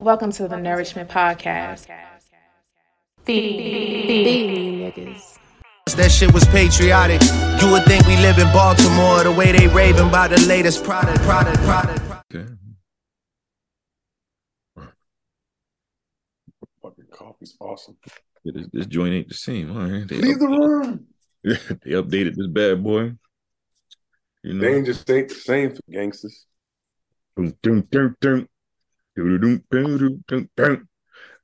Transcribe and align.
Welcome 0.00 0.30
to 0.34 0.46
the 0.46 0.56
Nourishment 0.56 1.10
Podcast. 1.10 1.88
Feed 3.24 3.58
me 3.58 4.92
niggas. 4.92 5.38
That 5.96 6.12
shit 6.12 6.32
was 6.32 6.44
patriotic. 6.44 7.20
You 7.60 7.72
would 7.72 7.82
think 7.82 8.06
we 8.06 8.14
live 8.18 8.38
in 8.38 8.46
Baltimore 8.52 9.24
the 9.24 9.32
way 9.32 9.50
they 9.50 9.66
raving 9.66 10.06
about 10.08 10.30
the 10.30 10.38
latest 10.46 10.84
product, 10.84 11.20
product, 11.22 11.58
product. 11.62 12.00
product. 12.06 12.32
Okay. 12.32 12.52
Fucking 16.80 17.06
coffee's 17.10 17.56
awesome. 17.58 17.96
Yeah, 18.44 18.52
this, 18.54 18.68
this 18.72 18.86
joint 18.86 19.14
ain't 19.14 19.28
the 19.28 19.34
same. 19.34 19.76
All 19.76 19.84
right. 19.84 20.06
They, 20.06 20.18
Leave 20.18 20.38
the 20.38 20.46
room. 20.46 21.06
they 21.42 21.90
updated 21.90 22.36
this 22.36 22.46
bad 22.46 22.84
boy. 22.84 23.14
You 24.44 24.54
know. 24.54 24.60
They 24.60 24.76
ain't 24.76 24.86
just 24.86 25.10
ain't 25.10 25.30
the 25.30 25.34
same 25.34 25.74
for 25.74 25.82
gangsters. 25.90 26.46
Dun, 27.36 27.84
dun, 27.90 28.16
dun, 28.20 28.48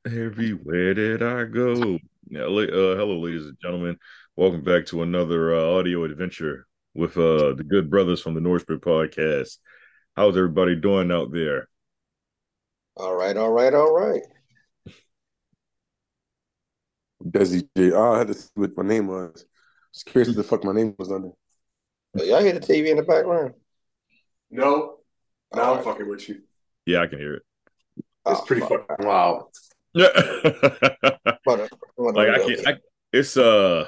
Everywhere 0.07 0.95
that 0.95 1.23
I 1.23 1.43
go. 1.45 1.99
Yeah, 2.29 2.43
uh, 2.43 2.95
hello, 2.95 3.19
ladies 3.19 3.46
and 3.46 3.57
gentlemen. 3.61 3.99
Welcome 4.37 4.63
back 4.63 4.87
to 4.87 5.03
another 5.03 5.57
uh, 5.57 5.77
audio 5.77 6.05
adventure 6.05 6.68
with 6.95 7.17
uh, 7.17 7.55
the 7.55 7.65
good 7.65 7.91
brothers 7.91 8.21
from 8.21 8.35
the 8.35 8.41
Nourishment 8.41 8.81
podcast. 8.81 9.59
How's 10.15 10.37
everybody 10.37 10.77
doing 10.77 11.11
out 11.11 11.32
there? 11.32 11.68
All 12.96 13.17
right, 13.17 13.37
all 13.37 13.51
right, 13.51 13.75
all 13.75 13.93
right. 13.93 14.23
Desi 17.25 17.67
J. 17.77 17.91
Oh, 17.91 18.13
I 18.13 18.18
had 18.18 18.29
to 18.29 18.35
see 18.35 18.51
what 18.54 18.77
my 18.77 18.85
name 18.85 19.09
was. 19.09 19.46
Just 19.93 20.07
curious 20.07 20.29
what 20.29 20.37
the 20.37 20.45
fuck 20.45 20.63
my 20.63 20.73
name 20.73 20.95
was 20.96 21.11
under. 21.11 21.31
So 22.17 22.23
y'all 22.23 22.41
hear 22.41 22.53
the 22.53 22.61
TV 22.61 22.91
in 22.91 22.99
the 22.99 23.03
background? 23.03 23.54
No. 24.49 24.99
Now 25.53 25.63
All 25.63 25.71
I'm 25.71 25.77
right. 25.79 25.85
fucking 25.85 26.09
with 26.09 26.29
you. 26.29 26.43
Yeah, 26.87 27.01
I 27.01 27.09
can 27.09 27.18
hear 27.18 27.43
It's 28.27 28.41
Oh, 28.41 28.45
pretty 28.46 28.63
fuck. 28.63 28.87
fucking 28.89 29.07
loud. 29.07 29.49
it. 29.95 31.03
But, 31.45 31.61
uh, 31.61 31.69
like 31.99 32.29
I 32.29 32.39
can, 32.39 32.67
I, 32.67 32.79
it's 33.12 33.37
uh, 33.37 33.87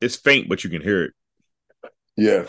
it's 0.00 0.16
faint, 0.16 0.48
but 0.48 0.64
you 0.64 0.70
can 0.70 0.82
hear 0.82 1.04
it. 1.04 1.12
Yeah. 2.16 2.44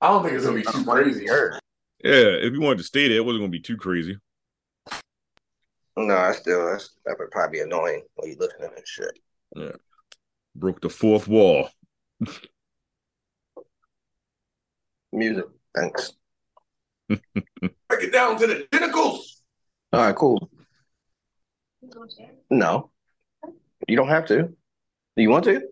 I 0.00 0.08
don't 0.08 0.22
think 0.22 0.34
it's 0.34 0.44
gonna 0.44 0.56
be 0.56 0.62
too 0.64 0.84
crazy. 0.84 1.26
Heard. 1.26 1.58
Yeah, 2.04 2.12
if 2.12 2.52
you 2.52 2.60
wanted 2.60 2.78
to 2.78 2.84
stay 2.84 3.08
there, 3.08 3.16
it 3.18 3.24
wasn't 3.24 3.42
gonna 3.42 3.50
be 3.50 3.60
too 3.60 3.76
crazy. 3.76 4.18
No, 5.96 6.16
I 6.16 6.32
still 6.32 6.66
that's, 6.66 6.90
that 7.06 7.16
would 7.18 7.30
probably 7.32 7.58
be 7.58 7.62
annoying 7.62 8.02
when 8.14 8.30
you 8.30 8.36
looking 8.38 8.64
at 8.64 8.74
that 8.76 8.86
shit. 8.86 9.18
Yeah. 9.56 9.72
Broke 10.54 10.80
the 10.80 10.88
fourth 10.90 11.26
wall. 11.26 11.70
Music, 15.12 15.46
thanks. 15.74 16.12
Break 17.08 18.04
it 18.04 18.12
down 18.12 18.38
to 18.38 18.46
the 18.46 18.66
tentacles. 18.70 19.42
All 19.92 20.00
right, 20.00 20.14
cool. 20.14 20.50
No, 22.50 22.90
you 23.86 23.96
don't 23.96 24.08
have 24.08 24.26
to. 24.26 24.42
Do 24.42 25.22
you 25.22 25.30
want 25.30 25.44
to? 25.44 25.62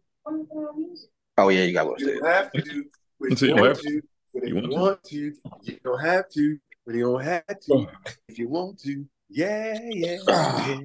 Oh 1.38 1.48
yeah, 1.48 1.62
you 1.64 1.72
got 1.72 1.86
one. 1.86 1.96
You 1.98 2.22
have 2.24 2.50
to. 2.52 2.84
But 3.20 3.38
So 3.38 3.46
you 3.46 3.50
you 3.52 3.56
don't 3.56 3.66
want 3.66 3.78
to. 3.80 4.02
But 4.34 4.42
if 4.42 4.48
You 4.48 4.54
you 4.54 4.62
want 4.62 4.72
to? 4.72 4.78
want 4.78 5.04
to, 5.04 5.32
you 5.62 5.80
don't 5.84 6.00
have 6.00 6.28
to. 6.30 6.58
But 6.84 6.94
you 6.94 7.02
don't 7.02 7.22
have 7.24 7.46
to. 7.46 7.72
Oh. 7.72 7.86
If 8.28 8.38
you 8.38 8.48
want 8.48 8.78
to. 8.80 9.04
Yeah, 9.28 9.78
yeah, 9.90 10.18
ah. 10.28 10.78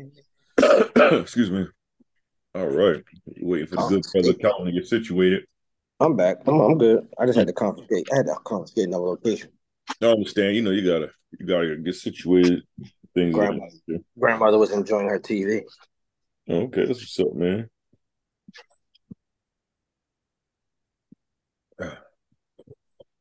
yeah. 0.60 0.96
Excuse 1.20 1.52
me. 1.52 1.68
All 2.56 2.68
right, 2.68 3.02
waiting 3.40 3.68
for 3.68 3.76
the 3.76 3.88
good 3.88 4.04
oh. 4.06 4.12
brother 4.12 4.34
Kelvin 4.34 4.66
to 4.66 4.72
get 4.74 4.88
situated. 4.88 5.46
I'm 6.00 6.16
back. 6.16 6.38
I'm, 6.48 6.60
I'm 6.60 6.78
good. 6.78 7.08
I 7.20 7.26
just 7.26 7.38
had 7.38 7.48
to 7.48 7.54
confiscate. 7.54 8.08
I 8.12 8.18
had 8.18 8.26
to 8.26 8.36
confiscate 8.44 8.88
another 8.88 9.04
location. 9.04 9.52
I 10.02 10.06
understand. 10.06 10.56
You 10.56 10.62
know, 10.62 10.72
you 10.72 10.86
gotta, 10.86 11.12
you 11.38 11.46
gotta 11.46 11.76
get 11.78 11.96
situated. 11.96 12.64
Things. 13.14 13.36
like 13.36 13.60
Grandmother 14.18 14.58
was 14.58 14.72
enjoying 14.72 15.10
her 15.10 15.20
TV. 15.20 15.64
Okay, 16.50 16.86
that's 16.86 17.00
what's 17.00 17.20
up, 17.20 17.34
man. 17.34 17.70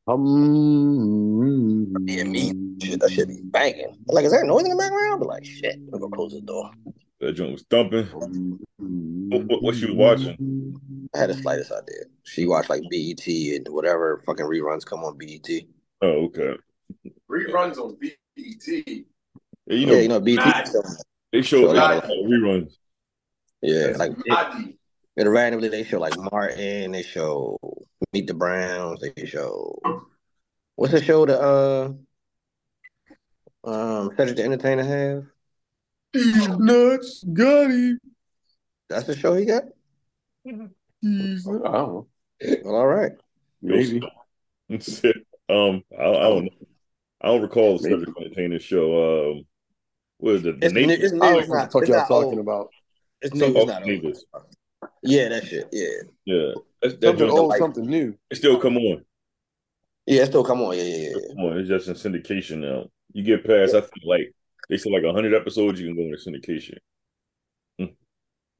Um, 0.07 1.93
Yeah, 2.05 2.23
me. 2.23 2.51
Shit, 2.81 2.99
that 2.99 3.11
shit 3.11 3.27
be 3.27 3.41
banging. 3.43 3.97
Like, 4.07 4.25
is 4.25 4.31
there 4.31 4.43
noise 4.43 4.63
in 4.63 4.69
the 4.69 4.75
background? 4.75 5.19
But 5.19 5.29
like, 5.29 5.45
shit. 5.45 5.75
I'm 5.75 5.99
gonna 5.99 6.15
close 6.15 6.33
the 6.33 6.41
door. 6.41 6.71
That 7.19 7.33
joint 7.33 7.51
was 7.51 7.65
thumping. 7.69 8.07
What, 8.07 9.45
what, 9.45 9.63
what 9.63 9.75
she 9.75 9.85
was 9.85 9.95
watching? 9.95 10.75
I 11.13 11.19
had 11.19 11.29
the 11.29 11.35
slightest 11.35 11.71
idea. 11.71 12.05
She 12.23 12.47
watched 12.47 12.69
like 12.69 12.81
BET 12.89 13.25
and 13.27 13.67
whatever 13.69 14.23
fucking 14.25 14.45
reruns 14.45 14.85
come 14.85 15.03
on 15.03 15.17
BET. 15.17 15.47
Oh, 16.01 16.25
okay. 16.25 16.55
Reruns 17.29 17.77
on 17.77 17.97
BET. 17.99 18.15
Yeah, 18.67 18.95
you 19.67 19.85
know, 19.85 19.93
yeah, 19.93 19.99
you 19.99 20.07
know 20.07 20.19
BET. 20.19 20.69
They 21.31 21.41
show 21.41 21.61
So, 21.67 21.73
they 21.73 21.79
like- 21.79 22.03
reruns. 22.03 22.73
Yeah, 23.61 23.93
like 23.95 24.11
Adi. 24.31 24.77
and 25.17 25.31
randomly 25.31 25.69
they 25.69 25.83
show 25.83 25.99
like 25.99 26.17
Martin. 26.17 26.91
They 26.91 27.03
show 27.03 27.57
Meet 28.11 28.25
the 28.27 28.33
Browns. 28.33 29.01
They 29.15 29.25
show 29.25 29.79
what's 30.75 30.93
the 30.93 31.03
show 31.03 31.25
that 31.27 31.39
uh 31.39 31.93
um 33.63 34.09
Cedric 34.17 34.37
the 34.37 34.43
Entertainer 34.43 34.83
have? 34.83 35.25
He's 36.13 36.47
nuts. 36.57 37.23
Got 37.31 37.69
him. 37.69 37.99
That's 38.89 39.05
the 39.05 39.15
show 39.15 39.35
he 39.35 39.45
got. 39.45 39.63
He's 40.43 41.47
I 41.47 41.51
don't 41.51 41.63
know. 41.63 42.07
Well, 42.63 42.75
all 42.75 42.87
right. 42.87 43.11
Maybe. 43.61 44.01
That's 44.69 45.03
it. 45.03 45.17
Um, 45.51 45.83
I, 45.97 46.03
I 46.03 46.13
don't 46.29 46.45
know. 46.45 46.51
I 47.21 47.27
don't 47.27 47.41
recall 47.41 47.77
the 47.77 47.89
Maybe. 47.89 47.99
Cedric 48.05 48.17
Entertainer 48.21 48.59
show. 48.59 49.31
Um, 49.37 49.45
what 50.17 50.35
is 50.35 50.45
it? 50.45 50.59
The 50.59 50.65
It's, 50.65 50.73
new, 50.73 50.87
Neighbors? 50.87 51.03
it's 51.03 51.13
new. 51.13 51.21
I 51.21 51.33
don't 51.33 51.49
what 51.49 51.57
not. 51.57 51.65
the 51.65 51.71
fuck 51.71 51.81
It's 51.83 51.89
y'all 51.89 52.07
talking 52.07 52.29
old. 52.29 52.39
about. 52.39 52.69
It's 53.21 53.33
new. 53.35 53.45
It's 53.45 53.57
Oh, 53.59 53.63
not 53.65 53.81
old. 53.81 53.87
Neighbors. 53.87 54.25
Yeah, 55.03 55.29
that 55.29 55.45
shit. 55.45 55.67
Yeah, 55.71 55.87
Yeah, 56.25 56.51
that's, 56.81 56.95
that 56.95 57.01
Something 57.03 57.17
joint 57.27 57.31
old, 57.39 57.49
like- 57.49 57.59
something 57.59 57.85
new. 57.85 58.15
it 58.29 58.35
still 58.35 58.59
come 58.59 58.77
on. 58.77 59.03
yeah. 60.07 60.23
It 60.23 60.27
still 60.27 60.43
come 60.43 60.61
on. 60.61 60.75
Yeah, 60.77 60.83
yeah, 60.83 61.09
yeah. 61.09 61.13
Come 61.35 61.45
on, 61.45 61.57
it's 61.59 61.69
just 61.69 61.87
in 61.87 61.93
syndication 61.95 62.57
now. 62.57 62.89
You 63.13 63.23
get 63.23 63.45
past, 63.45 63.75
I 63.75 63.81
think, 63.81 64.03
like 64.05 64.33
they 64.69 64.77
said, 64.77 64.91
like 64.91 65.03
hundred 65.03 65.33
episodes, 65.35 65.79
you 65.79 65.87
can 65.87 65.95
go 65.95 66.03
into 66.03 66.17
syndication. 66.17 66.77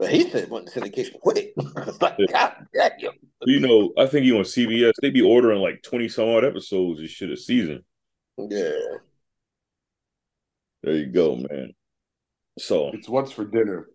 But 0.02 0.10
he 0.10 0.28
said 0.32 0.50
went 0.50 0.68
to 0.68 0.82
syndication 0.82 1.20
quick. 1.20 1.54
I 1.78 1.86
was 1.86 2.02
like, 2.02 2.16
Yeah. 2.18 2.26
God 2.34 2.66
damn. 2.74 3.12
You 3.46 3.60
know, 3.60 3.94
I 4.00 4.08
think 4.08 4.26
you 4.26 4.36
on 4.36 4.46
CBS, 4.46 4.94
they 5.00 5.12
be 5.12 5.22
ordering 5.22 5.62
like 5.62 5.84
twenty 5.84 6.10
some 6.10 6.28
odd 6.28 6.44
episodes 6.44 7.00
and 7.00 7.08
shit 7.08 7.30
a 7.30 7.38
season. 7.38 7.86
Yeah. 8.36 8.72
There 10.82 10.96
you 10.96 11.06
go, 11.06 11.36
man. 11.36 11.74
So, 12.58 12.90
It's 12.94 13.08
what's 13.08 13.32
for 13.32 13.46
dinner. 13.46 13.90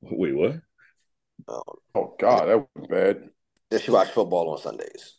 wait, 0.00 0.34
what? 0.34 0.56
Oh 1.94 2.16
God, 2.18 2.48
that 2.48 2.58
was 2.58 2.88
bad. 2.88 3.30
Then 3.70 3.80
she 3.80 3.92
watch 3.92 4.10
football 4.10 4.50
on 4.50 4.58
Sundays. 4.58 5.14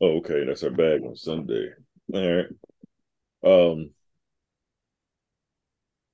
Oh, 0.00 0.18
okay, 0.18 0.44
that's 0.44 0.62
our 0.62 0.70
bag 0.70 1.02
on 1.02 1.16
Sunday. 1.16 1.70
All 2.14 2.36
right. 2.36 2.46
Um. 3.44 3.90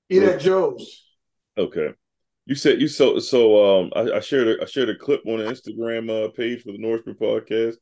Eat 0.09 0.23
at 0.23 0.41
Joe's. 0.41 1.05
Okay. 1.59 1.91
You 2.47 2.55
said 2.55 2.81
you 2.81 2.89
so 2.89 3.19
so 3.19 3.81
um 3.81 3.93
I, 3.97 4.17
I 4.17 4.21
shared 4.21 4.49
a, 4.49 4.63
I 4.63 4.67
shared 4.67 4.91
a 4.91 4.97
clip 4.97 5.23
on 5.27 5.39
the 5.39 5.45
Instagram 5.45 6.11
uh, 6.11 6.31
page 6.31 6.63
for 6.63 6.73
the 6.73 6.79
Nourishment 6.79 7.19
podcast. 7.19 7.77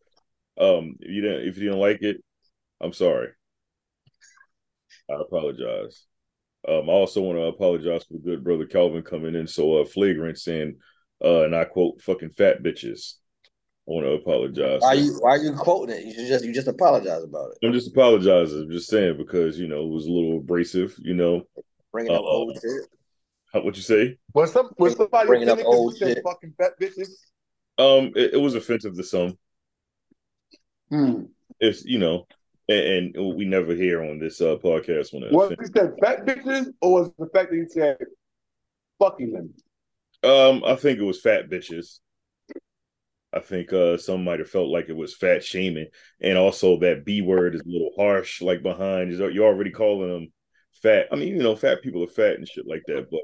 Um 0.59 0.97
if 1.00 1.11
you 1.11 1.21
didn't 1.21 1.49
if 1.49 1.56
you 1.56 1.65
didn't 1.65 1.81
like 1.81 2.03
it, 2.03 2.23
I'm 2.81 2.93
sorry. 2.93 3.28
I 5.11 5.15
apologize. 5.21 6.05
Um 6.69 6.89
I 6.89 6.93
also 6.93 7.23
want 7.23 7.39
to 7.39 7.45
apologize 7.45 8.05
for 8.05 8.15
the 8.15 8.21
good 8.21 8.45
brother 8.45 8.67
Kelvin 8.67 9.03
coming 9.03 9.34
in 9.34 9.49
so 9.49 9.81
uh 9.81 9.84
flagrant 9.84 10.39
saying 10.39 10.77
uh 11.25 11.43
and 11.44 11.56
I 11.56 11.65
quote 11.65 12.00
fucking 12.00 12.31
fat 12.31 12.62
bitches. 12.62 13.15
I 13.89 13.91
want 13.91 14.06
to 14.06 14.12
apologize. 14.12 14.81
Why 14.81 14.93
you 14.93 15.19
why 15.19 15.37
you 15.37 15.55
quoting 15.55 15.97
it? 15.97 16.05
You 16.05 16.29
just 16.29 16.44
you 16.44 16.55
just 16.55 16.69
apologize 16.69 17.25
about 17.25 17.50
it. 17.50 17.67
I'm 17.67 17.73
just 17.73 17.91
apologizing. 17.91 18.62
I'm 18.62 18.71
just 18.71 18.89
saying 18.89 19.17
because 19.17 19.59
you 19.59 19.67
know 19.67 19.83
it 19.83 19.91
was 19.91 20.06
a 20.06 20.12
little 20.12 20.39
abrasive, 20.39 20.94
you 21.00 21.15
know. 21.15 21.43
Bringing 21.91 22.14
up 22.14 22.20
Uh, 22.20 22.25
old 22.25 22.55
shit. 22.62 22.88
How, 23.52 23.62
what 23.62 23.76
you 23.76 23.82
say? 23.82 24.19
Was 24.34 24.52
some 24.52 24.70
was 24.78 24.96
somebody 24.96 25.26
Bringing 25.26 25.49
up 25.49 25.58
old 25.64 25.96
shit. 25.96 26.20
fucking 26.25 26.54
fat 26.58 26.72
bitches? 26.81 27.08
Um 27.78 28.12
it, 28.16 28.34
it 28.34 28.40
was 28.40 28.54
offensive 28.54 28.96
to 28.96 29.04
some. 29.04 29.38
Hmm. 30.90 31.22
it's 31.58 31.84
you 31.84 31.99
know, 31.99 32.26
and, 32.69 33.16
and 33.16 33.37
we 33.37 33.44
never 33.44 33.75
hear 33.75 34.02
on 34.02 34.19
this 34.19 34.40
uh, 34.40 34.56
podcast 34.62 35.12
when 35.12 35.22
it 35.22 35.32
Was 35.32 35.54
he 35.58 35.66
said 35.66 35.94
fat 36.02 36.26
bitches, 36.26 36.66
or 36.82 37.00
was 37.00 37.10
the 37.19 37.26
fact 37.32 37.50
that 37.50 37.56
he 37.56 37.66
said 37.69 37.96
fucking 38.99 39.32
them? 39.32 39.54
um 40.31 40.62
I 40.64 40.76
think 40.76 40.99
it 40.99 41.04
was 41.04 41.20
fat 41.20 41.49
bitches. 41.50 41.99
I 43.34 43.40
think 43.40 43.72
uh 43.72 43.96
some 43.96 44.25
might 44.25 44.38
have 44.40 44.50
felt 44.50 44.69
like 44.69 44.88
it 44.88 44.96
was 44.96 45.14
fat 45.16 45.43
shaming, 45.43 45.88
and 46.20 46.37
also 46.38 46.78
that 46.81 47.04
B 47.04 47.22
word 47.22 47.54
is 47.54 47.62
a 47.62 47.69
little 47.69 47.93
harsh, 47.96 48.43
like 48.43 48.62
behind 48.62 49.12
you're 49.12 49.44
already 49.46 49.70
calling 49.70 50.08
them 50.10 50.32
fat. 50.82 51.06
I 51.10 51.16
mean, 51.16 51.28
you 51.28 51.43
know, 51.43 51.56
fat 51.56 51.82
people 51.82 52.04
are 52.04 52.08
fat 52.08 52.37
and 52.37 52.49
shit 52.49 52.66
like 52.66 52.82
that, 52.87 53.08
but 53.10 53.20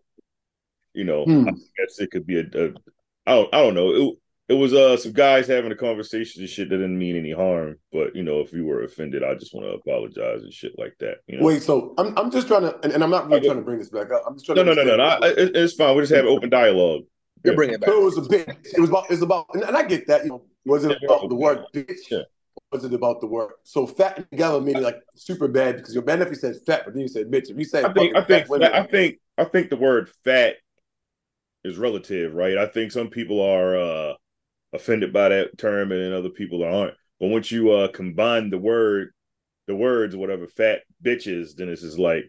you 0.98 1.04
know, 1.04 1.24
Hmm. 1.24 1.48
I 1.48 1.52
guess 1.52 2.00
it 2.00 2.10
could 2.10 2.26
be 2.26 2.40
a, 2.40 2.42
a 2.42 2.72
I 3.26 3.34
don't 3.34 3.54
I 3.54 3.62
don't 3.62 3.74
know. 3.74 3.90
It, 3.94 4.18
it 4.48 4.54
was 4.54 4.72
uh 4.72 4.96
some 4.96 5.12
guys 5.12 5.46
having 5.46 5.70
a 5.70 5.76
conversation 5.76 6.42
and 6.42 6.50
shit 6.50 6.70
that 6.70 6.76
didn't 6.76 6.98
mean 6.98 7.16
any 7.16 7.32
harm. 7.32 7.76
But 7.92 8.16
you 8.16 8.24
know, 8.24 8.40
if 8.40 8.52
you 8.52 8.64
were 8.64 8.82
offended, 8.82 9.22
I 9.22 9.34
just 9.34 9.54
want 9.54 9.66
to 9.66 9.74
apologize 9.74 10.42
and 10.42 10.52
shit 10.52 10.72
like 10.78 10.94
that. 11.00 11.18
You 11.26 11.38
know? 11.38 11.44
Wait, 11.44 11.62
so 11.62 11.94
I'm 11.98 12.16
I'm 12.18 12.30
just 12.30 12.48
trying 12.48 12.62
to, 12.62 12.78
and, 12.82 12.92
and 12.92 13.04
I'm 13.04 13.10
not 13.10 13.28
really 13.28 13.46
trying 13.46 13.58
to 13.58 13.62
bring 13.62 13.78
this 13.78 13.90
back 13.90 14.10
up. 14.10 14.24
I'm 14.26 14.34
just 14.34 14.46
trying 14.46 14.56
no, 14.56 14.64
to. 14.64 14.74
no, 14.74 14.82
no, 14.82 14.96
no, 14.96 14.96
no. 14.96 15.04
I, 15.04 15.28
it, 15.28 15.54
it's 15.54 15.74
fine. 15.74 15.94
We 15.94 16.02
just 16.02 16.14
have 16.14 16.24
open 16.24 16.50
dialogue. 16.50 17.02
You 17.44 17.52
bring 17.52 17.70
it 17.70 17.80
back. 17.80 17.90
So 17.90 18.00
it 18.00 18.04
was 18.04 18.18
a 18.18 18.22
bit. 18.22 18.48
It 18.48 18.80
was 18.80 18.90
about. 18.90 19.10
It's 19.10 19.22
about, 19.22 19.46
and, 19.54 19.62
and 19.62 19.76
I 19.76 19.84
get 19.84 20.06
that. 20.08 20.24
You 20.24 20.30
know, 20.30 20.42
was 20.64 20.84
it 20.84 20.98
about 21.04 21.28
the 21.28 21.36
word 21.36 21.64
bitch? 21.72 22.10
Yeah. 22.10 22.22
Was 22.72 22.84
it 22.84 22.92
about 22.92 23.20
the 23.20 23.26
word? 23.26 23.52
So 23.62 23.86
fat 23.86 24.30
together 24.30 24.60
meaning 24.60 24.82
like 24.82 25.00
super 25.14 25.48
bad 25.48 25.76
because 25.76 25.94
your 25.94 26.04
man 26.04 26.20
if 26.20 26.28
you 26.28 26.34
said 26.34 26.56
fat, 26.66 26.82
but 26.84 26.94
then 26.94 27.02
you 27.02 27.08
said 27.08 27.30
bitch. 27.30 27.50
If 27.50 27.56
you 27.56 27.64
said 27.64 27.84
I 27.84 27.92
think, 27.92 28.16
I 28.16 28.22
think, 28.22 28.46
fat 28.46 28.48
women, 28.48 28.72
I 28.72 28.82
think, 28.86 29.20
I 29.38 29.44
think 29.44 29.70
the 29.70 29.76
word 29.76 30.10
"fat" 30.24 30.56
is 31.68 31.78
relative, 31.78 32.34
right? 32.34 32.58
I 32.58 32.66
think 32.66 32.92
some 32.92 33.08
people 33.08 33.40
are 33.40 33.76
uh 33.76 34.14
offended 34.72 35.12
by 35.12 35.30
that 35.30 35.58
term, 35.58 35.92
and 35.92 36.00
then 36.00 36.12
other 36.12 36.30
people 36.30 36.64
aren't. 36.64 36.94
But 37.20 37.28
once 37.28 37.50
you 37.50 37.70
uh 37.72 37.88
combine 37.88 38.50
the 38.50 38.58
word, 38.58 39.12
the 39.66 39.76
words, 39.76 40.16
whatever, 40.16 40.46
fat 40.48 40.80
bitches, 41.02 41.54
then 41.56 41.68
it's 41.68 41.82
just 41.82 41.98
like, 41.98 42.24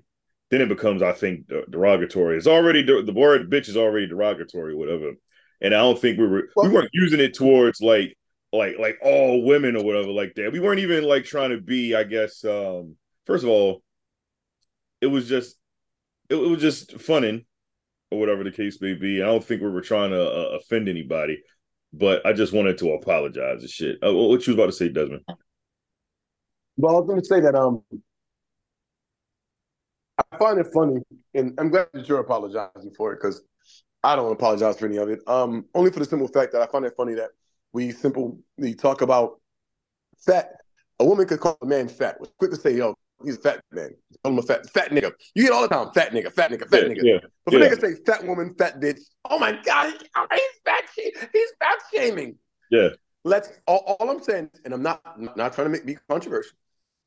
then 0.52 0.62
it 0.62 0.70
becomes, 0.70 1.02
I 1.02 1.14
think, 1.14 1.48
derogatory. 1.70 2.38
It's 2.38 2.48
already 2.48 2.84
the, 2.84 3.04
the 3.04 3.14
word 3.14 3.50
bitch 3.50 3.70
is 3.70 3.78
already 3.78 4.08
derogatory, 4.08 4.76
whatever. 4.76 5.14
And 5.62 5.74
I 5.74 5.80
don't 5.80 6.00
think 6.00 6.18
we 6.18 6.28
were 6.28 6.50
we 6.56 6.70
weren't 6.70 6.90
using 6.94 7.20
it 7.20 7.34
towards 7.34 7.82
like 7.82 8.16
like 8.52 8.80
like 8.80 8.98
all 9.04 9.44
women 9.44 9.76
or 9.76 9.84
whatever 9.84 10.10
like 10.10 10.34
that. 10.36 10.52
We 10.52 10.60
weren't 10.60 10.80
even 10.80 11.04
like 11.04 11.26
trying 11.26 11.52
to 11.52 11.62
be, 11.62 11.96
I 11.96 12.04
guess. 12.04 12.44
um 12.46 12.96
First 13.26 13.44
of 13.44 13.50
all, 13.50 13.84
it 15.02 15.08
was 15.08 15.28
just 15.30 15.56
it, 16.30 16.36
it 16.36 16.50
was 16.50 16.62
just 16.62 17.00
funning 17.00 17.46
or 18.12 18.20
whatever 18.20 18.44
the 18.44 18.52
case 18.52 18.82
may 18.82 18.94
be. 18.94 19.22
I 19.22 19.26
don't 19.26 19.44
think 19.44 19.62
we 19.62 19.70
were 19.70 19.82
trying 19.82 20.12
to 20.12 20.22
uh, 20.22 20.58
offend 20.58 20.90
anybody, 20.90 21.42
but 21.94 22.26
I 22.26 22.34
just 22.34 22.54
wanted 22.54 22.78
to 22.80 22.92
apologize 22.92 23.62
and 23.62 23.70
shit. 23.70 23.98
Uh, 24.04 24.14
what 24.14 24.46
you 24.46 24.54
was 24.54 24.60
about 24.60 24.66
to 24.68 24.72
say, 24.72 24.90
Desmond? 24.90 25.24
Well, 26.78 26.96
I 26.96 27.00
was 27.00 27.08
going 27.08 27.20
to 27.20 27.26
say 27.26 27.40
that 27.42 27.56
um, 27.56 27.84
I 30.18 30.38
find 30.38 30.60
it 30.60 30.68
funny, 30.74 31.02
and 31.34 31.54
I'm 31.60 31.70
glad 31.70 31.88
that 31.94 32.08
you're 32.08 32.20
apologizing 32.20 32.92
for 32.96 33.14
it 33.14 33.18
because 33.22 33.42
I 34.04 34.16
don't 34.16 34.32
apologize 34.32 34.80
for 34.80 34.86
any 34.86 34.98
of 34.98 35.10
it. 35.10 35.20
Um, 35.28 35.66
only 35.76 35.92
for 35.92 36.00
the 36.00 36.06
simple 36.06 36.28
fact 36.28 36.54
that 36.54 36.62
I 36.62 36.68
find 36.68 36.86
it 36.86 36.94
funny 36.96 37.16
that 37.16 37.32
we 37.74 37.92
simply 37.92 38.74
talk 38.78 39.02
about 39.02 39.42
fat. 40.26 40.52
A 41.00 41.06
woman 41.06 41.28
could 41.28 41.40
call 41.40 41.58
a 41.62 41.66
man 41.66 41.88
fat. 41.88 42.20
Was 42.20 42.32
quick 42.38 42.52
to 42.52 42.58
say, 42.58 42.76
"Yo, 42.76 42.96
he's 43.24 43.38
a 43.38 43.42
fat 43.42 43.64
man." 43.72 43.90
Call 44.24 44.34
him 44.34 44.40
a 44.40 44.42
fat 44.42 44.70
fat 44.72 44.92
nigga. 44.92 45.12
You 45.36 45.44
hear 45.44 45.54
all 45.54 45.62
the 45.62 45.68
time, 45.70 45.92
fat 45.94 46.12
nigga, 46.12 46.32
fat 46.32 46.52
nigga, 46.52 46.68
fat 46.70 46.84
yeah, 46.84 46.90
nigga. 46.90 47.04
yeah, 47.04 47.18
But 47.46 47.54
for 47.54 47.60
yeah. 47.60 47.70
niggas 47.70 47.82
say 47.82 47.96
fat 48.06 48.26
woman, 48.26 48.54
fat 48.58 48.80
bitch, 48.80 49.00
oh 49.30 49.40
my 49.40 49.52
god, 49.64 49.94
he's 49.94 50.42
fat. 50.66 50.84
He's 50.96 51.52
fat 51.60 51.80
shaming. 51.94 52.36
yeah. 52.72 52.90
Let's. 53.26 53.50
All, 53.68 53.98
all 54.00 54.10
I'm 54.10 54.22
saying, 54.24 54.50
and 54.66 54.74
I'm 54.74 54.82
not 54.82 55.02
I'm 55.06 55.30
not 55.36 55.54
trying 55.54 55.66
to 55.66 55.70
make 55.70 55.86
be 55.86 55.98
controversial. 56.10 56.58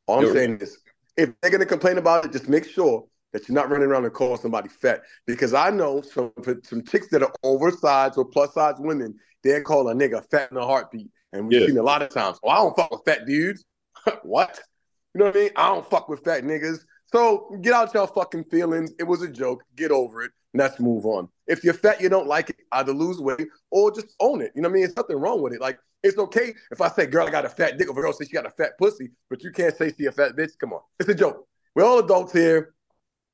All 0.06 0.18
I'm 0.18 0.24
You're 0.24 0.34
saying 0.34 0.58
is, 0.60 0.78
if 1.16 1.30
they're 1.40 1.50
gonna 1.50 1.64
complain 1.66 1.98
about 1.98 2.24
it, 2.26 2.32
just 2.32 2.48
make 2.48 2.66
sure 2.68 3.06
that 3.32 3.48
you're 3.48 3.54
not 3.54 3.70
running 3.70 3.88
around 3.88 4.04
and 4.04 4.12
calling 4.12 4.36
somebody 4.36 4.68
fat. 4.68 5.02
Because 5.26 5.54
I 5.54 5.70
know 5.70 6.02
some 6.02 6.32
some 6.64 6.84
chicks 6.84 7.08
that 7.08 7.22
are 7.22 7.32
oversized 7.42 8.18
or 8.18 8.24
plus 8.26 8.52
size 8.54 8.74
women, 8.78 9.14
they 9.42 9.60
call 9.62 9.88
a 9.88 9.94
nigga 9.94 10.22
fat 10.30 10.50
in 10.50 10.58
a 10.58 10.66
heartbeat, 10.66 11.08
and 11.32 11.48
we've 11.48 11.60
Yeah. 11.60 11.66
seen 11.66 11.78
a 11.78 11.82
lot 11.82 12.02
of 12.02 12.10
times. 12.10 12.38
Oh, 12.42 12.48
I 12.50 12.56
don't 12.56 12.76
fuck 12.76 12.90
with 12.90 13.00
fat 13.06 13.24
dudes. 13.26 13.64
what? 14.22 14.60
You 15.14 15.18
know 15.18 15.26
what 15.26 15.36
I 15.36 15.40
mean? 15.40 15.50
I 15.56 15.68
don't 15.68 15.88
fuck 15.88 16.08
with 16.08 16.24
fat 16.24 16.44
niggas. 16.44 16.80
So 17.12 17.58
get 17.60 17.74
out 17.74 17.92
your 17.92 18.06
fucking 18.06 18.44
feelings. 18.44 18.92
It 18.98 19.04
was 19.04 19.22
a 19.22 19.28
joke. 19.28 19.62
Get 19.76 19.90
over 19.90 20.22
it. 20.22 20.32
Let's 20.54 20.80
move 20.80 21.06
on. 21.06 21.28
If 21.46 21.64
you're 21.64 21.74
fat, 21.74 22.00
you 22.00 22.08
don't 22.08 22.26
like 22.26 22.50
it, 22.50 22.56
either 22.72 22.92
lose 22.92 23.20
weight 23.20 23.48
or 23.70 23.90
just 23.90 24.14
own 24.20 24.42
it. 24.42 24.52
You 24.54 24.62
know 24.62 24.68
what 24.68 24.72
I 24.72 24.74
mean? 24.74 24.82
There's 24.84 24.96
nothing 24.96 25.16
wrong 25.16 25.42
with 25.42 25.54
it. 25.54 25.60
Like, 25.60 25.78
it's 26.02 26.18
okay 26.18 26.54
if 26.70 26.80
I 26.80 26.88
say, 26.88 27.06
girl, 27.06 27.26
I 27.26 27.30
got 27.30 27.44
a 27.44 27.48
fat 27.48 27.78
dick, 27.78 27.88
or 27.88 27.92
a 27.92 27.94
girl 27.94 28.12
says 28.12 28.28
she 28.28 28.34
got 28.34 28.46
a 28.46 28.50
fat 28.50 28.76
pussy, 28.78 29.10
but 29.30 29.42
you 29.42 29.50
can't 29.50 29.74
say 29.76 29.92
she 29.96 30.06
a 30.06 30.12
fat 30.12 30.36
bitch. 30.36 30.58
Come 30.58 30.72
on. 30.72 30.80
It's 30.98 31.08
a 31.08 31.14
joke. 31.14 31.46
We're 31.74 31.84
all 31.84 31.98
adults 32.00 32.32
here. 32.32 32.74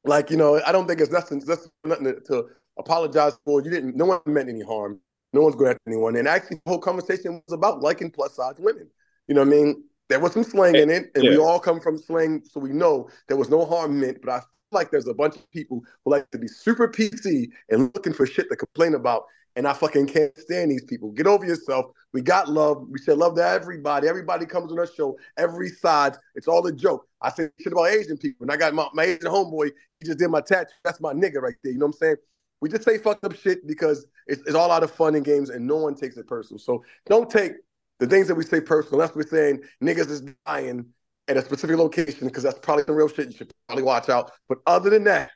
Like, 0.04 0.30
you 0.30 0.36
know, 0.36 0.60
I 0.64 0.70
don't 0.70 0.86
think 0.86 1.00
it's 1.00 1.10
nothing, 1.10 1.40
that's 1.40 1.68
nothing 1.84 2.04
to, 2.04 2.20
to 2.28 2.46
apologize 2.78 3.36
for. 3.44 3.62
You 3.62 3.70
didn't, 3.70 3.96
no 3.96 4.04
one 4.04 4.20
meant 4.26 4.48
any 4.48 4.62
harm. 4.62 5.00
No 5.32 5.42
one's 5.42 5.56
going 5.56 5.70
after 5.70 5.82
anyone. 5.86 6.16
And 6.16 6.28
actually, 6.28 6.60
the 6.64 6.70
whole 6.70 6.78
conversation 6.78 7.42
was 7.46 7.52
about 7.52 7.80
liking 7.80 8.10
plus 8.10 8.36
size 8.36 8.54
women. 8.58 8.88
You 9.26 9.34
know 9.34 9.42
what 9.42 9.48
I 9.48 9.50
mean? 9.50 9.84
There 10.08 10.20
was 10.20 10.32
some 10.32 10.44
slang 10.44 10.76
eh, 10.76 10.82
in 10.82 10.90
it, 10.90 11.10
and 11.14 11.24
we 11.24 11.36
all 11.36 11.60
come 11.60 11.80
from 11.80 11.98
slang, 11.98 12.42
so 12.50 12.60
we 12.60 12.70
know 12.70 13.08
there 13.28 13.36
was 13.36 13.50
no 13.50 13.64
harm 13.64 14.00
meant. 14.00 14.22
But 14.22 14.30
I 14.30 14.38
feel 14.40 14.46
like 14.72 14.90
there's 14.90 15.06
a 15.06 15.14
bunch 15.14 15.36
of 15.36 15.50
people 15.50 15.82
who 16.04 16.10
like 16.10 16.30
to 16.30 16.38
be 16.38 16.48
super 16.48 16.88
PC 16.88 17.50
and 17.68 17.90
looking 17.94 18.12
for 18.12 18.26
shit 18.26 18.48
to 18.50 18.56
complain 18.56 18.94
about. 18.94 19.24
And 19.56 19.66
I 19.66 19.72
fucking 19.72 20.06
can't 20.06 20.36
stand 20.38 20.70
these 20.70 20.84
people. 20.84 21.10
Get 21.10 21.26
over 21.26 21.44
yourself. 21.44 21.86
We 22.12 22.20
got 22.20 22.48
love. 22.48 22.86
We 22.88 22.98
said 23.00 23.18
love 23.18 23.34
to 23.36 23.44
everybody. 23.44 24.06
Everybody 24.06 24.46
comes 24.46 24.70
on 24.70 24.78
our 24.78 24.86
show. 24.86 25.18
Every 25.36 25.68
side. 25.68 26.16
It's 26.36 26.46
all 26.46 26.64
a 26.66 26.72
joke. 26.72 27.08
I 27.20 27.30
said 27.30 27.50
shit 27.58 27.72
about 27.72 27.88
Asian 27.88 28.16
people. 28.18 28.44
And 28.44 28.52
I 28.52 28.56
got 28.56 28.72
my, 28.72 28.86
my 28.94 29.02
Asian 29.02 29.22
homeboy. 29.22 29.70
He 29.98 30.06
just 30.06 30.18
did 30.18 30.28
my 30.28 30.42
tattoo. 30.42 30.70
That's 30.84 31.00
my 31.00 31.12
nigga 31.12 31.42
right 31.42 31.56
there. 31.64 31.72
You 31.72 31.78
know 31.80 31.86
what 31.86 31.96
I'm 31.96 31.98
saying? 31.98 32.16
We 32.60 32.68
just 32.68 32.84
say 32.84 32.98
fucked 32.98 33.24
up 33.24 33.34
shit 33.34 33.66
because 33.66 34.06
it's, 34.28 34.42
it's 34.42 34.54
all 34.54 34.70
out 34.70 34.84
of 34.84 34.92
fun 34.92 35.16
and 35.16 35.24
games 35.24 35.50
and 35.50 35.66
no 35.66 35.76
one 35.76 35.96
takes 35.96 36.16
it 36.16 36.28
personal. 36.28 36.58
So 36.58 36.84
don't 37.06 37.28
take 37.28 37.52
the 37.98 38.06
things 38.06 38.28
that 38.28 38.34
we 38.34 38.44
say 38.44 38.60
personal. 38.60 38.98
That's 38.98 39.14
what 39.14 39.24
we're 39.24 39.30
saying 39.30 39.62
niggas 39.82 40.10
is 40.10 40.22
dying 40.46 40.86
at 41.26 41.36
a 41.36 41.42
specific 41.42 41.76
location 41.76 42.26
because 42.26 42.42
that's 42.42 42.58
probably 42.58 42.84
the 42.84 42.92
real 42.92 43.08
shit. 43.08 43.30
You 43.30 43.36
should 43.36 43.52
probably 43.66 43.84
watch 43.84 44.08
out. 44.08 44.32
But 44.48 44.58
other 44.66 44.90
than 44.90 45.04
that, 45.04 45.30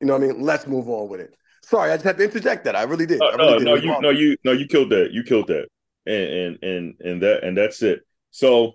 you 0.00 0.06
know 0.06 0.14
what 0.14 0.24
I 0.24 0.26
mean? 0.28 0.42
Let's 0.42 0.66
move 0.66 0.88
on 0.88 1.08
with 1.08 1.20
it. 1.20 1.34
Sorry, 1.62 1.92
I 1.92 1.94
just 1.94 2.04
had 2.04 2.18
to 2.18 2.24
interject 2.24 2.64
that. 2.64 2.74
I 2.74 2.82
really 2.82 3.06
did. 3.06 3.20
No, 3.20 3.26
I 3.26 3.34
really 3.36 3.64
no, 3.64 3.76
did. 3.76 3.84
no, 3.84 3.94
you, 3.94 4.00
no, 4.00 4.10
you, 4.10 4.36
no, 4.44 4.52
you 4.52 4.66
killed 4.66 4.90
that. 4.90 5.12
You 5.12 5.22
killed 5.22 5.46
that, 5.46 5.68
and 6.06 6.16
and 6.16 6.58
and 6.62 6.94
and 7.00 7.22
that, 7.22 7.44
and 7.44 7.56
that's 7.56 7.82
it. 7.82 8.00
So, 8.32 8.72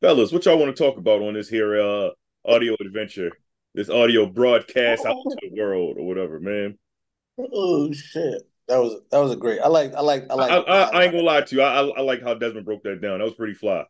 fellas, 0.00 0.32
what 0.32 0.46
y'all 0.46 0.58
want 0.58 0.74
to 0.74 0.82
talk 0.82 0.96
about 0.96 1.20
on 1.20 1.34
this 1.34 1.50
here 1.50 1.78
uh 1.78 2.10
audio 2.46 2.76
adventure, 2.80 3.30
this 3.74 3.90
audio 3.90 4.24
broadcast 4.24 5.04
out 5.04 5.16
to 5.28 5.36
the 5.42 5.60
world 5.60 5.98
or 5.98 6.06
whatever, 6.06 6.40
man? 6.40 6.78
Oh 7.38 7.92
shit. 7.92 8.42
That 8.68 8.78
was 8.78 9.00
that 9.10 9.18
was 9.18 9.32
a 9.32 9.36
great. 9.36 9.60
I 9.60 9.68
like 9.68 9.94
I 9.94 10.00
like 10.00 10.26
I 10.30 10.34
I, 10.34 10.36
like. 10.36 10.50
I, 10.68 10.82
I 10.82 11.02
ain't 11.04 11.12
gonna 11.12 11.24
lie 11.24 11.40
to 11.40 11.54
you. 11.56 11.62
I, 11.62 11.82
I 11.82 11.88
I 11.98 12.00
like 12.00 12.22
how 12.22 12.34
Desmond 12.34 12.66
broke 12.66 12.82
that 12.82 13.00
down. 13.00 13.18
That 13.18 13.24
was 13.24 13.34
pretty 13.34 13.54
fly. 13.54 13.84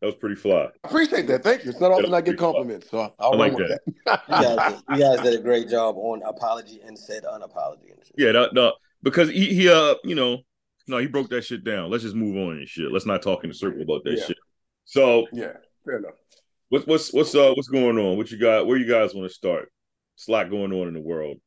That 0.00 0.06
was 0.06 0.14
pretty 0.16 0.36
fly. 0.36 0.68
I 0.84 0.88
appreciate 0.88 1.26
that. 1.26 1.42
Thank 1.42 1.64
you. 1.64 1.70
It's 1.70 1.80
not 1.80 1.90
often 1.90 2.14
I 2.14 2.20
get 2.20 2.38
compliments, 2.38 2.88
so 2.90 3.12
I'll 3.18 3.32
I 3.32 3.36
like 3.36 3.52
run 3.52 3.62
with 3.62 3.68
that. 3.68 3.80
that. 4.06 4.22
You 4.28 4.44
guys, 4.44 4.68
did, 4.68 4.82
you 4.90 5.00
guys 5.00 5.20
did 5.22 5.40
a 5.40 5.42
great 5.42 5.68
job 5.70 5.96
on 5.96 6.22
apology 6.22 6.80
and 6.86 6.96
said 6.96 7.24
unapology. 7.24 7.90
And. 7.90 8.00
Yeah, 8.16 8.32
that, 8.32 8.54
no, 8.54 8.74
because 9.02 9.28
he, 9.28 9.52
he 9.54 9.68
uh, 9.68 9.96
you 10.04 10.14
know, 10.14 10.38
no, 10.86 10.98
he 10.98 11.08
broke 11.08 11.30
that 11.30 11.44
shit 11.44 11.64
down. 11.64 11.90
Let's 11.90 12.04
just 12.04 12.14
move 12.14 12.36
on 12.36 12.58
and 12.58 12.68
shit. 12.68 12.92
Let's 12.92 13.06
not 13.06 13.22
talk 13.22 13.42
in 13.42 13.50
a 13.50 13.54
circle 13.54 13.82
about 13.82 14.04
that 14.04 14.18
Yeah. 14.18 14.24
shit. 14.24 14.36
So, 14.84 15.26
yeah, 15.32 15.54
fair 15.84 15.98
enough. 15.98 16.14
what's 16.68 16.86
what's 16.86 17.12
what's 17.12 17.34
uh 17.34 17.52
what's 17.54 17.68
going 17.68 17.98
on? 17.98 18.16
What 18.16 18.30
you 18.30 18.38
got? 18.38 18.66
Where 18.68 18.78
you 18.78 18.88
guys 18.88 19.14
want 19.14 19.28
to 19.28 19.34
start? 19.34 19.72
It's 20.14 20.28
a 20.28 20.30
lot 20.30 20.48
going 20.48 20.72
on 20.72 20.86
in 20.88 20.94
the 20.94 21.00
world. 21.00 21.38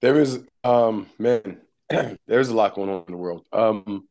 There 0.00 0.20
is, 0.20 0.40
um, 0.64 1.08
man, 1.18 1.60
there's 2.26 2.48
a 2.48 2.54
lot 2.54 2.74
going 2.74 2.88
on 2.90 3.04
in 3.06 3.12
the 3.12 3.18
world. 3.18 3.46
Um, 3.52 4.06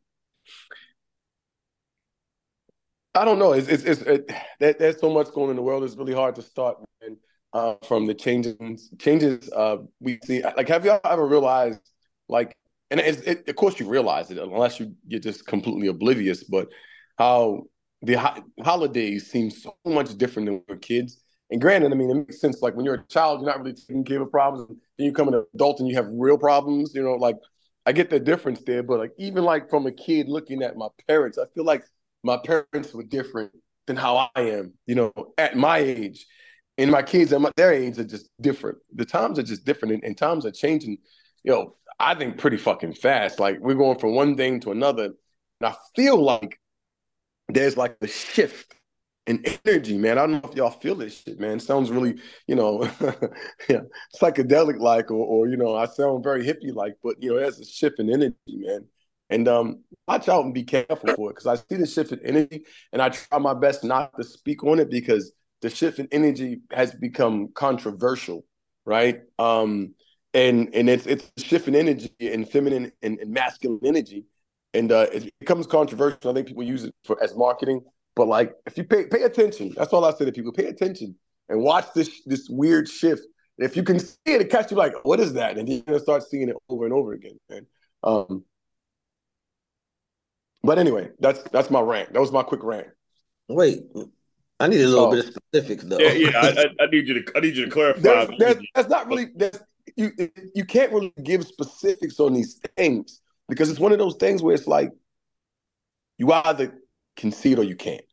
I 3.15 3.25
don't 3.25 3.39
know. 3.39 3.53
It's 3.53 3.67
it's, 3.67 3.83
it's 3.83 4.01
it, 4.01 4.31
there, 4.59 4.73
there's 4.73 4.99
so 4.99 5.09
much 5.09 5.31
going 5.31 5.45
on 5.45 5.49
in 5.51 5.55
the 5.55 5.61
world. 5.61 5.83
It's 5.83 5.95
really 5.95 6.13
hard 6.13 6.35
to 6.35 6.41
start 6.41 6.77
man, 7.01 7.17
uh, 7.53 7.75
from 7.87 8.05
the 8.05 8.13
changes 8.13 8.89
changes 8.99 9.49
uh, 9.51 9.77
we 9.99 10.19
see. 10.23 10.43
Like, 10.43 10.67
have 10.67 10.85
y'all 10.85 10.99
ever 11.03 11.25
realized, 11.25 11.81
like, 12.29 12.55
and 12.91 12.99
it, 12.99 13.47
of 13.47 13.55
course 13.55 13.79
you 13.79 13.87
realize 13.87 14.29
it 14.29 14.37
unless 14.37 14.79
you 14.79 14.93
you're 15.07 15.19
just 15.19 15.47
completely 15.47 15.87
oblivious, 15.87 16.43
but 16.43 16.69
how 17.17 17.63
the 18.03 18.13
ho- 18.13 18.43
holidays 18.63 19.31
seem 19.31 19.49
so 19.49 19.75
much 19.85 20.15
different 20.17 20.47
than 20.47 20.63
we 20.67 20.77
kids. 20.77 21.19
And 21.49 21.61
granted, 21.61 21.91
I 21.91 21.95
mean, 21.95 22.09
it 22.09 22.15
makes 22.15 22.41
sense. 22.41 22.61
Like 22.61 22.75
when 22.75 22.85
you're 22.85 22.95
a 22.95 23.07
child, 23.07 23.41
you're 23.41 23.49
not 23.49 23.59
really 23.59 23.73
taking 23.73 24.03
care 24.03 24.21
of 24.21 24.31
problems. 24.31 24.67
Then 24.67 25.05
you 25.05 25.11
become 25.11 25.29
an 25.29 25.45
adult 25.53 25.79
and 25.79 25.87
you 25.87 25.95
have 25.95 26.07
real 26.11 26.37
problems. 26.37 26.93
You 26.93 27.03
know, 27.03 27.13
like 27.13 27.37
I 27.85 27.93
get 27.93 28.09
the 28.09 28.19
difference 28.19 28.61
there, 28.65 28.83
but 28.83 28.99
like 28.99 29.11
even 29.17 29.43
like 29.43 29.69
from 29.69 29.87
a 29.87 29.91
kid 29.91 30.27
looking 30.27 30.61
at 30.61 30.75
my 30.75 30.87
parents, 31.07 31.37
I 31.37 31.45
feel 31.55 31.63
like 31.63 31.85
my 32.23 32.37
parents 32.37 32.93
were 32.93 33.03
different 33.03 33.51
than 33.85 33.95
how 33.95 34.29
I 34.35 34.41
am. 34.41 34.73
You 34.85 34.95
know, 34.95 35.13
at 35.37 35.55
my 35.55 35.77
age, 35.77 36.25
and 36.77 36.91
my 36.91 37.01
kids 37.01 37.31
at 37.31 37.39
my, 37.39 37.51
their 37.55 37.71
age 37.71 37.97
are 37.97 38.03
just 38.03 38.29
different. 38.41 38.79
The 38.93 39.05
times 39.05 39.39
are 39.39 39.43
just 39.43 39.65
different, 39.65 39.93
and, 39.93 40.03
and 40.03 40.17
times 40.17 40.45
are 40.45 40.51
changing. 40.51 40.97
You 41.43 41.51
know, 41.53 41.75
I 41.97 42.13
think 42.15 42.37
pretty 42.37 42.57
fucking 42.57 42.93
fast. 42.95 43.39
Like 43.39 43.59
we're 43.61 43.75
going 43.75 43.99
from 43.99 44.15
one 44.15 44.35
thing 44.35 44.59
to 44.61 44.71
another, 44.71 45.05
and 45.05 45.15
I 45.61 45.75
feel 45.95 46.21
like 46.21 46.59
there's 47.47 47.77
like 47.77 47.95
a 48.01 48.07
shift 48.07 48.75
in 49.27 49.43
energy, 49.65 49.97
man. 49.97 50.17
I 50.17 50.21
don't 50.21 50.43
know 50.43 50.49
if 50.49 50.55
y'all 50.55 50.71
feel 50.71 50.95
this 50.95 51.21
shit, 51.21 51.39
man. 51.39 51.57
It 51.57 51.61
sounds 51.61 51.91
really, 51.91 52.15
you 52.47 52.55
know, 52.55 52.83
yeah, 53.69 53.81
psychedelic 54.19 54.79
like, 54.79 55.11
or, 55.11 55.25
or 55.25 55.47
you 55.49 55.57
know, 55.57 55.75
I 55.75 55.85
sound 55.85 56.23
very 56.23 56.45
hippie 56.45 56.73
like, 56.73 56.95
but 57.03 57.21
you 57.21 57.29
know, 57.29 57.39
there's 57.39 57.59
a 57.59 57.65
shift 57.65 57.99
in 57.99 58.11
energy, 58.11 58.35
man. 58.47 58.85
And 59.29 59.47
um, 59.49 59.83
watch 60.07 60.29
out 60.29 60.45
and 60.45 60.53
be 60.53 60.63
careful 60.63 61.13
for 61.15 61.29
it 61.29 61.35
because 61.35 61.47
I 61.47 61.55
see 61.55 61.75
the 61.75 61.85
shift 61.85 62.13
in 62.13 62.25
energy, 62.25 62.63
and 62.93 63.01
I 63.01 63.09
try 63.09 63.37
my 63.37 63.53
best 63.53 63.83
not 63.83 64.15
to 64.15 64.23
speak 64.23 64.63
on 64.63 64.79
it 64.79 64.89
because 64.89 65.33
the 65.61 65.69
shift 65.69 65.99
in 65.99 66.07
energy 66.13 66.61
has 66.71 66.95
become 66.95 67.49
controversial, 67.53 68.45
right? 68.85 69.19
Um, 69.37 69.95
and 70.33 70.73
and 70.73 70.89
it's 70.89 71.05
it's 71.05 71.29
shift 71.37 71.67
in 71.67 71.75
energy 71.75 72.13
and 72.21 72.49
feminine 72.49 72.93
and, 73.01 73.19
and 73.19 73.31
masculine 73.31 73.81
energy, 73.83 74.23
and 74.73 74.93
uh, 74.93 75.07
it 75.11 75.29
becomes 75.41 75.67
controversial. 75.67 76.31
I 76.31 76.33
think 76.33 76.47
people 76.47 76.63
use 76.63 76.85
it 76.85 76.95
for 77.03 77.21
as 77.21 77.35
marketing, 77.35 77.81
but 78.17 78.27
like 78.27 78.53
if 78.65 78.77
you 78.77 78.83
pay 78.83 79.05
pay 79.05 79.21
attention, 79.23 79.73
that's 79.77 79.93
all 79.93 80.03
I 80.03 80.11
say 80.11 80.25
to 80.25 80.31
people: 80.31 80.51
pay 80.51 80.65
attention 80.65 81.15
and 81.47 81.61
watch 81.61 81.85
this 81.93 82.23
this 82.25 82.49
weird 82.49 82.89
shift. 82.89 83.21
And 83.57 83.69
if 83.69 83.77
you 83.77 83.83
can 83.83 83.99
see 83.99 84.17
it, 84.25 84.41
it 84.41 84.49
catch 84.49 84.71
you 84.71 84.77
like, 84.77 84.93
what 85.03 85.19
is 85.19 85.33
that? 85.33 85.57
And 85.57 85.69
you're 85.69 85.81
gonna 85.81 85.99
start 85.99 86.23
seeing 86.23 86.49
it 86.49 86.55
over 86.67 86.85
and 86.85 86.93
over 86.93 87.13
again, 87.13 87.39
man. 87.49 87.67
Um, 88.03 88.43
but 90.63 90.79
anyway, 90.79 91.11
that's 91.19 91.41
that's 91.51 91.69
my 91.69 91.79
rant. 91.79 92.11
That 92.13 92.19
was 92.19 92.31
my 92.31 92.43
quick 92.43 92.63
rant. 92.63 92.87
Wait, 93.47 93.83
I 94.59 94.67
need 94.67 94.81
a 94.81 94.87
little 94.87 95.07
Oh. 95.07 95.11
bit 95.11 95.25
of 95.27 95.33
specifics 95.35 95.83
though. 95.85 95.99
Yeah, 95.99 96.13
yeah. 96.13 96.39
I, 96.39 96.47
I, 96.49 96.65
I 96.81 96.85
need 96.87 97.07
you 97.07 97.21
to 97.21 97.37
I 97.37 97.39
need 97.39 97.55
you 97.55 97.65
to 97.65 97.71
clarify. 97.71 98.01
There's, 98.01 98.29
there's, 98.39 98.57
that's 98.73 98.89
not 98.89 99.07
really 99.07 99.27
there's, 99.35 99.59
you. 99.95 100.11
You 100.55 100.65
can't 100.65 100.91
really 100.91 101.13
give 101.23 101.45
specifics 101.45 102.19
on 102.19 102.33
these 102.33 102.59
things 102.75 103.21
because 103.47 103.69
it's 103.69 103.79
one 103.79 103.91
of 103.91 103.99
those 103.99 104.15
things 104.15 104.41
where 104.41 104.55
it's 104.55 104.67
like 104.67 104.91
you 106.17 106.33
either 106.33 106.73
can 107.15 107.31
see 107.31 107.51
it 107.53 107.59
or 107.59 107.63
you 107.63 107.75
can't, 107.75 108.05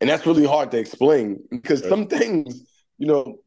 and 0.00 0.10
that's 0.10 0.26
really 0.26 0.46
hard 0.46 0.70
to 0.72 0.78
explain 0.78 1.42
because 1.50 1.80
Right. 1.82 1.88
some 1.88 2.06
things, 2.06 2.62
you 2.98 3.06
know, 3.06 3.38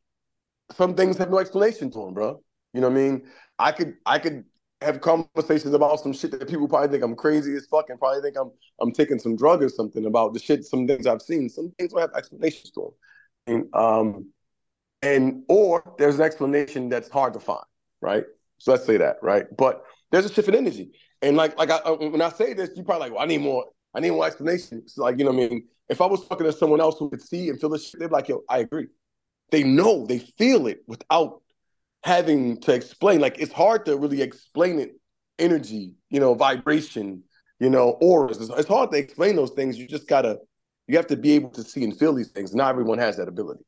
some 0.75 0.96
things 0.96 1.18
have 1.18 1.30
no 1.30 1.39
explanation 1.39 1.92
to 1.92 2.00
them, 2.00 2.13
bro. 2.13 2.42
You 2.74 2.82
know 2.82 2.89
what 2.89 2.98
I 2.98 3.01
mean? 3.01 3.27
I 3.60 3.72
could 3.72 3.96
I 4.06 4.20
could 4.20 4.44
have 4.82 5.01
conversations 5.01 5.74
about 5.74 6.00
some 6.00 6.13
shit 6.13 6.32
that 6.32 6.48
people 6.48 6.68
probably 6.68 6.89
think 6.89 7.04
I'm 7.04 7.16
crazy 7.16 7.56
as 7.56 7.66
fuck 7.66 7.89
and 7.89 8.00
probably 8.00 8.22
think 8.22 8.38
I'm 8.38 8.51
I'm 8.80 8.92
taking 8.92 9.20
some 9.20 9.36
drug 9.36 9.63
or 9.63 9.70
something 9.70 10.06
about 10.06 10.34
the 10.34 10.39
shit. 10.39 10.66
Some 10.66 10.86
things 10.88 11.08
I've 11.08 11.22
seen. 11.22 11.50
Some 11.50 11.72
things 11.77 11.92
don't 11.94 12.01
have 12.01 12.13
explanations 12.16 12.72
to 12.72 12.82
them. 12.82 12.92
And, 13.48 13.75
um, 13.75 14.25
and 15.01 15.44
or 15.48 15.96
there's 15.98 16.16
an 16.16 16.22
explanation 16.22 16.89
that's 16.89 17.10
hard 17.10 17.34
to 17.34 17.39
find, 17.39 17.63
right? 18.01 18.25
So 18.58 18.72
let's 18.72 18.86
say 18.86 18.98
that, 18.98 19.18
right? 19.22 19.46
But 19.58 19.84
there's 20.12 20.25
a 20.25 20.34
shift 20.34 20.48
in 20.48 20.56
energy, 20.56 20.92
and 21.22 21.38
like 21.38 21.58
like 21.58 21.70
I, 21.70 21.77
uh, 21.77 21.96
when 21.96 22.22
I 22.22 22.30
say 22.30 22.54
this, 22.54 22.72
you 22.75 22.84
probably 22.84 23.06
like, 23.10 23.13
well, 23.13 23.24
I 23.24 23.25
need 23.25 23.42
more, 23.42 23.66
I 23.98 24.00
need 24.00 24.12
more 24.12 24.27
explanation. 24.27 24.84
It's 24.86 24.98
like 24.98 25.18
you 25.18 25.25
know, 25.25 25.32
what 25.32 25.44
I 25.44 25.50
mean, 25.50 25.63
if 25.89 26.01
I 26.01 26.06
was 26.06 26.25
talking 26.27 26.46
to 26.46 26.54
someone 26.54 26.80
else 26.80 27.00
who 27.00 27.10
could 27.10 27.22
see 27.22 27.50
and 27.50 27.60
feel 27.60 27.70
this 27.70 27.89
shit, 27.89 28.00
they'd 28.00 28.08
be 28.08 28.13
like, 28.13 28.27
yo, 28.27 28.44
I 28.48 28.60
agree. 28.60 28.88
They 29.50 29.63
know, 29.63 30.06
they 30.06 30.20
feel 30.20 30.68
it 30.68 30.84
without 30.86 31.42
having 32.04 32.62
to 32.62 32.74
explain. 32.74 33.20
Like 33.20 33.39
it's 33.39 33.51
hard 33.51 33.86
to 33.88 33.98
really 33.98 34.22
explain 34.22 34.80
it. 34.80 35.00
Energy, 35.39 35.96
you 36.10 36.20
know, 36.20 36.36
vibration, 36.36 37.24
you 37.60 37.70
know, 37.72 37.98
auras. 38.01 38.38
It's, 38.39 38.51
it's 38.51 38.68
hard 38.68 38.92
to 38.92 38.98
explain 38.98 39.36
those 39.36 39.51
things. 39.51 39.77
You 39.77 39.88
just 39.88 40.08
gotta, 40.08 40.38
you 40.88 40.96
have 40.98 41.08
to 41.08 41.16
be 41.16 41.32
able 41.32 41.50
to 41.51 41.63
see 41.63 41.84
and 41.84 41.98
feel 41.98 42.13
these 42.13 42.30
things. 42.30 42.54
Not 42.54 42.70
everyone 42.70 43.00
has 43.00 43.18
that 43.18 43.27
ability. 43.27 43.63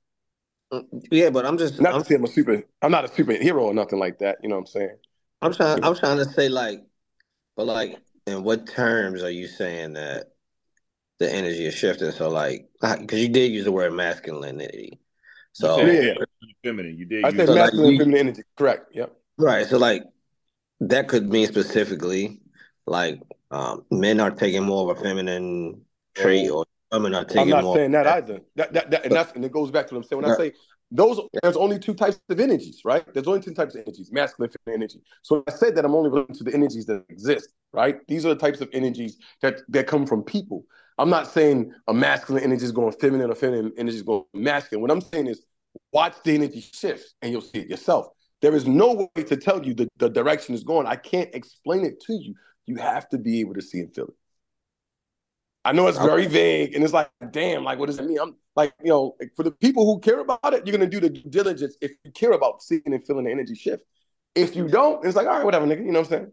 Mm, 0.71 0.83
yeah, 1.11 1.29
but 1.31 1.45
I'm 1.45 1.57
just 1.57 1.79
Not 1.79 1.93
I'm, 1.93 2.01
to 2.01 2.07
say 2.07 2.15
I'm 2.15 2.23
a 2.23 2.27
super, 2.27 2.63
I'm 2.81 2.91
not 2.91 3.05
a 3.05 3.07
superhero 3.07 3.61
or 3.61 3.73
nothing 3.73 3.99
like 3.99 4.19
that. 4.19 4.37
You 4.43 4.49
know 4.49 4.55
what 4.55 4.61
I'm 4.61 4.67
saying? 4.67 4.95
I'm 5.41 5.53
trying 5.53 5.83
I'm 5.83 5.95
trying 5.95 6.17
to 6.17 6.25
say 6.25 6.49
like, 6.49 6.83
but 7.55 7.65
like, 7.65 7.99
in 8.29 8.43
what 8.43 8.67
terms 8.67 9.23
are 9.23 9.29
you 9.31 9.47
saying 9.47 9.93
that 9.93 10.31
the 11.19 11.31
energy 11.33 11.65
is 11.65 11.73
shifting? 11.73 12.11
So 12.11 12.29
like, 12.29 12.69
because 12.81 13.19
you 13.19 13.29
did 13.29 13.51
use 13.51 13.65
the 13.65 13.71
word 13.71 13.93
masculinity. 13.93 14.99
So 15.53 15.79
You 15.85 15.95
said 15.95 16.17
Yeah. 16.17 16.25
feminine. 16.63 16.97
You 16.97 17.05
did. 17.05 17.25
I 17.25 17.29
use 17.29 17.37
said 17.37 17.47
So, 17.47 17.53
like, 17.53 17.63
masculine, 17.65 17.91
you- 17.93 17.97
feminine 17.99 18.19
energy. 18.19 18.43
Correct. 18.57 18.95
Yep. 18.95 19.15
right, 19.37 19.65
so 19.65 19.77
like 19.77 20.03
that 20.81 21.07
could 21.07 21.29
mean 21.29 21.47
specifically 21.47 22.39
like 22.85 23.21
um, 23.51 23.85
men 23.91 24.19
are 24.19 24.31
taking 24.31 24.63
more 24.63 24.89
of 24.91 24.97
a 24.97 25.01
feminine 25.01 25.81
trait, 26.15 26.49
or 26.49 26.65
women 26.91 27.13
are 27.15 27.25
taking 27.25 27.41
I'm 27.41 27.49
not 27.49 27.63
more. 27.63 27.75
saying 27.75 27.91
that 27.91 28.07
either. 28.07 28.41
That, 28.55 28.73
that, 28.73 28.91
that 28.91 29.05
and 29.05 29.13
that's 29.15 29.31
and 29.33 29.43
it 29.43 29.51
goes 29.51 29.71
back 29.71 29.87
to 29.87 29.95
what 29.95 29.99
I'm 29.99 30.03
saying. 30.07 30.21
When 30.21 30.31
I 30.31 30.35
say 30.37 30.53
those, 30.91 31.19
there's 31.43 31.57
only 31.57 31.77
two 31.77 31.93
types 31.93 32.19
of 32.29 32.39
energies, 32.39 32.81
right? 32.83 33.05
There's 33.13 33.27
only 33.27 33.41
two 33.41 33.53
types 33.53 33.75
of 33.75 33.81
energies: 33.81 34.11
masculine, 34.11 34.51
feminine 34.65 34.81
energy. 34.81 35.01
So 35.21 35.43
I 35.47 35.51
said 35.51 35.75
that 35.75 35.85
I'm 35.85 35.93
only 35.93 36.09
relating 36.09 36.35
to 36.35 36.43
the 36.43 36.53
energies 36.53 36.85
that 36.87 37.05
exist, 37.09 37.49
right? 37.73 37.99
These 38.07 38.25
are 38.25 38.29
the 38.29 38.35
types 38.39 38.61
of 38.61 38.69
energies 38.73 39.17
that 39.41 39.61
that 39.69 39.87
come 39.87 40.05
from 40.05 40.23
people. 40.23 40.65
I'm 40.97 41.09
not 41.09 41.27
saying 41.27 41.71
a 41.87 41.93
masculine 41.93 42.43
energy 42.43 42.65
is 42.65 42.71
going 42.71 42.91
feminine 42.93 43.29
or 43.29 43.35
feminine 43.35 43.71
energy 43.77 43.97
is 43.97 44.03
going 44.03 44.25
masculine. 44.33 44.81
What 44.81 44.91
I'm 44.91 45.01
saying 45.01 45.27
is 45.27 45.45
watch 45.93 46.15
the 46.23 46.35
energy 46.35 46.61
shift 46.61 47.13
and 47.21 47.31
you'll 47.31 47.41
see 47.41 47.59
it 47.59 47.69
yourself. 47.69 48.07
There 48.41 48.55
is 48.55 48.67
no 48.67 49.09
way 49.15 49.23
to 49.23 49.37
tell 49.37 49.65
you 49.65 49.73
the, 49.73 49.87
the 49.97 50.09
direction 50.09 50.55
is 50.55 50.63
going. 50.63 50.87
I 50.87 50.95
can't 50.95 51.33
explain 51.33 51.85
it 51.85 52.01
to 52.01 52.13
you. 52.13 52.33
You 52.65 52.75
have 52.75 53.07
to 53.09 53.17
be 53.17 53.39
able 53.39 53.53
to 53.53 53.61
see 53.61 53.79
and 53.79 53.93
feel 53.93 54.05
it. 54.05 54.13
I 55.69 55.71
know 55.71 55.85
it's 55.87 55.99
very 55.99 56.25
vague 56.25 56.73
and 56.73 56.83
it's 56.83 56.93
like, 56.93 57.11
damn, 57.29 57.63
like 57.63 57.77
what 57.77 57.85
does 57.85 57.99
it 57.99 58.05
mean? 58.05 58.17
I'm 58.19 58.35
like, 58.55 58.73
you 58.81 58.89
know, 58.89 59.15
like, 59.19 59.31
for 59.35 59.43
the 59.43 59.51
people 59.51 59.85
who 59.85 59.99
care 59.99 60.19
about 60.19 60.53
it, 60.55 60.65
you're 60.65 60.75
gonna 60.75 60.89
do 60.89 60.99
the 60.99 61.09
due 61.09 61.29
diligence 61.29 61.75
if 61.79 61.91
you 62.03 62.11
care 62.11 62.31
about 62.31 62.63
seeing 62.63 62.81
and 62.87 63.05
feeling 63.05 63.25
the 63.25 63.31
energy 63.31 63.53
shift. 63.53 63.83
If 64.33 64.55
you 64.55 64.67
don't, 64.67 65.05
it's 65.05 65.15
like, 65.15 65.27
all 65.27 65.33
right, 65.35 65.45
whatever, 65.45 65.67
nigga. 65.67 65.85
You 65.85 65.91
know 65.91 65.99
what 65.99 66.11
I'm 66.11 66.17
saying? 66.17 66.31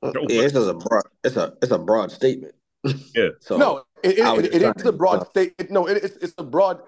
Uh, 0.00 0.12
yeah, 0.28 0.42
it's 0.42 0.52
just 0.52 0.68
a 0.68 0.74
broad. 0.74 1.02
It's 1.24 1.36
a 1.36 1.54
it's 1.60 1.72
a 1.72 1.78
broad 1.78 2.12
statement. 2.12 2.54
Yeah. 2.84 3.30
So 3.40 3.56
no, 3.56 3.82
it, 4.04 4.10
it, 4.10 4.18
it- 4.18 4.42
just 4.42 4.54
it 4.54 4.58
trying 4.60 4.74
is 4.76 4.82
to- 4.82 4.88
a 4.90 4.92
broad 4.92 5.26
statement. 5.26 5.70
No, 5.72 5.88
it 5.88 5.96
is 6.04 6.16
it's 6.22 6.34
a 6.38 6.44
broad. 6.44 6.80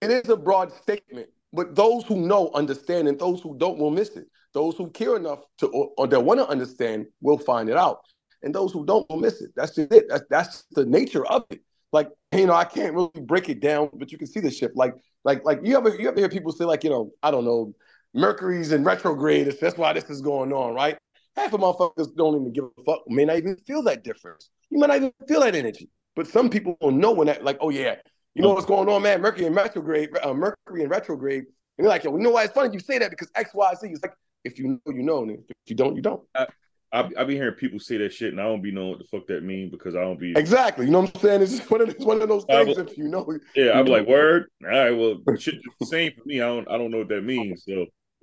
It 0.00 0.10
is 0.10 0.28
a 0.30 0.36
broad 0.36 0.72
statement, 0.72 1.28
but 1.52 1.74
those 1.74 2.04
who 2.04 2.16
know 2.26 2.50
understand, 2.54 3.08
and 3.08 3.18
those 3.18 3.42
who 3.42 3.56
don't 3.58 3.78
will 3.78 3.90
miss 3.90 4.10
it. 4.16 4.26
Those 4.54 4.74
who 4.76 4.88
care 4.90 5.16
enough 5.16 5.40
to 5.58 5.66
or, 5.66 5.90
or 5.98 6.06
that 6.06 6.20
want 6.20 6.40
to 6.40 6.48
understand 6.48 7.06
will 7.20 7.38
find 7.38 7.68
it 7.68 7.76
out, 7.76 8.00
and 8.44 8.54
those 8.54 8.72
who 8.72 8.84
don't 8.84 9.08
will 9.08 9.16
miss 9.16 9.40
it. 9.40 9.50
That's 9.56 9.74
just 9.74 9.92
it. 9.92 10.06
That's 10.08 10.24
that's 10.30 10.64
the 10.72 10.84
nature 10.84 11.26
of 11.26 11.44
it. 11.50 11.60
Like 11.92 12.10
you 12.32 12.46
know, 12.46 12.54
I 12.54 12.64
can't 12.64 12.94
really 12.94 13.10
break 13.22 13.48
it 13.48 13.60
down, 13.60 13.90
but 13.94 14.12
you 14.12 14.18
can 14.18 14.26
see 14.26 14.40
the 14.40 14.50
shift. 14.50 14.76
Like 14.76 14.94
like 15.24 15.44
like 15.44 15.60
you 15.64 15.76
ever 15.76 15.90
you 15.96 16.08
ever 16.08 16.18
hear 16.18 16.28
people 16.28 16.52
say 16.52 16.64
like 16.64 16.84
you 16.84 16.90
know 16.90 17.10
I 17.22 17.30
don't 17.30 17.44
know 17.44 17.74
Mercury's 18.14 18.72
in 18.72 18.84
retrograde. 18.84 19.52
That's 19.60 19.76
why 19.76 19.92
this 19.92 20.08
is 20.08 20.20
going 20.20 20.52
on, 20.52 20.74
right? 20.74 20.96
Half 21.36 21.52
of 21.52 21.60
motherfuckers 21.60 22.14
don't 22.14 22.40
even 22.40 22.52
give 22.52 22.64
a 22.64 22.84
fuck. 22.84 23.02
May 23.08 23.24
not 23.24 23.38
even 23.38 23.56
feel 23.66 23.82
that 23.84 24.04
difference. 24.04 24.50
You 24.70 24.78
might 24.78 24.86
not 24.86 24.96
even 24.96 25.12
feel 25.26 25.40
that 25.40 25.54
energy. 25.54 25.90
But 26.14 26.28
some 26.28 26.48
people 26.48 26.76
will 26.80 26.92
know 26.92 27.10
when 27.10 27.26
that, 27.26 27.42
like, 27.42 27.58
oh 27.60 27.70
yeah, 27.70 27.96
you 28.34 28.42
know 28.42 28.54
what's 28.54 28.66
going 28.66 28.88
on, 28.88 29.02
man? 29.02 29.20
Mercury 29.20 29.46
in 29.46 29.54
retrograde, 29.54 30.10
uh, 30.22 30.32
Mercury 30.32 30.82
in 30.82 30.88
retrograde. 30.88 31.44
And 31.76 31.84
they're 31.84 31.88
like, 31.88 32.04
yo, 32.04 32.16
you 32.16 32.22
know 32.22 32.30
why 32.30 32.44
it's 32.44 32.52
funny 32.52 32.72
you 32.72 32.78
say 32.78 32.98
that 32.98 33.10
because 33.10 33.30
X, 33.34 33.50
Y, 33.52 33.74
Z. 33.80 33.88
It's 33.88 34.02
like 34.02 34.14
if 34.44 34.58
you 34.58 34.68
know, 34.68 34.92
you 34.92 35.02
know, 35.02 35.22
and 35.22 35.32
if 35.32 35.40
you 35.66 35.74
don't, 35.74 35.96
you 35.96 36.02
don't. 36.02 36.22
I, 36.36 36.46
I 36.94 37.10
I 37.18 37.24
be 37.24 37.34
hearing 37.34 37.54
people 37.54 37.80
say 37.80 37.96
that 37.98 38.12
shit, 38.12 38.30
and 38.32 38.40
I 38.40 38.44
don't 38.44 38.62
be 38.62 38.70
knowing 38.70 38.90
what 38.90 38.98
the 38.98 39.04
fuck 39.04 39.26
that 39.26 39.42
mean 39.42 39.68
because 39.68 39.96
I 39.96 40.00
don't 40.00 40.18
be. 40.18 40.32
Exactly. 40.36 40.86
You 40.86 40.92
know 40.92 41.00
what 41.00 41.14
I'm 41.16 41.20
saying? 41.20 41.42
It's 41.42 41.56
just 41.56 41.70
one 41.70 41.80
of 41.80 41.88
it's 41.88 42.04
one 42.04 42.22
of 42.22 42.28
those 42.28 42.44
things. 42.44 42.78
If 42.78 42.96
you 42.96 43.08
know, 43.08 43.26
Yeah, 43.56 43.72
I'm 43.72 43.86
like, 43.86 44.06
word. 44.06 44.46
All 44.62 44.70
right, 44.70 44.90
well, 44.92 45.18
shit, 45.38 45.56
the 45.80 45.86
same 45.86 46.12
for 46.12 46.22
me. 46.24 46.40
I 46.40 46.46
don't, 46.46 46.68
I 46.70 46.78
don't 46.78 46.90
know 46.90 46.98
what 46.98 47.08
that 47.08 47.24
means. 47.24 47.64
So, 47.66 47.86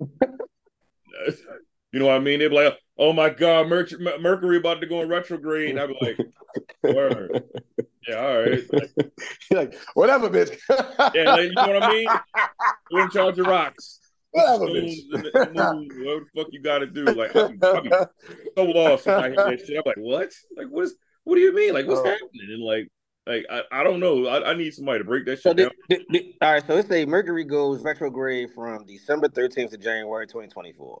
you 1.92 1.98
know 2.00 2.06
what 2.06 2.16
I 2.16 2.20
mean? 2.20 2.38
They're 2.38 2.50
like, 2.50 2.78
oh 2.98 3.12
my 3.12 3.28
god, 3.28 3.68
Merc- 3.68 4.00
Mer- 4.00 4.18
Mercury 4.18 4.56
about 4.56 4.80
to 4.80 4.86
go 4.86 5.02
in 5.02 5.08
retrograde. 5.08 5.70
And 5.70 5.80
I'd 5.80 5.88
be 5.88 5.96
like, 6.00 6.94
word. 6.94 7.44
Yeah, 8.08 8.16
all 8.16 8.40
right. 8.42 8.62
Like, 9.50 9.70
like 9.72 9.74
whatever, 9.94 10.30
bitch. 10.30 10.58
yeah, 11.14 11.34
like, 11.34 11.44
you 11.44 11.52
know 11.54 11.68
what 11.68 11.82
I 11.82 11.92
mean? 11.92 12.08
We're 12.90 13.02
in 13.02 13.10
charge 13.10 13.38
of 13.38 13.46
rocks. 13.46 14.00
Whatever, 14.32 14.66
Stones 14.66 15.04
bitch. 15.04 15.10
the- 15.32 15.40
and 15.40 15.56
the 15.56 15.74
moon, 15.74 15.88
Whatever 16.04 16.26
the 16.34 16.40
fuck 16.42 16.48
you 16.52 16.62
got 16.62 16.78
to 16.78 16.86
do? 16.86 17.04
Like, 17.04 17.34
I 17.36 17.48
be, 17.48 17.58
I 17.62 17.80
be 17.80 17.90
so 18.56 18.64
lost 18.64 19.06
when 19.06 19.14
I 19.16 19.28
hear 19.28 19.36
that 19.36 19.60
shit. 19.66 19.76
I'm 19.78 19.82
like, 19.86 19.96
what? 19.96 20.30
Like, 20.56 20.66
what 20.68 20.84
is? 20.84 20.94
What 21.24 21.36
do 21.36 21.40
you 21.40 21.54
mean? 21.54 21.72
Like, 21.74 21.86
what's 21.86 22.00
Oh. 22.00 22.04
happening? 22.04 22.30
And 22.50 22.62
like, 22.62 22.88
like 23.26 23.46
I, 23.48 23.62
I 23.80 23.84
don't 23.84 24.00
know. 24.00 24.26
I, 24.26 24.50
I 24.50 24.54
need 24.54 24.74
somebody 24.74 24.98
to 24.98 25.04
break 25.04 25.24
that 25.26 25.40
shit 25.40 25.56
the, 25.56 25.62
down. 25.64 25.72
the, 25.88 26.04
the, 26.10 26.34
all 26.42 26.52
right, 26.54 26.66
so 26.66 26.74
let's 26.74 26.88
say 26.88 27.06
Mercury 27.06 27.44
goes 27.44 27.82
retrograde 27.82 28.50
from 28.54 28.84
December 28.86 29.28
13th 29.28 29.70
to 29.70 29.78
January 29.78 30.26
2024. 30.26 31.00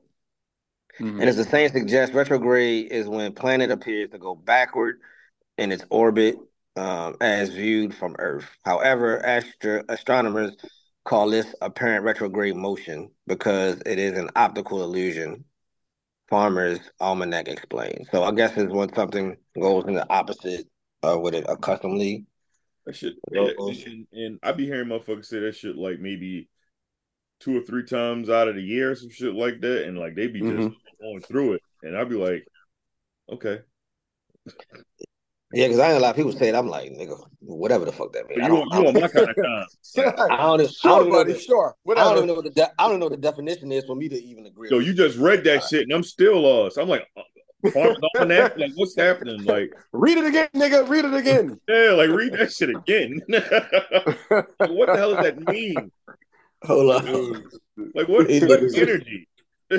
Mhm. 1.00 1.20
And 1.20 1.22
as 1.24 1.36
the 1.36 1.44
saying 1.44 1.70
suggests, 1.72 2.14
retrograde 2.14 2.92
is 2.92 3.08
when 3.08 3.32
planet 3.32 3.70
appears 3.70 4.10
to 4.10 4.18
go 4.18 4.34
backward 4.36 5.00
in 5.58 5.72
its 5.72 5.84
orbit 5.90 6.36
um, 6.76 7.16
as 7.20 7.48
viewed 7.48 7.94
from 7.94 8.14
Earth. 8.18 8.46
However, 8.64 9.24
astro- 9.24 9.82
astronomers 9.88 10.52
call 11.04 11.30
this 11.30 11.54
apparent 11.60 12.04
retrograde 12.04 12.56
motion 12.56 13.10
because 13.26 13.80
it 13.86 13.98
is 13.98 14.18
an 14.18 14.30
optical 14.36 14.82
illusion. 14.82 15.44
Farmer's 16.28 16.80
Almanac 17.00 17.48
explains. 17.48 18.08
So 18.10 18.22
I 18.22 18.32
guess 18.32 18.56
it's 18.56 18.72
when 18.72 18.94
something 18.94 19.36
goes 19.60 19.84
in 19.86 19.94
the 19.94 20.10
opposite 20.10 20.66
of 21.02 21.20
what 21.20 21.34
it 21.34 21.44
accustomedly 21.48 22.24
That 22.86 22.96
shit, 22.96 23.14
Yo, 23.30 23.50
and, 24.12 24.38
I 24.42 24.52
be 24.52 24.64
hearing 24.66 24.88
motherfuckers 24.88 25.26
say 25.26 25.40
that 25.40 25.56
shit 25.56 25.76
like 25.76 25.98
maybe 26.00 26.48
two 27.40 27.56
or 27.56 27.60
three 27.60 27.84
times 27.84 28.30
out 28.30 28.48
of 28.48 28.54
the 28.54 28.62
year, 28.62 28.92
or 28.92 28.94
some 28.94 29.10
shit 29.10 29.34
like 29.34 29.60
that, 29.60 29.84
and 29.86 29.98
like 29.98 30.14
they 30.14 30.28
be 30.28 30.40
just 30.40 30.68
Mhm. 30.68 30.76
going 31.00 31.20
through 31.20 31.54
it, 31.54 31.62
and 31.82 31.96
I'd 31.96 32.08
be 32.08 32.14
like, 32.14 32.46
okay, 33.28 33.60
Yeah, 35.54 35.66
because 35.66 35.80
I 35.80 35.88
ain't 35.88 35.96
a 35.98 36.00
lot 36.00 36.10
of 36.10 36.16
people 36.16 36.32
say 36.32 36.48
it. 36.48 36.54
I'm 36.54 36.68
like, 36.68 36.90
nigga, 36.92 37.18
whatever 37.40 37.84
the 37.84 37.92
fuck 37.92 38.12
that 38.14 38.26
means. 38.28 38.38
you 38.38 38.56
I 38.56 38.60
on, 38.60 38.68
don't, 38.70 38.82
you 38.82 38.88
on 38.88 38.94
my 38.94 39.08
kind 39.08 39.28
of 39.28 39.36
time. 39.36 39.66
I 39.98 40.02
don't, 40.02 40.60
even- 40.60 40.72
I 40.82 40.88
don't 40.88 41.00
even 41.00 41.12
know 41.12 41.18
buddy. 41.18 41.32
the- 41.34 41.38
Sure. 41.40 41.76
I 41.90 41.94
don't 41.94 42.16
even 42.16 42.26
know 42.28 42.34
what 42.34 42.44
the 42.44 42.50
de- 42.50 42.72
I 42.78 42.88
don't 42.88 42.98
know 43.00 43.06
what 43.06 43.12
the 43.12 43.16
definition 43.30 43.70
is 43.72 43.84
for 43.84 43.94
me 43.96 44.08
to 44.08 44.22
even 44.22 44.46
agree. 44.46 44.68
Yo, 44.70 44.78
with 44.78 44.86
you 44.86 44.94
just 44.94 45.18
read 45.18 45.44
that 45.44 45.64
shit, 45.64 45.82
and 45.82 45.92
I'm 45.92 46.02
still 46.02 46.40
lost. 46.40 46.78
I'm 46.78 46.88
like, 46.88 47.06
uh, 47.16 47.70
Farmer's 47.70 47.98
Almanac, 48.18 48.56
like 48.58 48.72
what's 48.76 48.96
happening? 48.96 49.44
Like, 49.44 49.72
Read 49.92 50.18
it 50.18 50.24
again, 50.26 50.48
nigga. 50.54 50.88
Read 50.88 51.04
it 51.04 51.14
again. 51.14 51.60
yeah, 51.68 51.90
like 51.92 52.10
read 52.10 52.32
that 52.32 52.52
shit 52.52 52.70
again. 52.70 53.20
What 53.28 54.86
the 54.86 54.96
hell 54.96 55.14
does 55.14 55.24
that 55.24 55.38
mean? 55.48 55.92
Hold 56.64 56.94
on. 56.96 57.04
Dude, 57.04 57.44
Like, 57.94 58.08
what, 58.08 58.30
It 58.30 58.48
what 58.48 58.62
is- 58.62 58.74
energy? 58.74 59.28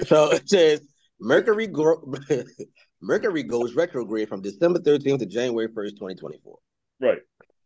So 0.07 0.31
it 0.31 0.47
says 0.49 0.81
Mercury 1.19 1.67
gro- 1.67 2.13
Mercury 3.03 3.43
goes 3.43 3.75
retrograde 3.75 4.29
from 4.29 4.41
December 4.41 4.79
13th 4.79 5.19
to 5.19 5.25
January 5.25 5.67
1st, 5.67 5.91
2024. 5.91 6.57
Right. 7.01 7.19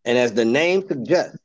And 0.04 0.18
as 0.18 0.34
the 0.34 0.46
name 0.46 0.86
suggests, 0.88 1.38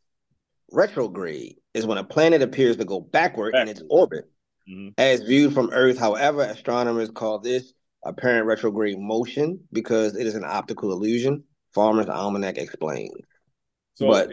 retrograde 0.70 1.56
is 1.74 1.86
when 1.86 1.98
a 1.98 2.04
planet 2.04 2.40
appears 2.42 2.76
to 2.78 2.84
go 2.84 3.00
backward 3.00 3.54
in 3.54 3.68
its 3.68 3.82
orbit 3.90 4.24
Mhm. 4.68 4.94
as 4.96 5.20
viewed 5.20 5.52
from 5.52 5.70
Earth. 5.72 5.98
However, 5.98 6.42
astronomers 6.42 7.10
call 7.10 7.38
this 7.38 7.74
apparent 8.04 8.46
retrograde 8.46 8.98
motion 8.98 9.60
because 9.72 10.16
it 10.16 10.26
is 10.26 10.34
an 10.34 10.44
optical 10.44 10.92
illusion. 10.92 11.44
Farmer's 11.74 12.08
Almanac 12.08 12.58
explains. 12.58 13.12
So 13.94 14.08
But- 14.08 14.32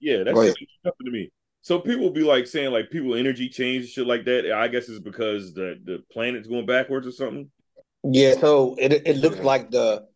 yeah, 0.00 0.22
that's 0.22 0.36
something 0.38 1.06
to 1.06 1.10
me. 1.10 1.30
So 1.60 1.78
people 1.80 2.10
be 2.10 2.22
like 2.22 2.46
saying 2.46 2.72
like 2.72 2.90
people 2.90 3.14
energy 3.14 3.48
change 3.48 3.84
and 3.84 3.88
shit 3.90 4.06
like 4.06 4.24
that. 4.26 4.50
I 4.52 4.68
guess 4.68 4.88
it's 4.88 4.98
because 5.00 5.52
the 5.54 5.78
the 5.84 6.02
planet's 6.10 6.46
going 6.48 6.66
backwards 6.66 7.06
or 7.06 7.12
something. 7.12 7.50
Yeah, 8.04 8.34
so 8.34 8.76
it 8.78 8.92
it 9.06 9.16
looks 9.16 9.38
Yeah. 9.38 9.44
like 9.44 9.70
the 9.70 10.06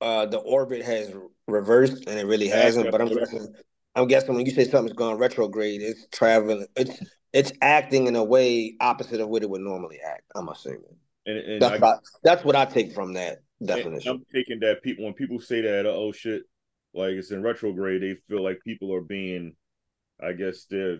uh 0.00 0.26
the 0.26 0.38
orbit 0.38 0.82
has 0.82 1.12
reversed 1.46 2.04
and 2.06 2.18
it 2.18 2.26
really 2.26 2.48
hasn't. 2.48 2.90
But 2.90 3.00
I'm 3.00 3.08
guessing 3.08 3.54
I'm 3.94 4.06
guessing 4.06 4.34
when 4.34 4.46
you 4.46 4.52
say 4.52 4.64
something's 4.64 4.96
going 4.96 5.18
retrograde, 5.18 5.80
it's 5.82 6.06
traveling 6.12 6.66
it's 6.76 7.00
it's 7.32 7.52
acting 7.60 8.06
in 8.06 8.16
a 8.16 8.24
way 8.24 8.76
opposite 8.80 9.20
of 9.20 9.28
what 9.28 9.42
it 9.42 9.50
would 9.50 9.60
normally 9.60 10.00
act, 10.00 10.22
I'm 10.34 10.48
assuming. 10.48 10.96
And, 11.26 11.38
and 11.38 11.62
That's 11.62 11.74
I, 11.74 11.78
what 11.78 11.94
I, 11.96 11.98
that's 12.22 12.44
what 12.44 12.56
I 12.56 12.64
take 12.64 12.92
from 12.92 13.14
that 13.14 13.38
definition. 13.64 14.12
I'm 14.12 14.24
taking 14.34 14.60
that 14.60 14.82
people 14.82 15.04
when 15.04 15.14
people 15.14 15.40
say 15.40 15.60
that 15.60 15.86
oh 15.86 16.12
shit, 16.12 16.42
like 16.94 17.12
it's 17.12 17.30
in 17.30 17.42
retrograde, 17.42 18.02
they 18.02 18.14
feel 18.14 18.42
like 18.42 18.60
people 18.64 18.94
are 18.94 19.02
being, 19.02 19.54
I 20.20 20.32
guess 20.32 20.64
they're 20.70 20.98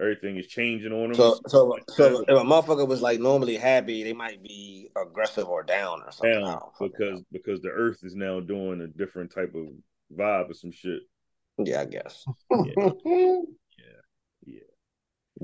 everything 0.00 0.36
is 0.36 0.46
changing 0.46 0.92
on 0.92 1.08
them. 1.08 1.14
So 1.14 1.40
so 1.46 1.78
so 1.88 2.20
if 2.22 2.28
a 2.28 2.44
motherfucker 2.44 2.86
was 2.86 3.02
like 3.02 3.20
normally 3.20 3.56
happy, 3.56 4.02
they 4.04 4.12
might 4.12 4.42
be 4.42 4.90
aggressive 4.96 5.46
or 5.48 5.62
down 5.62 6.02
or 6.02 6.12
something. 6.12 6.44
Down 6.44 6.60
because 6.80 7.22
because 7.32 7.60
the 7.62 7.70
Earth 7.70 7.98
is 8.02 8.14
now 8.14 8.40
doing 8.40 8.80
a 8.80 8.86
different 8.86 9.32
type 9.34 9.54
of 9.54 9.66
vibe 10.16 10.50
or 10.50 10.54
some 10.54 10.72
shit. 10.72 11.00
yeah, 11.58 11.80
I 11.82 11.84
guess. 11.86 12.24
Yeah, 12.50 12.90
Yeah. 14.44 14.60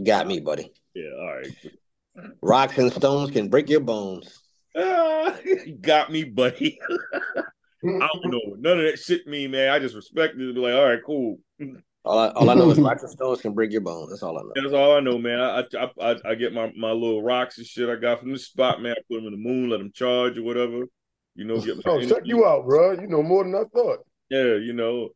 Got 0.04 0.26
me, 0.26 0.40
buddy. 0.40 0.73
yeah. 0.94 1.11
All 1.20 1.34
right. 1.37 2.30
Rocks 2.42 2.78
and 2.78 2.92
stones 2.92 3.30
can 3.30 3.49
break 3.49 3.68
your 3.68 3.80
bones. 3.80 4.40
Ah, 4.76 5.38
got 5.80 6.11
me, 6.11 6.25
buddy. 6.25 6.80
I 7.14 8.08
don't 8.12 8.25
know. 8.25 8.56
None 8.58 8.78
of 8.80 8.84
that 8.87 8.99
shit 8.99 9.25
mean, 9.28 9.52
man. 9.52 9.70
I 9.70 9.78
just 9.78 9.94
respect 9.94 10.34
it. 10.34 10.38
Be 10.54 10.61
like, 10.61 10.75
all 10.75 10.84
right, 10.88 10.99
cool. 11.06 11.38
All 12.04 12.18
I, 12.18 12.28
all 12.28 12.50
I 12.50 12.54
know 12.54 12.70
is 12.70 12.78
rocks 12.80 13.02
and 13.02 13.11
stones 13.12 13.40
can 13.40 13.54
break 13.54 13.73
your 13.73 13.80
bones. 13.80 14.11
That's 14.11 14.23
all 14.23 14.38
I 14.38 14.42
know. 14.42 14.52
That's 14.54 14.75
all 14.75 14.96
I 14.96 15.00
know, 15.00 15.16
man. 15.18 15.40
I 15.40 15.64
I 15.78 15.90
I, 16.12 16.16
I 16.30 16.34
get 16.34 16.52
my, 16.52 16.70
my 16.76 16.90
little 16.90 17.23
rocks 17.23 17.56
and 17.58 17.66
shit 17.66 17.88
I 17.88 17.96
got 17.96 18.20
from 18.20 18.32
the 18.32 18.38
spot, 18.38 18.82
man. 18.82 18.92
I 18.92 19.00
put 19.11 19.16
them 19.16 19.26
in 19.26 19.32
the 19.32 19.38
moon, 19.38 19.70
let 19.70 19.78
them 19.78 19.90
charge 19.94 20.37
or 20.38 20.42
whatever. 20.42 20.82
You 21.34 21.44
know, 21.46 21.58
get 21.61 21.76
my 21.76 21.82
Oh, 21.92 22.00
check 22.06 22.23
you 22.25 22.44
out, 22.46 22.66
bro. 22.66 22.92
You 22.92 23.06
know 23.06 23.23
more 23.23 23.42
than 23.44 23.54
I 23.54 23.64
thought. 23.73 24.00
Yeah, 24.30 24.54
you 24.56 24.73
know. 24.75 25.08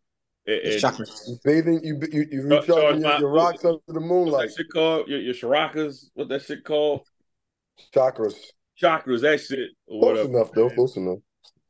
And- 0.47 0.61
It's 0.63 0.83
and- 0.83 0.93
chocolate. 0.95 1.11
You 1.27 1.39
bathing, 1.45 1.81
you 1.85 2.01
you, 2.11 2.27
you 2.31 2.49
Charge 2.49 2.69
recharging 2.69 3.03
my- 3.03 3.11
your, 3.13 3.21
your 3.21 3.31
rocks 3.33 3.65
under 3.67 3.79
the 3.87 3.93
what's 3.95 4.07
moonlight. 4.07 4.49
that 4.49 4.57
shit 4.57 4.67
called? 4.73 5.09
Your, 5.09 5.21
your 5.21 5.35
chakras? 5.35 6.07
What 6.15 6.29
that 6.31 6.43
shit 6.43 6.65
called? 6.65 7.03
Chakras. 7.95 8.35
Chakras, 8.83 9.21
that 9.23 9.41
shit. 9.41 9.71
Or 9.87 10.01
Close 10.01 10.17
whatever. 10.27 10.29
enough, 10.39 10.53
though. 10.53 10.71
Close 10.71 10.97
enough. 10.97 11.19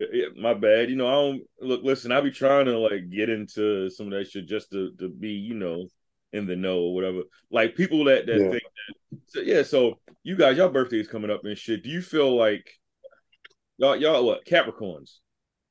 Yeah, 0.00 0.26
my 0.36 0.54
bad. 0.54 0.90
You 0.90 0.96
know, 0.96 1.06
I 1.08 1.12
don't 1.12 1.42
look. 1.60 1.82
Listen, 1.82 2.12
I 2.12 2.20
be 2.20 2.30
trying 2.30 2.66
to 2.66 2.78
like 2.78 3.10
get 3.10 3.28
into 3.28 3.90
some 3.90 4.06
of 4.06 4.12
that 4.12 4.30
shit 4.30 4.46
just 4.46 4.70
to 4.72 4.92
to 4.98 5.08
be, 5.08 5.30
you 5.30 5.54
know, 5.54 5.86
in 6.32 6.46
the 6.46 6.54
know 6.54 6.78
or 6.78 6.94
whatever. 6.94 7.22
Like 7.50 7.74
people 7.74 8.04
that 8.04 8.26
that 8.26 8.40
Yeah. 8.40 8.50
think 8.50 8.62
that. 8.62 9.18
So, 9.26 9.40
yeah. 9.40 9.62
So 9.62 9.98
you 10.22 10.36
guys, 10.36 10.56
y'all 10.56 10.68
birthdays 10.68 11.08
coming 11.08 11.30
up 11.30 11.44
and 11.44 11.58
shit. 11.58 11.82
Do 11.82 11.90
you 11.90 12.02
feel 12.02 12.36
like 12.36 12.70
y'all 13.76 13.96
y'all 13.96 14.24
what 14.24 14.44
Capricorns? 14.44 15.18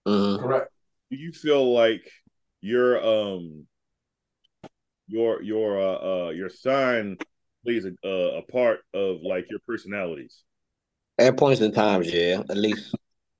Mhm. 0.05 0.39
Correct. 0.39 0.72
Do 1.10 1.17
you 1.17 1.31
feel 1.31 1.74
like 1.74 2.12
your 2.60 3.01
um 3.01 3.65
your 5.07 5.41
your 5.41 5.79
uh, 5.79 6.27
uh 6.27 6.29
your 6.31 6.50
sign 6.50 7.17
plays 7.63 7.86
a 7.86 7.93
uh, 8.05 8.39
a 8.39 8.41
part 8.41 8.81
of 8.93 9.22
like 9.22 9.50
your 9.50 9.60
personalities? 9.65 10.43
At 11.17 11.38
points 11.38 11.62
in 11.62 11.72
times, 11.72 12.12
yeah. 12.13 12.43
At 12.50 12.57
least 12.57 12.94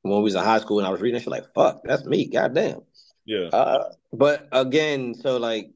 when 0.10 0.20
we 0.20 0.24
was 0.26 0.36
in 0.36 0.44
high 0.44 0.60
school 0.60 0.80
and 0.80 0.88
I 0.88 0.92
was 0.92 1.02
reading, 1.02 1.20
shit 1.20 1.30
like, 1.30 1.54
fuck, 1.54 1.82
that's 1.84 2.06
me. 2.06 2.28
Goddamn. 2.28 2.82
Yeah. 3.26 3.48
Uh, 3.54 3.90
but 4.14 4.48
again, 4.52 5.14
so 5.16 5.38
like 5.38 5.72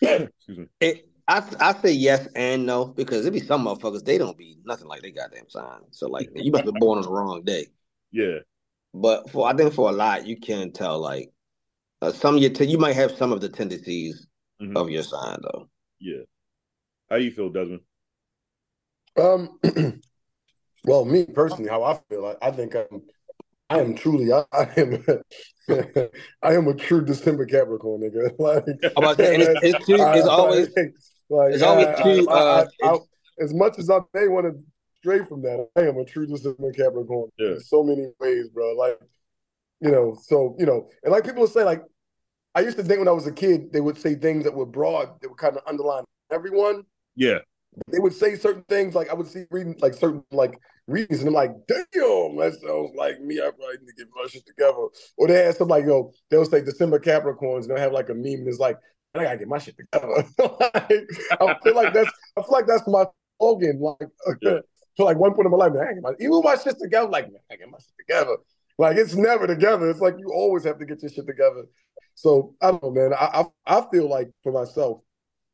Excuse 0.00 0.58
me. 0.58 0.66
it. 0.80 1.08
I 1.28 1.42
I 1.60 1.72
say 1.80 1.92
yes 1.92 2.26
and 2.34 2.66
no 2.66 2.86
because 2.86 3.22
there 3.22 3.30
be 3.30 3.38
some 3.38 3.64
motherfuckers 3.64 4.04
they 4.04 4.18
don't 4.18 4.36
be 4.36 4.58
nothing 4.64 4.88
like 4.88 5.02
they 5.02 5.12
goddamn 5.12 5.48
sign. 5.48 5.80
So 5.92 6.08
like 6.08 6.28
you 6.34 6.50
must 6.50 6.64
be 6.64 6.72
born 6.72 6.98
on 6.98 7.04
the 7.04 7.10
wrong 7.12 7.42
day. 7.44 7.66
Yeah. 8.10 8.38
But 8.92 9.30
for 9.30 9.46
I 9.46 9.54
think 9.54 9.72
for 9.72 9.88
a 9.88 9.92
lot 9.92 10.26
you 10.26 10.36
can 10.40 10.72
tell 10.72 10.98
like 10.98 11.30
uh, 12.00 12.10
some 12.10 12.34
of 12.34 12.40
your 12.42 12.50
t- 12.50 12.64
you 12.66 12.78
might 12.78 12.96
have 12.96 13.12
some 13.12 13.32
of 13.32 13.40
the 13.40 13.48
tendencies 13.48 14.26
Mhm. 14.60 14.76
of 14.76 14.90
your 14.90 15.02
sign 15.04 15.38
though. 15.42 15.68
Yeah. 16.00 16.22
How 17.08 17.18
do 17.18 17.24
you 17.24 17.30
feel, 17.30 17.50
Desmond? 17.50 17.80
Um, 19.16 19.60
well, 20.84 21.04
me 21.04 21.24
personally, 21.26 21.68
how 21.68 21.82
I 21.84 21.98
feel, 22.08 22.26
I, 22.26 22.48
I 22.48 22.50
think 22.50 22.74
I'm, 22.74 23.02
I 23.70 23.80
am 23.80 23.94
truly, 23.94 24.32
I, 24.32 24.44
I 24.52 24.68
am, 24.76 25.04
I 26.42 26.54
am 26.54 26.68
a 26.68 26.74
true 26.74 27.04
December 27.04 27.46
Capricorn, 27.46 28.00
nigga. 28.02 28.30
Like, 28.38 28.64
about 28.96 29.16
to 29.18 29.24
say, 29.24 29.34
and 29.34 29.42
it's, 29.42 29.60
it's, 29.76 29.86
too, 29.86 29.94
it's 29.94 30.26
I- 30.26 30.30
always 30.30 30.68
like, 31.30 31.54
it's 31.54 31.62
always 31.62 31.86
I- 31.86 32.02
too, 32.02 32.28
I- 32.30 32.34
I- 32.34 32.60
uh, 32.60 32.66
I- 32.96 33.42
as 33.42 33.54
much 33.54 33.78
as 33.78 33.88
I 33.90 33.98
may 34.12 34.28
want 34.28 34.46
to 34.46 34.58
stray 34.98 35.24
from 35.24 35.42
that, 35.42 35.68
I 35.76 35.80
am 35.82 35.96
a 35.98 36.04
true 36.04 36.26
December 36.26 36.70
Capricorn 36.72 37.30
Yeah. 37.38 37.52
in 37.52 37.60
so 37.60 37.82
many 37.82 38.08
ways, 38.20 38.48
bro. 38.50 38.72
Like, 38.74 38.98
you 39.80 39.90
know, 39.90 40.16
so 40.22 40.54
you 40.58 40.66
know, 40.66 40.88
and 41.02 41.10
like 41.12 41.24
people 41.24 41.46
say, 41.46 41.64
like, 41.64 41.82
I 42.54 42.60
used 42.60 42.76
to 42.76 42.84
think 42.84 42.98
when 42.98 43.08
I 43.08 43.12
was 43.12 43.26
a 43.26 43.32
kid, 43.32 43.72
they 43.72 43.80
would 43.80 43.98
say 43.98 44.14
things 44.14 44.44
that 44.44 44.54
were 44.54 44.66
broad, 44.66 45.20
that 45.20 45.28
would 45.28 45.38
kind 45.38 45.56
of 45.56 45.62
underline 45.66 46.04
everyone 46.30 46.84
Yeah. 47.16 47.38
They 47.90 47.98
would 47.98 48.12
say 48.12 48.36
certain 48.36 48.64
things 48.68 48.94
like 48.94 49.10
I 49.10 49.14
would 49.14 49.26
see 49.26 49.44
reading 49.50 49.76
like 49.80 49.94
certain 49.94 50.22
like 50.30 50.58
readings 50.86 51.20
and 51.20 51.28
I'm 51.28 51.34
like, 51.34 51.52
damn, 51.68 52.36
that 52.36 52.58
sounds 52.64 52.90
like 52.96 53.20
me. 53.20 53.38
I 53.38 53.50
probably 53.50 53.78
need 53.80 53.86
to 53.88 53.94
get 53.96 54.08
my 54.14 54.26
shit 54.28 54.46
together. 54.46 54.86
Or 55.16 55.28
they 55.28 55.44
had 55.44 55.56
some 55.56 55.68
like, 55.68 55.84
yo, 55.86 56.12
they'll 56.30 56.44
say 56.44 56.62
December 56.62 56.98
Capricorns 56.98 57.62
and 57.62 57.70
they'll 57.70 57.78
have 57.78 57.92
like 57.92 58.10
a 58.10 58.14
meme 58.14 58.40
and 58.40 58.48
it's 58.48 58.58
like, 58.58 58.76
I 59.14 59.24
gotta 59.24 59.38
get 59.38 59.48
my 59.48 59.58
shit 59.58 59.76
together. 59.76 60.24
like, 60.38 61.08
I 61.40 61.56
feel 61.62 61.74
like 61.74 61.94
that's 61.94 62.10
I 62.36 62.42
feel 62.42 62.52
like 62.52 62.66
that's 62.66 62.86
my 62.86 63.04
slogan. 63.38 63.80
Like 63.80 64.08
Yeah. 64.42 64.58
for 64.96 65.04
like 65.06 65.16
one 65.16 65.34
point 65.34 65.46
in 65.46 65.52
my 65.52 65.58
life, 65.58 65.72
man, 65.72 65.86
I 65.88 65.92
get 65.94 66.02
my 66.02 66.12
even 66.20 66.40
my 66.42 66.56
shit 66.56 66.78
together, 66.78 67.08
like 67.08 67.26
man, 67.30 67.40
I 67.50 67.56
get 67.56 67.70
my 67.70 67.78
shit 67.78 67.94
together. 67.98 68.36
Like 68.78 68.96
it's 68.96 69.14
never 69.14 69.46
together. 69.46 69.88
It's 69.90 70.00
like 70.00 70.16
you 70.18 70.30
always 70.32 70.64
have 70.64 70.78
to 70.78 70.84
get 70.86 71.02
your 71.02 71.10
shit 71.10 71.26
together. 71.26 71.64
So 72.14 72.54
I 72.60 72.70
don't 72.70 72.82
know, 72.82 72.90
man. 72.90 73.12
I 73.14 73.44
I, 73.66 73.78
I 73.78 73.84
feel 73.90 74.08
like 74.08 74.30
for 74.42 74.52
myself, 74.52 75.00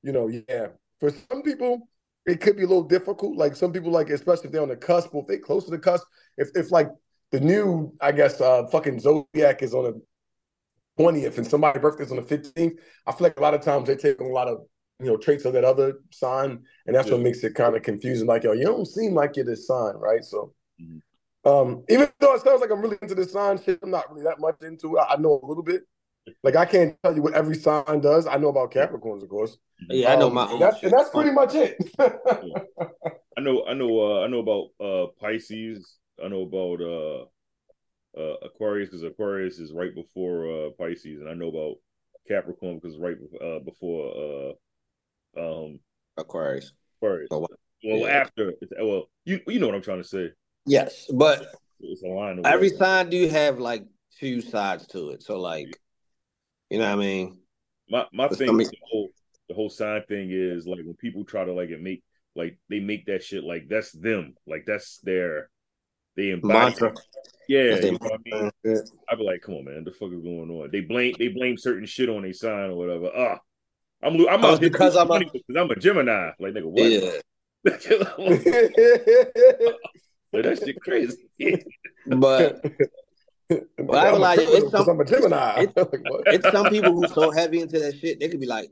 you 0.02 0.12
know, 0.12 0.28
yeah. 0.28 0.68
For 1.00 1.11
some 1.31 1.42
people, 1.42 1.88
it 2.29 2.41
could 2.41 2.57
be 2.57 2.64
a 2.64 2.67
little 2.67 2.85
difficult. 2.85 3.37
Like 3.37 3.57
some 3.57 3.73
people, 3.73 3.91
like 3.91 4.11
especially 4.11 4.47
if 4.47 4.53
they're 4.53 4.62
on 4.62 4.69
the 4.69 4.77
cusp, 4.77 5.14
or 5.14 5.23
if 5.23 5.29
they 5.29 5.38
close 5.38 5.64
to 5.64 5.71
the 5.71 5.79
cusp, 5.79 6.07
if 6.37 6.49
if 6.55 6.71
like 6.71 6.88
the 7.31 7.41
new, 7.41 7.93
I 8.01 8.12
guess, 8.12 8.41
uh 8.41 8.67
fucking 8.69 9.01
zodiac 9.01 9.62
is 9.62 9.75
on 9.75 9.85
the 9.85 10.03
twentieth 10.97 11.38
and 11.38 11.47
somebody's 11.47 11.83
birthday 11.83 12.05
is 12.05 12.11
on 12.11 12.17
the 12.17 12.23
fifteenth, 12.23 12.81
I 13.07 13.12
feel 13.12 13.27
like 13.27 13.38
a 13.38 13.43
lot 13.43 13.55
of 13.55 13.62
times 13.62 13.87
they 13.87 13.97
take 13.97 14.21
on 14.21 14.27
a 14.27 14.33
lot 14.33 14.49
of 14.49 14.67
you 15.01 15.07
know 15.07 15.17
traits 15.17 15.45
of 15.45 15.53
that 15.55 15.64
other 15.64 15.95
sign, 16.11 16.64
and 16.87 16.97
that's 16.97 17.11
what 17.11 17.21
makes 17.21 17.43
it 17.45 17.55
kind 17.55 17.77
of 17.77 17.83
confusing. 17.83 18.27
Like, 18.27 18.45
yo, 18.45 18.53
you 18.53 18.64
don't 18.64 18.87
seem 18.87 19.14
like 19.14 19.37
you're 19.37 19.45
this 19.45 19.67
sign, 19.67 19.95
right? 19.97 20.25
So. 20.25 20.55
Mhm. 20.81 21.03
Um, 21.45 21.85
even 21.88 22.11
though 22.19 22.35
it 22.35 22.43
sounds 22.43 22.61
like 22.61 22.71
I'm 22.71 22.83
really 22.83 22.99
into 23.01 23.14
the 23.14 23.25
sign 23.25 23.62
shit, 23.62 23.79
I'm 23.83 23.91
not 23.91 24.11
really 24.11 24.25
that 24.25 24.41
much 24.41 24.57
into 24.62 24.97
it. 24.97 25.05
I 25.09 25.17
know 25.17 25.41
a 25.43 25.47
little 25.47 25.62
bit. 25.62 25.83
Like 26.43 26.57
I 26.57 26.64
can't 26.64 26.97
tell 27.03 27.14
you 27.14 27.23
what 27.23 27.35
every 27.35 27.57
sign 27.57 28.01
does. 28.01 28.27
I 28.27 28.37
know 28.37 28.49
about 28.49 28.73
Capricorns, 28.73 29.23
of 29.23 29.29
course. 29.29 29.59
yeah, 29.88 30.12
I 30.12 30.17
know 30.17 30.29
Um, 30.29 30.35
my 30.35 30.45
and 30.45 30.53
own 30.55 30.61
that's, 30.61 30.83
and 30.83 30.93
that's 30.93 31.11
pretty 31.11 31.31
much 31.33 31.55
it. 31.55 31.77
I 33.37 33.41
know, 33.41 33.64
I 33.67 33.75
know, 33.75 34.01
uh, 34.01 34.25
I 34.25 34.27
know 34.27 34.41
about 34.41 34.69
uh 34.85 35.07
Pisces. 35.21 35.97
I 36.23 36.29
know 36.29 36.43
about 36.43 36.81
uh 36.81 38.21
uh 38.21 38.37
Aquarius 38.43 38.88
because 38.88 39.05
Aquarius 39.05 39.59
is 39.59 39.73
right 39.73 39.95
before 39.95 40.49
uh 40.51 40.71
Pisces, 40.79 41.21
and 41.21 41.29
I 41.29 41.35
know 41.35 41.49
about 41.49 41.77
Capricorn 42.27 42.79
because 42.79 42.99
right 42.99 43.17
uh, 43.41 43.61
before 43.61 44.55
uh 45.37 45.41
um 45.41 45.79
Aquarius. 46.17 46.73
Aquarius. 47.01 47.29
Oh, 47.31 47.38
wow. 47.38 47.47
Well, 47.85 48.01
Yeah. 48.01 48.07
after 48.09 48.55
well, 48.81 49.09
you 49.25 49.41
you 49.47 49.61
know 49.61 49.67
what 49.67 49.77
I'm 49.77 49.83
trying 49.83 50.03
to 50.03 50.09
say. 50.09 50.31
Yes, 50.67 51.07
but 51.12 51.47
It's 51.81 52.03
a 52.03 52.09
line. 52.09 52.41
of 52.41 52.47
every 52.47 52.71
sign 52.71 53.09
do 53.09 53.29
have 53.29 53.59
like 53.61 53.85
two 54.19 54.41
sides 54.41 54.87
to 54.88 55.11
it. 55.11 55.23
So 55.23 55.38
like, 55.41 55.79
you 56.70 56.78
know 56.78 56.85
what 56.87 56.92
I 56.92 56.96
mean? 56.96 57.38
My 57.90 58.07
my 58.12 58.28
thing 58.28 58.48
some- 58.48 58.57
with 58.59 58.70
the 58.70 58.76
whole 58.90 59.09
the 59.48 59.54
whole 59.54 59.70
sign 59.70 60.02
thing 60.09 60.28
is 60.31 60.66
like 60.66 60.81
when 60.85 60.94
people 60.94 61.24
try 61.24 61.44
to 61.44 61.52
like 61.52 61.70
it 61.70 61.81
make 61.81 62.02
like 62.37 62.59
they 62.68 62.81
make 62.81 63.07
that 63.07 63.22
shit 63.24 63.42
like 63.44 63.66
that's 63.68 63.92
them 63.92 64.35
like 64.46 64.64
that's 64.66 64.98
their 64.98 65.48
they 66.16 66.31
embody 66.31 66.59
Mantra. 66.59 66.92
yeah 67.48 67.70
That's 67.70 67.85
you 67.87 67.92
know 67.92 67.98
what 68.00 68.12
I 68.12 68.16
mean 68.24 68.50
I'd 69.09 69.18
be 69.18 69.24
like 69.24 69.40
come 69.40 69.54
on 69.54 69.64
man 69.64 69.85
the 69.85 69.90
fuck 69.92 70.12
is 70.12 70.20
going 70.20 70.50
on 70.50 70.68
they 70.70 70.81
blame 70.83 71.14
they 71.18 71.28
blame 71.28 71.57
certain 71.57 71.87
shit 71.87 72.11
on 72.11 72.26
a 72.26 72.33
sign 72.35 72.68
or 72.70 72.76
whatever 72.76 73.11
ah 73.16 73.38
I'm 74.02 74.18
lo- 74.18 74.28
I'm 74.28 74.44
Oh, 74.44 74.52
out 74.52 74.61
because 74.61 74.94
losing 74.94 75.11
I'm 75.11 75.22
a- 75.22 75.31
because 75.33 75.57
I'm 75.57 75.70
a 75.70 75.76
Gemini 75.76 76.31
like 76.38 76.52
nigga 76.52 76.66
what 76.66 76.90
Yeah. 76.90 77.20
that 80.33 80.62
shit 80.64 80.81
crazy. 80.81 81.16
But 82.07 82.64
Well, 83.51 83.99
I 83.99 84.11
like, 84.19 84.39
it's 84.43 84.71
some- 84.71 84.89
I'm 84.89 85.01
a 85.01 85.05
Gemini. 85.05 85.63
it's- 85.63 85.75
it's 86.27 86.51
some 86.51 86.69
people 86.69 86.93
who's 86.93 87.13
so 87.15 87.31
heavy 87.31 87.61
into 87.61 87.79
that 87.79 87.99
shit, 87.99 88.21
they 88.21 88.29
could 88.29 88.41
be 88.41 88.47
like, 88.47 88.71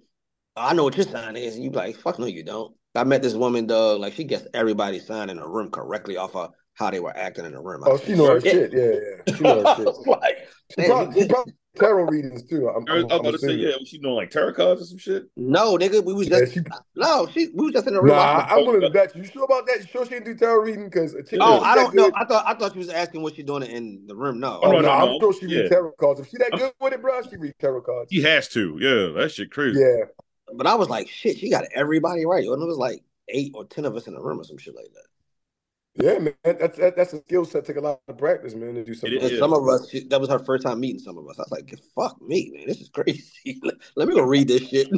I 0.57 0.75
know 0.75 0.85
what 0.85 0.97
your 0.97 1.07
sign 1.07 1.37
is. 1.37 1.55
And 1.55 1.65
you 1.65 1.71
be 1.71 1.77
like, 1.77 1.97
fuck 1.97 2.19
no, 2.19 2.27
you 2.27 2.43
don't. 2.43 2.75
I 2.95 3.05
met 3.05 3.23
this 3.23 3.35
woman, 3.35 3.67
dog, 3.67 4.01
like 4.01 4.15
she 4.15 4.25
gets 4.25 4.47
everybody's 4.55 5.07
sign 5.07 5.29
in 5.29 5.37
the 5.37 5.47
room 5.47 5.71
correctly 5.71 6.17
off 6.17 6.35
of 6.35 6.53
how 6.75 6.91
they 6.91 7.01
were 7.01 7.15
acting 7.17 7.45
in 7.45 7.53
the 7.53 7.61
room. 7.61 7.83
Oh, 7.87 7.99
she 7.99 8.15
know 8.15 8.27
her 8.27 8.41
"Shit." 8.41 8.73
Yeah, 8.73 8.83
yeah. 9.29 9.35
She 9.37 9.43
know 9.43 9.62
her 9.65 9.77
shit. 9.77 10.07
like, 10.07 10.49
She 10.75 10.81
man, 10.81 10.89
probably, 10.91 11.23
she 11.23 11.29
probably 11.29 11.53
tarot 11.77 12.05
readings 12.05 12.43
too. 12.43 12.69
I'm, 12.69 12.85
I 12.89 12.95
was 12.95 13.05
I'm, 13.05 13.21
about 13.21 13.27
I'm 13.27 13.33
to 13.33 13.39
say, 13.39 13.55
yeah, 13.55 13.77
was 13.79 13.89
she 13.89 13.99
doing 13.99 14.15
like 14.15 14.31
tarot 14.31 14.55
cards 14.55 14.83
or 14.83 14.85
some 14.85 14.99
shit? 14.99 15.25
no, 15.37 15.77
nigga, 15.77 16.03
we 16.05 16.12
was 16.15 16.29
Yeah, 16.29 16.41
just 16.41 16.55
she, 16.55 16.61
no, 16.97 17.29
she 17.33 17.49
we 17.55 17.67
was 17.67 17.73
just 17.75 17.87
in 17.87 17.95
the 17.95 18.01
room. 18.01 18.15
nah, 18.15 18.23
I- 18.23 18.55
I'm 18.55 18.67
willing 18.67 18.81
to 18.81 18.91
bet 18.91 19.15
you. 19.15 19.23
You 19.23 19.29
sure 19.29 19.45
about 19.45 19.67
that? 19.67 19.81
You 19.81 19.87
sure 19.87 20.05
she 20.05 20.11
didn't 20.11 20.27
do 20.27 20.35
tarot 20.35 20.62
reading? 20.62 20.85
Because 20.87 21.15
oh, 21.41 21.61
I 21.61 21.75
don't 21.75 21.95
know. 21.95 22.05
good- 22.05 22.15
I 22.17 22.25
thought 22.25 22.45
I 22.47 22.55
thought 22.55 22.73
she 22.73 22.79
was 22.79 22.89
asking 22.89 23.23
what 23.23 23.35
she 23.37 23.43
doing 23.43 23.62
in 23.65 24.07
the 24.07 24.17
room. 24.17 24.41
No, 24.41 24.61
Oh, 24.62 24.73
no, 24.73 24.81
no, 24.81 24.83
no, 24.83 24.91
I'm 24.91 25.07
no. 25.07 25.19
sure 25.21 25.33
she 25.33 25.47
read 25.47 25.69
tarot 25.69 25.93
cards. 26.01 26.21
If 26.21 26.29
she 26.29 26.39
that 26.39 26.53
good 26.57 26.73
with 26.81 26.93
it, 26.93 27.03
bro, 27.03 27.23
she 27.23 27.37
read 27.37 27.55
tarot 27.61 27.83
cards. 27.83 28.11
He 28.11 28.23
has 28.23 28.49
to. 28.49 28.79
Yeah, 28.81 29.21
that 29.21 29.33
shit 29.33 29.51
crazy. 29.51 29.79
Yeah, 29.81 30.05
but 30.55 30.67
I 30.67 30.75
was 30.75 30.89
like, 30.89 31.09
shit, 31.09 31.39
she 31.39 31.51
got 31.51 31.65
everybody 31.75 32.25
right. 32.25 32.45
And 32.47 32.62
it 32.62 32.67
was 32.67 32.79
like 32.79 33.03
eight 33.29 33.53
or 33.55 33.65
ten 33.65 33.85
of 33.85 33.95
us 33.97 34.07
in 34.07 34.15
the 34.15 34.21
room 34.21 34.41
or 34.41 34.45
some 34.45 34.59
shit 34.59 34.75
like 34.75 34.93
that. 34.95 35.07
Yeah, 35.98 36.18
man. 36.18 36.35
That's 36.44 36.78
that, 36.78 36.96
that's 36.96 37.12
a 37.12 37.18
skill 37.18 37.44
set. 37.44 37.64
Take 37.64 37.76
a 37.76 37.80
lot 37.80 38.00
of 38.06 38.18
practice, 38.18 38.54
man, 38.54 38.74
to 38.74 38.85
do 38.85 38.94
something. 38.94 39.20
It 39.20 39.38
some 39.38 39.52
of 39.52 39.66
us, 39.68 39.88
she, 39.88 40.04
that 40.09 40.20
was 40.20 40.28
her 40.28 40.38
first 40.38 40.64
time 40.64 40.80
meeting 40.80 40.98
some 40.98 41.16
of 41.16 41.26
us. 41.28 41.38
I 41.38 41.42
was 41.42 41.52
like, 41.52 41.74
fuck 41.94 42.20
me, 42.20 42.52
man, 42.54 42.66
this 42.66 42.80
is 42.80 42.88
crazy. 42.88 43.61
let, 43.62 43.74
let 43.96 44.09
me 44.09 44.14
go 44.14 44.22
read 44.22 44.48
this 44.48 44.68
shit. 44.68 44.88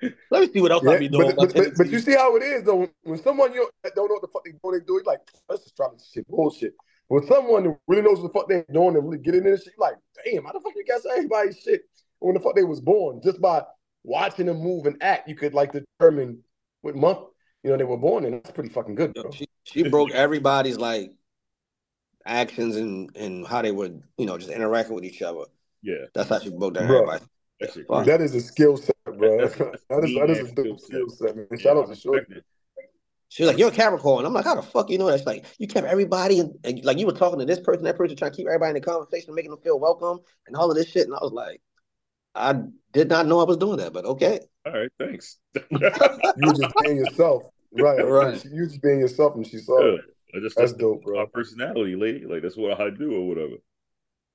let 0.30 0.42
me 0.42 0.52
see 0.52 0.60
what 0.60 0.72
else 0.72 0.86
I 0.86 0.92
Yeah, 0.92 0.98
be 0.98 1.08
doing. 1.08 1.34
but, 1.36 1.36
but, 1.36 1.54
but, 1.54 1.76
but 1.76 1.90
you 1.90 1.98
see 1.98 2.14
how 2.14 2.36
it 2.36 2.42
is 2.42 2.62
though. 2.62 2.76
When, 2.76 2.90
when 3.02 3.22
someone 3.22 3.52
you 3.52 3.68
don't 3.94 4.08
know 4.08 4.14
what 4.14 4.22
the 4.22 4.28
fuck 4.28 4.44
they 4.44 4.52
doing, 4.62 4.78
they 4.78 4.84
do 4.84 4.98
it 4.98 5.06
like 5.06 5.20
let's 5.48 5.64
just 5.64 5.76
drop 5.76 5.92
this 5.92 6.10
shit 6.12 6.26
bullshit. 6.28 6.74
When 7.08 7.26
someone 7.26 7.64
who 7.64 7.78
really 7.86 8.02
knows 8.02 8.20
what 8.20 8.32
the 8.32 8.38
fuck 8.38 8.48
they're 8.48 8.66
doing 8.72 8.96
and 8.96 9.04
really 9.04 9.18
get 9.18 9.34
into 9.34 9.50
this 9.50 9.64
shit, 9.64 9.74
you're 9.78 9.88
like, 9.88 9.96
damn, 10.24 10.44
how 10.44 10.52
the 10.52 10.60
fuck 10.60 10.74
you 10.76 10.84
guys 10.84 11.04
everybody's 11.10 11.58
shit 11.58 11.82
when 12.20 12.34
the 12.34 12.40
fuck 12.40 12.54
they 12.54 12.64
was 12.64 12.80
born? 12.80 13.20
Just 13.22 13.40
by 13.40 13.62
watching 14.04 14.46
them 14.46 14.58
move 14.58 14.86
and 14.86 15.02
act, 15.02 15.28
you 15.28 15.34
could 15.34 15.54
like 15.54 15.72
determine 15.72 16.42
what 16.82 16.96
month 16.96 17.18
you 17.62 17.70
know 17.70 17.76
they 17.76 17.84
were 17.84 17.96
born 17.96 18.24
in. 18.24 18.32
That's 18.32 18.50
pretty 18.50 18.70
fucking 18.70 18.94
good, 18.94 19.14
bro. 19.14 19.30
she, 19.30 19.46
she 19.64 19.88
broke 19.88 20.10
everybody's 20.12 20.78
like 20.78 21.12
actions 22.26 22.76
and 22.76 23.10
and 23.16 23.46
how 23.46 23.62
they 23.62 23.72
would, 23.72 24.02
you 24.16 24.26
know, 24.26 24.38
just 24.38 24.50
interacting 24.50 24.94
with 24.94 25.04
each 25.04 25.22
other. 25.22 25.42
Yeah, 25.82 26.06
That's 26.14 26.28
how 26.28 26.40
she 26.40 26.50
broke 26.50 26.74
down 26.74 26.88
Bro. 26.88 26.96
everybody. 27.02 27.24
that 27.60 27.72
shit 27.72 27.86
That 27.88 28.20
is 28.20 28.34
a 28.34 28.40
skill 28.40 28.76
set, 28.76 28.96
bro. 29.04 29.38
That's- 29.38 29.56
that 29.58 29.80
that's 29.88 30.06
is 30.06 30.14
that 30.16 30.30
is 30.30 30.38
a 30.50 30.54
dope 30.54 30.80
skill 30.80 31.06
skill 31.08 31.08
set, 31.10 31.36
man. 31.36 31.46
Yeah, 31.52 31.58
Shout 31.58 31.76
out 31.76 31.88
to 31.88 31.94
Shorty. 31.94 32.18
respect 32.20 32.38
it. 32.38 32.44
She 33.30 33.42
was 33.42 33.50
like, 33.50 33.58
"You're 33.58 33.68
a 33.68 33.72
Capricorn." 33.72 34.24
I'm 34.24 34.32
like, 34.32 34.44
"How 34.44 34.54
the 34.54 34.62
fuck 34.62 34.88
you 34.90 34.96
know 34.98 35.06
that?" 35.06 35.18
She's 35.18 35.26
like, 35.26 35.44
"You 35.58 35.68
kept 35.68 35.86
everybody 35.86 36.40
and, 36.40 36.54
and 36.64 36.82
like 36.84 36.98
you 36.98 37.04
were 37.06 37.12
talking 37.12 37.38
to 37.38 37.44
this 37.44 37.60
person, 37.60 37.84
that 37.84 37.96
person, 37.98 38.16
trying 38.16 38.30
to 38.32 38.36
keep 38.36 38.46
everybody 38.46 38.70
in 38.70 38.74
the 38.74 38.80
conversation, 38.80 39.34
making 39.34 39.50
them 39.50 39.60
feel 39.60 39.78
welcome, 39.78 40.20
and 40.46 40.56
all 40.56 40.70
of 40.70 40.76
this 40.76 40.88
shit." 40.88 41.06
And 41.06 41.14
I 41.14 41.18
was 41.20 41.32
like, 41.32 41.60
"I 42.38 42.62
did 42.92 43.08
not 43.08 43.26
know 43.26 43.40
I 43.40 43.44
was 43.44 43.56
doing 43.56 43.78
that, 43.78 43.92
but 43.92 44.04
okay." 44.04 44.40
All 44.66 44.72
right, 44.72 44.90
thanks. 44.98 45.38
You 45.54 46.46
were 46.46 46.52
just 46.54 46.74
being 46.82 46.96
yourself, 46.96 47.44
right? 47.72 48.00
Right. 48.00 48.44
You 48.44 48.66
just 48.66 48.82
being 48.82 49.00
yourself, 49.00 49.34
and 49.34 49.46
she 49.46 49.58
saw 49.58 49.80
Yeah, 49.80 49.94
it. 49.96 50.00
I 50.34 50.40
just 50.40 50.56
That's 50.56 50.72
that's 50.72 50.80
dope, 50.80 51.02
bro. 51.02 51.18
my 51.20 51.26
personality, 51.32 51.96
lady. 51.96 52.24
Like 52.26 52.42
that's 52.42 52.56
what 52.56 52.80
I 52.80 52.90
do 52.90 53.14
or 53.14 53.28
whatever. 53.28 53.54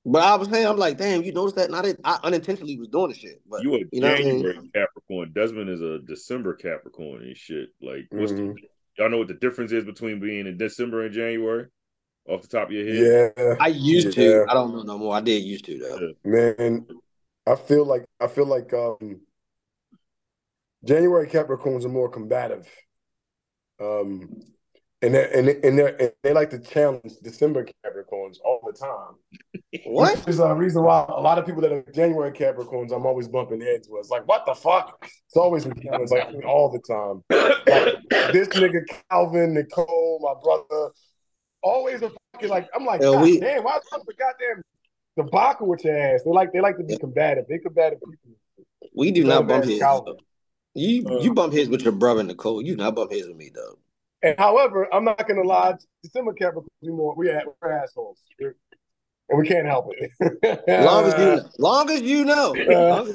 But 0.06 0.22
I 0.22 0.34
was 0.36 0.48
saying, 0.50 0.66
I'm 0.66 0.76
like, 0.76 0.98
"Damn, 0.98 1.22
you 1.22 1.32
noticed 1.32 1.56
that?" 1.56 1.66
And 1.66 1.76
I 1.76 1.82
didn't. 1.82 2.00
I 2.04 2.18
unintentionally 2.22 2.78
was 2.78 2.88
doing 2.88 3.08
the 3.10 3.14
shit, 3.16 3.40
but 3.48 3.62
You 3.62 3.74
a 3.76 3.78
you 3.90 4.00
know 4.00 4.08
what 4.10 4.20
I 4.20 4.22
mean? 4.24 4.42
January 4.42 4.70
Capricorn. 4.74 5.32
Desmond 5.34 5.70
is 5.70 5.80
a 5.80 5.98
December 6.00 6.54
Capricorn 6.54 7.22
and 7.22 7.36
shit. 7.36 7.70
Like, 7.80 8.06
what's 8.10 8.32
Mhm. 8.32 8.54
the, 8.54 8.68
y'all 8.98 9.08
know 9.08 9.18
what 9.18 9.28
the 9.28 9.34
difference 9.34 9.72
is 9.72 9.84
between 9.84 10.20
being 10.20 10.46
in 10.46 10.58
December 10.58 11.04
and 11.06 11.14
January? 11.14 11.66
Off 12.28 12.42
the 12.42 12.48
top 12.48 12.68
of 12.68 12.72
your 12.72 12.86
head, 12.86 13.32
Yeah, 13.36 13.54
I 13.60 13.68
used 13.68 14.16
Yeah. 14.16 14.44
to. 14.44 14.46
I 14.50 14.54
don't 14.54 14.74
know 14.74 14.82
no 14.82 14.98
more. 14.98 15.14
I 15.14 15.20
did 15.20 15.42
used 15.42 15.64
to 15.66 15.78
though. 15.78 16.14
man. 16.24 16.86
I 17.46 17.56
feel 17.56 17.84
like 17.84 18.04
I 18.20 18.26
feel 18.26 18.46
like 18.46 18.72
um 18.72 19.20
January 20.84 21.26
Capricorns 21.26 21.84
are 21.84 21.90
more 21.90 22.08
combative. 22.08 22.68
Um 23.80 24.28
and 25.02 25.14
they 25.14 25.30
and 25.32 25.48
and, 25.78 26.12
they 26.22 26.32
like 26.32 26.50
to 26.50 26.58
challenge 26.58 27.12
December 27.22 27.66
Capricorns 27.84 28.36
all 28.44 28.60
the 28.64 28.72
time. 28.72 29.14
What? 29.86 30.26
Is 30.26 30.38
a 30.38 30.54
reason 30.54 30.82
why 30.82 31.04
a 31.08 31.20
lot 31.20 31.38
of 31.38 31.44
people 31.44 31.60
that 31.62 31.72
are 31.72 31.84
January 31.92 32.32
Capricorns, 32.32 32.90
I'm 32.90 33.04
always 33.04 33.28
bumping 33.28 33.60
heads 33.60 33.86
with. 33.90 34.00
It's 34.00 34.08
like, 34.08 34.26
what 34.26 34.46
the 34.46 34.54
fuck? 34.54 34.96
It's 35.02 35.36
always 35.36 35.64
challenge, 35.64 36.10
like 36.10 36.44
all 36.46 36.70
the 36.70 36.78
time. 36.78 37.22
Like, 37.66 38.32
this 38.32 38.48
nigga 38.48 38.80
Kelvin, 39.10 39.52
Nicole, 39.52 40.20
my 40.22 40.40
brother, 40.42 40.90
always 41.62 42.02
a 42.02 42.10
fucking 42.32 42.48
like. 42.48 42.68
I'm 42.74 42.86
like, 42.86 43.00
God 43.00 43.22
we- 43.22 43.40
damn, 43.40 43.64
why 43.64 43.78
the 43.90 44.14
goddamn 44.14 44.62
debacle 45.16 45.66
with 45.66 45.84
your 45.84 45.96
ass? 45.96 46.22
They 46.24 46.30
like 46.30 46.52
they 46.52 46.60
like 46.60 46.76
to 46.78 46.84
be 46.84 46.96
combative. 46.96 47.44
They 47.48 47.58
combative 47.58 48.00
people. 48.00 48.66
We 48.96 49.10
do 49.10 49.24
not 49.24 49.46
bump 49.46 49.64
Dumbass 49.64 49.80
heads. 49.80 50.22
You 50.74 51.06
Uh. 51.06 51.20
you 51.20 51.34
bump 51.34 51.52
heads 51.52 51.68
with 51.68 51.82
your 51.82 51.92
brother 51.92 52.22
Nicole. 52.22 52.62
You 52.62 52.76
not 52.76 52.94
bump 52.94 53.12
heads 53.12 53.26
with 53.28 53.36
me 53.36 53.50
though. 53.54 53.78
And 54.22 54.38
however, 54.38 54.92
I'm 54.92 55.04
not 55.04 55.26
gonna 55.28 55.42
lie, 55.42 55.74
December 56.02 56.32
Capricorns, 56.32 56.66
we 56.82 56.90
more 56.90 57.14
we 57.14 57.28
we're 57.28 57.72
assholes, 57.72 58.22
We're- 58.40 58.54
and 59.28 59.38
we 59.38 59.46
can't 59.48 59.66
help 59.66 59.90
it. 59.90 60.10
Long 60.68 61.04
as 61.06 61.18
you, 61.18 61.48
long 61.58 61.90
as 61.90 62.02
you 62.02 62.24
know. 62.24 62.52
Long 62.68 63.12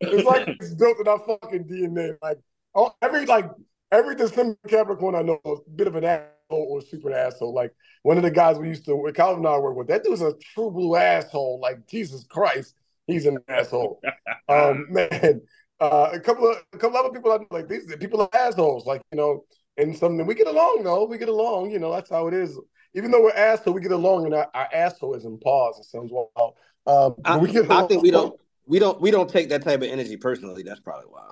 it's 0.00 0.24
like 0.24 0.48
it's 0.48 0.74
built 0.74 0.98
in 1.00 1.08
our 1.08 1.18
fucking 1.20 1.64
DNA. 1.64 2.16
Like 2.22 2.38
oh, 2.74 2.92
every 3.02 3.26
like 3.26 3.48
every 3.90 4.14
December 4.14 4.56
Capricorn 4.68 5.14
I 5.14 5.22
know 5.22 5.40
is 5.44 5.60
a 5.66 5.70
bit 5.70 5.86
of 5.86 5.96
an 5.96 6.04
asshole 6.04 6.28
or 6.58 6.80
super 6.80 7.12
asshole. 7.12 7.54
Like 7.54 7.74
one 8.02 8.16
of 8.16 8.22
the 8.22 8.30
guys 8.30 8.58
we 8.58 8.68
used 8.68 8.84
to 8.86 8.96
with 8.96 9.14
Kelvin 9.14 9.44
and 9.44 9.54
I 9.54 9.58
work 9.58 9.76
with, 9.76 9.88
that 9.88 10.04
dude's 10.04 10.22
a 10.22 10.34
true 10.54 10.70
blue 10.70 10.96
asshole. 10.96 11.60
Like 11.60 11.86
Jesus 11.86 12.24
Christ, 12.24 12.74
he's 13.06 13.26
an 13.26 13.38
asshole. 13.48 14.00
um, 14.48 14.86
man, 14.90 15.42
uh, 15.80 16.10
a 16.12 16.20
couple 16.20 16.50
of 16.50 16.58
a 16.72 16.78
couple 16.78 16.96
other 16.96 17.10
people 17.10 17.32
I 17.32 17.38
like 17.54 17.68
these 17.68 17.94
people 17.96 18.22
are 18.22 18.28
assholes. 18.32 18.86
Like 18.86 19.02
you 19.12 19.18
know, 19.18 19.44
and 19.76 19.96
something 19.96 20.26
we 20.26 20.34
get 20.34 20.46
along 20.46 20.82
though. 20.84 21.04
We 21.04 21.18
get 21.18 21.28
along. 21.28 21.70
You 21.70 21.78
know, 21.78 21.92
that's 21.92 22.10
how 22.10 22.28
it 22.28 22.34
is. 22.34 22.58
Even 22.94 23.10
though 23.10 23.22
we're 23.22 23.32
assholes, 23.32 23.74
we 23.74 23.80
get 23.80 23.92
along, 23.92 24.26
and 24.26 24.34
our, 24.34 24.48
our 24.54 24.68
assholeism 24.74 25.40
pause. 25.40 25.78
It 25.78 25.86
sounds 25.86 26.10
wild. 26.12 26.54
Um, 26.86 27.14
I, 27.24 27.36
we 27.36 27.50
get 27.50 27.70
I 27.70 27.86
think 27.86 28.02
we 28.02 28.10
don't 28.10 28.38
we 28.66 28.78
don't 28.78 29.00
we 29.00 29.10
don't 29.10 29.30
take 29.30 29.48
that 29.48 29.62
type 29.62 29.82
of 29.82 29.88
energy 29.88 30.16
personally. 30.16 30.62
That's 30.62 30.80
probably 30.80 31.06
why. 31.08 31.30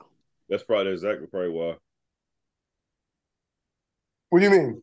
that's 0.49 0.63
probably 0.63 0.93
exactly 0.93 1.27
probably 1.27 1.51
why. 1.51 1.77
What 4.31 4.39
do 4.39 4.45
you 4.45 4.51
mean? 4.51 4.83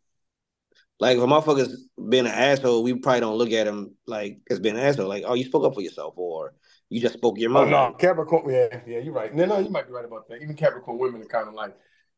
Like 0.99 1.17
if 1.17 1.23
a 1.23 1.27
motherfucker's 1.27 1.87
being 2.09 2.25
an 2.25 2.31
asshole, 2.31 2.83
we 2.83 2.95
probably 2.95 3.19
don't 3.19 3.37
look 3.37 3.51
at 3.51 3.67
him 3.67 3.95
like 4.07 4.39
as 4.49 4.59
being 4.59 4.75
an 4.75 4.81
asshole. 4.81 5.07
Like, 5.07 5.23
oh, 5.27 5.35
you 5.35 5.45
spoke 5.45 5.65
up 5.65 5.75
for 5.75 5.81
yourself, 5.81 6.13
or 6.17 6.53
you 6.89 6.99
just 6.99 7.15
spoke 7.15 7.37
your 7.37 7.51
Oh 7.51 7.53
mind. 7.53 7.71
no, 7.71 7.93
Capricorn. 7.99 8.51
Yeah, 8.51 8.81
yeah, 8.87 8.99
you're 8.99 9.13
right. 9.13 9.33
No, 9.33 9.45
no, 9.45 9.59
you 9.59 9.69
might 9.69 9.87
be 9.87 9.93
right 9.93 10.05
about 10.05 10.27
that. 10.29 10.41
Even 10.41 10.55
Capricorn 10.55 10.97
women 10.97 11.21
are 11.21 11.25
kind 11.25 11.47
of 11.47 11.53
like, 11.53 11.75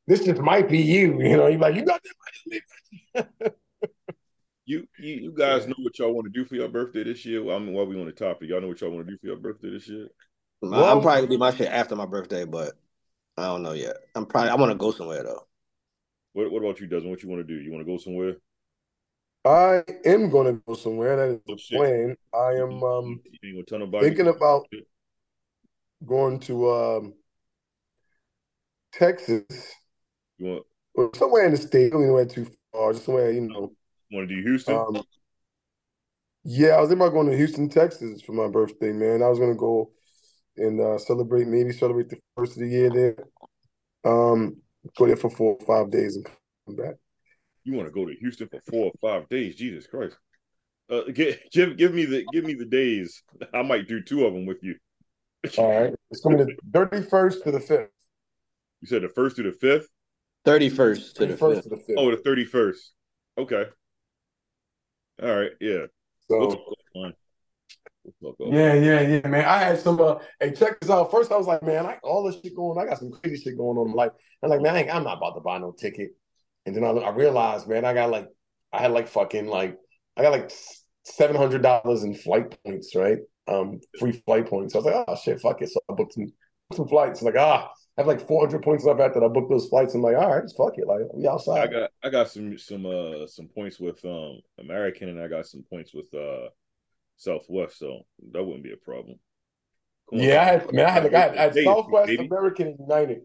this 0.07 0.23
just 0.23 0.41
might 0.41 0.69
be 0.69 0.79
you. 0.79 1.21
You 1.21 1.37
know, 1.37 1.47
you're 1.47 1.59
like, 1.59 1.75
you 1.75 1.83
got 1.83 2.01
that. 3.13 3.53
You 4.65 4.87
you, 4.99 5.15
you 5.15 5.31
guys 5.31 5.67
know 5.67 5.73
what 5.79 5.97
y'all 5.97 6.13
want 6.13 6.31
to 6.31 6.39
do 6.39 6.45
for 6.45 6.53
your 6.55 6.69
birthday 6.69 7.03
this 7.03 7.25
year? 7.25 7.43
Well, 7.43 7.55
I 7.55 7.59
mean, 7.59 7.73
while 7.73 7.87
we 7.87 7.99
on 7.99 8.05
the 8.05 8.11
topic, 8.11 8.49
y'all 8.49 8.61
know 8.61 8.67
what 8.67 8.79
y'all 8.79 8.91
want 8.91 9.07
to 9.07 9.11
do 9.11 9.17
for 9.17 9.25
your 9.25 9.37
birthday 9.37 9.71
this 9.71 9.89
year? 9.89 10.09
Well, 10.61 10.83
I'm 10.85 11.01
probably 11.01 11.21
gonna 11.21 11.31
do 11.31 11.37
my 11.39 11.51
shit 11.51 11.69
after 11.69 11.95
my 11.95 12.05
birthday, 12.05 12.45
but 12.45 12.73
I 13.35 13.45
don't 13.45 13.63
know 13.63 13.71
yet. 13.71 13.95
I'm 14.13 14.27
probably 14.27 14.51
I 14.51 14.55
want 14.55 14.71
to 14.71 14.77
go 14.77 14.91
somewhere 14.91 15.23
though. 15.23 15.41
What 16.33 16.51
what 16.51 16.59
about 16.63 16.79
you, 16.79 16.85
Desmond? 16.85 17.09
What 17.09 17.23
you 17.23 17.29
want 17.29 17.47
to 17.47 17.51
do? 17.51 17.59
You 17.59 17.71
want 17.71 17.81
to 17.85 17.91
go 17.91 17.97
somewhere? 17.97 18.35
I 19.45 19.83
am 20.05 20.29
going 20.29 20.47
to 20.55 20.61
go 20.67 20.73
somewhere. 20.73 21.15
That 21.15 21.29
is 21.35 21.41
Oh, 21.47 21.53
the 21.53 21.57
shit. 21.57 21.77
plan. 21.77 22.15
I 22.33 22.61
am 22.61 22.83
um, 22.83 23.21
You 23.41 23.49
ain't 23.49 23.55
gonna 23.55 23.65
tell 23.65 23.79
nobody. 23.79 24.07
thinking 24.07 24.27
about 24.27 24.67
going 26.05 26.39
to 26.41 26.71
um, 26.71 27.13
Texas 28.91 29.45
or 30.95 31.09
somewhere 31.15 31.45
in 31.45 31.51
the 31.51 31.57
state. 31.57 31.91
Don't 31.91 32.01
even 32.03 32.13
went 32.13 32.31
too 32.31 32.47
far. 32.71 32.93
Just 32.93 33.05
somewhere, 33.05 33.31
you 33.31 33.41
know. 33.41 33.71
want 34.11 34.27
to 34.29 34.35
do 34.35 34.41
Houston? 34.41 34.75
Um, 34.75 35.01
yeah, 36.43 36.69
I 36.69 36.81
was 36.81 36.89
thinking 36.89 37.05
about 37.05 37.13
going 37.13 37.29
to 37.29 37.37
Houston, 37.37 37.69
Texas 37.69 38.21
for 38.21 38.33
my 38.33 38.47
birthday, 38.47 38.91
man. 38.91 39.21
I 39.21 39.29
was 39.29 39.39
gonna 39.39 39.55
go 39.55 39.91
and 40.57 40.79
uh, 40.79 40.97
celebrate, 40.97 41.47
maybe 41.47 41.71
celebrate 41.71 42.09
the 42.09 42.19
first 42.35 42.53
of 42.53 42.59
the 42.59 42.69
year 42.69 42.89
there. 42.89 43.27
Um, 44.03 44.57
go 44.97 45.07
there 45.07 45.15
for 45.15 45.29
four 45.29 45.55
or 45.55 45.65
five 45.65 45.91
days 45.91 46.15
and 46.15 46.25
come 46.65 46.75
back. 46.75 46.95
You 47.69 47.77
want 47.77 47.87
to 47.87 47.93
go 47.93 48.05
to 48.05 48.15
Houston 48.15 48.47
for 48.49 48.61
four 48.69 48.91
or 48.91 48.93
five 49.01 49.29
days? 49.29 49.55
Jesus 49.55 49.87
Christ! 49.87 50.17
Uh, 50.89 51.03
give 51.13 51.37
give 51.51 51.77
give 51.77 51.93
me 51.93 52.05
the 52.05 52.25
give 52.31 52.43
me 52.43 52.53
the 52.53 52.65
days. 52.65 53.23
I 53.53 53.61
might 53.61 53.87
do 53.87 54.01
two 54.01 54.25
of 54.25 54.33
them 54.33 54.45
with 54.45 54.63
you. 54.63 54.75
All 55.57 55.81
right, 55.81 55.95
it's 56.11 56.21
gonna 56.21 56.45
be 56.45 56.55
the 56.55 56.57
thirty 56.73 57.01
first 57.01 57.43
to 57.43 57.51
the 57.51 57.59
fifth. 57.59 57.89
You 58.81 58.87
said 58.87 59.03
the 59.03 59.09
first 59.09 59.35
to 59.37 59.43
the 59.43 59.51
fifth. 59.51 59.87
Thirty 60.45 60.69
first 60.69 61.15
to 61.17 61.25
the 61.25 61.37
fifth. 61.37 61.63
to 61.63 61.69
the 61.69 61.77
fifth. 61.77 61.97
Oh, 61.97 62.11
the 62.11 62.17
thirty 62.17 62.45
first. 62.45 62.93
Okay. 63.37 63.65
All 65.21 65.35
right. 65.35 65.51
Yeah. 65.59 65.85
So. 66.27 66.61
We'll 68.21 68.33
talk 68.33 68.39
off. 68.39 68.53
Yeah, 68.53 68.73
yeah, 68.73 69.01
yeah, 69.01 69.27
man. 69.27 69.45
I 69.45 69.59
had 69.59 69.79
some. 69.79 69.99
Uh, 70.01 70.15
hey, 70.39 70.51
check 70.51 70.79
this 70.79 70.89
out. 70.89 71.11
First, 71.11 71.31
I 71.31 71.37
was 71.37 71.47
like, 71.47 71.61
man, 71.63 71.85
I, 71.85 71.97
all 72.03 72.23
this 72.23 72.41
shit 72.41 72.55
going. 72.55 72.77
on. 72.77 72.83
I 72.83 72.89
got 72.89 72.99
some 72.99 73.11
crazy 73.11 73.43
shit 73.43 73.57
going 73.57 73.77
on 73.77 73.87
in 73.87 73.95
my 73.95 74.03
life. 74.05 74.13
I'm 74.41 74.49
like, 74.49 74.61
man, 74.61 74.75
I 74.75 74.79
ain't, 74.79 74.93
I'm 74.93 75.03
not 75.03 75.17
about 75.17 75.35
to 75.35 75.41
buy 75.41 75.57
no 75.57 75.71
ticket. 75.71 76.11
And 76.69 76.77
then 76.77 76.83
I, 76.83 76.89
I 76.89 77.09
realized, 77.11 77.67
man, 77.67 77.85
I 77.85 77.93
got 77.93 78.09
like, 78.09 78.27
I 78.71 78.81
had 78.81 78.91
like 78.91 79.07
fucking 79.07 79.47
like, 79.47 79.77
I 80.15 80.21
got 80.21 80.31
like 80.31 80.51
seven 81.03 81.35
hundred 81.35 81.61
dollars 81.61 82.03
in 82.03 82.13
flight 82.13 82.57
points, 82.63 82.95
right? 82.95 83.19
Um, 83.47 83.79
free 83.99 84.11
flight 84.11 84.47
points. 84.47 84.73
So 84.73 84.79
I 84.79 84.83
was 84.83 84.93
like, 84.93 85.05
oh 85.07 85.15
shit, 85.15 85.41
fuck 85.41 85.61
it. 85.61 85.69
So 85.69 85.79
I 85.89 85.93
booked 85.93 86.13
some 86.13 86.31
some 86.73 86.87
flights. 86.87 87.21
Like, 87.21 87.35
ah, 87.37 87.71
I 87.97 88.01
have 88.01 88.07
like 88.07 88.27
four 88.27 88.45
hundred 88.45 88.61
points 88.63 88.83
left 88.83 88.99
after 88.99 89.23
I 89.23 89.27
booked 89.27 89.49
those 89.49 89.67
flights. 89.69 89.95
I'm 89.95 90.01
like, 90.01 90.15
all 90.15 90.29
right, 90.29 90.43
just 90.43 90.57
fuck 90.57 90.77
it. 90.77 90.87
Like, 90.87 91.01
we 91.13 91.27
outside. 91.27 91.61
I 91.61 91.67
got 91.67 91.89
I 92.03 92.09
got 92.09 92.29
some 92.29 92.57
some 92.57 92.85
uh 92.85 93.25
some 93.27 93.47
points 93.47 93.79
with 93.79 94.03
um 94.05 94.41
American 94.59 95.09
and 95.09 95.21
I 95.21 95.27
got 95.27 95.47
some 95.47 95.63
points 95.69 95.93
with 95.93 96.13
uh 96.13 96.49
Southwest, 97.17 97.79
so 97.79 98.05
that 98.31 98.43
wouldn't 98.43 98.63
be 98.63 98.71
a 98.71 98.77
problem. 98.77 99.17
Come 100.09 100.19
on, 100.19 100.25
Yeah, 100.25 100.41
I 100.41 100.45
had, 100.45 100.73
man, 100.73 100.85
I 100.85 100.89
had 100.89 101.03
like, 101.03 101.13
I 101.13 101.19
had, 101.19 101.37
I 101.37 101.41
had 101.43 101.53
two, 101.53 101.63
Southwest, 101.63 102.07
baby. 102.07 102.27
American, 102.27 102.67
and 102.67 102.79
United. 102.79 103.21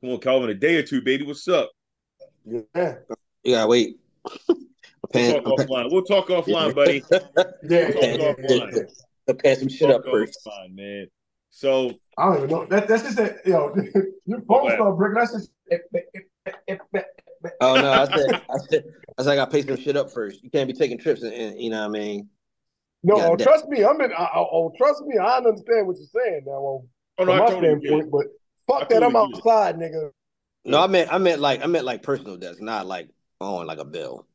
Come 0.00 0.10
on, 0.12 0.20
Kelvin, 0.20 0.50
a 0.50 0.54
day 0.54 0.76
or 0.76 0.82
two, 0.82 1.02
baby. 1.02 1.24
What's 1.24 1.48
up? 1.48 1.70
Yeah, 2.46 2.94
You 3.44 3.54
gotta 3.54 3.68
wait. 3.68 3.98
I'm 4.28 4.56
We'll 5.12 5.42
talk 5.42 5.46
I'm 5.46 5.66
offline. 5.66 5.90
We'll 5.90 6.02
talk 6.02 6.28
offline, 6.28 6.74
buddy. 6.74 7.02
yeah, 7.10 7.18
Talk 7.18 7.32
yeah, 7.68 7.90
yeah, 7.92 8.16
yeah, 8.16 8.32
offline. 8.32 8.76
yeah. 8.76 8.82
I'm 9.28 9.36
paying 9.36 9.58
some 9.58 9.68
shit 9.68 9.90
up 9.90 10.04
Talk 10.04 10.12
first. 10.12 10.38
offline, 10.46 10.74
man. 10.74 11.06
So 11.50 11.94
I 12.16 12.26
don't 12.26 12.36
even 12.38 12.50
know. 12.50 12.66
That, 12.66 12.86
that's 12.86 13.02
just 13.02 13.16
that, 13.16 13.38
yo, 13.44 13.74
your 14.26 14.40
phone 14.42 14.64
What? 14.64 14.74
start 14.74 14.96
breaking. 14.96 15.16
That's 15.18 15.32
just. 15.32 15.50
Oh 17.60 17.80
no, 17.80 17.92
I 17.92 18.04
said, 18.06 18.42
I 18.50 18.58
said, 18.68 18.84
I 19.18 19.22
said, 19.22 19.32
I 19.32 19.34
gotta 19.34 19.50
pay 19.50 19.62
some 19.62 19.76
shit 19.76 19.96
up 19.96 20.12
first. 20.12 20.42
You 20.44 20.50
can't 20.50 20.68
be 20.68 20.74
taking 20.74 20.98
trips, 20.98 21.22
and, 21.22 21.32
and 21.32 21.60
you 21.60 21.70
know 21.70 21.80
what 21.80 21.96
I 21.96 22.00
mean. 22.00 22.28
No, 23.02 23.14
oh, 23.32 23.36
trust 23.36 23.66
me. 23.68 23.82
I'm 23.84 24.00
in. 24.00 24.12
I, 24.12 24.24
I, 24.24 24.38
oh, 24.38 24.72
trust 24.76 25.02
me. 25.06 25.16
I 25.16 25.38
understand 25.38 25.86
what 25.86 25.96
you're 25.96 26.24
saying 26.24 26.42
now. 26.46 26.52
Well, 26.60 26.86
oh 27.18 27.24
from 27.24 27.26
no, 27.26 27.32
I 27.32 27.38
my 27.38 27.46
totally 27.46 27.80
standpoint, 27.80 28.10
but 28.10 28.26
fuck 28.66 28.82
I 28.82 28.94
that. 28.94 29.02
I'm 29.02 29.12
totally 29.12 29.32
get 29.32 29.46
outside, 29.46 29.76
nigga. 29.76 30.10
No, 30.64 30.82
I 30.82 30.86
meant, 30.86 31.12
I 31.12 31.18
meant 31.18 31.40
like, 31.40 31.62
I 31.62 31.66
meant 31.66 31.84
like 31.84 32.02
personal 32.02 32.36
debts, 32.36 32.60
not 32.60 32.86
like 32.86 33.08
on 33.40 33.66
like 33.66 33.78
a 33.78 33.84
bill. 33.84 34.26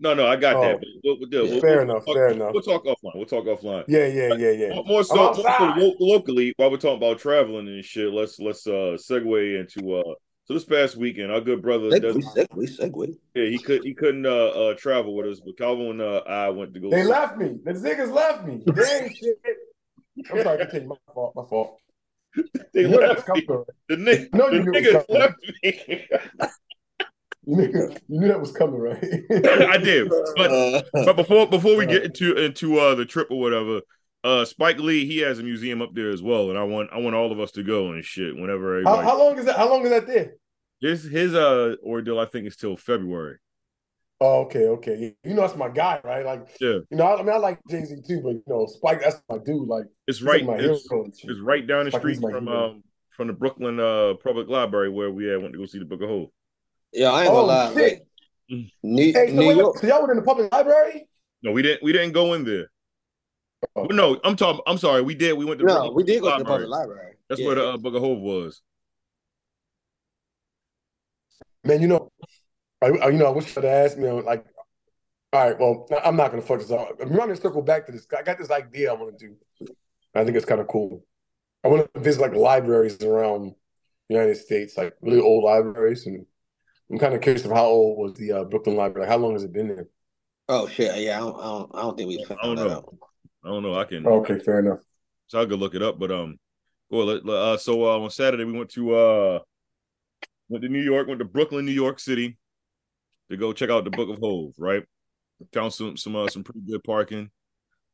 No, 0.00 0.14
no, 0.14 0.26
I 0.26 0.36
got 0.36 0.56
Oh. 0.56 0.60
that. 0.62 0.80
We'll, 1.04 1.18
we'll, 1.20 1.28
we'll, 1.48 1.60
Fair 1.60 1.74
we'll 1.76 1.82
enough. 1.90 2.04
talk- 2.04 2.14
Fair 2.14 2.28
enough. 2.28 2.52
We'll 2.52 2.62
talk 2.62 2.84
offline. 2.84 3.14
We'll 3.16 3.26
talk 3.26 3.44
offline. 3.46 3.84
Yeah, 3.88 4.06
yeah, 4.06 4.34
yeah, 4.34 4.50
yeah. 4.50 4.74
More- 4.74 4.84
More 4.84 5.04
so, 5.04 5.14
more 5.16 5.34
so 5.34 5.94
locally, 6.00 6.52
while 6.56 6.70
we're 6.70 6.76
talking 6.76 6.98
about 6.98 7.18
traveling 7.18 7.66
and 7.68 7.84
shit, 7.84 8.12
let's 8.12 8.38
let's 8.38 8.66
uh 8.66 8.96
segue 8.96 9.58
into 9.60 9.94
uh 9.96 10.14
so 10.44 10.54
this 10.54 10.64
past 10.64 10.96
weekend, 10.96 11.30
our 11.30 11.42
good 11.42 11.60
brother 11.60 11.90
Segue, 11.90 12.00
does 12.00 12.16
segue, 12.16 12.78
segue. 12.80 13.16
yeah, 13.34 13.44
he 13.46 13.58
could 13.58 13.82
he 13.84 13.92
couldn't 13.92 14.24
uh, 14.24 14.30
uh 14.30 14.74
travel 14.74 15.14
with 15.14 15.26
us, 15.26 15.40
but 15.40 15.58
Kelvin 15.58 15.90
and 15.90 16.00
uh, 16.00 16.22
I 16.26 16.48
went 16.50 16.72
to 16.74 16.80
go 16.80 16.90
They 16.90 17.04
left 17.04 17.36
me. 17.36 17.58
The 17.64 17.72
niggas 17.72 18.10
left 18.12 18.46
me. 18.46 18.62
They 18.66 19.00
ain't 19.04 19.16
shit. 19.16 19.36
I'm 20.32 20.42
sorry. 20.42 20.58
Continue. 20.58 20.88
My 20.88 20.96
fault. 21.12 21.32
My 21.36 21.44
fault. 21.44 21.78
they 22.74 22.82
You 22.82 22.88
knew 22.88 22.98
that 22.98 23.08
was 23.08 23.16
left 23.18 23.34
me. 23.34 23.46
coming. 23.46 23.64
The, 23.88 23.96
ni- 23.96 24.28
No, 24.32 24.50
the 24.50 24.56
you 24.56 24.62
knew 24.64 24.72
it 24.74 24.94
was 24.94 25.04
niggas 25.06 25.18
left 25.18 25.34
me. 25.62 26.06
You 27.46 27.56
knew, 27.56 27.64
you 28.08 28.20
knew 28.20 28.28
that 28.28 28.40
was 28.40 28.52
coming, 28.52 28.78
right? 28.78 29.02
I 29.70 29.78
did. 29.78 30.08
But 30.36 30.50
Uh, 30.50 30.82
but 30.92 31.16
before 31.16 31.46
before 31.48 31.76
we 31.76 31.86
get 31.86 32.04
into 32.04 32.36
into 32.36 32.78
uh 32.78 32.94
the 32.94 33.06
trip 33.06 33.28
or 33.30 33.40
whatever, 33.40 33.80
uh 34.22 34.44
Spike 34.44 34.78
Lee 34.78 35.06
he 35.06 35.18
has 35.18 35.38
a 35.38 35.42
museum 35.42 35.80
up 35.80 35.90
there 35.94 36.10
as 36.10 36.22
well, 36.22 36.50
and 36.50 36.58
I 36.58 36.64
want 36.64 36.90
I 36.92 36.98
want 36.98 37.16
all 37.16 37.32
of 37.32 37.40
us 37.40 37.52
to 37.52 37.62
go 37.62 37.92
and 37.92 38.04
shit 38.04 38.36
whenever 38.36 38.82
How, 38.84 38.98
how 38.98 39.18
long 39.18 39.38
is 39.38 39.46
that? 39.46 39.56
How 39.56 39.68
long 39.68 39.82
is 39.84 39.90
that 39.90 40.06
there? 40.06 40.34
his 40.80 41.04
his 41.04 41.34
uh 41.34 41.76
ordeal 41.82 42.18
I 42.18 42.26
think 42.26 42.46
is 42.46 42.56
till 42.56 42.76
February. 42.76 43.38
Oh, 44.20 44.40
okay, 44.42 44.66
okay. 44.66 45.14
You 45.22 45.34
know 45.34 45.42
that's 45.42 45.54
my 45.56 45.68
guy, 45.68 46.00
right? 46.02 46.24
Like, 46.24 46.48
Yeah. 46.60 46.78
you 46.90 46.96
know, 46.96 47.04
I, 47.04 47.20
I 47.20 47.22
mean, 47.22 47.30
I 47.32 47.36
like 47.36 47.60
Jay 47.70 47.84
Z 47.84 47.96
too, 48.06 48.20
but 48.20 48.30
you 48.30 48.42
know, 48.48 48.66
Spike, 48.66 49.00
that's 49.00 49.22
my 49.28 49.38
dude. 49.38 49.68
Like, 49.68 49.84
It's 50.08 50.18
he's 50.18 50.26
right. 50.26 50.44
my 50.44 50.56
It's, 50.56 50.88
hero 50.90 51.04
it's 51.06 51.38
right 51.40 51.64
down 51.64 51.84
the 51.84 51.92
Spike 51.92 52.00
street 52.02 52.20
from 52.20 52.48
um 52.48 52.82
from 53.10 53.28
the 53.28 53.32
Brooklyn 53.32 53.78
uh 53.78 54.14
Public 54.22 54.48
Library 54.48 54.88
where 54.90 55.10
we 55.12 55.26
had 55.26 55.40
went 55.40 55.52
to 55.52 55.58
go 55.58 55.66
see 55.66 55.78
the 55.78 55.84
Book 55.84 56.02
of 56.02 56.08
Hov. 56.08 56.28
yeah, 56.92 57.12
I 57.12 57.24
ain't 57.24 57.32
gonna 57.32 57.42
Oh, 57.42 57.46
lie. 57.46 57.74
shit. 57.74 58.06
Like, 58.50 58.72
New, 58.82 59.12
Hey, 59.12 59.28
so, 59.28 59.34
New 59.34 59.46
wait, 59.48 59.56
York. 59.56 59.78
so 59.78 59.86
y'all 59.86 60.02
were 60.02 60.10
in 60.10 60.16
the 60.16 60.24
public 60.24 60.52
library? 60.52 61.08
No, 61.42 61.52
we 61.52 61.62
didn't. 61.62 61.82
We 61.84 61.92
didn't 61.92 62.12
go 62.12 62.34
in 62.34 62.44
there. 62.44 62.70
Oh. 63.76 63.84
No, 63.84 64.18
I'm 64.24 64.34
talking. 64.34 64.62
I'm 64.66 64.78
sorry. 64.78 65.02
We 65.02 65.14
did. 65.14 65.34
We 65.34 65.44
went 65.44 65.60
to 65.60 65.66
No, 65.66 65.74
Brooklyn 65.74 65.94
we 65.94 66.02
did 66.02 66.22
go 66.22 66.32
to 66.32 66.38
the 66.42 66.44
public 66.44 66.68
library. 66.68 67.14
That's 67.28 67.40
Yeah. 67.40 67.46
where 67.46 67.54
the 67.56 67.68
uh, 67.70 67.76
Book 67.76 67.94
of 67.94 68.02
Hov 68.02 68.18
was. 68.18 68.62
Man, 71.64 71.82
you 71.82 71.88
know, 71.88 72.10
I, 72.82 72.86
I- 72.86 73.08
you 73.08 73.18
know, 73.18 73.26
I 73.26 73.30
wish 73.30 73.46
you'd 73.48 73.64
have 73.64 73.86
asked 73.86 73.98
me. 73.98 74.08
Like, 74.10 74.44
all 75.32 75.44
right, 75.46 75.58
well, 75.58 75.86
I'm 76.04 76.16
not 76.16 76.30
gonna 76.30 76.42
fuck 76.42 76.60
this 76.60 76.70
up. 76.70 77.00
I'm 77.00 77.14
going 77.14 77.28
to 77.28 77.36
circle 77.36 77.62
back 77.62 77.86
to 77.86 77.92
this. 77.92 78.06
I 78.16 78.22
got 78.22 78.38
this 78.38 78.50
idea 78.50 78.90
I 78.90 78.94
want 78.94 79.18
to 79.18 79.26
do. 79.28 79.68
I 80.14 80.24
think 80.24 80.36
it's 80.36 80.46
kind 80.46 80.60
of 80.60 80.68
cool. 80.68 81.04
I 81.64 81.68
want 81.68 81.92
to 81.92 82.00
visit 82.00 82.20
like 82.20 82.34
libraries 82.34 83.02
around 83.02 83.54
the 84.08 84.14
United 84.14 84.36
States, 84.36 84.76
like 84.76 84.94
really 85.02 85.20
old 85.20 85.44
libraries, 85.44 86.06
and 86.06 86.24
I'm 86.90 86.98
kind 86.98 87.14
of 87.14 87.20
curious 87.20 87.44
of 87.44 87.50
how 87.50 87.66
old 87.66 87.98
was 87.98 88.14
the 88.18 88.32
uh, 88.32 88.44
Brooklyn 88.44 88.76
Library. 88.76 89.06
Like, 89.06 89.10
how 89.12 89.18
long 89.18 89.34
has 89.34 89.44
it 89.44 89.52
been 89.52 89.68
there? 89.68 89.86
Oh 90.48 90.66
shit! 90.66 90.96
Yeah, 91.02 91.16
I 91.16 91.20
don't, 91.20 91.38
I 91.38 91.44
don't, 91.44 91.70
I 91.74 91.82
don't 91.82 91.96
think 91.98 92.08
we 92.08 92.24
found 92.24 92.40
I 92.42 92.46
don't 92.46 92.56
that 92.56 92.64
know. 92.68 92.72
out. 92.72 92.94
I 93.44 93.48
don't 93.48 93.62
know. 93.62 93.74
I 93.74 93.84
can. 93.84 94.06
Okay, 94.06 94.38
fair 94.38 94.60
enough. 94.60 94.78
So 95.26 95.42
I 95.42 95.44
could 95.44 95.58
look 95.58 95.74
it 95.74 95.82
up, 95.82 95.98
but 95.98 96.10
um, 96.10 96.38
well, 96.88 97.04
let- 97.04 97.26
let- 97.26 97.36
uh, 97.36 97.56
so 97.58 97.84
uh, 97.84 97.98
on 97.98 98.10
Saturday 98.10 98.44
we 98.44 98.52
went 98.56 98.70
to 98.70 98.94
uh, 98.94 99.38
went 100.48 100.62
to 100.62 100.70
New 100.70 100.80
York, 100.82 101.06
went 101.06 101.18
to 101.18 101.26
Brooklyn, 101.26 101.66
New 101.66 101.72
York 101.72 101.98
City, 102.00 102.38
to 103.30 103.36
go 103.36 103.52
check 103.52 103.70
out 103.70 103.84
the 103.84 103.90
Book 103.90 104.08
of 104.08 104.18
Hov. 104.20 104.52
Right, 104.58 104.84
found 105.52 105.72
some 105.72 105.96
some 105.96 106.16
uh, 106.16 106.28
some 106.28 106.44
pretty 106.44 106.60
good 106.60 106.82
parking. 106.84 107.30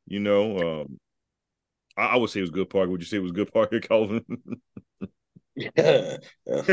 You 0.06 0.20
know, 0.20 0.82
um, 0.82 0.98
I, 1.96 2.06
I 2.06 2.16
would 2.16 2.30
say 2.30 2.40
it 2.40 2.42
was 2.42 2.50
good 2.50 2.70
parking. 2.70 2.92
Would 2.92 3.00
you 3.00 3.06
say 3.06 3.16
it 3.16 3.22
was 3.22 3.32
good 3.32 3.52
parking, 3.52 3.80
Kelvin? 3.88 4.24
Yeah, 5.56 6.16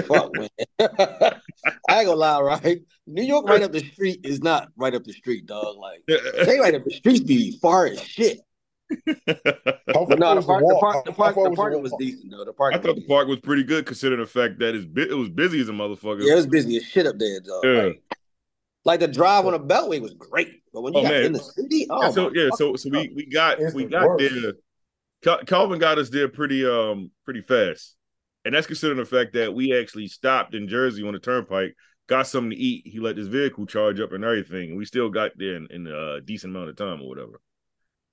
fuck 0.08 0.32
man. 0.34 0.50
I 0.80 2.00
ain't 2.00 2.08
gonna 2.08 2.16
lie, 2.16 2.42
right? 2.42 2.80
New 3.06 3.22
York 3.22 3.48
right 3.48 3.62
up 3.62 3.72
the 3.72 3.80
street 3.80 4.22
is 4.24 4.42
not 4.42 4.70
right 4.76 4.96
up 4.96 5.04
the 5.04 5.14
street, 5.14 5.46
dog. 5.46 5.78
Like 5.78 6.04
they 6.08 6.60
right 6.60 6.74
up 6.74 6.84
the 6.84 6.96
street 6.96 7.28
be 7.28 7.60
far 7.62 7.86
as 7.86 8.02
shit. 8.02 8.40
How 9.94 10.06
But 10.06 10.20
no, 10.20 10.34
the 10.34 10.42
park, 10.42 10.62
the 10.62 10.66
walk? 10.66 10.82
park, 10.82 11.06
the 11.06 11.12
park, 11.12 11.36
far 11.36 11.70
the 11.72 11.78
was 11.78 11.92
was 11.92 11.96
decent 12.00 12.32
though. 12.32 12.44
The 12.44 12.54
park. 12.54 12.74
I 12.74 12.80
thought 12.80 12.96
the 12.96 13.06
park 13.08 13.28
was 13.28 13.40
pretty 13.40 13.64
good 13.64 13.86
considering 13.86 14.20
the 14.20 14.26
fact 14.26 14.58
that 14.60 14.74
it's 14.74 14.86
bu- 14.86 15.10
it 15.10 15.14
was 15.16 15.30
busy 15.30 15.62
as 15.62 15.70
a 15.70 15.74
motherfucker. 15.74 16.26
Yeah, 16.26 16.34
it 16.34 16.38
was 16.38 16.48
busy 16.48 16.78
as 16.78 16.84
shit 16.84 17.06
up 17.06 17.20
there, 17.20 17.40
dog. 17.40 17.64
Yeah. 17.64 17.82
Like, 17.84 18.04
like 18.84 19.00
the 19.00 19.08
drive 19.08 19.46
on 19.46 19.54
the 19.54 19.60
Beltway 19.60 20.02
was 20.02 20.14
great, 20.14 20.62
but 20.74 20.82
when 20.82 20.94
you 20.94 21.00
Oh, 21.00 21.04
got 21.04 21.12
man. 21.14 21.26
in 21.26 21.34
the 21.34 21.40
city, 21.40 21.88
oh 21.90 22.06
And 22.06 22.14
so 22.14 22.32
yeah, 22.34 22.50
so 22.56 22.76
so 22.76 22.90
we 22.90 23.12
we 23.16 23.26
got 23.28 23.60
It's 23.60 23.74
we 23.76 23.86
got 23.86 24.08
worst. 24.08 24.34
there. 24.34 24.54
Cal- 25.24 25.44
Kelvin 25.46 25.80
got 25.80 26.00
us 26.00 26.10
there 26.10 26.28
pretty 26.28 26.66
um 26.66 27.12
pretty 27.26 27.42
fast, 27.42 27.96
and 28.44 28.56
that's 28.56 28.68
considering 28.68 28.98
the 28.98 29.06
fact 29.06 29.34
that 29.34 29.54
we 29.54 29.78
actually 29.78 30.08
stopped 30.08 30.56
in 30.56 30.68
Jersey 30.68 31.06
on 31.06 31.14
the 31.14 31.20
turnpike, 31.20 31.76
got 32.08 32.26
something 32.28 32.50
to 32.52 32.56
eat. 32.56 32.88
He 32.88 33.00
let 33.00 33.18
his 33.18 33.28
vehicle 33.28 33.68
charge 33.68 34.00
up 34.00 34.14
and 34.14 34.24
everything, 34.24 34.70
and 34.70 34.78
we 34.78 34.86
still 34.86 35.10
got 35.10 35.32
there 35.38 35.56
in, 35.58 35.68
in 35.70 35.86
a 35.88 36.22
decent 36.22 36.56
amount 36.56 36.70
of 36.70 36.76
time 36.76 37.02
or 37.02 37.08
whatever. 37.08 37.40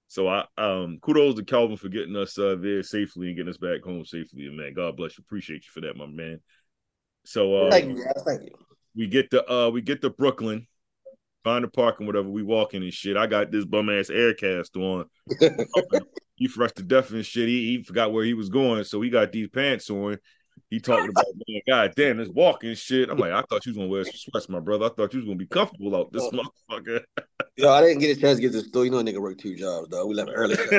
So 0.09 0.29
I 0.29 0.45
um 0.59 0.99
kudos 1.01 1.37
to 1.37 1.45
Kelvin 1.45 1.77
for 1.79 1.89
getting 1.89 2.17
us 2.17 2.39
uh, 2.39 2.57
there 2.61 2.83
safely 2.83 3.29
and 3.29 3.37
getting 3.37 3.51
us 3.51 3.59
back 3.59 3.83
home 3.83 4.05
safely. 4.05 4.47
And 4.47 4.57
man, 4.57 4.75
God 4.75 4.97
bless 4.97 5.17
you. 5.17 5.25
Appreciate 5.27 5.65
you 5.65 5.71
for 5.73 5.81
that, 5.81 5.97
my 5.97 6.07
man. 6.07 6.41
So 7.25 7.55
uh, 7.55 7.71
Thank 7.71 7.89
you, 7.89 8.05
guys. 8.05 8.23
Thank 8.27 8.43
you. 8.45 8.68
We 8.99 9.07
get 9.07 9.31
to 9.31 9.51
uh 9.51 9.71
we 9.71 9.81
get 9.81 10.03
to 10.03 10.11
Brooklyn, 10.11 10.67
find 11.45 11.65
the 11.65 11.69
parking, 11.69 12.07
whatever. 12.07 12.29
We 12.29 12.43
walking 12.43 12.83
and 12.83 12.93
shit. 12.93 13.17
I 13.17 13.29
got 13.29 13.53
this 13.53 13.65
bum 13.65 13.89
ass 13.89 14.11
air 14.11 14.35
cast 14.35 14.77
on. 14.77 15.07
he 16.37 16.49
fresh 16.49 16.73
to 16.73 16.83
death 16.83 17.11
and 17.13 17.25
shit. 17.25 17.49
He, 17.49 17.77
he 17.77 17.85
forgot 17.85 18.13
where 18.13 18.25
he 18.25 18.35
was 18.35 18.49
going, 18.49 18.83
so 18.85 19.01
he 19.01 19.09
got 19.09 19.31
these 19.31 19.49
pants 19.49 19.89
on. 19.89 20.19
He 20.69 20.81
talking 20.81 21.09
about 21.09 21.25
man, 21.47 21.61
god 21.67 21.93
damn, 21.97 22.19
this 22.19 22.29
walking 22.29 22.75
shit. 22.75 23.09
I'm 23.09 23.19
like, 23.19 23.31
I 23.31 23.43
thought 23.43 23.65
you 23.65 23.71
was 23.71 23.77
gonna 23.77 23.89
wear 23.89 24.05
some 24.05 24.13
sweats, 24.17 24.49
my 24.49 24.59
brother. 24.59 24.87
I 24.87 24.89
thought 24.89 25.15
you 25.15 25.21
was 25.21 25.27
gonna 25.27 25.37
be 25.37 25.47
comfortable 25.47 25.95
out 25.95 26.13
this 26.13 26.29
motherfucker. 26.31 27.05
Yo, 27.57 27.71
I 27.71 27.81
didn't 27.81 28.01
get 28.01 28.17
a 28.17 28.21
chance 28.21 28.37
to 28.37 28.43
get 28.43 28.53
this 28.53 28.65
the 28.65 28.69
store. 28.69 28.85
You 28.85 28.91
know, 28.91 28.99
a 28.99 29.05
nigga 29.05 29.21
worked 29.21 29.41
two 29.41 29.55
jobs, 29.55 29.89
dog. 29.89 30.09
We 30.09 30.15
left 30.17 30.31
early. 30.35 30.57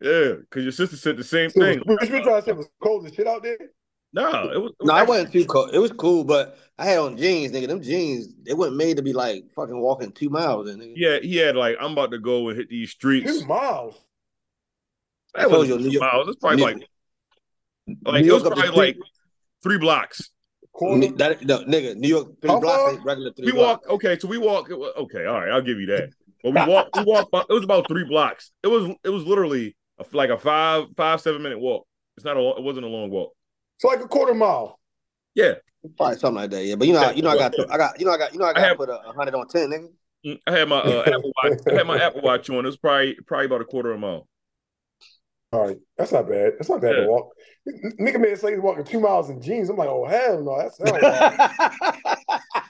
yeah, 0.00 0.32
because 0.40 0.64
your 0.64 0.72
sister 0.72 0.96
said 0.96 1.16
the 1.16 1.24
same 1.24 1.50
thing. 1.50 1.80
what 1.84 2.02
you 2.02 2.10
been 2.10 2.24
trying 2.24 2.40
to 2.40 2.44
say? 2.44 2.50
It 2.50 2.56
was 2.56 2.68
cold 2.82 3.06
as 3.06 3.14
shit 3.14 3.28
out 3.28 3.44
there. 3.44 3.56
No, 4.12 4.28
it 4.28 4.32
was. 4.34 4.54
It 4.54 4.58
was 4.60 4.72
No, 4.82 4.94
it 4.94 4.96
actually- 4.98 5.08
wasn't 5.08 5.32
too 5.32 5.44
cold. 5.46 5.70
It 5.72 5.78
was 5.78 5.92
cool, 5.92 6.24
but 6.24 6.58
I 6.78 6.86
had 6.86 6.98
on 6.98 7.16
jeans, 7.16 7.52
nigga. 7.52 7.68
Them 7.68 7.82
jeans, 7.82 8.28
they 8.44 8.54
weren't 8.54 8.76
made 8.76 8.96
to 8.96 9.02
be 9.02 9.12
like 9.12 9.44
fucking 9.54 9.78
walking 9.80 10.12
two 10.12 10.30
miles 10.30 10.68
in. 10.68 10.78
Nigga. 10.80 10.94
Yeah, 10.96 11.18
he 11.20 11.36
had 11.36 11.54
like, 11.56 11.76
I'm 11.80 11.92
about 11.92 12.10
to 12.12 12.18
go 12.18 12.48
and 12.48 12.58
hit 12.58 12.68
these 12.68 12.90
streets. 12.90 13.40
Two 13.40 13.46
miles. 13.46 13.94
That 15.34 15.42
told 15.48 15.60
was 15.60 15.68
you, 15.68 15.78
New 15.78 15.90
York- 15.90 16.00
miles. 16.12 16.28
It's 16.28 16.36
probably 16.40 16.56
New- 16.56 16.62
like, 16.64 16.74
like 18.04 18.24
New 18.24 18.30
it 18.30 18.32
was 18.34 18.42
York 18.42 18.46
up 18.46 18.58
probably 18.58 18.76
like 18.86 18.98
three 19.62 19.78
blocks. 19.78 20.30
Quarter. 20.72 21.08
That, 21.16 21.42
no, 21.44 21.58
nigga, 21.64 21.96
New 21.96 22.08
York 22.08 22.40
three 22.40 22.50
How 22.50 22.60
blocks 22.60 22.76
far? 22.78 22.92
ain't 22.92 23.04
regular 23.04 23.32
three 23.32 23.46
We 23.46 23.52
blocks. 23.52 23.86
walk. 23.86 23.94
Okay, 23.96 24.18
so 24.18 24.28
we 24.28 24.38
walk. 24.38 24.70
Okay, 24.70 25.26
all 25.26 25.40
right, 25.40 25.50
I'll 25.50 25.62
give 25.62 25.78
you 25.78 25.86
that. 25.86 26.10
But 26.42 26.54
we 26.54 26.72
walk. 26.72 26.96
We 26.96 27.02
walk. 27.04 27.28
It 27.32 27.52
was 27.52 27.64
about 27.64 27.86
three 27.88 28.04
blocks. 28.04 28.50
It 28.62 28.68
was. 28.68 28.88
It 29.04 29.10
was 29.10 29.24
literally 29.24 29.76
a, 29.98 30.04
like 30.12 30.30
a 30.30 30.38
five, 30.38 30.86
five, 30.96 31.20
seven 31.20 31.42
minute 31.42 31.58
walk. 31.58 31.86
It's 32.16 32.24
not 32.24 32.36
a. 32.36 32.40
It 32.56 32.62
wasn't 32.62 32.86
a 32.86 32.88
long 32.88 33.10
walk. 33.10 33.32
It's 33.82 33.84
like 33.84 34.04
a 34.04 34.08
quarter 34.08 34.34
mile. 34.34 34.78
Yeah, 35.34 35.54
Probably 35.96 36.18
something 36.18 36.34
like 36.42 36.50
that, 36.50 36.64
yeah. 36.66 36.74
But 36.74 36.86
you 36.86 36.92
know, 36.92 37.00
Yeah, 37.00 37.12
you 37.12 37.22
know, 37.22 37.30
I 37.30 37.36
got. 37.38 37.54
I 37.70 37.78
got, 37.78 37.98
you 37.98 38.04
know, 38.04 38.12
I 38.12 38.18
got, 38.18 38.34
you 38.34 38.38
know, 38.38 38.44
I 38.44 38.50
I 38.50 38.52
got 38.52 38.62
have- 38.62 38.76
put 38.76 38.90
a 38.90 39.00
hundred 39.16 39.34
on 39.34 39.48
ten, 39.48 39.70
nigga. 39.70 39.88
Mm, 40.26 40.38
I 40.46 40.50
had 40.58 40.68
my 40.68 40.76
uh, 40.80 41.02
Apple 41.06 41.32
Watch. 41.42 41.58
I 41.70 41.74
had 41.76 41.86
my 41.86 41.98
Apple 41.98 42.20
Watch 42.20 42.50
on. 42.50 42.56
It 42.58 42.68
was 42.68 42.76
probably 42.76 43.16
probably 43.26 43.46
about 43.46 43.62
a 43.62 43.64
quarter 43.64 43.90
of 43.92 43.96
a 43.96 44.00
mile. 44.00 44.28
All 45.52 45.66
right, 45.66 45.78
that's 45.96 46.12
not 46.12 46.28
bad. 46.28 46.52
That's 46.58 46.68
not 46.68 46.82
bad 46.82 46.96
Yeah. 46.96 47.04
to 47.04 47.08
walk. 47.08 47.30
N- 47.66 47.92
Nigga 47.98 48.20
man 48.20 48.36
say 48.36 48.50
he's 48.52 48.60
walking 48.60 48.84
two 48.84 49.00
miles 49.00 49.30
in 49.30 49.40
jeans. 49.40 49.70
I'm 49.70 49.76
like, 49.78 49.88
oh 49.88 50.04
hell 50.06 50.42
no, 50.42 50.58
that's 50.58 50.76
hell. 50.76 52.38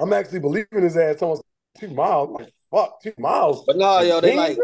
I'm 0.00 0.12
actually 0.14 0.40
believing 0.40 0.82
his 0.82 0.96
ass 0.96 1.20
almost 1.20 1.42
two 1.78 1.88
miles. 1.88 2.30
I'm 2.30 2.34
like, 2.36 2.52
fuck, 2.70 3.02
two 3.02 3.12
miles. 3.18 3.64
But 3.66 3.76
no, 3.76 3.98
in 3.98 4.08
yo, 4.08 4.20
they 4.22 4.28
jeans, 4.30 4.38
like 4.38 4.58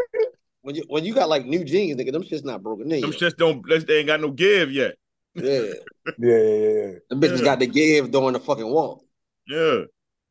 when 0.63 0.75
you 0.75 0.83
when 0.87 1.05
you 1.05 1.13
got 1.13 1.29
like 1.29 1.45
new 1.45 1.63
jeans, 1.63 2.01
nigga, 2.01 2.11
them 2.11 2.23
shit's 2.23 2.43
not 2.43 2.63
broken 2.63 2.91
in. 2.91 3.01
Them 3.01 3.11
shits 3.11 3.37
don't. 3.37 3.63
They 3.85 3.99
ain't 3.99 4.07
got 4.07 4.19
no 4.21 4.31
give 4.31 4.71
yet. 4.71 4.95
Yeah, 5.35 5.43
Yeah, 5.43 5.73
yeah, 6.17 6.37
yeah, 6.37 6.37
yeah. 6.37 6.91
the 7.09 7.15
bitches 7.15 7.39
Yeah. 7.39 7.43
got 7.45 7.59
the 7.59 7.67
give 7.67 8.11
during 8.11 8.33
the 8.33 8.39
fucking 8.39 8.67
walk. 8.69 9.03
Yeah. 9.47 9.81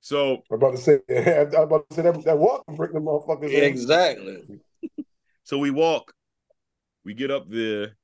So 0.00 0.42
I'm 0.50 0.56
about 0.56 0.72
to 0.72 0.78
say, 0.78 0.98
I'm 1.08 1.54
about 1.62 1.88
to 1.88 1.94
say 1.94 2.02
that, 2.02 2.22
that 2.24 2.38
walk 2.38 2.66
can 2.66 2.76
break 2.76 2.92
the 2.92 3.00
motherfuckers. 3.00 3.50
in. 3.50 3.64
Exactly. 3.64 4.42
so 5.44 5.58
we 5.58 5.70
walk. 5.70 6.12
We 7.04 7.14
get 7.14 7.30
up 7.30 7.48
there. 7.48 7.96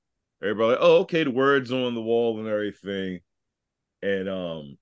Everybody, 0.42 0.70
like, 0.72 0.78
oh, 0.80 0.98
okay. 1.00 1.24
The 1.24 1.30
words 1.30 1.72
on 1.72 1.94
the 1.94 2.02
wall 2.02 2.38
and 2.38 2.46
everything, 2.48 3.20
and 4.02 4.28
um, 4.28 4.78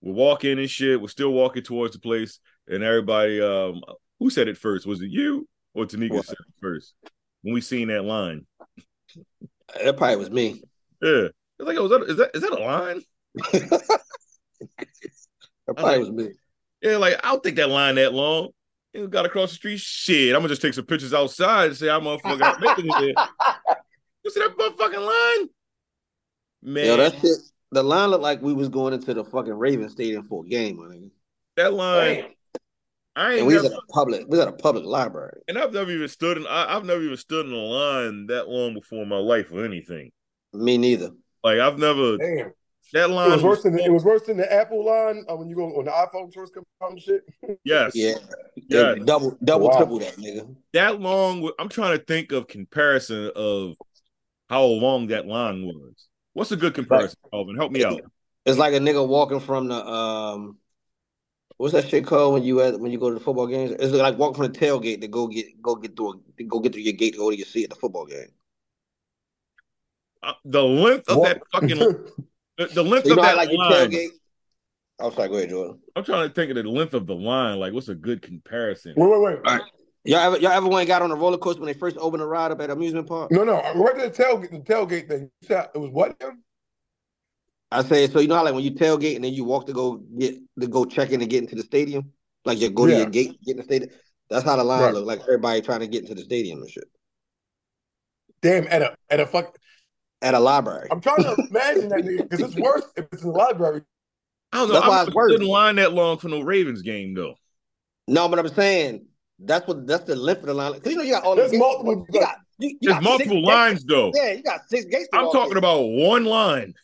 we're 0.00 0.14
walking 0.14 0.58
and 0.58 0.68
shit. 0.70 1.00
We're 1.00 1.08
still 1.08 1.32
walking 1.32 1.62
towards 1.62 1.92
the 1.94 2.00
place, 2.00 2.40
and 2.68 2.82
everybody, 2.82 3.40
um, 3.40 3.82
who 4.18 4.30
said 4.30 4.48
it 4.48 4.56
first? 4.56 4.86
Was 4.86 5.02
it 5.02 5.10
you 5.10 5.46
or 5.74 5.84
Tanika 5.84 6.12
What? 6.12 6.24
said 6.26 6.36
it 6.40 6.54
first? 6.60 6.94
When 7.42 7.52
we 7.52 7.60
seen 7.60 7.88
that 7.88 8.04
line, 8.04 8.46
That 9.74 9.96
probably 9.96 10.16
was 10.16 10.30
me. 10.30 10.62
yeah, 11.02 11.28
it's 11.28 11.32
like, 11.60 11.76
oh, 11.76 11.84
is 11.86 11.90
that 11.90 12.02
is 12.10 12.16
that 12.16 12.30
is 12.34 12.42
that 12.42 12.52
a 12.52 12.62
line? 12.62 13.02
That 15.66 15.76
probably 15.76 15.98
was 15.98 16.10
me. 16.10 16.28
Yeah, 16.80 16.96
like 16.98 17.14
I 17.24 17.30
don't 17.30 17.42
think 17.42 17.56
that 17.56 17.68
line 17.68 17.96
that 17.96 18.14
long. 18.14 18.50
You 18.94 19.08
got 19.08 19.26
across 19.26 19.50
the 19.50 19.56
street. 19.56 19.80
Shit, 19.80 20.34
I'm 20.34 20.38
gonna 20.40 20.48
just 20.48 20.62
take 20.62 20.74
some 20.74 20.86
pictures 20.86 21.12
outside 21.12 21.66
and 21.68 21.76
say 21.76 21.90
I'm 21.90 22.02
motherfucking 22.02 22.60
making 22.60 22.86
it. 23.08 23.16
You 24.24 24.30
see 24.30 24.40
that 24.40 24.56
motherfucking 24.56 25.04
line? 25.38 25.48
Man, 26.62 26.86
Yo, 26.86 26.96
that 26.96 27.14
shit. 27.20 27.38
The 27.72 27.82
line 27.82 28.10
looked 28.10 28.22
like 28.22 28.40
we 28.42 28.54
was 28.54 28.68
going 28.68 28.94
into 28.94 29.12
the 29.12 29.24
fucking 29.24 29.52
Raven 29.52 29.90
Stadium 29.90 30.26
for 30.28 30.44
a 30.44 30.48
game, 30.48 30.76
my 30.76 30.84
nigga. 30.84 31.10
that 31.56 31.74
line. 31.74 32.14
Damn. 32.14 32.30
I 33.16 33.30
And 33.30 33.38
ain't 33.38 33.46
we 33.46 33.54
was 33.54 33.64
at 33.64 33.72
a 33.72 33.80
public. 33.92 34.20
We 34.28 34.36
was 34.36 34.40
at 34.40 34.48
a 34.48 34.52
public 34.52 34.84
library. 34.84 35.40
and 35.48 35.58
I've 35.58 35.72
never 35.72 35.90
even 35.90 36.06
stood 36.08 36.36
in. 36.36 36.46
I, 36.46 36.76
I've 36.76 36.84
never 36.84 37.02
even 37.02 37.16
stood 37.16 37.46
in 37.46 37.52
a 37.52 37.56
line 37.56 38.26
that 38.26 38.48
long 38.48 38.74
before 38.74 39.02
in 39.02 39.08
my 39.08 39.16
life 39.18 39.46
or 39.50 39.64
anything. 39.64 40.12
Me 40.52 40.76
neither. 40.78 41.10
Like 41.42 41.58
I've 41.58 41.78
never 41.78 42.18
Damn. 42.18 42.52
that 42.92 43.08
It 43.10 43.12
line. 43.12 43.30
was 43.30 43.42
worse 43.42 43.62
than 43.62 43.74
the, 43.76 43.84
it 43.84 43.90
was 43.92 44.04
worse 44.04 44.22
than 44.26 44.36
the 44.36 44.52
Apple 44.52 44.84
line 44.84 45.24
uh, 45.30 45.36
when 45.36 45.48
you 45.48 45.56
go 45.56 45.66
when 45.74 45.86
the 45.86 45.92
iPhone 45.92 46.32
first 46.34 46.52
come 46.54 46.64
out 46.82 46.90
and 46.92 47.00
shit. 47.00 47.22
yes, 47.64 47.92
Yeah. 47.94 48.14
Yeah. 48.68 48.94
Double, 49.04 49.36
double, 49.44 49.68
Wow. 49.68 49.76
triple 49.78 49.98
that, 50.00 50.16
nigga. 50.16 50.54
that 50.74 51.00
long. 51.00 51.50
I'm 51.58 51.68
trying 51.68 51.98
to 51.98 52.04
think 52.04 52.32
of 52.32 52.48
comparison 52.48 53.30
of 53.34 53.76
how 54.50 54.64
long 54.64 55.06
that 55.08 55.26
line 55.26 55.64
was. 55.64 56.06
What's 56.34 56.52
a 56.52 56.56
good 56.56 56.74
comparison, 56.74 57.18
Kelvin? 57.32 57.56
Help 57.56 57.72
me 57.72 57.82
out. 57.84 58.00
It's 58.44 58.58
like 58.58 58.74
a 58.74 58.78
nigga 58.78 59.06
walking 59.06 59.40
from 59.40 59.68
the 59.68 59.84
um, 59.86 60.58
what's 61.56 61.74
that 61.74 61.88
shit 61.88 62.06
called 62.06 62.34
when 62.34 62.42
you 62.42 62.60
at 62.60 62.78
when 62.78 62.92
you 62.92 62.98
go 62.98 63.08
to 63.08 63.14
the 63.14 63.20
football 63.20 63.46
games? 63.46 63.72
It's 63.78 63.92
like 63.92 64.18
walking 64.18 64.42
from 64.42 64.52
the 64.52 64.58
tailgate 64.58 65.00
to 65.00 65.08
go 65.08 65.26
get 65.26 65.60
go 65.62 65.74
get 65.76 65.96
through 65.96 66.10
a, 66.10 66.36
to 66.38 66.44
go 66.44 66.60
get 66.60 66.72
through 66.72 66.82
your 66.82 66.92
gate 66.92 67.12
to 67.12 67.18
go 67.18 67.30
to 67.30 67.36
your 67.36 67.46
seat 67.46 67.64
at 67.64 67.70
the 67.70 67.76
football 67.76 68.06
game. 68.06 68.28
Uh, 70.22 70.32
the 70.44 70.62
length 70.62 71.08
of 71.08 71.22
that 71.22 71.42
fucking 71.52 71.78
the, 72.58 72.66
the 72.66 72.82
length 72.82 73.06
So 73.06 73.12
of 73.12 73.22
that 73.22 73.36
like 73.36 73.50
line. 73.50 74.10
I'm 74.98 75.12
sorry, 75.12 75.28
go 75.28 75.36
ahead, 75.36 75.50
Jordan. 75.50 75.78
I'm 75.94 76.04
trying 76.04 76.26
to 76.26 76.34
think 76.34 76.50
of 76.50 76.56
the 76.56 76.70
length 76.70 76.94
of 76.94 77.06
the 77.06 77.14
line. 77.14 77.58
Like, 77.58 77.74
what's 77.74 77.88
a 77.88 77.94
good 77.94 78.22
comparison? 78.22 78.94
wait, 78.96 79.10
wait, 79.10 79.20
wait. 79.20 79.36
All 79.44 79.54
right. 79.56 79.62
Y'all 80.04 80.20
ever 80.20 80.38
y'all 80.38 80.52
ever 80.52 80.68
went 80.68 80.80
and 80.80 80.88
got 80.88 81.02
on 81.02 81.10
a 81.10 81.16
roller 81.16 81.36
coaster 81.36 81.60
when 81.60 81.66
they 81.66 81.78
first 81.78 81.96
opened 81.98 82.22
the 82.22 82.26
ride 82.26 82.52
up 82.52 82.60
at 82.60 82.70
amusement 82.70 83.08
park? 83.08 83.30
No, 83.32 83.42
no, 83.42 83.60
right 83.74 83.98
to 83.98 84.08
the 84.08 84.10
tailgate. 84.10 84.50
The 84.50 84.72
tailgate 84.72 85.08
thing. 85.08 85.30
It 85.42 85.78
was 85.78 85.90
what? 85.90 86.10
again? 86.12 86.42
I 87.70 87.82
say 87.82 88.06
so. 88.06 88.20
You 88.20 88.28
know 88.28 88.36
how 88.36 88.44
like 88.44 88.54
when 88.54 88.64
you 88.64 88.72
tailgate 88.72 89.16
and 89.16 89.24
then 89.24 89.34
you 89.34 89.44
walk 89.44 89.66
to 89.66 89.72
go 89.72 89.96
get 90.18 90.36
to 90.60 90.66
go 90.66 90.84
check 90.84 91.10
in 91.10 91.20
and 91.20 91.30
get 91.30 91.42
into 91.42 91.56
the 91.56 91.62
stadium, 91.62 92.12
like 92.44 92.60
you 92.60 92.70
go 92.70 92.86
to 92.86 92.92
your 92.92 93.06
gate, 93.06 93.42
get 93.44 93.52
in 93.52 93.56
the 93.58 93.64
stadium. 93.64 93.90
That's 94.30 94.44
how 94.44 94.56
the 94.56 94.64
line 94.64 94.82
Right. 94.82 94.94
look 94.94 95.06
like. 95.06 95.20
Everybody 95.22 95.60
trying 95.60 95.80
to 95.80 95.86
get 95.86 96.02
into 96.02 96.14
the 96.14 96.22
stadium 96.22 96.60
and 96.60 96.70
shit 96.70 96.84
Damn, 98.42 98.66
at 98.68 98.82
a 98.82 98.94
at 99.10 99.20
a 99.20 99.26
fuck. 99.26 99.58
at 100.22 100.34
a 100.34 100.40
library. 100.40 100.88
I'm 100.90 101.00
trying 101.00 101.22
to 101.24 101.36
imagine 101.50 101.88
that 101.88 102.28
because 102.30 102.40
it's 102.40 102.56
worse 102.56 102.84
if 102.96 103.06
it's 103.12 103.22
in 103.22 103.30
the 103.30 103.34
library. 103.36 103.82
I 104.52 104.58
don't 104.58 104.68
know. 104.68 104.74
That's 104.74 104.88
why 104.88 105.00
I'm 105.00 105.06
it's 105.06 105.14
worse. 105.14 105.32
didn't 105.32 105.48
line 105.48 105.76
that 105.76 105.92
long 105.92 106.18
for 106.18 106.28
no 106.28 106.40
Ravens 106.40 106.82
game 106.82 107.14
though. 107.14 107.34
No, 108.08 108.28
but 108.28 108.38
I'm 108.38 108.48
saying 108.48 109.06
that's 109.40 109.66
what 109.66 109.86
that's 109.86 110.04
the 110.04 110.16
length 110.16 110.40
of 110.40 110.46
the 110.46 110.54
line. 110.54 110.72
Because 110.74 110.92
you 110.92 110.98
know 110.98 111.04
you 111.04 111.12
got 111.12 111.24
all 111.24 111.34
There's 111.34 111.50
the 111.50 111.58
multiple. 111.58 112.06
You 112.12 112.20
got 112.20 112.36
you, 112.58 112.68
you 112.80 112.90
There's 112.90 113.02
multiple 113.02 113.36
six 113.36 113.46
lines 113.46 113.84
though. 113.84 114.12
Yeah, 114.14 114.32
you 114.32 114.42
got 114.42 114.60
six 114.68 114.84
gates. 114.86 115.08
I'm 115.12 115.26
talking 115.32 115.52
in. 115.52 115.58
about 115.58 115.82
one 115.82 116.24
line. 116.24 116.74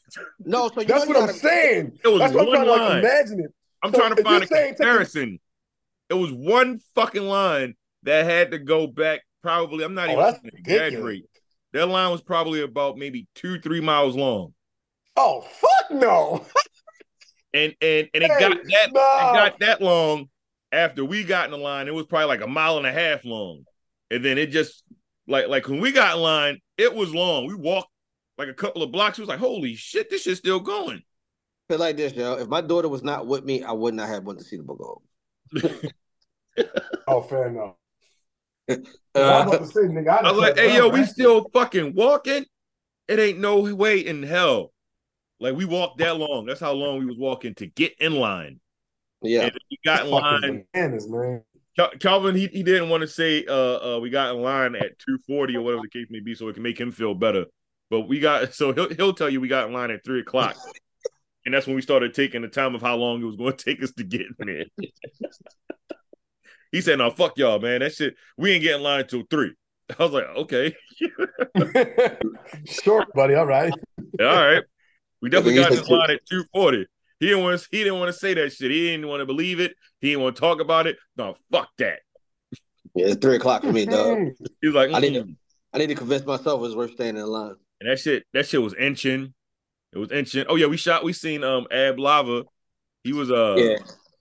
no. 0.41 0.69
So 0.75 0.81
you 0.81 0.87
That's 0.87 1.07
what 1.07 1.09
you 1.09 1.21
I'm 1.21 1.27
gotta- 1.27 1.39
saying. 1.39 1.99
It 2.05 2.09
was 2.09 2.21
That's 2.21 2.35
what 2.35 2.43
I'm 2.43 2.49
one 2.49 2.65
to 2.67 2.71
like 2.73 2.81
line. 2.81 2.99
imagine 3.01 3.41
it. 3.41 3.55
I'm 3.83 3.93
So 3.93 3.99
trying 3.99 4.15
to 4.17 4.23
find 4.23 4.45
a 4.45 4.47
saying 4.47 4.69
take 4.71 4.77
comparison. 4.77 5.41
It 6.11 6.15
was 6.15 6.31
one 6.33 6.81
fucking 6.95 7.23
line 7.25 7.75
that 8.05 8.25
had 8.25 8.51
to 8.53 8.59
go 8.59 8.87
back. 8.87 9.21
Probably, 9.43 9.85
I'm 9.85 9.95
not 9.95 10.09
Oh, 10.09 10.13
even 10.13 10.25
that's 10.25 10.39
gonna 10.39 10.51
ridiculous. 10.55 10.87
exaggerate. 10.93 11.25
That 11.73 11.87
line 11.89 12.11
was 12.13 12.23
probably 12.23 12.61
about 12.63 12.97
maybe 12.99 13.27
two, 13.35 13.59
three 13.59 13.81
miles 13.81 14.15
long, 14.15 14.53
Oh 15.17 15.41
fuck 15.41 15.91
no! 15.91 16.47
and 17.55 17.75
and 17.81 18.09
and 18.15 18.23
it 18.25 18.31
Hey, 18.31 18.41
got 18.41 18.51
that 18.51 18.89
it 18.89 18.93
got 18.93 19.59
that 19.61 19.81
long 19.83 20.29
after 20.71 21.05
we 21.05 21.25
got 21.25 21.47
in 21.47 21.51
the 21.51 21.57
line. 21.59 21.89
It 21.89 21.95
was 21.95 22.07
probably 22.07 22.27
like 22.29 22.41
a 22.43 22.47
mile 22.47 22.77
and 22.79 22.87
a 22.87 22.93
half 22.93 23.25
long, 23.25 23.65
and 24.11 24.25
then 24.25 24.39
it 24.39 24.49
just 24.51 24.83
like 25.29 25.49
like 25.49 25.69
when 25.69 25.81
we 25.81 25.93
got 25.93 26.17
in 26.17 26.23
line, 26.23 26.59
it 26.77 26.95
was 26.95 27.15
long. 27.15 27.47
We 27.47 27.55
walked 27.55 27.91
like 28.39 28.49
a 28.49 28.55
couple 28.55 28.83
of 28.83 28.91
blocks. 28.93 29.19
It 29.19 29.23
was 29.23 29.29
like, 29.29 29.39
holy 29.39 29.75
shit, 29.75 30.11
this 30.11 30.23
shit's 30.23 30.39
still 30.39 30.61
going. 30.61 31.03
Feel 31.69 31.79
like 31.79 31.97
this, 31.97 32.13
yo. 32.13 32.35
If 32.35 32.49
my 32.49 32.61
daughter 32.61 32.89
was 32.89 33.03
not 33.03 33.27
with 33.27 33.45
me, 33.45 33.63
I 33.63 33.73
would 33.73 33.95
not 33.95 34.09
have 34.09 34.25
went 34.25 34.39
to 34.41 34.45
see 34.45 34.57
the 34.57 34.63
book. 34.65 35.03
Oh, 37.07 37.23
fair 37.23 37.49
enough. 37.49 37.75
I 38.69 38.75
was 38.75 38.83
about 39.15 39.55
Uh, 39.55 39.59
to 39.59 39.67
say, 39.67 39.81
nigga, 39.83 40.09
I'd 40.09 40.25
I 40.25 40.33
was 40.33 40.41
like, 40.41 40.57
hey, 40.57 40.77
yo, 40.77 40.89
we 40.89 41.01
said, 41.05 41.09
still 41.09 41.49
fucking 41.53 41.95
walking. 41.95 42.45
It 43.09 43.19
ain't 43.19 43.39
no 43.39 43.61
way 43.75 44.01
in 44.01 44.23
hell. 44.23 44.73
Like 45.41 45.57
we 45.57 45.65
walked 45.65 45.99
that 45.99 46.17
long. 46.17 46.47
That's 46.47 46.61
how 46.61 46.73
long 46.73 47.01
we 47.01 47.07
was 47.07 47.17
walking 47.19 47.55
to 47.57 47.67
get 47.67 47.95
in 47.99 48.15
line. 48.15 48.61
yeah, 49.23 49.43
And 49.43 49.53
we 49.71 49.79
got 49.85 50.05
in 50.05 50.11
line. 50.11 50.65
bananas, 50.73 51.09
man. 51.09 51.43
Cal- 51.77 51.91
Kelvin, 51.99 52.35
he, 52.35 52.49
he 52.49 52.63
didn't 52.63 52.89
want 52.89 53.01
to 53.03 53.09
say 53.09 53.45
uh 53.47 53.97
uh 53.97 53.99
we 54.01 54.11
got 54.11 54.35
in 54.35 54.43
line 54.43 54.75
at 54.75 54.99
240 54.99 55.57
or 55.57 55.63
whatever 55.63 55.83
the 55.83 55.89
case 55.89 56.07
may 56.11 56.21
be, 56.21 56.35
so 56.35 56.49
it 56.49 56.55
can 56.55 56.63
make 56.63 56.79
him 56.79 56.93
feel 56.93 57.15
better. 57.15 57.47
But 57.91 58.03
we 58.03 58.21
got 58.21 58.55
so 58.55 58.73
he'll 58.73 58.93
he'll 58.95 59.15
tell 59.15 59.31
you 59.31 59.41
we 59.41 59.49
got 59.49 59.67
in 59.67 59.73
line 59.73 59.91
at 59.91 60.05
three 60.05 60.21
o'clock. 60.21 60.57
And 61.45 61.53
that's 61.53 61.67
when 61.67 61.75
we 61.75 61.83
started 61.83 62.15
taking 62.15 62.43
the 62.43 62.47
time 62.47 62.77
of 62.77 62.83
how 62.83 62.95
long 62.95 63.21
it 63.21 63.25
was 63.25 63.35
going 63.35 63.57
to 63.57 63.65
take 63.65 63.83
us 63.83 63.91
to 63.95 64.05
get 64.05 64.21
in 64.21 64.47
there. 64.47 64.65
he 66.71 66.81
said, 66.81 66.99
"No, 66.99 67.11
fuck 67.11 67.37
y'all, 67.37 67.59
man. 67.59 67.81
That 67.81 67.93
shit, 67.93 68.15
we 68.37 68.53
ain't 68.53 68.63
getting 68.63 68.77
in 68.77 68.85
line 68.85 69.01
until 69.01 69.25
three. 69.29 69.53
I 69.99 70.03
was 70.03 70.13
like, 70.13 70.25
okay. 70.25 70.75
Short, 72.65 73.13
buddy. 73.15 73.35
All 73.35 73.47
right. 73.47 73.73
All 74.21 74.27
right. 74.27 74.63
We 75.21 75.31
definitely 75.31 75.57
got 75.57 75.73
in 75.73 75.85
line 75.85 76.11
at 76.11 76.27
240. 76.27 76.87
He 77.23 77.29
didn't 77.29 77.45
want 77.45 77.61
to, 77.61 77.69
he 77.71 77.85
didn't 77.85 78.01
want 78.01 78.13
to 78.13 78.19
say 78.19 78.35
that 78.35 78.53
shit. 78.53 78.73
He 78.73 78.87
didn't 78.89 79.07
want 79.07 79.21
to 79.21 79.27
believe 79.27 79.61
it. 79.61 79.77
He 80.01 80.09
didn't 80.11 80.25
want 80.25 80.35
to 80.35 80.41
talk 80.41 80.61
about 80.61 80.89
it. 80.89 80.97
No, 81.17 81.37
fuck 81.53 81.69
that. 81.79 82.01
yeah. 82.97 83.07
It's 83.07 83.21
three 83.21 83.37
o'clock 83.37 83.63
for 83.63 83.73
me, 83.73 83.87
dog. 83.87 84.19
He 84.61 84.67
was 84.67 84.75
like, 84.75 84.91
I 84.93 84.99
need 84.99 85.15
to- 85.15 85.29
I 85.73 85.79
need 85.79 85.87
to 85.87 85.95
convince 85.95 86.27
myself 86.27 86.65
it's 86.65 86.75
worth 86.75 86.95
staying 86.95 87.17
in 87.17 87.25
line. 87.25 87.55
and 87.81 87.89
that 87.89 88.01
shit, 88.01 88.25
that 88.33 88.47
shit 88.49 88.61
was 88.61 88.75
inching. 88.75 89.33
It 89.93 89.99
was 89.99 90.11
inching. 90.11 90.47
Oh 90.49 90.57
yeah, 90.57 90.67
we 90.67 90.77
shot, 90.77 91.05
we 91.05 91.13
seen 91.13 91.45
um 91.45 91.69
Ab-Liva. 91.71 92.43
He 93.05 93.13
was 93.13 93.31
uh 93.31 93.55
yeah, 93.57 93.77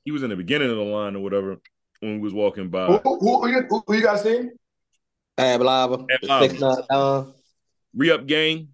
he 0.06 0.12
was 0.12 0.22
in 0.22 0.30
the 0.30 0.36
beginning 0.36 0.70
of 0.70 0.78
the 0.78 0.84
line 0.84 1.16
or 1.16 1.24
whatever 1.24 1.58
when 2.02 2.14
we 2.14 2.20
was 2.20 2.36
walking 2.36 2.70
by. 2.70 2.86
who, 2.86 3.18
who, 3.20 3.48
you- 3.50 3.66
who, 3.68 3.84
who 3.88 3.96
you 3.96 4.04
guys 4.04 4.22
seen? 4.22 4.52
Ab-Liva, 5.40 6.06
Ab 6.08 6.22
the 6.22 6.28
Lava. 6.28 6.48
six 6.48 6.62
nine 6.62 6.78
nine, 6.92 7.34
Re-up 7.96 8.28
gang. 8.28 8.68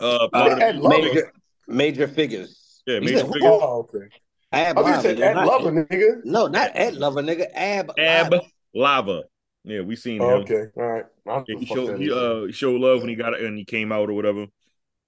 Uh, 0.00 0.28
uh, 0.32 0.72
major 0.88 1.32
major 1.68 2.08
figures. 2.08 2.62
Yeah, 2.86 2.94
You 2.94 3.00
major 3.00 3.16
said 3.18 3.26
who? 3.26 3.32
figures. 3.32 3.50
Oh, 3.52 3.88
okay. 3.94 4.06
Ab 4.52 4.78
I 4.78 4.80
Lava. 4.80 4.92
just 4.92 5.02
said 5.02 5.18
yo, 5.18 5.32
not- 5.32 5.46
Lover, 5.46 5.72
nigga. 5.72 6.24
No, 6.24 6.46
not 6.46 6.70
Ed 6.74 6.94
Lover, 6.94 7.22
nigga. 7.22 7.46
Ab. 7.54 7.90
Ab-Liva. 7.98 8.40
Lava. 8.74 9.22
Yeah, 9.64 9.80
we 9.80 9.96
seen 9.96 10.16
him. 10.16 10.22
Oh, 10.22 10.34
okay. 10.42 10.66
All 10.76 10.82
right. 10.84 11.04
Yeah, 11.48 11.58
he 11.58 11.66
showed 11.66 11.98
he 12.00 12.12
uh 12.12 12.42
he 12.46 12.52
showed 12.52 12.80
love 12.80 13.00
when 13.00 13.08
he 13.08 13.16
got 13.16 13.34
it 13.34 13.40
and 13.42 13.58
he 13.58 13.64
came 13.64 13.90
out 13.90 14.08
or 14.08 14.12
whatever. 14.12 14.46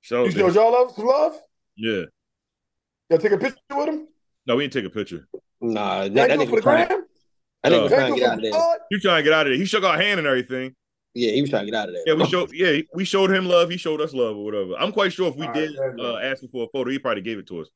So 0.03 0.25
you 0.25 0.33
showed 0.33 0.55
y'all 0.55 0.73
love 0.73 0.93
some 0.95 1.07
love? 1.07 1.39
yeah. 1.77 2.03
Y'all 3.11 3.19
take 3.21 3.33
a 3.33 3.39
picture 3.39 3.59
with 3.71 3.89
him? 3.89 4.09
No, 4.47 4.57
we 4.57 4.65
didn't 4.67 4.73
take 4.73 4.85
a 4.85 4.91
picture. 4.95 5.29
Nah, 5.61 6.09
that, 6.09 6.13
Y'all 6.13 6.29
that 6.29 6.39
do 6.39 6.47
for 6.47 6.53
nigga 6.53 6.55
the 6.57 6.61
trying. 6.63 6.87
gram? 6.89 7.05
That 7.63 7.73
nigga 7.73 7.79
Uh, 7.79 7.83
was 7.83 7.93
trying 7.93 8.13
to 8.15 8.19
get 8.21 8.29
out 8.29 8.35
of 8.35 8.41
the 8.43 8.51
there. 8.51 8.53
pod? 8.61 8.79
He 8.91 8.97
was 8.97 9.03
trying 9.03 9.17
to 9.19 9.23
get 9.23 9.33
out 9.33 9.47
of 9.47 9.51
there. 9.53 9.59
He 9.59 9.65
shook 9.65 9.85
our 9.85 9.97
hand 9.97 10.19
and 10.19 10.27
everything. 10.27 10.75
Yeah, 11.19 11.33
he 11.33 11.41
was 11.41 11.51
trying 11.51 11.67
to 11.67 11.71
get 11.73 11.79
out 11.81 11.89
of 11.89 11.95
there. 11.95 12.05
Yeah, 12.07 12.15
we 12.15 12.27
showed. 12.27 12.51
Yeah, 12.53 12.81
we 12.95 13.05
showed 13.05 13.31
him 13.31 13.47
love. 13.47 13.71
He 13.71 13.77
showed 13.77 14.01
us 14.01 14.15
love 14.15 14.37
or 14.37 14.45
whatever. 14.45 14.75
I'm 14.79 14.93
quite 14.93 15.13
sure 15.13 15.29
if 15.29 15.37
we 15.37 15.47
All 15.47 15.53
did 15.53 15.77
right, 15.79 15.99
uh, 16.01 16.17
ask 16.19 16.43
him 16.43 16.49
for 16.51 16.65
a 16.65 16.69
photo, 16.73 16.91
he 16.91 16.99
probably 16.99 17.23
gave 17.23 17.39
it 17.39 17.47
to 17.49 17.61
us. 17.63 17.69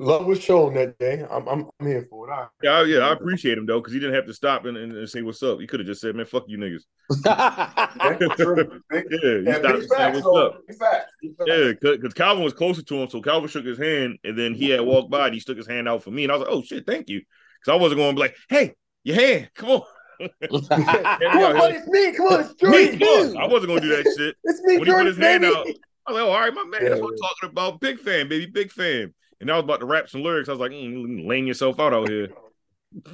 Love 0.00 0.26
was 0.26 0.40
shown 0.40 0.74
that 0.74 0.96
day. 0.98 1.24
I'm 1.28 1.48
I'm, 1.48 1.66
I'm 1.80 1.86
here 1.86 2.06
for 2.08 2.28
it. 2.28 2.32
All 2.32 2.38
right. 2.38 2.48
Yeah, 2.62 2.70
I- 2.70 2.84
yeah, 2.84 2.98
I 3.00 3.12
appreciate 3.12 3.58
him 3.58 3.66
though 3.66 3.80
because 3.80 3.92
he 3.92 3.98
didn't 3.98 4.14
have 4.14 4.26
to 4.26 4.32
stop 4.34 4.64
and, 4.64 4.76
and, 4.76 4.92
and 4.92 5.10
say 5.10 5.22
what's 5.22 5.42
up. 5.42 5.58
He 5.58 5.66
could 5.66 5.80
have 5.80 5.88
just 5.88 6.00
said, 6.00 6.14
"Man, 6.14 6.24
fuck 6.24 6.44
you 6.46 6.56
niggas." 6.56 6.82
Yeah, 7.26 8.28
true. 8.36 8.80
Big- 8.90 9.06
Yeah, 9.10 9.18
he 9.38 9.42
yeah, 9.44 9.58
stopped 9.58 9.74
and 9.74 9.88
said, 9.88 10.12
"What's 10.14 10.22
though. 10.24 10.46
up?" 10.46 10.60
Big 10.68 10.76
facts. 10.78 11.12
Big 11.20 11.36
facts. 11.36 11.50
Yeah, 11.50 11.72
because 11.96 12.14
Kelvin 12.14 12.44
was 12.44 12.52
closer 12.52 12.82
to 12.82 12.94
him, 12.94 13.08
so 13.10 13.20
Kelvin 13.20 13.48
shook 13.48 13.64
his 13.66 13.78
hand, 13.78 14.18
and 14.22 14.38
then 14.38 14.54
he 14.54 14.70
had 14.70 14.82
walked 14.82 15.10
by 15.10 15.26
and 15.26 15.34
he 15.34 15.40
stuck 15.40 15.56
his 15.56 15.66
hand 15.66 15.88
out 15.88 16.04
for 16.04 16.12
me, 16.12 16.22
and 16.22 16.30
I 16.32 16.36
was 16.36 16.46
like, 16.46 16.54
"Oh 16.56 16.62
shit, 16.62 16.86
thank 16.86 17.08
you," 17.08 17.20
because 17.60 17.72
I 17.76 17.80
wasn't 17.82 17.98
going 17.98 18.10
to 18.10 18.14
be 18.14 18.20
like, 18.20 18.36
"Hey, 18.48 18.74
your 19.02 19.16
hand, 19.16 19.50
come 19.56 19.70
on." 19.70 19.82
Come 20.18 21.38
on, 21.38 21.56
buddy, 21.56 21.76
it's 21.76 21.86
me. 21.88 22.12
Come 22.12 22.26
on, 22.26 22.40
it's 22.40 22.62
Me, 22.62 22.98
Jordan. 22.98 22.98
come 22.98 23.08
on. 23.08 23.36
I 23.36 23.46
wasn't 23.46 23.68
going 23.68 23.80
to 23.82 23.88
do 23.88 23.96
that 24.02 24.14
shit. 24.16 24.36
It's 24.44 24.60
me, 24.62 24.78
When 24.78 24.78
he 24.78 24.78
put 24.78 24.86
Jordan, 24.86 25.06
his 25.06 25.16
hand 25.16 25.42
baby. 25.42 25.54
out, 25.54 25.66
I 26.06 26.12
was 26.12 26.20
like, 26.20 26.22
oh, 26.22 26.30
all 26.30 26.40
right, 26.40 26.54
my 26.54 26.64
man. 26.64 26.84
That's 26.88 27.00
what 27.00 27.12
I'm 27.12 27.18
talking 27.18 27.50
about. 27.50 27.80
Big 27.80 27.98
fan, 28.00 28.28
baby, 28.28 28.46
big 28.46 28.70
fan. 28.72 29.12
And 29.40 29.50
I 29.50 29.54
was 29.56 29.64
about 29.64 29.80
to 29.80 29.86
rap 29.86 30.08
some 30.08 30.22
lyrics. 30.22 30.48
I 30.48 30.52
was 30.52 30.60
like, 30.60 30.72
mm, 30.72 31.26
laying 31.26 31.46
yourself 31.46 31.78
out 31.78 31.92
out 31.92 32.08
here. 32.08 32.28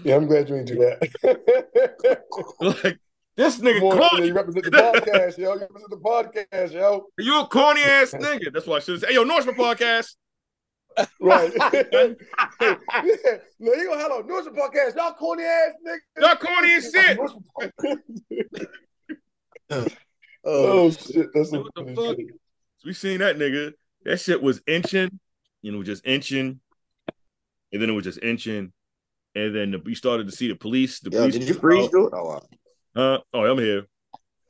Yeah, 0.04 0.16
I'm 0.16 0.26
glad 0.26 0.48
you 0.48 0.56
ain't 0.56 0.68
do 0.68 0.76
that. 0.76 2.22
like, 2.60 2.98
this 3.36 3.58
nigga 3.58 3.80
Come 3.80 4.00
on, 4.00 4.08
corny. 4.08 4.26
you 4.28 4.32
represent 4.34 4.64
the 4.64 4.70
podcast, 4.70 5.36
yo. 5.38 5.54
You 5.54 5.60
represent 5.60 5.90
the 5.90 5.96
podcast, 5.96 6.72
yo. 6.72 7.06
You 7.18 7.40
a 7.40 7.46
corny 7.48 7.82
ass 7.82 8.12
nigga. 8.12 8.52
That's 8.52 8.66
what 8.66 8.76
I 8.76 8.84
should 8.84 9.00
say. 9.00 9.08
Hey, 9.08 9.14
yo, 9.14 9.24
Nourishment 9.24 9.58
podcast. 9.58 10.14
Right. 11.20 11.52
yeah. 11.62 12.14
No, 13.58 13.72
you 13.74 13.88
gonna 13.88 14.00
hello 14.02 14.20
Nourishment 14.20 14.56
podcast. 14.56 14.96
Y'all 14.96 15.12
corny 15.14 15.42
ass 15.44 15.72
niggas. 15.86 16.20
Y'all 16.20 16.36
corny 16.36 16.74
as 16.74 16.90
shit. 16.92 17.18
oh 20.44 20.90
shit, 20.90 21.28
that's 21.34 21.50
What 21.50 21.66
the 21.74 21.94
fuck? 21.94 22.16
shit. 22.16 22.28
So 22.78 22.86
we 22.86 22.92
seen 22.92 23.18
that 23.18 23.36
nigga. 23.36 23.72
That 24.04 24.20
shit 24.20 24.42
was 24.42 24.60
inching, 24.66 25.18
you 25.62 25.72
know, 25.72 25.82
just 25.82 26.06
inching, 26.06 26.60
and 27.72 27.82
then 27.82 27.88
it 27.88 27.92
was 27.94 28.04
just 28.04 28.22
inching, 28.22 28.72
and 29.34 29.54
then 29.56 29.70
the, 29.70 29.78
we 29.78 29.94
started 29.94 30.26
to 30.28 30.32
see 30.36 30.48
the 30.48 30.54
police. 30.56 31.00
The 31.00 31.10
Yo, 31.10 31.20
police. 31.20 31.34
did 31.38 31.48
you 31.48 31.54
freeze 31.54 31.88
through 31.88 32.08
it? 32.08 32.12
Oh, 32.14 32.24
wow. 32.24 32.42
Huh? 32.94 33.18
Oh, 33.32 33.44
I'm 33.46 33.58
here. 33.58 33.86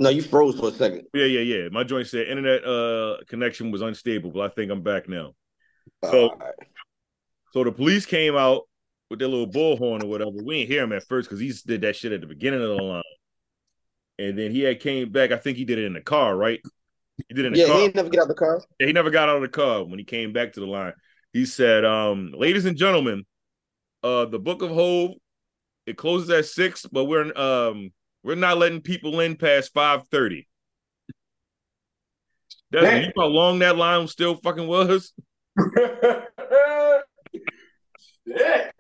No, 0.01 0.09
you 0.09 0.23
froze 0.23 0.59
for 0.59 0.69
a 0.69 0.73
second. 0.73 1.05
Yeah, 1.15 1.27
yeah, 1.27 1.41
yeah. 1.41 1.69
My 1.71 1.85
joint 1.85 2.09
said 2.09 2.27
internet 2.27 2.65
uh 2.65 3.19
connection 3.29 3.71
was 3.71 3.81
unstable, 3.81 4.33
but 4.33 4.41
I 4.41 4.49
think 4.49 4.73
I'm 4.73 4.83
back 4.83 5.09
now. 5.09 5.35
So- 6.05 6.35
right. 6.37 6.53
So 7.53 7.63
the 7.63 7.71
police 7.73 8.05
came 8.05 8.35
out 8.37 8.63
with 9.11 9.21
their 9.21 9.29
little 9.29 9.47
bullhorn 9.47 10.03
or 10.03 10.07
whatever. 10.09 10.31
We 10.33 10.59
didn't 10.59 10.71
hear 10.73 10.83
him 10.83 10.93
at 10.93 11.05
first 11.07 11.29
because 11.29 11.39
he 11.41 11.53
did 11.67 11.83
that 11.83 11.95
shit 11.95 12.11
at 12.13 12.21
the 12.21 12.27
beginning 12.27 12.61
of 12.63 12.69
the 12.77 12.83
line. 12.83 13.03
And 14.19 14.37
then 14.37 14.51
he 14.51 14.61
had 14.63 14.81
came 14.81 15.11
back. 15.13 15.31
I 15.31 15.37
think 15.37 15.57
he 15.57 15.65
did 15.65 15.79
it 15.79 15.85
in 15.85 15.93
the 15.93 16.01
car, 16.01 16.37
right? 16.37 16.61
He 17.29 17.35
did 17.35 17.45
it 17.45 17.47
in 17.49 17.53
the 17.53 17.59
Yeah, 17.61 17.67
car. 17.67 17.79
he 17.79 17.89
never 17.89 18.09
get 18.09 18.23
out 18.23 18.29
the 18.29 18.35
car. 18.35 18.61
Yeah, 18.81 18.87
he 18.89 18.93
never 18.93 19.11
got 19.11 19.29
out 19.29 19.37
of 19.37 19.43
the 19.43 19.49
car 19.49 19.85
when 19.85 20.01
he 20.01 20.05
came 20.05 20.33
back 20.33 20.55
to 20.55 20.61
the 20.61 20.67
line. 20.67 20.95
He 21.33 21.47
said, 21.47 21.85
um, 21.85 22.33
ladies 22.37 22.65
and 22.65 22.77
gentlemen, 22.77 23.25
uh, 24.03 24.25
the 24.25 24.39
book 24.41 24.63
of 24.63 24.71
Hov, 24.71 25.13
it 25.87 25.97
closes 25.97 26.31
at 26.31 26.47
six, 26.47 26.87
but 26.91 27.05
we're 27.05 27.37
um 27.39 27.93
we're 28.25 28.35
not 28.35 28.59
letting 28.59 28.81
people 28.81 29.21
in 29.21 29.37
past 29.37 29.73
5:30. 29.75 30.47
That's 32.71 32.85
Damn. 32.87 33.01
you 33.03 33.07
know 33.09 33.13
how 33.23 33.27
long 33.27 33.59
that 33.61 33.77
line 33.77 34.09
still 34.09 34.35
fucking 34.37 34.67
was? 34.67 35.13
Yeah. 38.27 38.71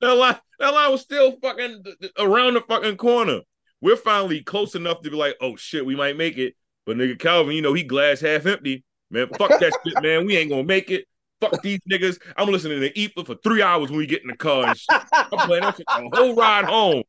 That 0.00 0.14
line, 0.14 0.36
that 0.58 0.74
line 0.74 0.90
was 0.90 1.00
still 1.00 1.36
fucking 1.40 1.84
around 2.18 2.54
the 2.54 2.60
fucking 2.60 2.96
corner. 2.96 3.40
We're 3.80 3.96
finally 3.96 4.42
close 4.42 4.74
enough 4.74 5.02
to 5.02 5.10
be 5.10 5.16
like, 5.16 5.36
oh 5.40 5.56
shit, 5.56 5.86
we 5.86 5.94
might 5.96 6.16
make 6.16 6.38
it. 6.38 6.54
But 6.84 6.96
nigga 6.96 7.18
Kelvin, 7.18 7.54
you 7.54 7.62
know, 7.62 7.74
he 7.74 7.84
glass 7.84 8.20
half 8.20 8.46
empty. 8.46 8.84
Man, 9.10 9.28
fuck 9.38 9.50
that 9.50 9.72
shit, 9.84 10.02
man. 10.02 10.26
We 10.26 10.36
ain't 10.36 10.50
gonna 10.50 10.64
make 10.64 10.90
it. 10.90 11.06
Fuck 11.40 11.62
these 11.62 11.80
niggas. 11.90 12.20
I'm 12.36 12.48
listening 12.48 12.80
to 12.80 12.98
Ether 12.98 13.24
for 13.24 13.36
three 13.36 13.62
hours 13.62 13.90
when 13.90 13.98
we 13.98 14.06
get 14.06 14.22
in 14.22 14.28
the 14.28 14.36
car 14.36 14.66
and 14.68 14.76
shit. 14.76 15.02
I'm 15.12 15.46
playing 15.46 15.62
that 15.62 15.76
shit 15.76 15.86
the 15.86 16.10
whole 16.12 16.34
ride 16.34 16.64
home. 16.64 17.02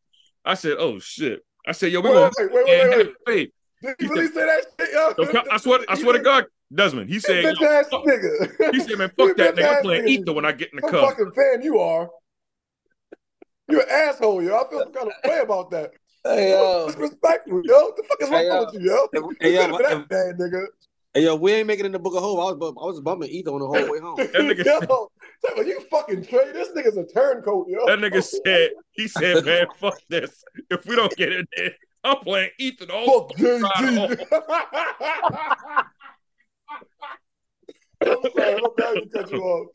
I 0.45 0.53
said, 0.55 0.77
oh 0.77 0.99
shit. 0.99 1.41
I 1.65 1.71
said, 1.71 1.91
yo, 1.91 2.01
we 2.01 2.09
Wait, 2.09 2.15
gonna 2.15 2.31
wait, 2.37 2.51
wait, 2.53 2.97
wait, 2.97 3.13
wait. 3.25 3.53
Did 3.81 3.95
you 3.99 4.09
really 4.09 4.27
say 4.27 4.45
that 4.45 4.65
shit, 4.79 4.89
yo? 4.93 5.13
So, 5.15 5.43
I 5.51 5.57
swear, 5.57 5.79
I 5.87 5.95
swear 5.95 6.13
to 6.13 6.19
God, 6.19 6.45
Desmond. 6.74 7.09
He 7.09 7.20
said, 7.20 7.45
bitch 7.45 7.59
yo, 7.59 7.68
ass 7.68 7.88
fuck- 7.89 8.03
nigga. 8.05 8.74
he 8.74 8.80
said, 8.80 8.97
man, 8.97 9.11
fuck 9.18 9.36
that 9.38 9.55
nigga. 9.55 9.76
I'm 9.78 9.82
playing 9.84 10.03
nigga. 10.03 10.09
Ether 10.09 10.34
when 10.34 10.45
I 10.45 10.51
get 10.51 10.72
in 10.72 10.78
the 10.78 10.82
What 10.84 10.91
car. 10.91 11.09
fucking 11.11 11.32
fan 11.32 11.61
you 11.61 11.80
are? 11.80 12.09
You're 13.70 13.82
an 13.82 13.88
asshole, 13.89 14.43
yo. 14.43 14.55
I 14.55 14.70
feel 14.70 14.80
some 14.80 14.93
kind 14.93 15.07
of 15.07 15.14
way 15.30 15.39
about 15.39 15.72
that. 15.72 15.91
Hey, 16.26 16.51
yo. 16.51 16.88
Disrespectful, 16.88 17.61
yo. 17.64 17.74
What 17.86 17.95
the 17.97 18.03
fuck 18.03 18.22
is 18.22 18.30
Hey, 18.30 18.49
wrong 18.49 18.59
yo. 18.59 18.66
with 18.66 18.74
you, 18.82 18.89
yo? 18.89 19.07
Hey, 19.39 19.53
yo, 19.55 19.68
could 19.78 19.82
if- 19.82 19.89
that 19.89 20.09
bad, 20.09 20.38
nigga. 20.38 20.66
Hey, 21.14 21.24
yo, 21.26 21.36
we 21.36 21.51
ain't 21.53 21.68
making 21.68 21.86
it 21.86 21.88
in 21.88 21.91
the 21.91 21.99
book 21.99 22.16
of 22.16 22.24
Hov. 22.24 22.39
I 22.39 22.43
was, 22.45 22.55
bum- 22.57 22.78
I 22.82 22.86
was 22.88 22.99
bumping 23.01 23.30
ether 23.30 23.51
on 23.51 23.59
the 23.59 23.68
whole 23.68 23.91
way 23.91 23.99
home. 23.99 24.18
nigga 24.18 24.66
yo, 24.66 24.80
said- 25.55 25.68
you 25.68 25.80
fucking 25.91 26.26
trade. 26.26 26.53
This 26.55 26.70
nigga's 26.70 26.97
a 26.97 27.05
turncoat, 27.05 27.68
yo. 27.70 27.86
That 27.86 27.99
nigga 27.99 28.24
said, 28.24 28.72
he 28.93 29.07
said, 29.07 29.45
man, 29.45 29.68
fuck 29.80 29.99
this. 30.09 30.43
If 30.72 30.88
we 30.88 30.95
don't 30.95 31.16
get 31.16 31.32
in 31.32 31.45
there, 31.55 31.72
I'm 32.03 32.18
playing 32.18 32.49
Ether 32.57 32.91
all 32.91 33.30
Fuck 33.30 33.38
JG. 33.38 34.26
I'm 38.11 38.31
sorry, 38.35 38.53
I'm 38.55 38.75
bad 38.77 38.93
to 38.95 39.09
cut 39.13 39.31
you 39.31 39.41
off. 39.41 39.67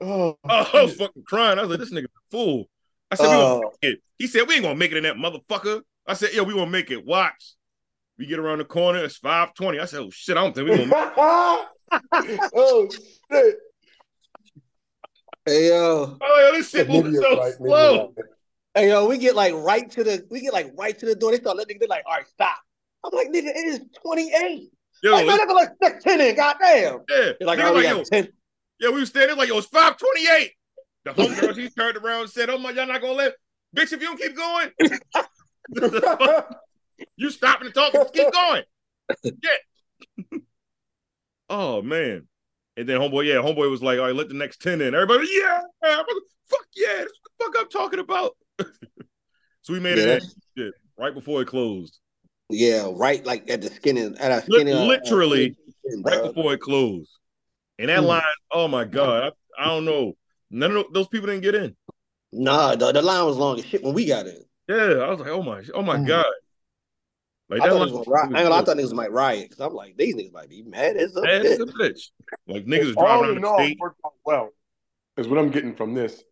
Oh, 0.00 0.38
Oh, 0.48 0.70
I 0.74 0.82
was 0.82 0.94
fucking 0.96 1.24
crying. 1.26 1.58
I 1.58 1.62
was 1.62 1.70
like, 1.70 1.80
this 1.80 1.92
nigga's 1.92 2.04
a 2.06 2.30
fool. 2.30 2.68
I 3.10 3.16
said, 3.16 3.30
we 3.30 3.36
gonna 3.36 3.54
Oh. 3.54 3.72
make 3.82 3.92
it. 3.94 4.02
He 4.18 4.26
said, 4.26 4.46
we 4.46 4.54
ain't 4.54 4.62
gonna 4.62 4.76
make 4.76 4.92
it 4.92 4.96
in 4.96 5.02
that 5.04 5.16
motherfucker. 5.16 5.82
I 6.06 6.14
said, 6.14 6.30
yeah, 6.32 6.42
we 6.42 6.54
gonna 6.54 6.70
make 6.70 6.90
it. 6.90 7.04
Watch. 7.04 7.54
We 8.18 8.26
get 8.26 8.38
around 8.38 8.58
the 8.58 8.64
corner, 8.64 9.04
it's 9.04 9.16
520. 9.16 9.78
I 9.80 9.84
said, 9.84 10.00
oh 10.00 10.10
shit, 10.10 10.36
I 10.36 10.40
don't 10.42 10.54
think 10.54 10.68
we 10.68 10.76
gonna 10.76 11.66
oh 12.54 12.88
shit. 13.32 13.56
Hey, 15.46 15.68
yo. 15.68 16.16
Oh, 16.20 16.50
yo, 16.50 16.56
this 16.58 16.70
shit 16.70 16.88
Maybe 16.88 17.02
moves 17.08 17.18
so 17.20 17.36
right, 17.38 17.54
slow. 17.54 18.12
right. 18.16 18.26
Hey, 18.74 18.88
yo, 18.90 19.06
we 19.08 19.18
get 19.18 19.34
like 19.34 19.54
right 19.54 19.90
to 19.92 20.04
the, 20.04 20.26
we 20.30 20.40
get 20.40 20.52
like 20.52 20.70
right 20.76 20.96
to 20.98 21.06
the 21.06 21.14
door. 21.14 21.30
They 21.30 21.38
start 21.38 21.56
letting 21.56 21.76
niggas, 21.76 21.80
they 21.80 21.86
like, 21.86 22.04
all 22.06 22.14
right, 22.16 22.26
stop. 22.28 22.56
I'm 23.04 23.10
like, 23.14 23.28
nigga, 23.28 23.48
it 23.54 23.66
is 23.66 23.80
28. 24.02 24.70
Yo, 25.02 25.12
like, 25.12 25.26
man, 25.26 25.48
like, 25.54 25.70
next 25.80 26.04
10 26.04 26.20
in, 26.20 26.36
goddamn. 26.36 27.00
yeah. 27.08 27.32
They're 27.38 27.46
like, 27.46 27.58
oh, 27.60 27.74
we 27.74 27.84
like, 27.84 27.96
yo, 27.96 28.02
10. 28.02 28.28
yeah, 28.80 28.90
we 28.90 29.00
was 29.00 29.08
standing 29.10 29.36
like, 29.36 29.48
yo, 29.48 29.58
it's 29.58 29.68
528. 29.68 30.52
The 31.04 31.12
homegirl, 31.14 31.54
she 31.54 31.68
turned 31.70 31.96
around 31.96 32.22
and 32.22 32.30
said, 32.30 32.50
oh 32.50 32.58
my, 32.58 32.70
y'all 32.70 32.86
not 32.86 33.00
gonna 33.00 33.12
let, 33.12 33.34
bitch, 33.76 33.92
if 33.92 34.00
you 34.02 34.08
don't 34.08 34.20
keep 34.20 34.36
going, 34.36 34.70
you 37.16 37.30
stopping 37.30 37.66
and 37.66 37.74
talking, 37.74 38.04
keep 38.12 38.32
going. 38.32 38.62
Yeah. 39.22 40.38
oh 41.48 41.82
man. 41.82 42.26
And 42.76 42.88
then 42.88 42.98
homeboy, 42.98 43.26
yeah, 43.26 43.36
homeboy 43.36 43.70
was 43.70 43.82
like, 43.82 43.98
all 43.98 44.06
right, 44.06 44.14
let 44.14 44.28
the 44.28 44.34
next 44.34 44.60
10 44.62 44.80
in. 44.80 44.94
Everybody, 44.94 45.28
yeah, 45.32 45.62
like, 45.82 46.06
fuck 46.48 46.66
yeah, 46.76 46.98
that's 46.98 47.12
what 47.38 47.38
the 47.38 47.44
fuck 47.44 47.54
I'm 47.58 47.68
talking 47.70 47.98
about. 48.00 48.36
so 49.62 49.72
we 49.72 49.80
made 49.80 49.98
Yeah, 49.98 50.14
it 50.14 50.24
shit, 50.56 50.74
right 50.96 51.14
before 51.14 51.42
it 51.42 51.48
closed. 51.48 51.98
Yeah, 52.50 52.90
right, 52.94 53.24
like 53.26 53.50
at 53.50 53.60
the 53.60 53.68
skinny, 53.68 54.02
at 54.18 54.32
our 54.32 54.42
Li- 54.48 54.60
skinny. 54.60 54.72
uh, 54.72 54.86
literally, 54.86 55.56
uh, 55.86 55.96
Right 56.02 56.22
before 56.22 56.54
it 56.54 56.60
closed. 56.60 57.10
And 57.78 57.88
that 57.90 58.00
Hmm. 58.00 58.06
line, 58.06 58.22
oh 58.50 58.68
my 58.68 58.84
God, 58.84 59.32
I, 59.58 59.62
I 59.62 59.66
don't 59.68 59.84
know. 59.84 60.16
None 60.50 60.76
of 60.76 60.92
those 60.92 61.08
people 61.08 61.26
didn't 61.26 61.42
get 61.42 61.54
in. 61.54 61.76
Nah, 62.32 62.74
the, 62.74 62.92
the 62.92 63.02
line 63.02 63.24
was 63.26 63.36
long 63.36 63.58
as 63.58 63.64
shit 63.66 63.82
when 63.82 63.94
we 63.94 64.06
got 64.06 64.26
in. 64.26 64.42
Yeah, 64.68 64.76
I 64.76 65.10
was 65.10 65.20
like, 65.20 65.28
oh 65.28 65.42
my, 65.42 65.62
oh 65.74 65.82
my 65.82 65.98
Mm. 65.98 66.06
God. 66.06 66.26
Like 67.50 67.62
I 67.62 67.66
that 67.66 67.72
thought, 67.72 67.80
line 67.80 67.88
niggas 67.88 67.98
was 67.98 68.08
riot. 68.08 68.36
I, 68.36 68.42
ain't 68.42 68.52
I 68.52 68.62
thought 68.62 68.76
niggas 68.76 68.92
might 68.92 69.12
riot 69.12 69.50
because 69.50 69.64
I'm 69.64 69.74
like, 69.74 69.96
these 69.96 70.14
niggas 70.14 70.32
might 70.32 70.48
be 70.48 70.62
mad 70.62 70.96
as 70.96 71.16
a 71.16 71.22
mad 71.22 71.46
as 71.46 71.60
a 71.60 71.66
bitch. 71.66 71.72
bitch. 71.74 72.10
Like 72.46 72.64
niggas 72.64 72.90
is 72.90 72.96
driving 72.96 73.36
in 73.36 73.44
on 73.44 73.44
all, 73.44 73.58
the 73.58 73.62
it 73.62 73.66
state. 73.66 73.80
worked 73.80 74.00
out 74.04 74.12
well. 74.24 74.50
Is 75.16 75.28
what 75.28 75.38
I'm 75.38 75.50
getting 75.50 75.74
from 75.74 75.94
this. 75.94 76.22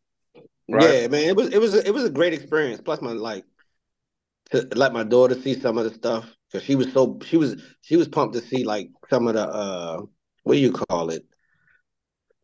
Right. 0.68 1.02
Yeah, 1.02 1.08
man, 1.08 1.28
it 1.28 1.36
was 1.36 1.48
it 1.48 1.60
was 1.60 1.74
a, 1.74 1.86
it 1.86 1.94
was 1.94 2.04
a 2.04 2.10
great 2.10 2.34
experience. 2.34 2.80
Plus, 2.80 3.00
my 3.00 3.12
like 3.12 3.44
to 4.50 4.68
let 4.74 4.92
my 4.92 5.02
daughter 5.04 5.34
see 5.34 5.54
some 5.54 5.78
of 5.78 5.84
the 5.84 5.94
stuff 5.94 6.26
because 6.50 6.64
she 6.64 6.74
was 6.76 6.92
so 6.92 7.18
she 7.24 7.36
was 7.36 7.60
she 7.80 7.96
was 7.96 8.08
pumped 8.08 8.34
to 8.34 8.40
see 8.40 8.64
like 8.64 8.88
some 9.10 9.26
of 9.26 9.34
the 9.34 9.46
uh 9.46 10.02
what 10.44 10.54
do 10.54 10.58
you 10.60 10.72
call 10.72 11.10
it? 11.10 11.24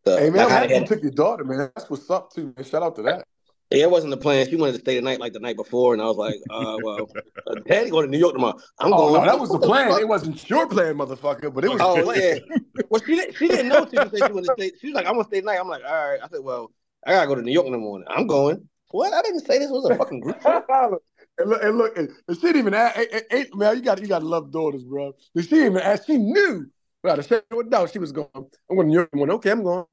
The, 0.05 0.18
Hey 0.18 0.30
man, 0.30 0.38
like 0.38 0.44
I'm 0.46 0.50
how 0.50 0.57
happy 0.59 0.72
they 0.72 0.80
you 0.80 0.86
took 0.86 1.03
your 1.03 1.12
daughter, 1.12 1.44
man. 1.44 1.70
That's 1.76 1.88
what's 1.88 2.11
up 2.11 2.32
too, 2.32 2.53
man. 2.57 2.64
Shout 2.64 2.82
out 2.82 2.96
to 2.96 3.03
that. 3.03 3.24
yeah, 3.70 3.84
it 3.84 3.90
wasn't 3.90 4.11
the 4.11 4.16
plan. 4.16 4.48
She 4.48 4.57
wanted 4.57 4.72
to 4.72 4.80
stay 4.80 4.96
the 4.96 5.03
night 5.03 5.20
like 5.20 5.32
the 5.32 5.38
night 5.38 5.55
before, 5.57 5.92
and 5.92 6.03
I 6.03 6.07
was 6.07 6.16
like, 6.16 6.40
uh, 6.50 6.76
well, 6.82 7.09
uh, 7.46 7.55
Daddy 7.66 7.90
going 7.90 8.07
to 8.07 8.11
New 8.11 8.18
York 8.18 8.32
tomorrow. 8.34 8.59
I'm 8.80 8.92
Oh 8.92 8.96
going. 8.96 9.20
no, 9.22 9.26
that 9.26 9.38
was 9.38 9.50
the 9.50 9.61
plan. 9.61 9.92
It 10.00 10.09
wasn't 10.09 10.50
your 10.50 10.66
plan, 10.66 10.96
motherfucker, 10.96 11.55
but 11.55 11.64
it 11.64 11.70
was. 11.70 11.80
Oh 11.82 12.12
yeah. 12.12 12.34
Well, 12.88 13.00
she 13.07 13.14
didn't. 13.14 13.36
She 13.36 13.48
didn't 13.48 13.68
know. 13.68 13.86
She 13.86 13.96
said 13.96 14.26
she 14.26 14.32
wanted 14.32 14.48
to 14.48 14.53
stay. 14.59 14.72
She 14.80 14.88
was 14.88 14.94
like, 14.94 15.07
"I'm 15.07 15.12
gonna 15.12 15.24
stay 15.24 15.40
the 15.40 15.46
night. 15.46 15.59
I'm 15.61 15.68
like, 15.68 15.82
"All 15.84 16.11
right." 16.11 16.18
I 16.22 16.28
said, 16.28 16.40
"Well, 16.42 16.72
I 17.07 17.12
gotta 17.12 17.26
go 17.26 17.34
to 17.36 17.42
New 17.42 17.53
York 17.53 17.66
in 17.66 17.72
the 17.72 17.78
morning. 17.78 18.07
I'm 18.11 18.26
going." 18.26 18.68
What? 18.90 19.12
I 19.14 19.22
didn't 19.22 19.46
say 19.46 19.59
this 19.59 19.70
was 19.70 19.88
a 19.88 19.96
fucking 19.96 20.20
group. 20.20 20.36
and 21.39 21.49
look, 21.51 21.62
and 21.62 21.78
look, 21.78 21.99
and 21.99 22.11
and 22.28 22.37
she 22.37 22.43
didn't 22.43 22.61
even 22.61 22.74
ask. 22.74 22.99
eh, 22.99 23.20
eh, 23.30 23.45
man, 23.55 23.76
you 23.76 23.83
got 23.83 24.01
you 24.01 24.07
got 24.07 24.20
to 24.20 24.26
love 24.26 24.51
daughters, 24.53 24.85
bro. 24.85 25.12
And 25.35 25.45
she 25.45 25.51
didn't 25.51 25.72
even 25.72 25.83
ask. 25.83 26.07
She 26.07 26.18
knew. 26.18 26.66
Without 27.03 27.18
a 27.18 27.22
shadow 27.22 27.43
of 27.51 27.66
a 27.66 27.70
doubt, 27.70 27.91
she 27.93 27.99
was 27.99 28.12
going. 28.12 28.28
I'm 28.35 28.76
going 28.76 28.87
to 28.87 28.91
New 28.91 28.95
York. 28.95 29.09
in 29.12 29.18
the 29.18 29.26
morning. 29.26 29.37
Okay, 29.37 29.51
I'm 29.51 29.62
going. 29.62 29.85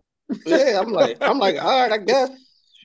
yeah, 0.46 0.80
I'm 0.80 0.92
like, 0.92 1.18
I'm 1.22 1.40
like, 1.40 1.56
all 1.62 1.82
right, 1.82 1.92
I 1.92 1.98
guess, 1.98 2.30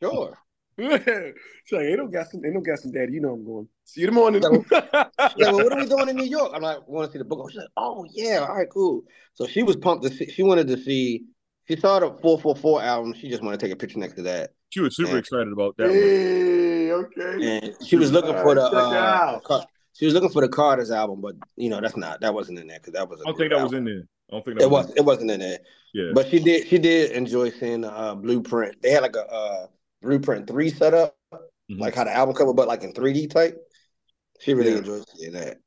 sure. 0.03 0.39
She's 0.79 0.89
like, 0.91 1.85
ain't 1.85 1.99
no 1.99 2.09
guessing, 2.09 2.43
ain't 2.45 2.55
no 2.55 2.61
guessing, 2.61 2.91
daddy. 2.91 3.13
You 3.13 3.21
know 3.21 3.35
I'm 3.35 3.45
going. 3.45 3.69
See 3.85 4.01
you 4.01 4.09
in 4.09 4.15
the 4.15 4.21
morning. 4.21 4.43
Yeah, 4.43 5.51
well, 5.51 5.63
what 5.63 5.73
are 5.73 5.77
we 5.77 5.87
doing 5.87 6.09
in 6.09 6.17
New 6.17 6.25
York? 6.25 6.53
I'm 6.55 6.63
like, 6.63 6.87
want 6.89 7.07
to 7.07 7.13
see 7.13 7.19
the 7.19 7.25
book. 7.25 7.51
She's 7.51 7.59
like, 7.59 7.69
oh 7.77 8.07
yeah, 8.13 8.47
all 8.49 8.57
right, 8.57 8.69
cool. 8.69 9.03
So 9.35 9.47
she 9.47 9.63
was 9.63 9.77
pumped 9.77 10.05
to 10.05 10.11
see. 10.11 10.31
She 10.31 10.43
wanted 10.43 10.69
to 10.69 10.77
see 10.77 11.25
She 11.69 11.77
saw 11.77 11.99
the 12.01 12.13
four 12.21 12.39
four 12.41 12.57
four 12.57 12.83
album. 12.83 13.15
She 13.15 13.29
just 13.29 13.43
wanted 13.43 13.61
to 13.61 13.67
take 13.67 13.73
a 13.73 13.77
picture 13.77 13.99
next 13.99 14.15
to 14.15 14.23
that, 14.23 14.51
She 14.75 14.81
was 14.81 14.97
super 14.97 15.13
Yeah. 15.13 15.19
excited 15.19 15.53
about 15.53 15.77
that. 15.77 15.85
one. 15.87 15.93
Hey, 15.95 16.91
okay. 16.91 17.59
and 17.59 17.77
she 17.87 17.95
was 17.95 18.11
looking 18.11 18.35
for 18.43 18.57
the. 18.57 18.63
Alright, 18.63 18.83
check 18.93 19.35
it 19.35 19.37
Uh. 19.37 19.41
Car- 19.41 19.67
she 19.93 20.05
was 20.05 20.15
looking 20.15 20.31
for 20.31 20.43
the 20.43 20.49
Carter's 20.49 20.91
album, 20.91 21.21
but 21.21 21.37
you 21.55 21.71
know 21.71 21.81
that's 21.81 21.97
not 21.97 22.21
that 22.23 22.35
wasn't 22.35 22.59
in 22.59 22.67
there 22.67 22.81
because 22.81 22.95
that 22.95 23.09
was. 23.09 23.21
I 23.21 23.25
don't 23.27 23.39
think 23.39 23.53
that 23.53 23.63
was 23.63 23.73
in 23.73 23.85
there. 23.85 24.03
I 24.31 24.35
don't 24.35 24.45
think 24.45 24.59
that 24.59 24.65
It 24.65 24.71
was. 24.71 24.93
It 24.97 25.05
wasn't 25.05 25.31
in 25.31 25.39
there. 25.39 25.61
Yeah. 25.93 26.11
But 26.13 26.27
she 26.29 26.41
did. 26.41 26.67
She 26.67 26.79
did 26.79 27.13
enjoy 27.13 27.51
seeing 27.51 27.83
the 27.83 27.93
uh, 27.93 28.17
blueprint. 28.17 28.83
They 28.83 28.91
had 28.91 29.05
like 29.05 29.15
a 29.15 29.25
uh, 29.33 29.67
blueprint 30.03 30.49
three 30.49 30.71
set 30.71 30.93
up, 30.93 31.17
Mhm. 31.33 31.79
like 31.79 31.95
how 31.95 32.03
the 32.03 32.13
album 32.13 32.35
cover, 32.35 32.53
but 32.53 32.67
like 32.67 32.83
in 32.83 32.93
three 32.95 33.13
D 33.13 33.29
type. 33.29 33.57
She 34.41 34.55
really 34.55 34.73
Yeah. 34.73 34.79
enjoyed 34.79 35.05
seeing 35.15 35.35
that. 35.35 35.59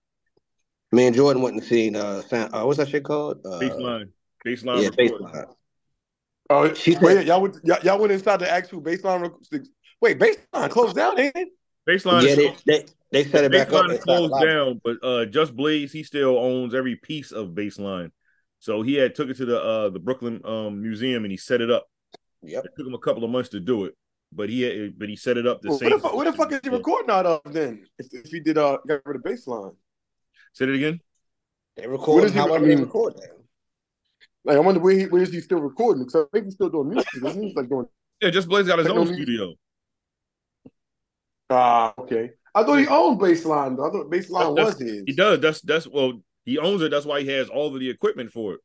Me 0.91 1.07
and 1.07 1.15
Jordan 1.15 1.41
went 1.41 1.55
and 1.55 1.63
seen 1.63 1.95
uh, 1.95 2.21
Sam, 2.23 2.53
uh 2.53 2.65
what's 2.65 2.79
that 2.79 2.89
shit 2.89 3.05
called? 3.05 3.37
Uh, 3.45 3.59
baseline. 3.59 4.09
Baseline. 4.45 4.81
Yeah, 4.83 4.89
recording. 4.89 5.27
baseline. 5.27 5.53
Oh, 6.49 6.73
She 6.73 6.95
wait, 6.97 7.15
said- 7.15 7.27
y'all 7.27 7.41
went, 7.41 7.57
y'all, 7.63 7.79
y'all 7.83 7.99
went 7.99 8.11
inside 8.13 8.37
the 8.37 8.49
actual 8.51 8.81
baseline. 8.81 9.31
Wait, 10.01 10.19
baseline 10.19 10.69
closed 10.69 10.95
down, 10.95 11.19
ain't 11.19 11.35
it? 11.35 11.49
Baseline. 11.87 12.23
Yeah, 12.23 12.29
is- 12.29 12.35
they, 12.37 12.55
they 12.65 12.85
they 13.11 13.23
set 13.23 13.43
it 13.45 13.51
back 13.51 13.71
up. 13.71 13.85
Baseline 13.85 13.93
is 13.93 14.03
closed 14.03 14.31
library. 14.31 14.53
down, 14.53 14.81
but 14.83 14.97
uh, 15.03 15.25
Just 15.25 15.55
Blaze 15.55 15.91
he 15.91 16.03
still 16.03 16.37
owns 16.37 16.73
every 16.73 16.95
piece 16.97 17.31
of 17.31 17.49
Baseline. 17.49 18.11
So 18.59 18.81
he 18.81 18.95
had 18.95 19.15
took 19.15 19.29
it 19.29 19.37
to 19.37 19.45
the 19.45 19.61
uh 19.61 19.89
the 19.89 19.99
Brooklyn 19.99 20.41
um 20.43 20.81
museum 20.81 21.23
and 21.23 21.31
he 21.31 21.37
set 21.37 21.61
it 21.61 21.69
up. 21.71 21.87
Yep. 22.43 22.65
It 22.65 22.71
took 22.77 22.87
him 22.87 22.93
a 22.93 22.99
couple 22.99 23.23
of 23.23 23.29
months 23.29 23.49
to 23.49 23.59
do 23.59 23.85
it, 23.85 23.95
but 24.33 24.49
he 24.49 24.61
had, 24.61 24.99
but 24.99 25.09
he 25.09 25.15
set 25.15 25.37
it 25.37 25.47
up 25.47 25.61
the 25.61 25.69
Well, 25.69 25.77
same. 25.79 25.89
where, 25.89 25.97
the, 25.97 26.03
fuck- 26.03 26.15
where 26.15 26.25
the 26.31 26.37
fuck 26.37 26.51
is 26.51 26.59
he 26.63 26.69
recording 26.69 27.09
out 27.11 27.25
of 27.25 27.41
then? 27.45 27.85
If, 27.97 28.07
if 28.11 28.31
he 28.31 28.39
did 28.41 28.57
uh 28.57 28.77
get 28.87 29.01
rid 29.05 29.15
of 29.15 29.21
baseline, 29.23 29.75
Say 30.53 30.65
it 30.65 30.75
again. 30.75 30.99
They 31.77 31.87
What 31.87 31.99
record 31.99 32.23
is 32.25 32.31
he- 32.33 32.37
however 32.39 32.55
I 32.55 32.59
they 32.67 32.75
mean- 32.75 32.83
record 32.83 33.15
that. 33.17 33.36
Like 34.47 34.55
I 34.57 34.59
wonder 34.61 34.79
where 34.79 34.97
he 34.97 35.05
where 35.07 35.21
is 35.21 35.31
he 35.31 35.41
still 35.41 35.59
recording? 35.59 36.05
Because 36.05 36.25
I 36.25 36.29
think 36.31 36.45
he's 36.45 36.53
still 36.55 36.69
doing 36.69 36.89
music. 36.89 37.09
Isn't 37.17 37.41
he? 37.41 37.47
He's 37.49 37.55
like 37.55 37.67
doing 37.69 37.85
Yeah, 38.21 38.29
Just 38.29 38.47
Blaze 38.47 38.65
got 38.65 38.79
his 38.79 38.87
own 38.87 39.05
studio. 39.07 39.53
ah 41.49 41.93
okay. 41.99 42.31
I 42.55 42.63
thought 42.63 42.77
he 42.77 42.87
owned 42.87 43.19
baseline. 43.19 43.75
Though. 43.77 43.87
I 43.87 43.91
thought 43.91 44.09
baseline 44.09 44.55
That's- 44.55 44.79
was 44.79 44.81
his. 44.89 45.03
He 45.05 45.13
does. 45.13 45.39
That's 45.41 45.61
that's 45.61 45.87
well, 45.87 46.13
he 46.45 46.57
owns 46.57 46.81
it. 46.81 46.91
That's 46.91 47.05
why 47.05 47.21
he 47.21 47.27
has 47.29 47.49
all 47.49 47.73
of 47.73 47.79
the 47.79 47.89
equipment 47.89 48.31
for 48.31 48.53
it. 48.53 48.59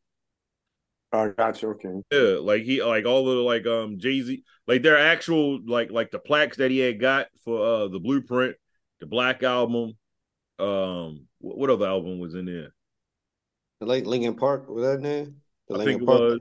Oh, 1.12 1.28
gotcha. 1.36 1.66
Okay. 1.66 1.90
Yeah, 2.10 2.38
like 2.40 2.62
he 2.62 2.82
like 2.82 3.04
all 3.04 3.28
of 3.28 3.36
the 3.36 3.42
like 3.42 3.66
um 3.66 3.98
Jay 3.98 4.22
Z 4.22 4.42
like 4.66 4.82
their 4.82 4.96
actual 4.96 5.60
like 5.66 5.90
like 5.90 6.10
the 6.10 6.18
plaques 6.20 6.56
that 6.58 6.70
he 6.70 6.78
had 6.78 7.00
got 7.00 7.26
for 7.44 7.58
uh 7.60 7.88
the 7.88 7.98
blueprint, 8.00 8.56
the 9.00 9.06
Black 9.06 9.42
album. 9.42 9.92
Um, 10.58 11.26
what, 11.40 11.58
what 11.58 11.70
other 11.70 11.86
album 11.88 12.20
was 12.20 12.34
in 12.34 12.44
there? 12.46 12.72
The 13.80 13.86
late 13.86 14.06
Linkin 14.06 14.36
Park 14.36 14.68
was 14.68 14.84
that 14.84 14.94
in 14.98 15.02
there? 15.02 15.26
The 15.68 15.78
I 15.78 15.84
think 15.84 16.02
it 16.02 16.06
was. 16.06 16.38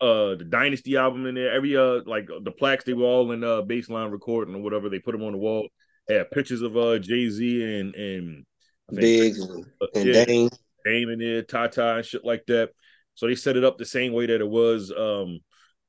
uh 0.00 0.34
the 0.36 0.46
Dynasty 0.48 0.96
album 0.96 1.26
in 1.26 1.34
there. 1.34 1.52
Every 1.52 1.76
uh 1.76 2.00
like 2.06 2.28
the 2.42 2.50
plaques 2.50 2.84
they 2.84 2.92
were 2.92 3.04
all 3.04 3.32
in 3.32 3.42
uh 3.44 3.62
baseline 3.62 4.10
recording 4.12 4.54
or 4.54 4.62
whatever. 4.62 4.88
They 4.88 4.98
put 4.98 5.12
them 5.12 5.22
on 5.24 5.32
the 5.32 5.38
wall. 5.38 5.68
Had 6.08 6.30
pictures 6.30 6.62
of 6.62 6.76
uh 6.76 6.98
Jay 6.98 7.28
Z 7.30 7.62
and 7.62 7.94
and 7.94 8.44
Biggs 8.92 9.40
and, 9.40 9.66
uh, 9.80 9.86
and 9.94 10.08
yeah, 10.08 10.24
Dame. 10.24 10.48
Dame 10.84 11.08
in 11.10 11.18
there, 11.18 11.42
Tata 11.42 11.96
and 11.96 12.04
shit 12.04 12.24
like 12.24 12.44
that. 12.46 12.70
So 13.14 13.26
they 13.26 13.34
set 13.34 13.56
it 13.56 13.64
up 13.64 13.78
the 13.78 13.84
same 13.86 14.12
way 14.12 14.26
that 14.26 14.40
it 14.40 14.48
was 14.48 14.92
um 14.96 15.40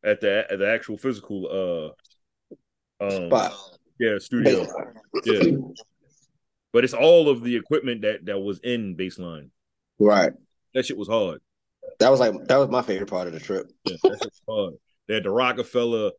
at 0.04 0.22
the 0.22 0.46
at 0.50 0.60
the 0.60 0.70
actual 0.70 0.98
physical 0.98 1.94
uh 3.00 3.04
um 3.04 3.28
Spot. 3.28 3.54
yeah 4.00 4.18
studio. 4.18 4.66
Yeah. 5.26 5.58
But 6.74 6.84
it's 6.84 6.94
all 6.94 7.30
of 7.30 7.44
the 7.44 7.56
equipment 7.56 8.02
that 8.02 8.26
that 8.26 8.40
was 8.40 8.60
in 8.60 8.96
baseline. 8.96 9.50
Right. 10.00 10.32
That 10.74 10.86
shit 10.86 10.98
was 10.98 11.08
hard. 11.08 11.42
That 12.00 12.10
was 12.10 12.20
like 12.20 12.34
that 12.48 12.58
was 12.58 12.70
my 12.70 12.82
favorite 12.82 13.10
part 13.10 13.28
of 13.28 13.34
the 13.34 13.40
trip. 13.40 13.68
Yeah, 13.86 13.96
that 14.04 14.20
shit 14.22 14.32
was 14.32 14.42
hard. 14.48 14.74
They 15.08 15.14
had 15.16 15.24
the 15.24 15.32
Rockefeller 15.32 16.12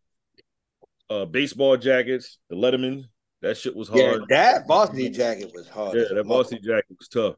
uh 1.11 1.25
baseball 1.25 1.77
jackets, 1.77 2.39
the 2.51 2.57
Letterman. 2.57 3.05
That 3.43 3.57
shit 3.57 3.77
was 3.77 3.89
hard. 3.89 4.01
Yeah, 4.01 4.19
that 4.29 4.67
varsity 4.67 5.11
jacket 5.11 5.53
was 5.55 5.69
hard. 5.69 5.97
Yeah, 5.97 6.15
that 6.15 6.27
varsity 6.27 6.61
jacket 6.61 6.97
was 6.99 7.09
tough. 7.09 7.37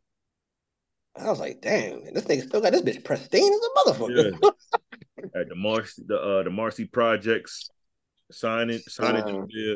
I 1.17 1.29
was 1.29 1.41
like, 1.41 1.61
damn, 1.61 2.05
this 2.15 2.25
nigga 2.25 2.47
still 2.47 2.61
got 2.61 2.73
this 2.73 2.83
bitch 2.83 3.05
pristine 3.05 3.53
as 3.53 3.61
a 3.61 3.91
motherfucker. 3.91 4.53
At 5.35 5.49
the 5.49 5.55
Marcy, 5.55 6.03
the 6.07 6.19
uh 6.19 6.43
the 6.43 6.51
Marcy 6.51 6.87
projects, 6.87 7.69
sign 8.31 8.71
it, 8.71 8.83
sign 8.91 9.17
it. 9.17 9.25
Uh. 9.25 9.45
Yeah, 9.49 9.75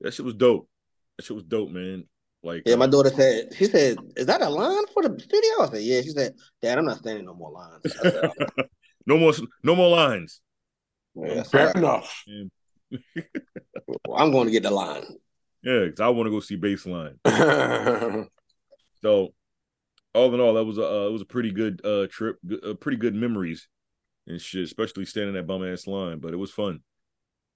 that 0.00 0.14
shit 0.14 0.24
was 0.24 0.34
dope. 0.34 0.68
That 1.16 1.24
shit 1.24 1.36
was 1.36 1.44
dope, 1.44 1.70
man. 1.70 2.04
Like, 2.46 2.62
Yeah, 2.64 2.76
my 2.76 2.84
uh, 2.84 2.88
daughter 2.88 3.10
said, 3.10 3.54
she 3.54 3.66
said, 3.66 3.98
is 4.16 4.26
that 4.26 4.40
a 4.40 4.48
line 4.48 4.86
for 4.94 5.02
the 5.02 5.18
studio? 5.20 5.50
I 5.62 5.68
said, 5.70 5.82
yeah. 5.82 6.00
She 6.00 6.10
said, 6.10 6.34
Dad, 6.62 6.78
I'm 6.78 6.84
not 6.84 6.98
standing 6.98 7.24
no 7.24 7.34
more 7.34 7.50
lines. 7.50 7.82
I 8.00 8.10
said, 8.10 8.30
no 9.06 9.18
more, 9.18 9.32
no 9.64 9.74
more 9.74 9.90
lines. 9.90 10.40
yeah, 11.16 11.42
Fair 11.42 11.72
sorry. 11.72 11.72
enough. 11.74 12.24
Well, 14.06 14.16
I'm 14.16 14.30
going 14.30 14.46
to 14.46 14.52
get 14.52 14.62
the 14.62 14.70
line. 14.70 15.04
Yeah, 15.62 15.86
because 15.86 16.00
I 16.00 16.08
want 16.08 16.28
to 16.28 16.30
go 16.30 16.40
see 16.40 16.56
Baseline. 16.56 17.18
So, 19.02 19.34
all 20.14 20.34
in 20.34 20.40
all, 20.40 20.54
that 20.54 20.64
was 20.64 20.78
a 20.78 20.84
uh, 20.84 21.06
it 21.06 21.12
was 21.12 21.20
a 21.20 21.26
pretty 21.26 21.52
good 21.52 21.84
uh 21.84 22.06
trip, 22.10 22.38
good, 22.44 22.64
uh, 22.64 22.74
pretty 22.74 22.96
good 22.96 23.14
memories 23.14 23.68
and 24.26 24.40
shit, 24.40 24.64
especially 24.64 25.04
standing 25.04 25.34
that 25.34 25.46
bum 25.46 25.62
ass 25.64 25.86
line. 25.86 26.18
But 26.18 26.32
it 26.32 26.38
was 26.38 26.50
fun. 26.50 26.80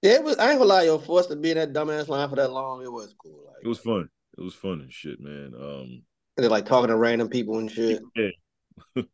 Yeah, 0.01 0.13
it 0.13 0.23
was, 0.23 0.37
I 0.37 0.51
ain't 0.51 0.59
gonna 0.59 0.69
lie, 0.69 0.83
yo, 0.83 0.99
for 0.99 1.19
us 1.19 1.27
to 1.27 1.35
be 1.35 1.51
in 1.51 1.57
that 1.57 1.73
dumbass 1.73 2.07
line 2.07 2.29
for 2.29 2.35
that 2.35 2.51
long, 2.51 2.83
it 2.83 2.91
was 2.91 3.13
cool. 3.17 3.43
Like, 3.47 3.63
It 3.63 3.67
was 3.67 3.79
fun. 3.79 4.07
It 4.37 4.41
was 4.41 4.53
fun 4.53 4.81
and 4.81 4.91
shit, 4.91 5.19
man. 5.19 5.53
Um, 5.59 6.03
they're 6.37 6.49
like 6.49 6.65
talking 6.65 6.89
to 6.89 6.95
random 6.95 7.29
people 7.29 7.59
and 7.59 7.69
shit. 7.69 8.01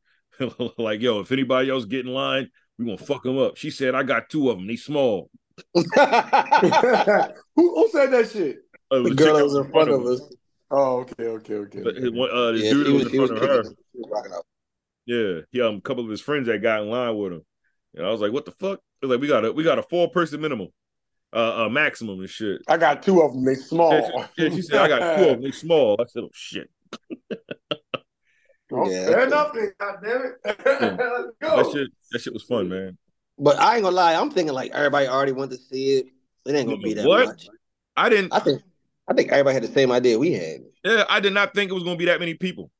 like 0.78 1.02
yo, 1.02 1.20
if 1.20 1.32
anybody 1.32 1.70
else 1.70 1.86
get 1.86 2.06
in 2.06 2.14
line, 2.14 2.50
we 2.78 2.86
gonna 2.86 2.98
fuck 2.98 3.24
them 3.24 3.38
up. 3.38 3.58
She 3.58 3.72
said, 3.72 3.96
I 3.96 4.04
got 4.04 4.30
two 4.30 4.50
of 4.50 4.58
them. 4.58 4.68
They 4.68 4.76
small. 4.76 5.30
who, 5.74 5.82
who 5.86 7.90
said 7.92 8.12
that 8.12 8.30
shit? 8.32 8.58
Uh, 8.92 9.00
the 9.00 9.16
girl 9.16 9.34
that 9.34 9.40
that 9.40 9.44
was 9.44 9.56
in 9.56 9.72
front 9.72 9.90
of 9.90 10.06
us. 10.06 10.22
Oh, 10.70 11.00
okay, 11.00 11.24
okay, 11.24 11.54
okay. 11.56 11.82
But 11.82 11.96
his, 11.96 12.12
uh, 12.12 12.52
this 12.52 12.64
Yeah, 12.64 12.72
dude 12.72 12.86
she 12.86 12.92
was, 12.92 12.94
was, 12.94 13.06
in 13.06 13.12
she 13.12 13.20
was, 13.20 13.30
front 13.30 13.44
of 13.44 13.50
her. 13.50 13.62
kicking- 13.64 13.78
she 13.94 14.00
was 14.00 14.10
rocking 14.12 14.34
out. 14.34 14.46
Yeah, 15.06 15.40
he 15.52 15.62
um, 15.62 15.76
a 15.76 15.82
couple 15.82 16.04
of 16.04 16.10
his 16.10 16.20
friends 16.20 16.48
that 16.48 16.62
got 16.62 16.82
in 16.82 16.90
line 16.90 17.18
with 17.18 17.32
him, 17.32 17.42
and 17.96 18.06
I 18.06 18.12
was 18.12 18.20
like, 18.20 18.34
"What 18.34 18.44
the 18.44 18.52
fuck?" 18.52 18.82
They're 19.00 19.10
like, 19.10 19.22
"We 19.22 19.28
got 19.30 19.46
a 19.46 19.54
we 19.54 19.64
got 19.64 19.80
a 19.80 19.84
four 19.84 20.10
person 20.10 20.42
minimum, 20.42 20.68
uh, 21.38 21.66
uh, 21.66 21.70
maximum 21.70 22.20
and 22.20 22.30
shit." 22.30 22.62
I 22.68 22.78
got 22.78 23.04
two 23.04 23.22
of 23.22 23.34
them. 23.34 23.46
They 23.46 23.56
small. 23.56 23.92
Yeah, 23.94 24.28
she, 24.36 24.44
yeah, 24.44 24.50
she 24.56 24.62
said, 24.62 24.80
"I 24.80 24.88
got 24.88 25.18
two 25.18 25.24
of 25.26 25.30
them. 25.36 25.42
They 25.44 25.52
small." 25.66 25.96
I 26.00 26.06
said, 26.08 26.24
"Oh 26.24 26.30
shit." 26.34 26.70
Oh, 28.72 28.90
Yeah, 28.90 29.06
fair 29.06 29.28
enough, 29.28 29.54
then. 29.54 29.72
God 29.80 29.96
damn 30.04 30.22
it. 30.24 30.32
Let's 30.44 30.58
That 30.66 31.34
go. 31.40 31.72
shit, 31.74 31.88
that 32.12 32.20
shit 32.22 32.34
was 32.34 32.44
fun, 32.44 32.68
man. 32.68 32.98
But 33.40 33.60
I 33.60 33.76
ain't 33.76 33.84
gonna 33.84 33.96
lie, 33.96 34.16
I'm 34.16 34.32
thinking 34.32 34.54
like 34.54 34.72
everybody 34.72 35.08
already 35.08 35.32
went 35.32 35.52
to 35.52 35.58
see 35.58 35.98
it. 36.00 36.08
It 36.46 36.56
ain't 36.56 36.68
gonna 36.68 36.82
be 36.82 36.94
that 36.96 37.06
What? 37.08 37.28
much. 37.28 37.48
I 37.96 38.10
didn't. 38.10 38.34
I 38.34 38.40
think 38.40 38.62
I 39.08 39.14
think 39.14 39.32
everybody 39.32 39.54
had 39.54 39.64
the 39.64 39.68
same 39.68 39.92
idea 39.92 40.20
we 40.20 40.34
had. 40.34 40.62
Yeah, 40.84 41.06
I 41.08 41.20
did 41.20 41.34
not 41.34 41.54
think 41.54 41.72
it 41.72 41.74
was 41.74 41.84
gonna 41.84 41.98
be 41.98 42.06
that 42.06 42.20
many 42.20 42.34
people. 42.34 42.72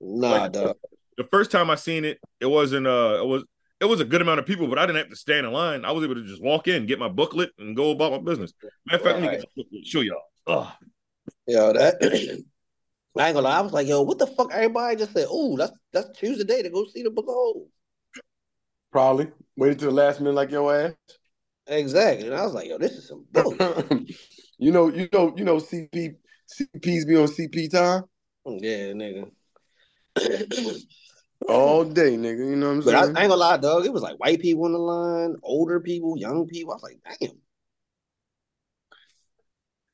Nah, 0.00 0.30
Like, 0.30 0.52
dog. 0.52 0.76
The 1.16 1.24
first 1.24 1.50
time 1.50 1.68
I 1.68 1.74
seen 1.74 2.04
it, 2.04 2.18
it 2.40 2.46
wasn't. 2.46 2.86
Uh, 2.86 3.18
it 3.20 3.26
was. 3.26 3.44
It 3.80 3.84
was 3.84 4.00
a 4.00 4.04
good 4.04 4.20
amount 4.20 4.40
of 4.40 4.46
people, 4.46 4.66
but 4.66 4.78
I 4.78 4.86
didn't 4.86 4.98
have 4.98 5.10
to 5.10 5.16
stand 5.16 5.46
in 5.46 5.52
line. 5.52 5.84
I 5.84 5.92
was 5.92 6.04
able 6.04 6.16
to 6.16 6.24
just 6.24 6.42
walk 6.42 6.66
in, 6.66 6.86
get 6.86 6.98
my 6.98 7.08
booklet, 7.08 7.50
and 7.58 7.76
go 7.76 7.92
about 7.92 8.12
my 8.12 8.18
business. 8.18 8.52
Matter 8.86 8.96
of 8.96 9.02
fact, 9.02 9.20
let 9.20 9.22
me 9.22 9.36
get 9.36 9.40
the 9.40 9.62
booklet, 9.62 9.86
show 9.86 10.00
y'all. 10.00 10.22
Ugh. 10.46 10.68
Yo, 11.46 11.72
that 11.72 11.96
I 13.16 13.26
ain't 13.28 13.34
gonna 13.34 13.40
lie. 13.40 13.58
I 13.58 13.60
was 13.60 13.72
like, 13.72 13.86
yo, 13.86 14.02
what 14.02 14.18
the 14.18 14.26
fuck? 14.26 14.52
Everybody 14.52 14.96
just 14.96 15.12
said, 15.12 15.26
"Oh, 15.28 15.54
let's 15.58 15.72
let's 15.92 16.18
choose 16.18 16.38
the 16.38 16.44
day 16.44 16.62
to 16.62 16.70
go 16.70 16.86
see 16.86 17.02
the 17.02 17.10
book 17.10 17.26
of 17.28 17.34
Hov." 17.34 17.66
Probably. 18.92 19.28
Waited 19.56 19.80
to 19.80 19.86
the 19.86 19.90
last 19.90 20.20
minute 20.20 20.34
like 20.34 20.50
your 20.50 20.74
ass. 20.74 20.92
Exactly. 21.66 22.28
And 22.28 22.36
I 22.36 22.44
was 22.44 22.54
like, 22.54 22.68
yo, 22.68 22.78
this 22.78 22.92
is 22.92 23.08
some 23.08 23.26
bullshit. 23.30 24.16
you 24.58 24.72
know, 24.72 24.88
you 24.88 25.08
know, 25.12 25.34
you 25.36 25.44
know, 25.44 25.56
CP 25.56 26.14
CPs 26.48 27.06
be 27.06 27.16
on 27.16 27.26
CP 27.26 27.70
time 27.70 28.04
mm, 28.46 28.58
yeah, 28.62 28.92
nigga. 28.92 29.30
all 31.48 31.84
day, 31.84 32.16
nigga. 32.16 32.38
You 32.38 32.56
know 32.56 32.68
what 32.68 32.72
I'm 32.72 32.80
But 32.82 32.94
I, 32.94 33.00
I 33.00 33.04
ain't 33.04 33.14
gonna 33.14 33.36
lie, 33.36 33.56
dog. 33.56 33.86
It 33.86 33.92
was 33.92 34.02
like 34.02 34.18
white 34.18 34.40
people 34.40 34.66
in 34.66 34.72
the 34.72 34.78
line, 34.78 35.36
older 35.42 35.80
people, 35.80 36.16
young 36.16 36.46
people. 36.46 36.72
I 36.72 36.76
was 36.76 36.82
like, 36.82 36.98
damn. 37.20 37.30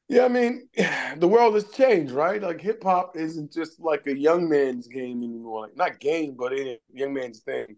yeah, 0.08 0.24
I 0.24 0.28
mean, 0.28 0.68
the 1.16 1.28
world 1.28 1.54
has 1.54 1.70
changed, 1.70 2.12
right? 2.12 2.42
Like 2.42 2.60
hip 2.60 2.82
hop 2.82 3.16
isn't 3.16 3.52
just 3.52 3.80
like 3.80 4.06
a 4.06 4.16
young 4.16 4.48
man's 4.48 4.88
game 4.88 5.22
anymore. 5.22 5.62
Like 5.62 5.76
not 5.76 6.00
game, 6.00 6.34
but 6.36 6.52
it 6.52 6.82
young 6.92 7.14
man's 7.14 7.40
thing. 7.40 7.76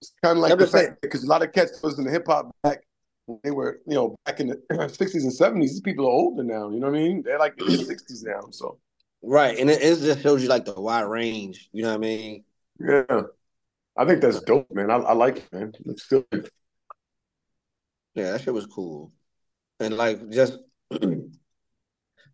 It's 0.00 0.12
kind 0.22 0.38
of 0.38 0.42
like 0.42 0.58
the 0.58 0.66
saying. 0.66 0.86
fact 0.88 1.02
because 1.02 1.24
a 1.24 1.28
lot 1.28 1.42
of 1.42 1.52
cats 1.52 1.82
was 1.82 1.98
in 1.98 2.04
the 2.04 2.10
hip 2.10 2.26
hop 2.26 2.54
back 2.62 2.82
when 3.26 3.40
they 3.42 3.50
were, 3.50 3.80
you 3.86 3.94
know, 3.94 4.16
back 4.24 4.40
in 4.40 4.48
the 4.48 4.88
sixties 4.92 5.24
and 5.24 5.32
seventies. 5.32 5.72
These 5.72 5.80
people 5.80 6.06
are 6.06 6.10
older 6.10 6.44
now. 6.44 6.70
You 6.70 6.80
know 6.80 6.90
what 6.90 6.98
I 6.98 7.02
mean? 7.02 7.22
They're 7.22 7.38
like 7.38 7.60
in 7.60 7.66
their 7.66 7.78
sixties 7.78 8.22
now. 8.22 8.40
So 8.50 8.78
Right. 9.22 9.58
And 9.58 9.68
it, 9.68 9.82
it 9.82 9.98
just 10.00 10.22
shows 10.22 10.42
you 10.42 10.48
like 10.48 10.64
the 10.64 10.80
wide 10.80 11.02
range. 11.02 11.68
You 11.72 11.82
know 11.82 11.88
what 11.88 11.96
I 11.96 11.98
mean? 11.98 12.44
Yeah, 12.80 13.22
I 13.96 14.04
think 14.04 14.20
that's 14.20 14.40
dope, 14.40 14.70
man. 14.72 14.90
I, 14.90 14.96
I 14.96 15.12
like 15.12 15.38
it, 15.38 15.52
man. 15.52 15.72
It's 15.86 16.04
still 16.04 16.24
Yeah, 18.14 18.32
that 18.32 18.42
shit 18.42 18.54
was 18.54 18.66
cool. 18.66 19.12
And 19.80 19.96
like 19.96 20.30
just 20.30 20.58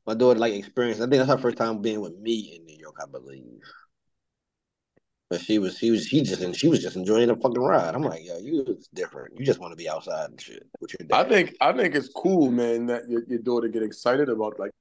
my 0.06 0.14
daughter 0.14 0.38
like 0.38 0.54
experienced. 0.54 1.00
I 1.00 1.04
think 1.04 1.18
that's 1.18 1.30
her 1.30 1.38
first 1.38 1.56
time 1.56 1.82
being 1.82 2.00
with 2.00 2.16
me 2.18 2.56
in 2.56 2.64
New 2.64 2.78
York, 2.78 2.96
I 3.02 3.06
believe. 3.06 3.60
But 5.32 5.40
she 5.40 5.58
was, 5.58 5.78
she 5.78 5.90
was, 5.90 6.06
she 6.06 6.20
just, 6.20 6.42
and 6.42 6.54
she 6.54 6.68
was 6.68 6.82
just 6.82 6.94
enjoying 6.94 7.28
the 7.28 7.36
fucking 7.36 7.58
ride. 7.58 7.94
I'm 7.94 8.02
like, 8.02 8.22
yo, 8.22 8.36
you 8.36 8.64
was 8.66 8.86
different. 8.92 9.38
You 9.38 9.46
just 9.46 9.60
want 9.60 9.72
to 9.72 9.76
be 9.76 9.88
outside 9.88 10.28
and 10.28 10.38
shit 10.38 10.66
with 10.78 10.92
your 10.92 11.08
I 11.10 11.24
think 11.24 11.56
I 11.58 11.72
think 11.72 11.94
it's 11.94 12.08
cool, 12.08 12.50
man, 12.50 12.84
that 12.86 13.08
your, 13.08 13.24
your 13.26 13.38
daughter 13.38 13.68
get 13.68 13.82
excited 13.82 14.28
about 14.28 14.58
like 14.58 14.72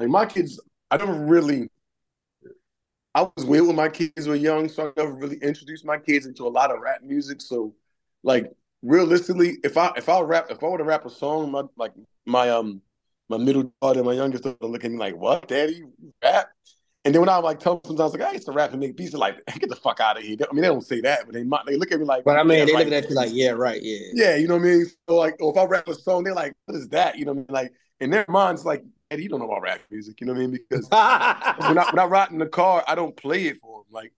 like 0.00 0.08
my 0.08 0.26
kids. 0.26 0.60
I 0.90 0.96
never 0.96 1.12
really. 1.12 1.70
I 3.18 3.22
was 3.36 3.44
weird 3.44 3.66
when 3.66 3.74
my 3.74 3.88
kids 3.88 4.28
were 4.28 4.36
young, 4.36 4.68
so 4.68 4.88
I 4.96 5.00
never 5.00 5.12
really 5.12 5.38
introduced 5.38 5.84
my 5.84 5.98
kids 5.98 6.24
into 6.24 6.46
a 6.46 6.48
lot 6.48 6.70
of 6.70 6.80
rap 6.80 7.02
music. 7.02 7.40
So, 7.40 7.74
like 8.22 8.52
realistically, 8.80 9.56
if 9.64 9.76
I 9.76 9.90
if 9.96 10.08
I 10.08 10.20
rap 10.20 10.46
if 10.50 10.62
I 10.62 10.66
were 10.68 10.78
to 10.78 10.84
rap 10.84 11.04
a 11.04 11.10
song, 11.10 11.50
my 11.50 11.64
like 11.76 11.92
my 12.26 12.48
um 12.48 12.80
my 13.28 13.36
middle 13.36 13.72
daughter, 13.82 13.98
and 13.98 14.06
my 14.06 14.12
youngest 14.12 14.44
daughter, 14.44 14.56
look 14.62 14.84
at 14.84 14.92
me 14.92 14.98
like, 14.98 15.16
"What, 15.16 15.48
daddy, 15.48 15.82
rap?" 16.22 16.50
And 17.04 17.12
then 17.12 17.20
when 17.20 17.28
I 17.28 17.38
like 17.38 17.58
tell 17.58 17.80
them 17.80 17.82
sometimes 17.86 18.00
I 18.00 18.04
was 18.04 18.12
like 18.12 18.22
I 18.22 18.32
used 18.34 18.46
to 18.46 18.52
rap 18.52 18.70
and 18.70 18.78
make 18.78 18.96
beats, 18.96 19.10
they're 19.10 19.18
like, 19.18 19.44
"Get 19.58 19.68
the 19.68 19.74
fuck 19.74 19.98
out 19.98 20.16
of 20.16 20.22
here!" 20.22 20.36
I 20.40 20.54
mean, 20.54 20.62
they 20.62 20.68
don't 20.68 20.86
say 20.86 21.00
that, 21.00 21.24
but 21.24 21.34
they 21.34 21.42
might 21.42 21.66
they 21.66 21.74
look 21.74 21.90
at 21.90 21.98
me 21.98 22.06
like. 22.06 22.22
But 22.22 22.38
I 22.38 22.44
mean, 22.44 22.58
"Yeah, 22.58 22.64
they 22.66 22.72
right." 22.74 22.86
looking 22.86 22.94
at 22.94 23.10
you 23.10 23.16
like, 23.16 23.30
yeah, 23.32 23.50
right, 23.50 23.82
yeah. 23.82 23.98
Yeah, 24.12 24.36
you 24.36 24.46
know 24.46 24.58
what 24.58 24.62
I 24.62 24.66
mean. 24.66 24.86
So 25.08 25.16
like, 25.16 25.34
or 25.40 25.50
if 25.50 25.58
I 25.58 25.64
rap 25.64 25.88
a 25.88 25.94
song, 25.94 26.22
they're 26.22 26.34
like, 26.34 26.52
"What 26.66 26.76
is 26.76 26.88
that?" 26.90 27.18
You 27.18 27.24
know 27.24 27.32
what 27.32 27.46
I 27.50 27.52
mean? 27.52 27.64
Like 27.64 27.72
in 27.98 28.10
their 28.10 28.26
minds, 28.28 28.64
like, 28.64 28.84
"Eddie, 29.10 29.24
you 29.24 29.28
don't 29.28 29.40
know 29.40 29.46
about 29.46 29.62
rap 29.62 29.80
music." 29.90 30.20
You 30.20 30.26
know 30.26 30.32
what 30.34 30.42
I 30.42 30.46
mean? 30.46 30.58
Because 30.68 30.88
when 31.68 31.78
I 31.78 31.90
when 31.90 31.98
I 31.98 32.04
ride 32.04 32.30
in 32.30 32.38
the 32.38 32.46
car, 32.46 32.84
I 32.86 32.94
don't 32.94 33.16
play 33.16 33.46
it 33.46 33.58
for 33.60 33.80
him. 33.80 33.86
Like 33.90 34.12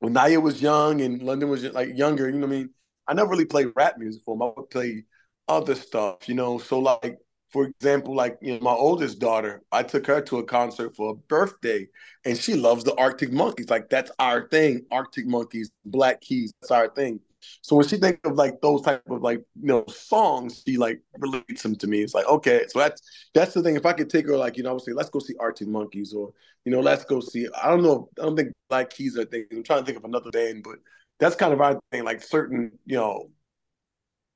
when 0.00 0.12
Naya 0.14 0.40
was 0.40 0.60
young 0.60 1.00
and 1.00 1.22
London 1.22 1.48
was 1.48 1.62
like 1.64 1.96
younger, 1.96 2.26
you 2.28 2.34
know 2.36 2.46
what 2.46 2.54
I 2.54 2.58
mean? 2.58 2.70
I 3.06 3.14
never 3.14 3.30
really 3.30 3.44
played 3.44 3.68
rap 3.76 3.98
music 3.98 4.22
for 4.24 4.34
him. 4.34 4.42
I 4.42 4.52
would 4.56 4.70
play 4.70 5.04
other 5.48 5.74
stuff, 5.74 6.28
you 6.28 6.34
know. 6.34 6.58
So 6.58 6.78
like, 6.78 7.18
for 7.50 7.64
example, 7.66 8.14
like 8.14 8.38
you 8.40 8.54
know, 8.54 8.60
my 8.60 8.72
oldest 8.72 9.18
daughter, 9.18 9.62
I 9.72 9.82
took 9.82 10.06
her 10.06 10.20
to 10.22 10.38
a 10.38 10.44
concert 10.44 10.96
for 10.96 11.10
a 11.10 11.14
birthday, 11.14 11.88
and 12.24 12.36
she 12.36 12.54
loves 12.54 12.84
the 12.84 12.94
Arctic 12.96 13.32
Monkeys. 13.32 13.70
Like 13.70 13.90
that's 13.90 14.10
our 14.18 14.48
thing. 14.48 14.86
Arctic 14.90 15.26
Monkeys, 15.26 15.70
Black 15.84 16.20
Keys, 16.20 16.52
that's 16.60 16.70
our 16.70 16.88
thing. 16.88 17.20
So 17.62 17.76
when 17.76 17.86
she 17.86 17.96
thinks 17.96 18.20
of 18.24 18.36
like 18.36 18.60
those 18.60 18.82
type 18.82 19.02
of 19.08 19.22
like 19.22 19.38
you 19.60 19.66
know 19.66 19.84
songs, 19.88 20.62
she 20.66 20.76
like 20.76 21.00
relates 21.18 21.62
them 21.62 21.76
to 21.76 21.86
me. 21.86 22.02
It's 22.02 22.14
like 22.14 22.26
okay, 22.26 22.64
so 22.68 22.78
that's 22.78 23.00
that's 23.34 23.54
the 23.54 23.62
thing. 23.62 23.76
If 23.76 23.86
I 23.86 23.92
could 23.92 24.10
take 24.10 24.26
her 24.26 24.36
like 24.36 24.56
you 24.56 24.62
know, 24.62 24.70
I 24.70 24.72
would 24.72 24.82
say 24.82 24.92
let's 24.92 25.10
go 25.10 25.18
see 25.18 25.34
Arctic 25.40 25.68
Monkeys 25.68 26.12
or 26.12 26.32
you 26.64 26.72
know 26.72 26.80
let's 26.80 27.04
go 27.04 27.20
see. 27.20 27.48
I 27.62 27.68
don't 27.68 27.82
know. 27.82 28.08
I 28.20 28.24
don't 28.24 28.36
think 28.36 28.52
Black 28.68 28.90
Keys 28.90 29.16
are 29.18 29.24
things. 29.24 29.46
I'm 29.52 29.62
trying 29.62 29.80
to 29.80 29.86
think 29.86 29.98
of 29.98 30.04
another 30.04 30.30
band, 30.30 30.62
but 30.64 30.76
that's 31.18 31.36
kind 31.36 31.52
of 31.52 31.60
our 31.60 31.80
thing. 31.90 32.04
Like 32.04 32.22
certain 32.22 32.72
you 32.86 32.96
know 32.96 33.30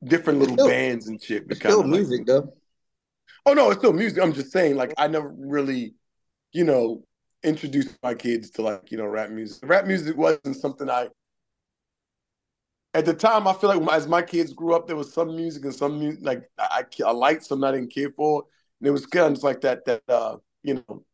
different 0.05 0.38
little 0.38 0.57
Still- 0.57 0.68
bands 0.68 1.09
and 1.09 1.22
shit. 1.22 1.44
It's 1.48 1.59
still 1.59 1.82
kinda 1.82 1.96
like- 1.96 2.00
music 2.07 2.26
though. 2.26 2.52
Oh 3.46 3.52
no, 3.52 3.70
it's 3.70 3.78
still 3.78 3.92
music. 3.92 4.22
I'm 4.22 4.32
just 4.32 4.52
saying, 4.52 4.76
like, 4.76 4.94
I 4.96 5.07
never 5.07 5.28
really, 5.28 5.94
you 6.52 6.64
know, 6.64 7.05
introduced 7.42 7.96
my 8.02 8.14
kids 8.14 8.48
to 8.52 8.62
like, 8.62 8.90
you 8.90 8.96
know, 8.96 9.05
rap 9.07 9.30
music. 9.30 9.68
Rap 9.68 9.86
music 9.86 10.16
wasn't 10.16 10.57
something 10.57 10.88
I. 10.88 11.09
At 12.95 13.05
the 13.05 13.14
time, 13.14 13.49
I 13.49 13.53
feel 13.55 13.76
like 13.76 13.92
as 13.92 14.07
my 14.07 14.22
kids 14.22 14.53
grew 14.53 14.74
up, 14.74 14.86
there 14.86 14.97
was 14.97 15.12
some 15.12 15.34
music 15.34 15.64
and 15.64 15.74
some 15.74 15.99
music 15.99 16.20
like 16.22 16.49
I, 16.59 16.84
I, 17.03 17.05
I 17.05 17.11
liked, 17.11 17.45
some 17.45 17.62
I 17.64 17.72
didn't 17.72 17.92
care 17.92 18.11
for, 18.11 18.45
and 18.80 18.88
it 18.88 18.92
was 18.92 19.05
kind 19.05 19.36
of 19.36 19.42
like 19.42 19.61
that 19.62 19.84
that 19.84 20.03
uh, 20.09 20.36
you 20.62 20.74
know, 20.74 21.05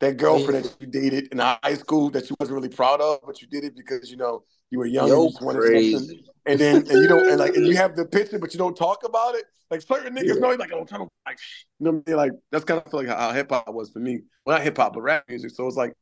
that 0.00 0.16
girlfriend 0.18 0.64
that 0.64 0.76
you 0.80 0.86
dated 0.86 1.28
in 1.32 1.38
high 1.38 1.74
school 1.74 2.10
that 2.10 2.28
you 2.28 2.36
wasn't 2.38 2.54
really 2.54 2.68
proud 2.68 3.00
of, 3.00 3.20
but 3.24 3.40
you 3.40 3.48
did 3.48 3.64
it 3.64 3.74
because 3.76 4.10
you 4.10 4.18
know 4.18 4.42
you 4.70 4.78
were 4.78 4.86
young 4.86 5.06
and 5.08 5.16
Yo, 5.16 5.22
you 5.22 5.28
just 5.30 5.42
wanted 5.42 5.62
something 5.62 5.82
crazy. 5.90 6.24
and 6.46 6.58
then 6.60 6.76
and 6.90 7.00
you 7.00 7.08
don't 7.08 7.26
and 7.28 7.38
like 7.38 7.54
and 7.56 7.66
you 7.66 7.76
have 7.76 7.96
the 7.96 8.04
picture, 8.04 8.38
but 8.38 8.52
you 8.52 8.58
don't 8.58 8.76
talk 8.76 9.04
about 9.04 9.34
it. 9.34 9.44
Like 9.70 9.80
certain 9.80 10.14
niggas 10.14 10.34
Yeah. 10.34 10.40
know, 10.40 10.48
like 10.48 10.72
I'm 10.72 10.86
trying 10.86 11.00
to 11.02 11.08
like, 11.26 11.38
you 11.80 11.84
know, 11.86 11.92
what 11.92 12.02
I 12.06 12.10
mean? 12.10 12.16
like 12.18 12.32
that's 12.52 12.64
kind 12.64 12.82
of 12.84 12.92
like 12.92 13.06
how, 13.08 13.32
hip 13.32 13.50
hop 13.50 13.72
was 13.72 13.90
for 13.90 13.98
me. 13.98 14.20
Well, 14.44 14.56
not 14.58 14.62
hip 14.62 14.76
hop, 14.76 14.92
but 14.92 15.00
rap 15.02 15.24
music. 15.28 15.50
So 15.52 15.66
it's 15.66 15.76
like 15.76 15.94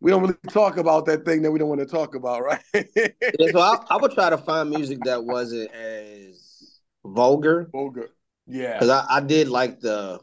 we 0.00 0.10
don't 0.10 0.22
really 0.22 0.34
talk 0.48 0.76
about 0.76 1.06
that 1.06 1.24
thing 1.24 1.42
that 1.42 1.50
we 1.50 1.58
don't 1.58 1.68
want 1.68 1.80
to 1.80 1.86
talk 1.86 2.14
about, 2.14 2.44
right? 2.44 2.62
Yeah, 2.74 3.50
so 3.50 3.60
I, 3.60 3.84
I 3.90 3.96
would 3.96 4.12
try 4.12 4.30
to 4.30 4.38
find 4.38 4.70
music 4.70 4.98
that 5.04 5.24
wasn't 5.24 5.72
as 5.72 6.80
vulgar 7.04 7.68
Vulgar. 7.72 8.10
Yeah. 8.46 8.74
because 8.74 8.88
I, 8.88 9.04
I 9.08 9.20
did 9.20 9.48
like 9.48 9.80
the, 9.80 10.20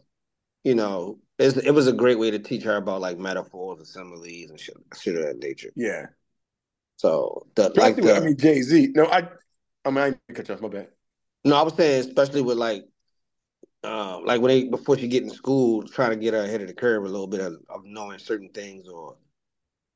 you 0.63 0.75
know, 0.75 1.19
it's, 1.37 1.57
it 1.57 1.71
was 1.71 1.87
a 1.87 1.93
great 1.93 2.17
way 2.17 2.31
to 2.31 2.39
teach 2.39 2.63
her 2.63 2.77
about 2.77 3.01
like 3.01 3.17
metaphors 3.17 3.79
and 3.79 3.87
similes 3.87 4.49
and 4.49 4.59
shit, 4.59 4.75
shit 4.99 5.15
of 5.15 5.23
that 5.23 5.37
nature. 5.39 5.71
Yeah. 5.75 6.07
So 6.97 7.45
the 7.55 7.63
like 7.75 7.97
Especially 7.97 8.03
with, 8.03 8.17
I 8.17 8.25
mean 8.25 8.37
Jay 8.37 8.61
Z. 8.61 8.91
No, 8.95 9.05
I. 9.05 9.27
I 9.83 9.89
mean, 9.89 9.97
I 9.99 10.09
didn't 10.11 10.35
cut 10.35 10.47
you 10.47 10.55
off. 10.55 10.61
My 10.61 10.69
bad. 10.69 10.87
no, 11.43 11.55
I 11.57 11.61
was 11.61 11.75
saying 11.75 12.07
especially 12.07 12.41
with 12.41 12.57
like, 12.57 12.85
um, 13.83 14.25
like 14.25 14.41
when 14.41 14.49
they 14.49 14.63
before 14.63 14.97
she 14.97 15.07
get 15.07 15.21
in 15.21 15.29
school, 15.29 15.83
trying 15.83 16.09
to 16.11 16.15
get 16.15 16.33
her 16.33 16.39
ahead 16.39 16.61
of 16.61 16.67
the 16.67 16.73
curve 16.73 17.03
a 17.03 17.07
little 17.07 17.27
bit 17.27 17.41
of, 17.41 17.57
of 17.69 17.81
knowing 17.83 18.17
certain 18.17 18.49
things 18.49 18.87
or, 18.87 19.17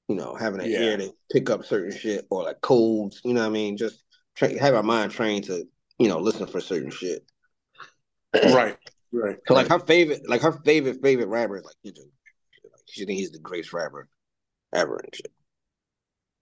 you 0.10 0.16
know, 0.16 0.36
having 0.36 0.60
an 0.60 0.70
Yeah. 0.70 0.80
ear 0.82 0.98
to 0.98 1.14
pick 1.32 1.50
up 1.50 1.64
certain 1.64 1.96
shit 1.96 2.26
or 2.30 2.44
like 2.44 2.60
codes. 2.62 3.22
You 3.24 3.34
know 3.34 3.42
what 3.42 3.48
I 3.48 3.52
mean? 3.52 3.78
Just 3.78 4.04
tra- 4.36 4.60
have 4.60 4.74
our 4.76 4.84
mind 4.84 5.12
trained 5.12 5.46
to, 5.46 5.66
you 6.00 6.08
know, 6.10 6.20
listen 6.20 6.48
for 6.48 6.60
certain 6.60 6.92
shit. 6.92 7.24
Right. 8.54 8.78
Right. 9.12 9.38
So 9.48 9.54
like 9.56 9.70
her 9.70 9.80
favorite, 9.80 10.28
like 10.30 10.42
her 10.42 10.52
favorite 10.66 11.02
favorite 11.02 11.28
rapper 11.28 11.58
is 11.58 11.64
like 11.64 11.76
Kendrick. 11.84 12.08
Like, 12.64 12.82
she 12.88 13.06
think 13.06 13.18
he's 13.20 13.32
the 13.32 13.40
greatest 13.40 13.74
rapper 13.74 14.08
ever 14.74 14.98
and 14.98 15.16
shit. 15.16 15.32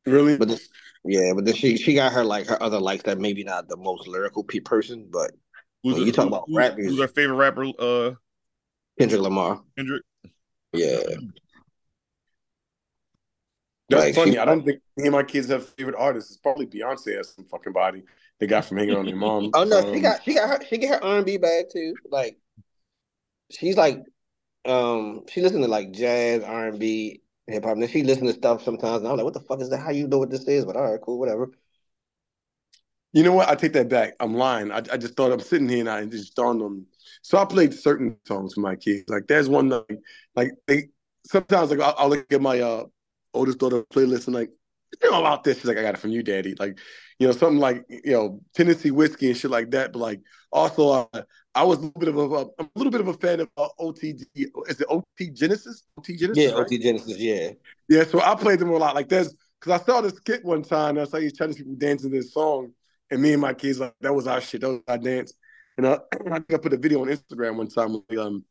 Really? 0.06 0.38
But 0.38 0.50
this, 0.50 0.68
yeah, 1.06 1.32
but 1.34 1.46
then 1.46 1.54
she 1.54 1.78
she 1.78 1.94
got 1.94 2.12
her 2.14 2.24
like 2.26 2.48
her 2.48 2.62
other 2.62 2.80
likes 2.80 3.04
that 3.04 3.20
maybe 3.20 3.44
not 3.46 3.68
the 3.70 3.78
most 3.78 4.08
lyrical 4.08 4.44
pe- 4.44 4.60
person, 4.60 5.08
but 5.12 5.32
When 5.82 5.96
you 5.96 6.12
talk 6.12 6.28
about 6.28 6.44
who- 6.48 6.58
rap 6.58 6.74
Who's 6.74 6.88
music. 6.88 7.02
our 7.02 7.08
favorite 7.08 7.36
rapper? 7.36 7.66
Uh, 7.80 8.16
Kendrick 9.00 9.22
Lamar. 9.22 9.62
Kendrick. 9.78 10.04
Yeah, 10.74 11.00
That's 13.90 14.04
Like, 14.04 14.16
funny. 14.16 14.32
she- 14.32 14.38
I 14.38 14.46
don't 14.46 14.66
think 14.66 14.82
any 14.98 15.08
of 15.08 15.14
my 15.14 15.24
kids 15.24 15.48
have 15.50 15.68
favorite 15.70 15.96
artists. 15.98 16.32
It's 16.32 16.40
probably 16.40 16.68
Beyonce 16.68 17.16
has 17.18 17.34
some 17.34 17.46
fucking 17.46 17.74
body 17.74 18.04
they 18.40 18.48
got 18.48 18.66
from 18.66 18.78
hanging 18.78 18.96
on 18.96 19.06
their 19.06 19.16
mom. 19.16 19.52
Oh 19.54 19.64
no, 19.64 19.82
she 19.94 20.00
Um, 20.00 20.02
got 20.02 20.24
she 20.24 20.34
got 20.36 20.50
her 20.50 20.66
she 20.66 20.78
get 20.78 20.90
her 20.90 21.04
R 21.04 21.18
and 21.18 21.26
B 21.26 21.38
bag 21.38 21.66
too. 21.72 21.98
Like 22.12 22.38
she's 23.52 23.78
like 23.78 24.04
um 24.66 25.24
she 25.30 25.42
listen 25.42 25.62
to 25.62 25.68
like 25.68 25.92
jazz, 25.92 26.44
R 26.44 26.68
and 26.70 26.80
B, 26.80 27.22
hip 27.48 27.64
hop. 27.64 27.74
And 27.74 27.82
then 27.82 27.90
she 27.90 28.04
listen 28.04 28.28
to 28.28 28.34
stuff 28.34 28.64
sometimes 28.64 29.00
and 29.00 29.08
I'm 29.08 29.18
like, 29.18 29.26
what 29.26 29.34
the 29.34 29.42
fuck 29.42 29.62
is 29.62 29.70
that? 29.70 29.80
How 29.80 29.92
you 29.92 30.08
know 30.08 30.20
what 30.20 30.30
this 30.30 30.48
is? 30.48 30.66
But 30.66 30.76
all 30.76 30.92
right, 30.92 31.02
cool, 31.02 31.20
whatever. 31.20 31.52
You 33.14 33.24
know 33.24 33.34
what? 33.34 33.50
I 33.50 33.56
take 33.56 33.74
that 33.74 33.90
back. 33.90 34.14
I'm 34.20 34.34
lying. 34.36 34.72
I, 34.72 34.78
I 34.78 34.98
just 34.98 35.16
thought 35.16 35.32
I'm 35.32 35.40
sitting 35.40 35.68
here 35.70 35.80
and 35.80 35.90
I 35.90 36.06
just 36.06 36.36
dawned 36.36 36.62
on 36.62 36.78
me. 36.80 36.84
So 37.22 37.38
I 37.38 37.46
played 37.46 37.74
certain 37.74 38.18
songs 38.28 38.54
for 38.54 38.60
my 38.62 38.76
kids. 38.76 39.06
Like 39.10 39.28
there's 39.28 39.50
one 39.50 39.70
like 39.70 40.00
like 40.36 40.52
they 40.68 40.90
sometimes 41.26 41.72
like 41.72 41.80
I'll, 41.80 41.96
I'll 41.98 42.10
look 42.10 42.32
at 42.32 42.42
my 42.42 42.60
uh 42.60 42.84
oldest 43.38 43.60
daughter 43.60 43.84
playlist 43.84 44.28
and 44.28 44.36
like 44.36 44.50
you 45.02 45.12
know 45.12 45.20
about 45.20 45.44
this. 45.44 45.58
She's 45.58 45.66
like, 45.66 45.78
I 45.78 45.82
got 45.82 45.96
it 45.96 46.00
from 46.00 46.12
you, 46.12 46.24
daddy. 46.24 46.56
Like, 46.58 46.80
you 47.20 47.28
know, 47.28 47.34
something 47.34 47.60
like 47.60 47.84
you 47.90 48.12
know 48.12 48.42
Tennessee 48.56 48.92
whiskey 48.92 49.28
and 49.28 49.38
shit 49.38 49.52
like 49.52 49.72
that. 49.72 49.94
But 49.94 50.00
like 50.00 50.22
also, 50.52 51.10
uh, 51.14 51.22
I 51.54 51.64
was 51.64 51.80
a 51.80 51.82
little 51.82 52.00
bit 52.00 52.10
of 52.10 52.18
a, 52.18 52.64
a 52.64 52.70
little 52.76 52.92
bit 52.92 53.02
of 53.02 53.08
a 53.08 53.14
fan 53.14 53.42
of 53.42 53.50
uh, 53.58 53.68
OTG. 53.80 54.26
Is 54.68 54.82
it 54.82 54.88
OT 54.90 55.30
Genasis? 55.32 55.84
OT 55.98 56.16
Genasis. 56.16 56.44
Yeah, 56.44 56.52
right? 56.52 56.62
OT 56.62 56.78
Genasis, 56.78 57.18
yeah. 57.18 57.52
Yeah, 57.90 58.04
so 58.04 58.22
I 58.22 58.36
played 58.36 58.60
them 58.60 58.70
a 58.70 58.78
lot. 58.78 58.96
Like 58.96 59.10
there's 59.10 59.34
because 59.60 59.82
I 59.82 59.86
saw 59.86 60.02
this 60.02 60.14
skit 60.14 60.44
one 60.46 60.64
time. 60.64 60.98
And 60.98 61.02
I 61.02 61.10
saw 61.10 61.20
these 61.20 61.38
Chinese 61.38 61.58
people 61.58 61.76
dancing 61.76 62.12
this 62.12 62.34
song, 62.34 62.74
and 63.12 63.22
me 63.22 63.34
and 63.34 63.42
my 63.42 63.54
kids 63.54 63.80
like 63.80 63.94
that 64.02 64.14
was 64.14 64.28
our 64.28 64.42
shit. 64.42 64.62
That 64.62 64.70
was 64.70 64.82
our 64.88 64.98
dance. 64.98 65.34
And 65.78 65.88
I, 65.88 65.94
I 66.32 66.36
think 66.40 66.54
I 66.54 66.58
put 66.58 66.74
a 66.74 66.78
video 66.78 67.02
on 67.02 67.08
Instagram 67.08 67.58
one 67.58 67.68
time. 67.68 68.02
Like, 68.10 68.20
um, 68.20 68.44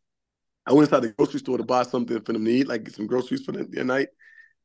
I 0.66 0.72
went 0.72 0.88
inside 0.88 1.00
the 1.00 1.12
grocery 1.12 1.40
store 1.40 1.58
to 1.58 1.64
buy 1.64 1.84
something 1.84 2.20
for 2.22 2.32
them 2.32 2.44
to 2.44 2.50
eat, 2.50 2.66
like 2.66 2.84
get 2.84 2.94
some 2.94 3.06
groceries 3.06 3.44
for 3.44 3.52
the, 3.52 3.64
the 3.64 3.84
night. 3.84 4.08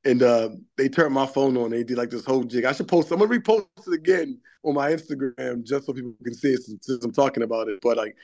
And 0.03 0.23
uh, 0.23 0.49
they 0.77 0.89
turned 0.89 1.13
my 1.13 1.27
phone 1.27 1.55
on. 1.57 1.69
They 1.71 1.83
did 1.83 1.97
like 1.97 2.09
this 2.09 2.25
whole 2.25 2.43
jig. 2.43 2.65
I 2.65 2.71
should 2.73 2.87
post. 2.87 3.11
I'm 3.11 3.19
gonna 3.19 3.31
repost 3.39 3.67
it 3.87 3.93
again 3.93 4.39
on 4.63 4.73
my 4.73 4.91
Instagram 4.91 5.63
just 5.63 5.85
so 5.85 5.93
people 5.93 6.13
can 6.23 6.33
see 6.33 6.53
it 6.53 6.63
since, 6.63 6.87
since 6.87 7.03
I'm 7.05 7.11
talking 7.11 7.43
about 7.43 7.67
it. 7.67 7.79
But 7.83 7.97
like, 7.97 8.15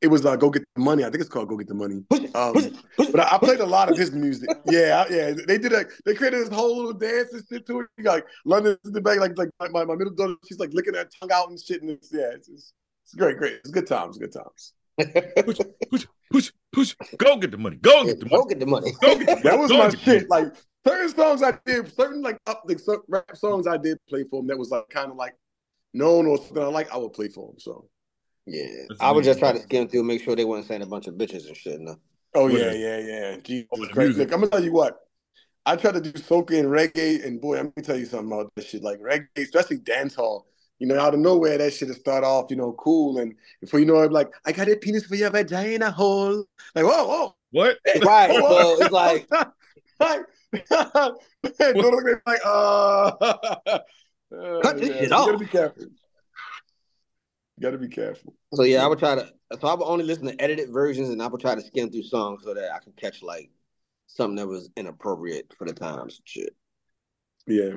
it 0.00 0.06
was 0.08 0.24
uh, 0.24 0.36
"Go 0.36 0.48
Get 0.48 0.64
the 0.74 0.80
Money." 0.80 1.04
I 1.04 1.10
think 1.10 1.20
it's 1.20 1.28
called 1.28 1.48
"Go 1.48 1.56
Get 1.58 1.68
the 1.68 1.74
Money." 1.74 2.04
Um, 2.34 2.54
but 2.96 3.20
I, 3.20 3.36
I 3.36 3.38
played 3.38 3.60
a 3.60 3.66
lot 3.66 3.90
of 3.90 3.98
his 3.98 4.12
music. 4.12 4.48
Yeah, 4.66 5.04
I- 5.08 5.12
yeah. 5.14 5.34
They 5.46 5.58
did 5.58 5.72
like 5.72 5.90
they 6.06 6.14
created 6.14 6.40
this 6.40 6.48
whole 6.48 6.74
little 6.76 6.92
dance 6.94 7.32
and 7.34 7.42
shit 7.50 7.66
to 7.66 7.80
it. 7.80 7.86
Like 8.02 8.24
London's 8.46 8.78
in 8.86 8.92
the 8.92 9.00
back, 9.02 9.18
like 9.20 9.36
like 9.36 9.50
my, 9.72 9.84
my 9.84 9.94
middle 9.94 10.14
daughter, 10.14 10.34
she's 10.48 10.58
like 10.58 10.70
licking 10.72 10.94
her 10.94 11.04
tongue 11.20 11.32
out 11.32 11.50
and 11.50 11.60
shit. 11.60 11.82
And 11.82 11.90
it's, 11.90 12.10
yeah, 12.12 12.30
it's, 12.32 12.48
it's, 12.48 12.72
it's 13.04 13.14
great, 13.14 13.36
great. 13.36 13.54
It's 13.56 13.70
good 13.70 13.86
times, 13.86 14.16
good 14.18 14.32
times. 14.32 14.72
Push, 15.44 15.58
push, 15.90 16.06
push, 16.32 16.52
push. 16.72 16.94
Go 17.18 17.36
get 17.36 17.50
the 17.50 17.58
money. 17.58 17.76
Go 17.76 18.04
get 18.06 18.18
the 18.20 18.26
Go 18.26 18.38
money. 18.38 18.48
get 18.48 18.60
the 18.60 18.66
money. 18.66 18.92
Go 19.02 19.16
get 19.18 19.26
the 19.26 19.32
money. 19.32 19.42
That 19.42 19.58
was 19.58 19.70
my 19.70 19.76
get 19.76 19.90
the 19.92 19.96
money. 20.06 20.18
shit. 20.20 20.30
Like 20.30 20.46
certain 20.86 21.08
songs 21.08 21.42
I 21.42 21.58
did, 21.64 21.94
certain 21.94 22.22
like 22.22 22.38
up 22.46 22.64
like 22.66 22.78
certain 22.78 23.04
rap 23.08 23.36
songs 23.36 23.66
I 23.66 23.76
did 23.76 23.98
play 24.08 24.24
for 24.30 24.40
him 24.40 24.46
that 24.48 24.58
was 24.58 24.70
like 24.70 24.88
kind 24.88 25.10
of 25.10 25.16
like 25.16 25.34
known 25.92 26.26
or 26.26 26.38
something 26.38 26.62
I 26.62 26.66
like, 26.66 26.92
I 26.92 26.96
would 26.96 27.12
play 27.12 27.28
for 27.28 27.50
him. 27.50 27.58
So 27.58 27.88
Yeah. 28.46 28.66
That's 28.88 29.00
I 29.00 29.10
would 29.10 29.24
just 29.24 29.38
try 29.38 29.52
to 29.52 29.60
skim 29.60 29.88
through, 29.88 30.04
make 30.04 30.22
sure 30.22 30.36
they 30.36 30.44
weren't 30.44 30.66
saying 30.66 30.82
a 30.82 30.86
bunch 30.86 31.06
of 31.06 31.14
bitches 31.14 31.46
and 31.46 31.56
shit. 31.56 31.80
No. 31.80 31.96
Oh 32.34 32.48
yeah, 32.48 32.72
yeah, 32.72 32.98
yeah. 32.98 33.36
Jesus 33.42 33.68
Oh, 33.72 33.80
the 33.80 33.92
Christ. 33.92 34.18
Look, 34.18 34.32
I'm 34.32 34.40
gonna 34.40 34.50
tell 34.50 34.64
you 34.64 34.72
what. 34.72 34.98
I 35.64 35.74
tried 35.74 35.94
to 35.94 36.00
do 36.00 36.12
soca 36.12 36.58
and 36.60 36.68
reggae, 36.68 37.24
and 37.24 37.40
boy, 37.40 37.56
let 37.56 37.76
me 37.76 37.82
tell 37.82 37.96
you 37.96 38.04
something 38.06 38.30
about 38.30 38.52
this 38.54 38.66
shit. 38.68 38.82
Like 38.82 39.00
reggae, 39.00 39.26
especially 39.38 39.78
dance 39.78 40.14
hall. 40.14 40.46
You 40.78 40.86
know, 40.86 41.00
out 41.00 41.14
of 41.14 41.20
nowhere, 41.20 41.56
that 41.56 41.72
shit 41.72 41.88
will 41.88 41.94
start 41.94 42.22
off, 42.22 42.46
you 42.50 42.56
know, 42.56 42.72
cool, 42.78 43.18
and 43.18 43.34
before 43.62 43.80
you 43.80 43.86
know 43.86 44.02
it, 44.02 44.12
like, 44.12 44.30
I 44.44 44.52
got 44.52 44.68
a 44.68 44.76
penis 44.76 45.06
for 45.06 45.14
your 45.14 45.30
vagina 45.30 45.90
hole. 45.90 46.44
Like, 46.74 46.84
whoa, 46.84 47.06
whoa, 47.06 47.34
What? 47.50 47.78
Right. 48.02 48.30
whoa, 48.30 48.76
So 48.76 48.82
it's 48.82 48.92
like 48.92 49.26
like, 50.00 50.20
Don't 50.70 51.16
look 51.76 52.00
at 52.00 52.04
me 52.04 52.12
like, 52.26 52.40
uh, 52.44 53.08
uh, 53.08 53.78
Cut 54.62 54.78
this 54.78 54.88
yeah, 54.88 54.94
shit 54.94 55.02
you 55.02 55.08
gotta 55.08 55.38
be 55.38 55.46
careful. 55.46 55.82
You 55.82 57.62
gotta 57.62 57.78
be 57.78 57.88
careful. 57.88 58.34
So 58.54 58.64
yeah, 58.64 58.84
I 58.84 58.86
would 58.86 58.98
try 58.98 59.14
to. 59.14 59.32
So 59.60 59.68
I 59.68 59.74
would 59.74 59.84
only 59.84 60.04
listen 60.04 60.26
to 60.26 60.42
edited 60.42 60.70
versions, 60.70 61.10
and 61.10 61.22
I 61.22 61.26
would 61.26 61.40
try 61.40 61.54
to 61.54 61.62
skim 61.62 61.90
through 61.90 62.02
songs 62.02 62.42
so 62.44 62.54
that 62.54 62.72
I 62.72 62.78
can 62.80 62.92
catch 62.92 63.22
like 63.22 63.50
something 64.06 64.36
that 64.36 64.46
was 64.46 64.68
inappropriate 64.76 65.52
for 65.56 65.66
the 65.66 65.72
times 65.72 66.18
and 66.18 66.28
shit. 66.28 66.56
Yeah. 67.46 67.76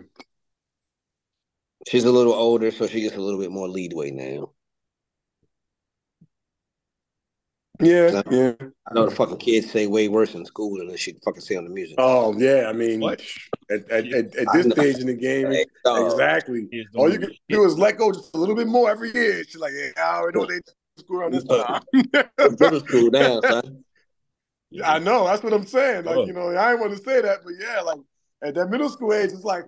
She's 1.88 2.06
a 2.06 2.12
little 2.12 2.34
older, 2.34 2.72
so 2.72 2.88
she 2.88 3.02
gets 3.02 3.16
a 3.16 3.22
little 3.22 3.40
bit 3.40 3.52
more 3.52 3.70
leadway 3.70 4.12
now. 4.12 4.52
Yeah, 7.82 8.22
yeah. 8.30 8.54
I 8.88 8.94
know 8.94 9.06
the 9.06 9.16
fucking 9.16 9.38
kids 9.38 9.72
say 9.72 9.88
way 9.88 10.10
worse 10.10 10.36
in 10.36 10.46
school 10.46 10.78
than 10.78 10.90
they 10.90 10.98
should 10.98 11.16
fucking 11.24 11.42
say 11.42 11.56
on 11.56 11.64
the 11.64 11.70
music. 11.70 11.96
Oh 11.98 12.38
yeah, 12.38 12.66
I 12.68 12.74
mean, 12.74 13.02
at, 13.04 13.22
at, 13.70 13.90
at, 13.92 14.36
at 14.36 14.48
this 14.54 14.72
stage 14.72 14.98
in 14.98 15.08
the 15.08 15.14
game, 15.14 15.48
Hey, 15.52 15.66
dog. 15.86 16.12
exactly. 16.12 16.68
Kids 16.68 16.90
All 16.96 17.12
you 17.12 17.20
can 17.20 17.32
do 17.48 17.64
is 17.64 17.78
let 17.78 17.98
go 17.98 18.12
just 18.12 18.36
a 18.36 18.38
little 18.38 18.56
bit 18.56 18.68
more 18.68 18.90
every 18.90 19.14
year. 19.14 19.44
She's 19.46 19.58
like, 19.58 19.72
yeah, 19.74 19.92
I 20.04 20.18
already 20.18 20.40
know 20.40 20.46
they 20.46 20.60
screw 20.98 21.20
around 21.20 21.32
this 21.34 21.46
time. 21.46 21.82
Middle 22.60 22.80
school 22.82 23.12
now, 23.12 23.40
son. 23.42 23.84
shit. 24.74 24.84
I 24.86 25.00
know. 25.00 25.26
That's 25.28 25.42
what 25.44 25.54
I'm 25.54 25.66
saying. 25.66 26.04
Like, 26.06 26.18
Oh. 26.18 26.26
you 26.26 26.34
know, 26.34 26.50
I 26.50 26.72
didn't 26.72 26.82
want 26.82 26.98
to 26.98 27.04
say 27.04 27.22
that, 27.22 27.40
but 27.46 27.54
yeah, 27.60 27.80
like 27.82 28.00
at 28.44 28.56
that 28.56 28.70
middle 28.70 28.90
school 28.90 29.14
age, 29.14 29.32
it's 29.32 29.44
like, 29.46 29.64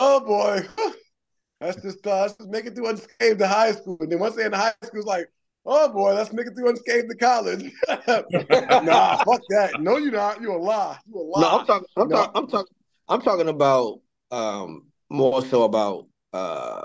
oh 0.00 0.20
boy, 0.20 0.66
that's 1.60 1.82
just 1.82 2.06
uh, 2.06 2.22
let's 2.22 2.36
just 2.36 2.48
make 2.48 2.64
it 2.64 2.74
through 2.74 2.88
unscathed 2.88 3.38
to 3.40 3.46
high 3.46 3.72
school, 3.72 3.98
and 4.00 4.10
then 4.10 4.20
once 4.20 4.36
they're 4.36 4.46
in 4.46 4.52
the 4.52 4.56
high 4.58 4.72
school, 4.82 5.00
it's 5.00 5.06
like, 5.06 5.30
oh 5.66 5.88
boy, 5.92 6.14
let's 6.14 6.32
make 6.32 6.46
it 6.46 6.54
through 6.54 6.70
unscathed 6.70 7.10
to 7.10 7.16
college. 7.16 7.72
nah, 7.88 9.16
fuck 9.16 9.40
that. 9.50 9.74
No, 9.80 9.96
you're 9.98 10.12
not. 10.12 10.40
You're 10.40 10.52
a 10.52 10.62
lie. 10.62 10.98
You're 11.06 11.22
a 11.22 11.24
lie. 11.24 11.40
No, 11.40 11.48
I'm 11.58 11.66
talking. 11.66 11.88
I'm 11.96 12.08
No. 12.08 12.16
talking. 12.16 12.32
I'm 12.34 12.46
talking. 12.48 12.74
I'm 13.08 13.22
talking 13.22 13.48
about 13.48 14.00
um 14.30 14.86
more 15.08 15.44
so 15.44 15.62
about 15.64 16.06
uh 16.32 16.82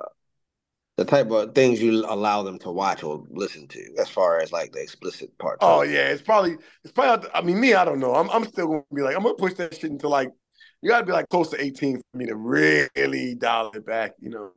the 0.98 1.06
type 1.06 1.32
of 1.32 1.56
things 1.56 1.82
you 1.82 2.06
allow 2.08 2.44
them 2.44 2.60
to 2.60 2.70
watch 2.70 3.04
or 3.04 3.24
listen 3.30 3.68
to, 3.70 3.96
as 3.98 4.10
far 4.10 4.40
as 4.40 4.52
like 4.52 4.72
the 4.72 4.82
explicit 4.82 5.36
part. 5.40 5.58
Oh 5.62 5.82
yeah, 5.82 6.10
it's 6.10 6.22
probably 6.22 6.58
it's 6.84 6.94
probably. 6.94 7.30
I 7.34 7.42
mean, 7.42 7.60
me, 7.60 7.74
I 7.74 7.86
don't 7.86 8.00
know. 8.00 8.14
I'm 8.14 8.30
I'm 8.30 8.46
still 8.46 8.68
gonna 8.68 8.84
be 8.94 9.02
like 9.02 9.16
I'm 9.16 9.24
gonna 9.24 9.36
push 9.36 9.54
that 9.56 9.74
shit 9.74 9.90
into 9.92 10.08
like 10.08 10.30
you 10.82 10.90
got 10.90 11.00
to 11.00 11.06
be 11.06 11.12
like 11.12 11.30
close 11.30 11.50
to 11.52 11.62
18 11.64 11.98
for 11.98 12.18
me 12.18 12.26
to 12.26 12.36
really 12.36 13.36
dial 13.36 13.72
it 13.74 13.86
back. 13.86 14.14
You 14.20 14.30
know. 14.32 14.52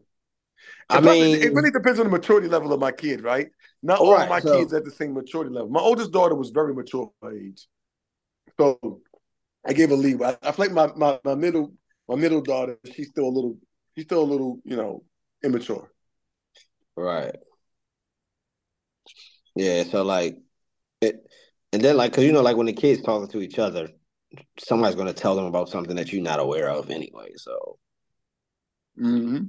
I 0.88 1.00
mean- 1.00 1.42
it 1.42 1.52
really 1.52 1.70
depends 1.70 1.98
on 1.98 2.06
the 2.06 2.10
maturity 2.10 2.48
level 2.48 2.72
of 2.72 2.80
my 2.80 2.92
kid, 2.92 3.22
right? 3.22 3.48
Not 3.84 4.00
all, 4.00 4.08
all 4.08 4.14
right, 4.14 4.28
my 4.30 4.40
so- 4.40 4.58
kids 4.58 4.72
at 4.72 4.84
the 4.86 4.90
same 4.90 5.12
maturity 5.12 5.50
level. 5.50 5.68
My 5.68 5.80
oldest 5.80 6.10
daughter 6.10 6.34
was 6.34 6.48
very 6.48 6.74
mature 6.74 7.12
for 7.20 7.30
her 7.30 7.36
age, 7.38 7.68
so 8.58 9.02
I 9.64 9.74
gave 9.74 9.90
a 9.90 9.94
lead. 9.94 10.22
I, 10.22 10.38
I 10.42 10.52
feel 10.52 10.66
like 10.66 10.72
my, 10.72 10.90
my 10.96 11.20
my 11.22 11.34
middle 11.34 11.74
my 12.08 12.14
middle 12.16 12.40
daughter, 12.40 12.78
she's 12.90 13.10
still 13.10 13.26
a 13.26 13.34
little 13.36 13.58
she's 13.94 14.06
still 14.06 14.22
a 14.22 14.24
little 14.24 14.58
you 14.64 14.76
know 14.76 15.04
immature. 15.42 15.92
Right. 16.96 17.36
Yeah, 19.54 19.84
so 19.84 20.02
like 20.02 20.38
it 21.02 21.30
and 21.70 21.82
then 21.82 21.98
like 21.98 22.14
cuz 22.14 22.24
you 22.24 22.32
know 22.32 22.40
like 22.40 22.56
when 22.56 22.66
the 22.66 22.72
kids 22.72 23.02
talking 23.02 23.28
to 23.32 23.42
each 23.42 23.58
other, 23.58 23.90
somebody's 24.58 24.96
going 24.96 25.08
to 25.08 25.12
tell 25.12 25.36
them 25.36 25.44
about 25.44 25.68
something 25.68 25.96
that 25.96 26.10
you're 26.10 26.22
not 26.22 26.40
aware 26.40 26.70
of 26.70 26.88
anyway. 26.90 27.32
So 27.36 27.78
Mm-hmm. 28.98 29.46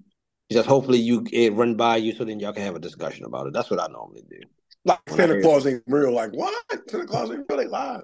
Just 0.51 0.67
hopefully 0.67 0.99
you 0.99 1.25
it 1.31 1.53
run 1.53 1.75
by 1.75 1.97
you 1.97 2.13
so 2.13 2.23
then 2.23 2.39
y'all 2.39 2.53
can 2.53 2.63
have 2.63 2.75
a 2.75 2.79
discussion 2.79 3.25
about 3.25 3.47
it. 3.47 3.53
That's 3.53 3.69
what 3.69 3.79
I 3.79 3.87
normally 3.87 4.23
do. 4.29 4.39
Like 4.83 4.99
When 5.07 5.17
Santa 5.17 5.41
Claus 5.41 5.65
ain't 5.65 5.83
real. 5.87 6.11
Like 6.11 6.31
what? 6.31 6.53
Santa 6.87 7.05
Claus 7.05 7.31
ain't 7.31 7.45
real. 7.49 7.57
They 7.57 7.67
lied. 7.67 8.01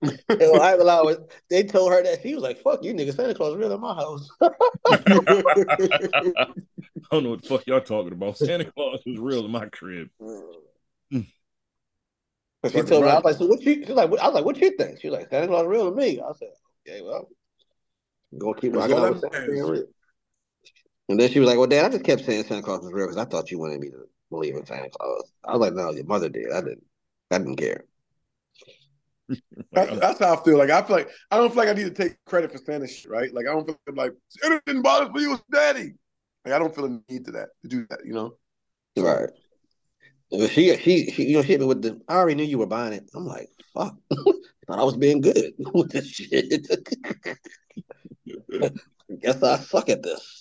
Yo, 0.00 0.10
I 0.30 0.72
ain't 0.72 0.80
gonna 0.80 1.16
they 1.50 1.64
told 1.64 1.92
her 1.92 2.02
that 2.02 2.22
she 2.22 2.34
was 2.34 2.42
like, 2.42 2.62
"Fuck 2.62 2.84
you, 2.84 2.94
nigga, 2.94 3.14
Santa 3.14 3.34
Claus 3.34 3.56
real 3.56 3.72
in 3.72 3.80
my 3.80 3.94
house." 3.94 4.28
I 4.40 4.52
don't 7.10 7.24
know 7.24 7.30
what 7.30 7.42
the 7.42 7.48
fuck 7.48 7.66
y'all 7.66 7.80
talking 7.80 8.12
about. 8.12 8.38
Santa 8.38 8.64
Claus 8.64 9.00
is 9.06 9.18
real 9.18 9.44
in 9.44 9.50
my 9.50 9.66
crib. 9.66 10.08
Mm. 10.20 10.42
Mm. 11.12 11.26
she 12.70 12.82
told 12.82 13.04
me, 13.04 13.10
I 13.10 13.16
was 13.16 13.24
like, 13.24 13.36
"So 13.36 13.46
what 13.46 13.60
you?" 13.62 13.84
She's 13.86 13.90
like, 13.90 14.08
what, 14.08 14.20
"I 14.20 14.26
was 14.26 14.34
like, 14.36 14.44
what 14.44 14.60
you 14.60 14.70
think?" 14.76 15.00
She 15.00 15.08
was 15.08 15.18
like, 15.18 15.30
"Santa 15.30 15.48
Claus 15.48 15.66
real 15.66 15.90
to 15.90 15.96
me." 15.96 16.20
I 16.20 16.32
said, 16.38 16.50
"Okay, 16.88 17.02
well, 17.02 17.28
gonna 18.38 18.54
keep 18.54 18.72
That's 18.74 18.92
And 21.08 21.18
then 21.18 21.30
she 21.30 21.40
was 21.40 21.48
like, 21.48 21.58
"Well, 21.58 21.66
Dad, 21.66 21.86
I 21.86 21.88
just 21.88 22.04
kept 22.04 22.24
saying 22.24 22.44
Santa 22.44 22.62
Claus 22.62 22.82
was 22.82 22.92
real 22.92 23.06
because 23.06 23.16
I 23.16 23.24
thought 23.24 23.50
you 23.50 23.58
wanted 23.58 23.80
me 23.80 23.90
to 23.90 24.04
believe 24.30 24.56
in 24.56 24.66
Santa 24.66 24.90
Claus." 24.90 25.32
I 25.44 25.52
was 25.52 25.60
like, 25.60 25.74
"No, 25.74 25.90
your 25.90 26.04
mother 26.04 26.28
did. 26.28 26.52
I 26.52 26.60
didn't. 26.60 26.84
I 27.30 27.38
didn't 27.38 27.56
care." 27.56 27.84
That's, 29.72 29.98
that's 30.00 30.18
how 30.20 30.34
I 30.34 30.42
feel. 30.42 30.56
Like 30.56 30.70
I 30.70 30.80
feel 30.80 30.96
like 30.96 31.10
I 31.30 31.36
don't 31.36 31.50
feel 31.50 31.58
like 31.58 31.68
I 31.68 31.74
need 31.74 31.94
to 31.94 32.02
take 32.02 32.16
credit 32.24 32.50
for 32.50 32.56
Santa 32.56 32.88
shit, 32.88 33.10
right? 33.10 33.32
Like 33.32 33.46
I 33.46 33.52
don't 33.52 33.66
feel 33.66 33.76
like 33.94 34.12
Santa 34.28 34.62
didn't 34.64 34.80
bother 34.80 35.12
for 35.12 35.20
you, 35.20 35.34
it's 35.34 35.42
daddy. 35.52 35.92
Like 36.46 36.54
I 36.54 36.58
don't 36.58 36.74
feel 36.74 36.86
a 36.86 37.12
need 37.12 37.26
to 37.26 37.32
that 37.32 37.48
to 37.62 37.68
do 37.68 37.86
that, 37.90 38.00
you 38.06 38.14
know. 38.14 38.36
Right. 38.96 39.28
She, 40.50 40.76
she, 40.76 41.10
she, 41.10 41.24
you 41.24 41.36
know, 41.36 41.42
she 41.42 41.48
hit 41.48 41.60
me 41.60 41.66
with 41.66 41.82
the. 41.82 42.00
I 42.08 42.16
already 42.16 42.36
knew 42.36 42.44
you 42.44 42.58
were 42.58 42.66
buying 42.66 42.94
it. 42.94 43.04
I'm 43.14 43.26
like, 43.26 43.48
fuck. 43.74 43.96
Thought 44.10 44.78
I 44.78 44.84
was 44.84 44.96
being 44.96 45.20
good 45.20 45.52
with 45.74 45.90
this 45.90 46.08
shit. 46.08 46.66
Guess 49.20 49.42
I 49.42 49.58
suck 49.58 49.88
at 49.88 50.02
this. 50.02 50.37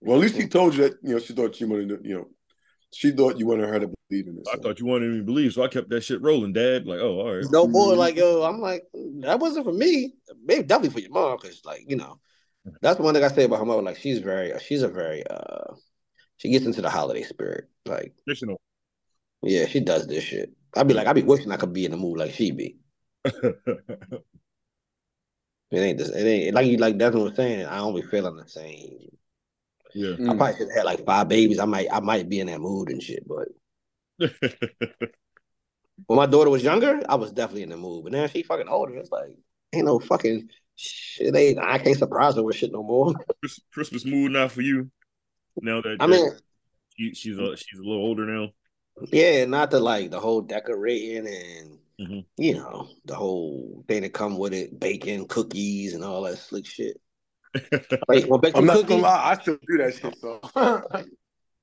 Well, 0.00 0.16
at 0.16 0.22
least 0.22 0.36
she 0.36 0.48
told 0.48 0.74
you 0.74 0.84
that 0.84 0.98
you 1.02 1.14
know 1.14 1.18
she 1.18 1.32
thought 1.34 1.60
you 1.60 1.68
wanted 1.68 1.88
to, 1.90 2.08
you 2.08 2.14
know, 2.16 2.28
she 2.92 3.10
thought 3.10 3.38
you 3.38 3.46
wanted 3.46 3.68
her 3.68 3.80
to 3.80 3.90
believe 4.08 4.26
in 4.28 4.36
this. 4.36 4.46
I 4.52 4.56
thought 4.56 4.80
you 4.80 4.86
wanted 4.86 5.10
me 5.10 5.18
to 5.18 5.24
believe, 5.24 5.52
so 5.52 5.62
I 5.62 5.68
kept 5.68 5.90
that 5.90 6.02
shit 6.02 6.22
rolling, 6.22 6.52
Dad. 6.52 6.86
Like, 6.86 7.00
oh, 7.00 7.20
all 7.20 7.34
right. 7.36 7.44
No 7.50 7.66
boy, 7.66 7.94
Mhm. 7.94 7.98
like 7.98 8.16
yo, 8.16 8.42
I'm 8.42 8.60
like, 8.60 8.84
that 9.20 9.38
wasn't 9.40 9.66
for 9.66 9.72
me. 9.72 10.14
Maybe 10.44 10.62
definitely 10.62 10.90
for 10.90 11.00
your 11.00 11.10
mom, 11.10 11.38
because 11.40 11.62
like 11.64 11.84
you 11.88 11.96
know, 11.96 12.18
that's 12.80 12.98
one 12.98 13.14
thing 13.14 13.24
I 13.24 13.28
say 13.28 13.44
about 13.44 13.58
her 13.58 13.64
mother. 13.66 13.82
Like 13.82 13.98
she's 13.98 14.18
very, 14.20 14.52
she's 14.60 14.82
a 14.82 14.88
very, 14.88 15.26
uh, 15.26 15.74
she 16.38 16.50
gets 16.50 16.64
into 16.64 16.80
the 16.82 16.90
holiday 16.90 17.22
spirit. 17.22 17.68
Like, 17.84 18.14
Fictional. 18.26 18.60
yeah, 19.42 19.66
she 19.66 19.80
does 19.80 20.06
this 20.06 20.24
shit. 20.24 20.50
I'd 20.76 20.88
be 20.88 20.94
like, 20.94 21.06
I'd 21.06 21.12
be 21.14 21.22
wishing 21.22 21.52
I 21.52 21.56
could 21.56 21.72
be 21.74 21.84
in 21.84 21.90
the 21.90 21.96
mood 21.98 22.18
like 22.18 22.32
she 22.32 22.50
be. 22.52 22.78
It 25.72 25.78
ain't 25.78 25.98
this. 25.98 26.08
It 26.08 26.26
ain't 26.26 26.54
like 26.54 26.66
you 26.66 26.78
like 26.78 26.98
that's 26.98 27.14
what 27.14 27.28
I'm 27.28 27.34
saying. 27.36 27.66
I 27.66 27.76
don't 27.76 27.94
be 27.94 28.02
feeling 28.02 28.34
the 28.36 28.48
same. 28.48 29.08
Yeah. 29.94 30.14
I 30.28 30.36
probably 30.36 30.52
should 30.56 30.68
have 30.68 30.76
had 30.76 30.84
like 30.84 31.04
five 31.04 31.28
babies. 31.28 31.58
I 31.58 31.64
might 31.64 31.88
I 31.92 32.00
might 32.00 32.28
be 32.28 32.40
in 32.40 32.46
that 32.48 32.60
mood 32.60 32.90
and 32.90 33.02
shit. 33.02 33.24
But 33.26 33.48
when 36.06 36.16
my 36.16 36.26
daughter 36.26 36.50
was 36.50 36.62
younger, 36.64 37.00
I 37.08 37.14
was 37.16 37.32
definitely 37.32 37.62
in 37.62 37.70
the 37.70 37.76
mood. 37.76 38.04
But 38.04 38.12
now 38.12 38.26
she 38.26 38.42
fucking 38.42 38.68
older. 38.68 38.96
It's 38.96 39.10
like 39.10 39.30
ain't 39.72 39.86
no 39.86 39.98
fucking 39.98 40.48
shit. 40.76 41.34
Ain't 41.34 41.58
I 41.58 41.78
can't 41.78 41.98
surprise 41.98 42.36
her 42.36 42.42
with 42.42 42.56
shit 42.56 42.72
no 42.72 42.82
more. 42.82 43.14
Christmas- 43.72 44.04
mood 44.04 44.32
not 44.32 44.52
for 44.52 44.62
you. 44.62 44.90
Now 45.60 45.80
that 45.82 45.96
I 46.00 46.06
mean, 46.06 46.30
she, 46.96 47.14
she's 47.14 47.38
a 47.38 47.56
she's 47.56 47.78
a 47.78 47.82
little 47.82 48.02
older 48.02 48.24
now. 48.26 48.48
yeah, 49.12 49.44
not 49.44 49.70
the 49.70 49.80
like 49.80 50.10
the 50.10 50.20
whole 50.20 50.40
decorating 50.40 51.26
and 51.26 51.78
Mhm. 52.00 52.24
you 52.38 52.54
know 52.54 52.88
the 53.04 53.14
whole 53.14 53.84
thing 53.86 54.02
that 54.02 54.14
come 54.14 54.38
with 54.38 54.54
it, 54.54 54.80
bacon, 54.80 55.26
cookies, 55.26 55.92
and 55.92 56.02
all 56.02 56.22
that 56.22 56.38
slick 56.38 56.64
shit. 56.64 56.98
Wait, 58.08 58.28
well, 58.28 58.40
I'm 58.54 58.66
not 58.66 58.74
cookies? 58.74 58.88
gonna 58.88 59.02
lie, 59.02 59.30
I 59.30 59.40
still 59.40 59.58
do 59.66 59.78
that 59.78 59.94
shit. 59.94 60.16
So 60.20 60.40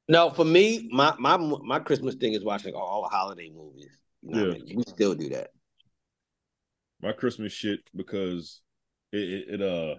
No, 0.10 0.30
for 0.30 0.46
me, 0.46 0.88
my 0.92 1.14
my 1.20 1.38
my 1.38 1.80
Christmas 1.80 2.16
thing 2.16 2.34
is 2.34 2.44
watching 2.44 2.74
all 2.74 3.04
the 3.04 3.10
holiday 3.10 3.50
movies. 3.50 3.90
You 4.22 4.32
know 4.32 4.40
what 4.40 4.52
I 4.52 4.60
Yeah. 4.60 4.64
mean? 4.66 4.78
We 4.78 4.84
still 4.88 5.16
do 5.16 5.30
that. 5.30 5.50
My 7.02 7.12
Christmas 7.12 7.52
shit 7.54 7.82
because 7.96 8.62
it, 9.12 9.20
it, 9.20 9.46
it 9.56 9.62
uh 9.62 9.96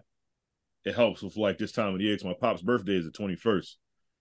it 0.85 0.95
helps 0.95 1.23
with 1.23 1.37
like 1.37 1.59
this 1.59 1.73
time 1.73 1.93
of 1.93 1.99
the 1.99 2.05
year. 2.05 2.17
'cause 2.17 2.25
my 2.25 2.35
pop's 2.41 2.63
birthday 2.63 2.95
is 2.97 3.05
the 3.05 3.11
twenty 3.11 3.37
first. 3.37 3.79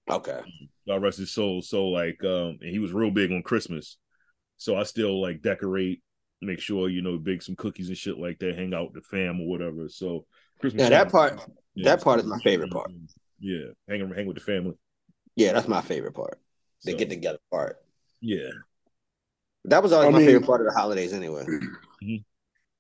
Okay. 0.09 0.39
God 0.87 1.01
rest 1.01 1.17
his 1.19 1.31
soul. 1.31 1.61
So 1.61 1.87
like, 1.87 2.23
um, 2.23 2.57
and 2.61 2.69
he 2.69 2.79
was 2.79 2.93
real 2.93 3.11
big 3.11 3.31
on 3.31 3.43
Christmas. 3.43 3.97
So 4.57 4.75
I 4.75 4.83
still 4.83 5.21
like 5.21 5.41
decorate, 5.41 6.01
make 6.41 6.59
sure 6.59 6.89
you 6.89 7.01
know, 7.01 7.17
bake 7.17 7.41
some 7.41 7.55
cookies 7.55 7.89
and 7.89 7.97
shit 7.97 8.17
like 8.17 8.39
that, 8.39 8.57
hang 8.57 8.73
out 8.73 8.93
with 8.93 9.03
the 9.03 9.07
fam 9.09 9.39
or 9.41 9.47
whatever. 9.47 9.87
So 9.89 10.25
Christmas. 10.59 10.83
Yeah, 10.83 10.89
that 10.89 11.11
part- 11.11 11.39
yeah, 11.75 11.83
that 11.85 12.03
part 12.03 12.19
is 12.19 12.25
my 12.25 12.39
favorite 12.39 12.71
part. 12.71 12.91
Yeah, 13.39 13.67
hang 13.87 14.09
hang 14.13 14.25
with 14.25 14.37
the 14.37 14.43
family. 14.43 14.75
Yeah, 15.35 15.53
that's 15.53 15.67
my 15.67 15.81
favorite 15.81 16.13
part. 16.13 16.39
The 16.83 16.91
So, 16.91 16.97
get 16.97 17.09
together 17.09 17.39
part. 17.51 17.77
Yeah, 18.21 18.49
That 19.65 19.83
was 19.83 19.91
always 19.91 20.07
I 20.07 20.11
my 20.11 20.17
mean- 20.19 20.27
favorite 20.27 20.45
part 20.47 20.61
of 20.61 20.67
the 20.67 20.73
holidays 20.73 21.13
anyway. 21.13 21.45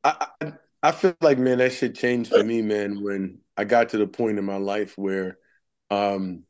I, 0.03 0.27
I 0.41 0.53
I 0.83 0.91
feel 0.91 1.15
like 1.21 1.37
man, 1.37 1.57
that 1.57 1.73
shit 1.73 1.95
changed 1.95 2.31
for 2.31 2.43
me, 2.43 2.61
man, 2.61 3.03
when 3.03 3.39
I 3.57 3.63
got 3.63 3.89
to 3.89 3.97
the 3.97 4.07
point 4.07 4.37
in 4.39 4.45
my 4.45 4.57
life 4.57 4.97
where 4.97 5.37
um 5.89 6.43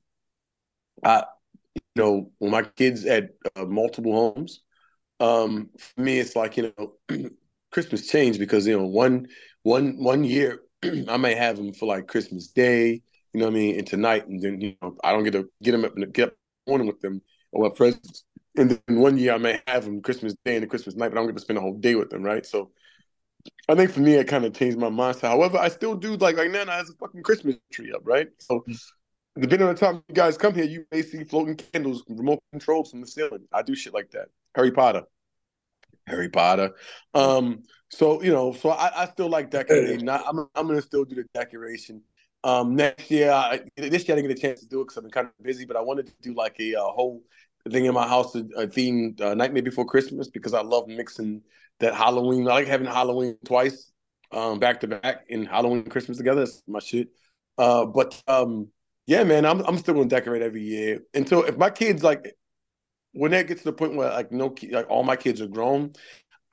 I 1.04 1.26
you 1.76 1.82
know, 1.96 2.32
when 2.40 2.52
my 2.52 2.64
kids 2.64 3.04
had 3.04 3.30
uh, 3.56 3.66
multiple 3.66 4.14
homes, 4.36 4.62
um 5.20 5.70
for 5.78 6.02
me 6.02 6.20
it's 6.20 6.36
like, 6.36 6.58
you 6.58 6.74
know, 6.78 6.94
Christmas 7.72 8.08
changed 8.08 8.40
because 8.40 8.68
you 8.68 8.78
know, 8.78 8.86
one 8.86 9.28
one 9.64 10.02
one 10.04 10.24
year 10.24 10.60
I 10.84 11.18
may 11.18 11.36
have 11.36 11.58
them 11.58 11.74
for 11.74 11.86
like 11.86 12.08
Christmas 12.08 12.48
Day, 12.48 13.02
you 13.34 13.40
know 13.40 13.46
what 13.46 13.52
I 13.52 13.58
mean, 13.58 13.78
and 13.78 13.88
tonight 13.88 14.28
and 14.28 14.42
then 14.42 14.62
you 14.62 14.76
know, 14.82 14.96
I 15.04 15.12
don't 15.12 15.24
get 15.24 15.34
to 15.34 15.50
get 15.64 15.72
them 15.72 15.86
up 15.86 15.96
and 15.96 16.14
get 16.14 16.30
up 16.30 16.34
morning 16.68 16.88
with 16.88 17.00
them 17.02 17.22
or 17.52 17.70
presents 17.72 18.26
and 18.58 18.72
then 18.88 19.00
one 19.00 19.18
year 19.18 19.34
I 19.34 19.38
may 19.38 19.62
have 19.68 19.86
them 19.86 20.02
Christmas 20.02 20.36
Day 20.44 20.56
and 20.56 20.64
the 20.64 20.68
Christmas 20.68 20.96
night, 20.96 21.10
but 21.10 21.18
I'm 21.18 21.26
going 21.26 21.36
to 21.36 21.42
spend 21.42 21.58
a 21.58 21.62
whole 21.62 21.78
day 21.78 21.96
with 21.96 22.10
them, 22.10 22.24
right? 22.24 22.46
So 22.46 22.72
I 23.70 23.76
think 23.76 23.92
for 23.92 24.00
me, 24.00 24.16
it 24.16 24.28
kind 24.28 24.46
of 24.46 24.54
changed 24.54 24.78
my 24.78 24.90
mindset. 24.90 25.30
However, 25.30 25.58
I 25.58 25.70
still 25.70 25.96
do 25.96 26.16
like 26.18 26.38
like 26.38 26.52
Nana 26.52 26.72
has 26.72 26.90
a 26.90 26.94
fucking 26.94 27.24
Christmas 27.24 27.56
tree 27.72 27.94
up, 27.94 28.02
right? 28.04 28.28
So 28.40 28.66
depending 29.40 29.68
on 29.68 29.76
the 29.76 29.80
time 29.80 30.04
you 30.10 30.16
guys 30.16 30.38
come 30.38 30.54
here, 30.54 30.66
you 30.66 30.86
may 30.92 31.02
see 31.02 31.24
floating 31.24 31.56
candles, 31.56 32.04
remote 32.10 32.40
controls 32.52 32.92
from 32.92 33.02
the 33.02 33.08
ceiling. 33.08 33.48
I 33.54 33.62
do 33.62 33.76
shit 33.76 33.94
like 33.94 34.12
that. 34.12 34.28
Harry 34.56 34.72
Potter. 34.72 35.04
Harry 36.08 36.30
Potter. 36.30 36.72
Um, 37.14 37.64
so 37.90 38.22
you 38.22 38.32
know, 38.32 38.54
so 38.54 38.70
I, 38.70 39.04
I 39.04 39.08
still 39.08 39.30
like 39.30 39.50
decorating. 39.50 40.10
I, 40.10 40.22
I'm 40.28 40.40
I'm 40.56 40.68
gonna 40.68 40.82
still 40.82 41.06
do 41.06 41.16
the 41.16 41.26
decoration. 41.34 42.02
Um, 42.44 42.76
next 42.76 43.10
year, 43.10 43.32
I, 43.32 43.62
this 43.76 44.08
year 44.08 44.16
I 44.16 44.22
didn't 44.22 44.30
get 44.30 44.38
a 44.38 44.42
chance 44.42 44.60
to 44.62 44.68
do 44.68 44.82
it 44.82 44.86
because 44.86 44.98
I've 44.98 45.04
been 45.04 45.12
kind 45.12 45.28
of 45.28 45.44
busy. 45.44 45.66
But 45.66 45.78
I 45.78 45.82
wanted 45.82 46.08
to 46.08 46.14
do 46.22 46.34
like 46.34 46.56
a, 46.60 46.74
a 46.74 46.82
whole 46.82 47.24
thing 47.70 47.86
in 47.86 47.94
my 47.94 48.08
house, 48.08 48.36
a, 48.36 48.40
a 48.56 48.68
themed 48.68 49.22
uh, 49.22 49.34
Nightmare 49.34 49.64
Before 49.64 49.86
Christmas 49.86 50.30
because 50.30 50.54
I 50.54 50.62
love 50.62 50.88
mixing 50.88 51.42
that 51.80 51.94
Halloween. 51.94 52.48
I 52.48 52.54
like 52.54 52.68
having 52.68 52.88
Halloween 52.88 53.38
twice, 53.46 53.92
um, 54.32 54.60
back 54.60 54.80
to 54.82 54.88
back, 54.88 55.26
and 55.30 55.48
Halloween 55.48 55.80
and 55.80 55.92
Christmas 55.92 56.18
together. 56.18 56.42
That's 56.42 56.64
my 56.68 56.80
shit. 56.80 57.10
Uh, 57.58 57.86
but 57.86 58.22
um, 58.28 58.68
yeah, 59.06 59.24
man, 59.24 59.46
I'm 59.46 59.62
I'm 59.62 59.78
still 59.78 59.94
gonna 59.96 60.08
decorate 60.08 60.42
every 60.42 60.64
year 60.64 61.00
until 61.14 61.44
if 61.44 61.58
my 61.58 61.70
kids 61.70 62.04
like 62.04 62.36
when 63.14 63.32
that 63.32 63.48
gets 63.48 63.62
to 63.62 63.70
the 63.70 63.74
point 63.74 63.96
where 63.96 64.10
like 64.10 64.32
no 64.32 64.54
like 64.72 64.90
all 64.90 65.04
my 65.04 65.16
kids 65.16 65.42
are 65.42 65.48
grown. 65.48 65.94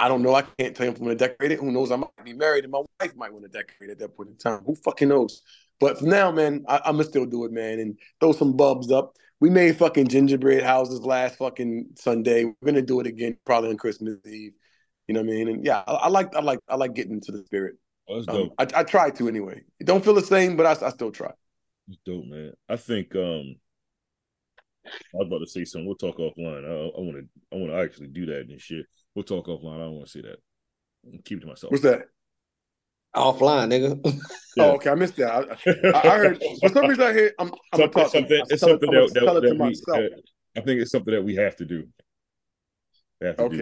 I 0.04 0.08
don't 0.08 0.20
know. 0.20 0.34
I 0.34 0.42
can't 0.42 0.76
tell 0.76 0.84
you 0.84 0.92
if 0.92 0.98
I'm 0.98 1.04
gonna 1.04 1.14
decorate 1.14 1.52
it. 1.52 1.60
Who 1.60 1.72
knows? 1.72 1.90
I 1.90 1.96
might 1.96 2.10
be 2.22 2.34
married 2.34 2.64
and 2.64 2.70
my 2.70 2.82
wife 3.00 3.16
might 3.16 3.32
want 3.32 3.46
to 3.46 3.48
decorate 3.48 3.88
at 3.88 3.98
that 4.00 4.14
point 4.14 4.28
in 4.28 4.36
time. 4.36 4.60
Who 4.66 4.74
fucking 4.74 5.08
knows? 5.08 5.40
But 5.80 5.98
for 5.98 6.04
now, 6.04 6.30
man, 6.30 6.62
I, 6.68 6.76
am 6.84 6.96
gonna 6.96 7.04
still 7.04 7.24
do 7.24 7.46
it, 7.46 7.52
man, 7.52 7.78
and 7.80 7.98
throw 8.20 8.32
some 8.32 8.54
bulbs 8.54 8.92
up. 8.92 9.16
We 9.40 9.48
made 9.48 9.78
fucking 9.78 10.08
gingerbread 10.08 10.62
houses 10.62 11.00
last 11.00 11.38
fucking 11.38 11.86
Sunday. 11.96 12.44
We're 12.44 12.66
gonna 12.66 12.82
do 12.82 13.00
it 13.00 13.06
again 13.06 13.38
probably 13.46 13.70
on 13.70 13.78
Christmas 13.78 14.18
Eve. 14.26 14.52
You 15.08 15.14
know 15.14 15.22
what 15.22 15.30
I 15.30 15.32
mean? 15.32 15.48
And 15.48 15.64
yeah, 15.64 15.82
I, 15.86 15.92
I 15.92 16.08
like 16.08 16.36
I 16.36 16.42
like 16.42 16.58
I 16.68 16.76
like 16.76 16.92
getting 16.92 17.14
into 17.14 17.32
the 17.32 17.42
spirit. 17.42 17.76
Oh, 18.06 18.20
that's 18.20 18.28
Um. 18.28 18.50
I, 18.58 18.66
I 18.80 18.84
try 18.84 19.08
to 19.08 19.26
anyway. 19.26 19.62
It 19.80 19.86
don't 19.86 20.04
feel 20.04 20.12
the 20.12 20.20
same, 20.20 20.58
but 20.58 20.66
I, 20.66 20.86
I 20.86 20.90
still 20.90 21.12
try. 21.12 21.32
That's 21.88 21.98
dope, 22.04 22.26
man. 22.26 22.52
I 22.68 22.76
think 22.76 23.16
um 23.16 23.56
I 24.84 24.90
was 25.14 25.28
about 25.28 25.38
to 25.38 25.46
say 25.46 25.64
something. 25.64 25.86
We'll 25.86 25.96
talk 25.96 26.18
offline. 26.18 26.66
I 26.66 27.00
want 27.00 27.16
to. 27.16 27.56
I 27.56 27.58
want 27.58 27.70
to 27.70 27.78
actually 27.78 28.08
do 28.08 28.26
that 28.26 28.48
and 28.50 28.60
shit. 28.60 28.84
We'll 29.14 29.22
talk 29.24 29.46
offline. 29.46 29.76
I 29.76 29.84
don't 29.84 29.92
want 29.94 30.06
to 30.06 30.10
see 30.10 30.22
that. 30.22 30.36
Keep 31.24 31.38
it 31.38 31.40
to 31.42 31.46
myself. 31.46 31.70
What's 31.70 31.82
that? 31.84 32.06
Offline, 33.14 33.68
nigga. 33.72 34.20
Yeah. 34.56 34.66
Oh, 34.66 34.70
okay, 34.74 34.90
I 34.90 34.94
missed 34.94 35.16
that. 35.16 35.32
I, 35.32 35.98
I, 35.98 36.12
I 36.12 36.16
heard 36.16 36.40
for 36.60 36.68
some 36.68 36.86
reason 36.86 37.02
I 37.04 37.12
hear 37.12 37.32
I'm, 37.40 37.48
I'm 37.72 37.80
something, 37.80 37.90
gonna 37.90 38.04
talk. 38.04 38.12
something, 38.12 38.42
it's 38.48 38.60
tell 38.60 38.68
it- 38.68 38.72
something 38.72 38.88
I'm 38.88 38.94
that, 38.94 39.14
that, 39.14 39.24
tell 39.24 39.36
it 39.36 39.40
to 39.40 39.46
that 39.48 39.52
we, 39.54 39.58
myself. 39.58 40.00
I 40.56 40.60
think 40.60 40.80
it's 40.80 40.92
something 40.92 41.12
that 41.12 41.24
we 41.24 41.34
have 41.34 41.56
to 41.56 41.64
do. 41.64 41.88
We 43.20 43.26
have 43.26 43.36
to 43.38 43.42
Okay. 43.42 43.56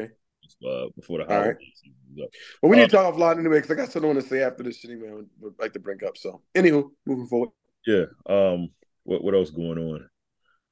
do 0.60 0.68
uh, 0.68 0.86
before 0.94 1.18
the 1.20 1.24
All 1.24 1.30
right. 1.30 1.44
holiday 1.44 1.72
season 1.74 1.96
is. 2.14 2.28
Well, 2.60 2.70
we 2.70 2.76
Uh, 2.76 2.80
need 2.80 2.90
to 2.90 2.96
talk 2.96 3.14
offline 3.14 3.38
anyway 3.38 3.56
because 3.62 3.70
I 3.70 3.74
got 3.76 3.90
something 3.90 4.10
I 4.10 4.12
want 4.12 4.22
to 4.22 4.28
say 4.28 4.42
after 4.42 4.62
this 4.62 4.80
shit 4.80 4.90
anyway. 4.90 5.08
I 5.12 5.22
would 5.40 5.54
like 5.58 5.72
to 5.72 5.78
bring 5.80 6.04
up. 6.06 6.18
So, 6.18 6.42
anywho, 6.54 6.90
moving 7.06 7.26
forward. 7.26 7.48
Yeah. 7.86 8.04
Um. 8.28 8.68
What 9.04 9.24
What 9.24 9.34
else 9.34 9.48
going 9.48 9.78
on? 9.78 10.06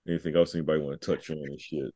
Anything 0.07 0.37
else 0.37 0.55
anybody 0.55 0.81
want 0.83 1.01
to 1.01 1.17
touch 1.17 1.31
on 1.31 1.39
and 1.39 1.59
shit? 1.59 1.95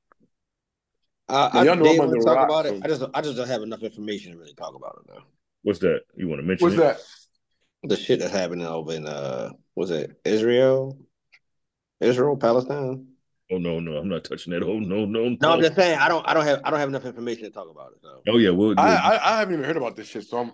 I, 1.28 1.34
Yeah, 1.34 1.48
I 1.52 1.62
y'all 1.64 1.76
know 1.76 1.90
I'm 1.90 1.98
want 1.98 2.10
under 2.12 2.24
talk 2.24 2.36
rock, 2.36 2.48
about 2.48 2.66
so- 2.66 2.74
it. 2.74 2.82
I 2.84 2.88
just 2.88 3.02
I 3.14 3.20
just 3.22 3.36
don't 3.36 3.48
have 3.48 3.62
enough 3.62 3.82
information 3.82 4.32
to 4.32 4.38
really 4.38 4.54
talk 4.54 4.74
about 4.74 4.98
it 5.02 5.08
though. 5.12 5.22
What's 5.62 5.78
that? 5.80 6.00
You 6.16 6.28
want 6.28 6.40
to 6.40 6.46
mention? 6.46 6.66
What's 6.66 6.74
it? 6.76 6.78
that? 6.78 7.00
The 7.84 7.96
shit 7.96 8.18
that's 8.20 8.32
happening 8.32 8.66
over 8.66 8.92
in 8.92 9.06
uh 9.06 9.50
was 9.74 9.90
it 9.90 10.18
Israel? 10.24 10.98
Israel, 12.00 12.36
Palestine? 12.36 13.08
Oh 13.52 13.58
no, 13.58 13.78
no, 13.80 13.96
I'm 13.96 14.08
not 14.08 14.24
touching 14.24 14.52
that. 14.52 14.62
Oh 14.62 14.78
no, 14.78 15.04
no, 15.04 15.28
no. 15.28 15.36
No, 15.40 15.52
I'm 15.52 15.60
just 15.60 15.76
saying 15.76 15.98
I 15.98 16.08
don't 16.08 16.26
I 16.28 16.34
don't 16.34 16.44
have 16.44 16.60
I 16.64 16.70
don't 16.70 16.80
have 16.80 16.88
enough 16.88 17.04
information 17.04 17.44
to 17.44 17.50
talk 17.50 17.68
about 17.70 17.92
it. 17.92 17.98
So 18.02 18.20
Oh 18.28 18.38
yeah, 18.38 18.50
we'll. 18.50 18.78
I, 18.78 18.94
I 18.96 19.34
I 19.34 19.38
haven't 19.38 19.54
even 19.54 19.64
heard 19.64 19.76
about 19.76 19.96
this 19.96 20.08
shit. 20.08 20.24
So 20.24 20.38
I'm, 20.38 20.52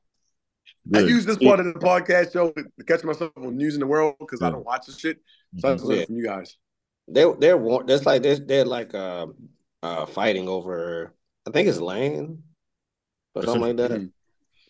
I 0.95 1.01
use 1.01 1.25
this 1.25 1.39
part 1.39 1.61
of 1.61 1.67
the 1.67 1.75
podcast 1.75 2.33
show 2.33 2.51
to 2.53 2.85
catch 2.85 3.05
myself 3.05 3.33
on 3.37 3.57
news 3.57 3.75
in 3.75 3.81
the 3.81 3.87
world 3.87 4.17
because 4.19 4.43
I 4.43 4.51
don't 4.51 4.65
watch 4.65 4.87
this 4.87 4.99
shit. 4.99 5.19
So 5.59 5.69
I 5.69 5.73
Mhm. 5.73 5.75
just 5.77 5.85
learn 5.85 6.07
from 6.07 6.17
you 6.17 6.25
guys. 6.25 6.57
they 7.09 7.25
they're 7.39 7.57
war- 7.57 7.85
that's 7.85 8.07
like 8.07 8.23
they're, 8.23 8.39
they're 8.39 8.65
like 8.65 8.95
uh 8.95 9.27
uh 9.83 10.07
fighting 10.07 10.49
over 10.49 11.15
I 11.47 11.51
think 11.51 11.69
it's 11.69 11.81
land 11.81 12.43
or 13.35 13.43
something 13.45 13.63
like 13.63 13.77
that. 13.77 14.11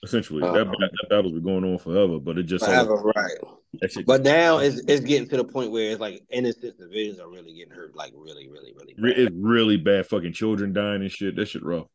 Essentially, 0.02 0.42
Uh, 0.42 0.52
that, 0.52 0.64
that, 0.66 1.08
battle's 1.10 1.32
been 1.34 1.42
going 1.42 1.64
on 1.64 1.76
forever, 1.78 2.18
but 2.18 2.38
it 2.38 2.44
just 2.44 2.64
Forever, 2.64 3.12
right. 3.14 3.36
But 4.06 4.22
now 4.22 4.58
it's 4.58 4.80
it's 4.88 5.04
getting 5.04 5.28
to 5.28 5.36
the 5.36 5.44
point 5.44 5.72
where 5.72 5.90
it's 5.90 6.00
like 6.00 6.22
innocent 6.30 6.78
civilians 6.78 7.20
are 7.20 7.28
really 7.28 7.52
getting 7.52 7.72
hurt, 7.74 7.94
like 7.94 8.12
really, 8.16 8.48
really, 8.48 8.72
really. 8.74 8.94
bad. 8.94 9.18
it's 9.18 9.36
really 9.38 9.76
bad. 9.76 10.06
Fucking 10.06 10.32
children 10.32 10.72
dying 10.72 11.02
and 11.02 11.12
shit. 11.12 11.36
That 11.36 11.46
shit 11.48 11.62
rough. 11.62 11.86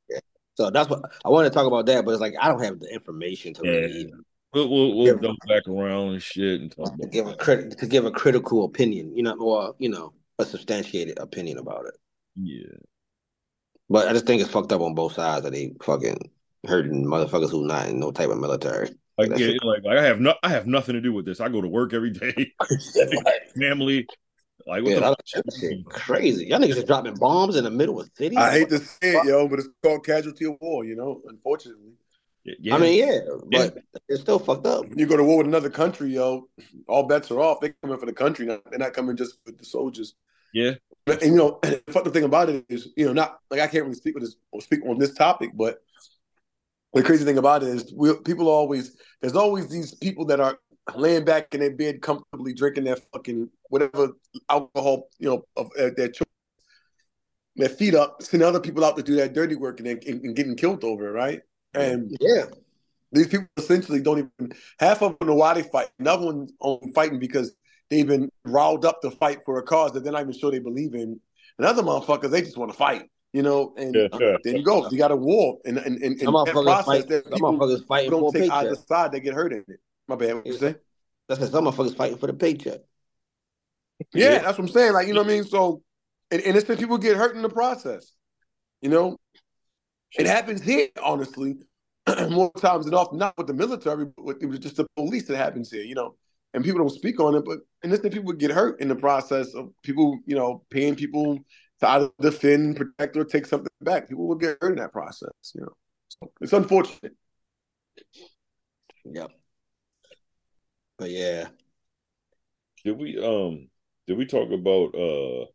So 0.54 0.70
that's 0.70 0.88
what 0.90 1.02
I 1.26 1.30
want 1.30 1.48
to 1.48 1.54
talk 1.54 1.66
about 1.68 1.86
that, 1.88 2.06
but 2.06 2.12
it's 2.12 2.22
like 2.22 2.36
I 2.40 2.48
don't 2.48 2.64
have 2.64 2.80
the 2.80 2.94
information 2.94 3.54
to 3.56 3.62
really 3.64 3.82
Yeah. 3.92 4.00
even 4.02 4.24
We'll 4.54 4.70
we'll, 4.70 4.96
we'll 4.98 5.08
Yeah. 5.08 5.14
double 5.14 5.36
back 5.50 5.68
around 5.68 6.14
and 6.14 6.22
shit 6.22 6.62
and 6.62 6.72
talk 6.72 6.86
to 6.88 6.94
about. 6.94 7.12
give 7.12 7.28
a 7.28 7.36
crit 7.36 7.78
to 7.80 7.88
give 7.88 8.06
a 8.06 8.12
critical 8.12 8.64
opinion, 8.66 9.18
you 9.18 9.24
know, 9.24 9.36
or 9.40 9.76
you 9.80 9.90
know, 9.90 10.14
a 10.40 10.46
substantiated 10.46 11.18
opinion 11.20 11.58
about 11.58 11.88
it. 11.88 11.96
Yeah, 12.36 12.78
But 13.90 14.08
I 14.08 14.14
just 14.14 14.26
think 14.26 14.42
it's 14.42 14.52
fucked 14.52 14.72
up 14.72 14.82
on 14.82 14.96
both 14.96 15.14
sides 15.14 15.44
that 15.44 15.54
they 15.54 15.74
fucking 15.84 16.30
hurting 16.66 17.06
motherfuckers 17.06 17.52
who 17.52 17.68
not 17.68 17.88
in 17.88 18.00
no 18.00 18.12
type 18.12 18.30
of 18.30 18.40
military. 18.40 18.90
like 19.18 19.30
That 19.30 19.40
yeah, 19.40 19.48
shit- 19.48 19.64
like 19.64 19.84
like 19.84 19.98
I 19.98 20.04
have 20.04 20.20
no, 20.20 20.34
I 20.44 20.50
have 20.50 20.68
nothing 20.68 20.94
to 20.94 21.02
do 21.02 21.14
with 21.14 21.26
this. 21.26 21.40
I 21.40 21.50
go 21.50 21.62
to 21.62 21.68
work 21.68 21.94
every 21.94 22.12
day, 22.12 22.54
family. 23.60 24.08
Like 24.68 24.84
what 24.84 24.90
yeah, 24.90 24.96
the 24.96 25.02
that, 25.02 25.44
that 25.46 25.54
shit 25.60 25.86
crazy. 25.86 26.48
Y'all 26.48 26.60
niggas 26.60 26.82
are 26.82 26.86
dropping 26.86 27.16
bombs 27.16 27.56
in 27.56 27.64
the 27.64 27.70
middle 27.70 28.00
of 28.00 28.10
cities. 28.16 28.40
I 28.40 28.52
hate 28.52 28.70
to 28.70 28.80
say 28.80 29.18
it, 29.18 29.26
yo, 29.26 29.48
but 29.48 29.60
it's 29.60 29.68
called 29.84 30.04
casualty 30.04 30.46
of 30.46 30.58
war. 30.60 30.84
You 30.84 30.96
know, 30.96 31.22
unfortunately, 31.28 31.94
yeah, 32.44 32.76
I 32.76 32.80
mean, 32.80 32.98
yeah, 32.98 33.20
but 33.52 33.78
it's 34.08 34.22
still 34.22 34.40
fucked 34.40 34.66
up. 34.66 34.88
when 34.88 34.98
you 34.98 35.06
go 35.06 35.18
to 35.18 35.24
war 35.24 35.38
with 35.38 35.48
another 35.48 35.70
country, 35.70 36.14
yo, 36.14 36.48
all 36.88 37.04
bets 37.04 37.30
are 37.30 37.40
off. 37.40 37.60
They're 37.60 37.76
coming 37.84 38.00
for 38.00 38.06
the 38.08 38.14
country. 38.14 38.48
Not, 38.48 38.62
they're 38.70 38.80
not 38.80 38.94
coming 38.94 39.16
just 39.16 39.38
for 39.46 39.52
the 39.52 39.66
soldiers. 39.66 40.16
yeah, 40.54 40.74
And 41.08 41.22
you 41.22 41.36
know, 41.36 41.60
the 41.62 41.84
fucked 41.92 42.12
thing 42.14 42.24
about 42.24 42.50
it 42.50 42.66
is, 42.70 42.90
you 42.98 43.06
know, 43.06 43.14
not 43.14 43.40
like 43.50 43.60
I 43.60 43.68
can't 43.68 43.84
really 43.84 43.96
speak 43.96 44.16
with 44.16 44.24
this 44.24 44.36
or 44.52 44.62
speak 44.62 44.86
on 44.86 44.98
this 44.98 45.14
topic, 45.14 45.52
but 45.54 45.80
the 46.94 47.04
crazy 47.04 47.26
thing 47.26 47.38
about 47.38 47.62
it 47.64 47.70
is, 47.70 47.94
we, 47.96 48.14
people 48.24 48.50
always 48.50 48.98
there's 49.22 49.36
always 49.36 49.68
these 49.70 49.94
people 49.96 50.26
that 50.26 50.40
are 50.40 50.58
laying 50.96 51.26
back 51.26 51.54
in 51.54 51.60
their 51.60 51.72
bed 51.76 52.02
comfortably 52.02 52.54
drinking 52.54 52.86
their 52.86 52.98
fucking 53.14 53.50
whatever 53.70 54.10
alcohol, 54.50 55.10
you 55.20 55.30
know, 55.30 55.44
of 55.58 55.70
uh, 55.80 55.90
their 55.96 56.10
choice, 56.10 56.26
their 57.56 57.70
feet 57.70 57.96
up, 57.96 58.22
sending 58.22 58.48
other 58.48 58.60
people 58.60 58.84
out 58.84 58.96
to 58.98 59.04
do 59.04 59.16
that 59.16 59.34
dirty 59.34 59.56
work 59.56 59.80
and, 59.80 59.88
and, 59.88 60.22
and 60.24 60.36
getting 60.36 60.56
killed 60.56 60.84
over 60.84 61.08
it, 61.08 61.12
right? 61.12 61.42
And 61.74 62.16
Yeah, 62.20 62.46
these 63.12 63.28
people 63.28 63.48
essentially 63.58 64.02
don't 64.02 64.32
even 64.40 64.54
half 64.80 65.02
of 65.02 65.18
them 65.20 65.28
know 65.30 65.36
why 65.36 65.54
they 65.54 65.64
fight. 65.64 65.90
Another 66.00 66.26
one 66.26 66.48
only 66.62 66.92
fighting 66.94 67.20
because 67.20 67.56
they've 67.90 68.08
been 68.08 68.30
riled 68.46 68.86
up 68.86 69.02
to 69.02 69.12
fight 69.12 69.40
for 69.46 69.60
a 69.60 69.64
cause 69.64 69.92
that 69.94 70.04
they're 70.04 70.14
not 70.14 70.22
even 70.22 70.34
sure 70.34 70.52
they 70.52 70.60
believe 70.60 70.94
in. 70.94 71.20
And 71.58 71.66
other 71.66 71.84
motherfuckers, 71.84 72.32
they 72.32 72.42
just 72.42 72.58
want 72.58 72.72
to 72.72 72.78
fight, 72.78 73.10
you 73.32 73.42
know. 73.42 73.74
And 73.78 73.96
Yeah, 73.96 74.08
yeah. 74.20 74.36
there 74.44 74.58
you 74.58 74.64
go. 74.64 74.90
You 74.90 74.98
got 74.98 75.12
a 75.12 75.16
war, 75.16 75.58
and 75.66 75.78
and, 75.78 76.02
and, 76.02 76.04
and 76.04 76.20
some 76.20 76.34
that 76.34 76.48
motherfuckers 76.54 76.64
process 76.64 76.86
fight. 76.86 77.08
that 77.10 77.24
Some 77.26 77.32
people 77.34 77.52
motherfuckers 77.54 77.88
fighting 77.88 78.12
don't 78.12 78.32
for 78.32 78.38
a 78.38 78.42
take 78.42 78.52
either 78.52 78.70
paycheck. 78.72 78.88
side, 78.88 79.12
they 79.12 79.20
get 79.22 79.34
hurt 79.34 79.54
in 79.54 79.64
it. 79.68 79.80
My 80.08 80.16
bad. 80.16 80.36
What 80.36 80.46
you 80.46 80.54
say? 80.54 80.76
That's 81.28 81.40
because 81.40 81.52
some 81.52 81.66
motherfuckers 81.66 81.96
fighting 81.96 82.18
for 82.18 82.28
the 82.28 82.34
paycheck. 82.34 82.82
Yeah, 84.14 84.34
Yeah. 84.34 84.40
that's 84.40 84.58
what 84.58 84.66
I'm 84.66 84.68
saying. 84.68 84.94
Like, 84.94 85.08
you 85.08 85.14
know 85.14 85.22
what 85.22 85.30
I 85.32 85.34
mean? 85.34 85.44
So, 85.46 85.82
and, 86.32 86.42
and 86.42 86.58
it's 86.58 86.68
that 86.68 86.78
people 86.80 86.98
get 86.98 87.16
hurt 87.18 87.36
in 87.36 87.42
the 87.42 87.50
process. 87.50 88.12
You 88.82 88.90
know, 88.90 89.18
it 90.18 90.28
happens 90.28 90.62
here, 90.62 90.90
honestly, 91.02 91.56
more 92.30 92.52
times 92.54 92.86
than 92.86 92.94
often. 92.94 93.18
Not 93.18 93.38
with 93.38 93.48
the 93.48 93.54
military, 93.54 94.06
but 94.06 94.24
with, 94.26 94.44
it 94.44 94.46
was 94.48 94.60
just 94.60 94.76
the 94.76 94.86
police 94.96 95.28
that 95.28 95.38
happens 95.38 95.72
here. 95.72 95.84
You 95.84 95.96
know, 95.96 96.16
and 96.56 96.64
people 96.64 96.80
don't 96.80 96.90
speak 96.90 97.20
on 97.20 97.36
it, 97.36 97.44
but 97.46 97.60
and 97.84 97.92
this 97.92 98.00
people 98.00 98.32
get 98.34 98.50
hurt 98.50 98.80
in 98.82 98.88
the 98.88 98.96
process 98.96 99.54
of 99.54 99.70
people, 99.84 100.18
you 100.26 100.36
know, 100.36 100.64
paying 100.70 100.96
people 100.96 101.38
to 101.82 101.90
either 101.90 102.10
defend, 102.22 102.78
protect, 102.78 103.18
or 103.18 103.26
take 103.26 103.46
something 103.46 103.68
back. 103.82 104.08
People 104.08 104.28
will 104.28 104.36
get 104.36 104.58
hurt 104.62 104.72
in 104.72 104.78
that 104.78 104.94
process. 104.94 105.34
You 105.54 105.62
know, 105.62 105.74
so 106.08 106.32
it's 106.42 106.54
unfortunate. 106.54 107.14
Yep. 109.04 109.32
But 110.98 111.12
yeah, 111.12 111.50
Did 112.86 112.98
we 112.98 113.20
um 113.20 113.70
did 114.08 114.18
we 114.18 114.26
talk 114.26 114.50
about 114.52 114.96
uh 114.96 115.46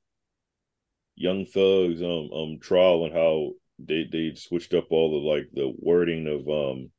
Young 1.16 1.46
Thug's 1.46 2.03
um 2.03 2.30
um 2.32 2.59
trial 2.61 3.07
and 3.07 3.14
how 3.14 3.53
they 3.78 4.07
they 4.12 4.34
switched 4.34 4.74
up 4.74 4.88
all 4.90 5.11
the 5.11 5.28
like 5.28 5.48
the 5.55 5.72
wording 5.78 6.26
of 6.28 6.46
um 6.48 6.90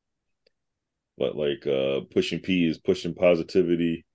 like 1.17 1.35
like 1.35 1.67
uh 1.67 2.01
pushing 2.11 2.39
P 2.39 2.65
is 2.67 2.77
pushing 2.77 3.13
positivity. 3.13 4.05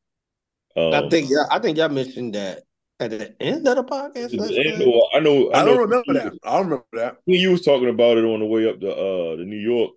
Um, 0.77 0.93
I 0.93 1.09
think 1.09 1.31
yeah, 1.31 1.45
I 1.51 1.59
think 1.59 1.79
y'all 1.79 1.89
mentioned 1.89 2.35
that 2.35 2.63
at 3.01 3.11
the 3.11 3.35
end 3.41 3.67
of 3.67 3.77
the 3.77 3.85
podcast. 3.85 4.35
I 4.35 4.43
last 4.43 4.79
know. 4.81 5.09
I 5.15 5.21
know 5.21 5.53
I, 5.53 5.65
know 5.65 5.75
don't 5.75 5.79
remember 5.79 6.13
that. 6.15 6.33
I 6.45 6.53
don't 6.53 6.65
remember 6.65 6.85
that. 6.95 7.17
You 7.27 7.51
was 7.51 7.63
talking 7.63 7.89
about 7.89 8.19
it 8.19 8.25
on 8.25 8.41
the 8.41 8.47
way 8.47 8.69
up 8.69 8.81
to 8.81 8.91
uh 8.91 9.37
to 9.37 9.45
New 9.45 9.57
York. 9.57 9.93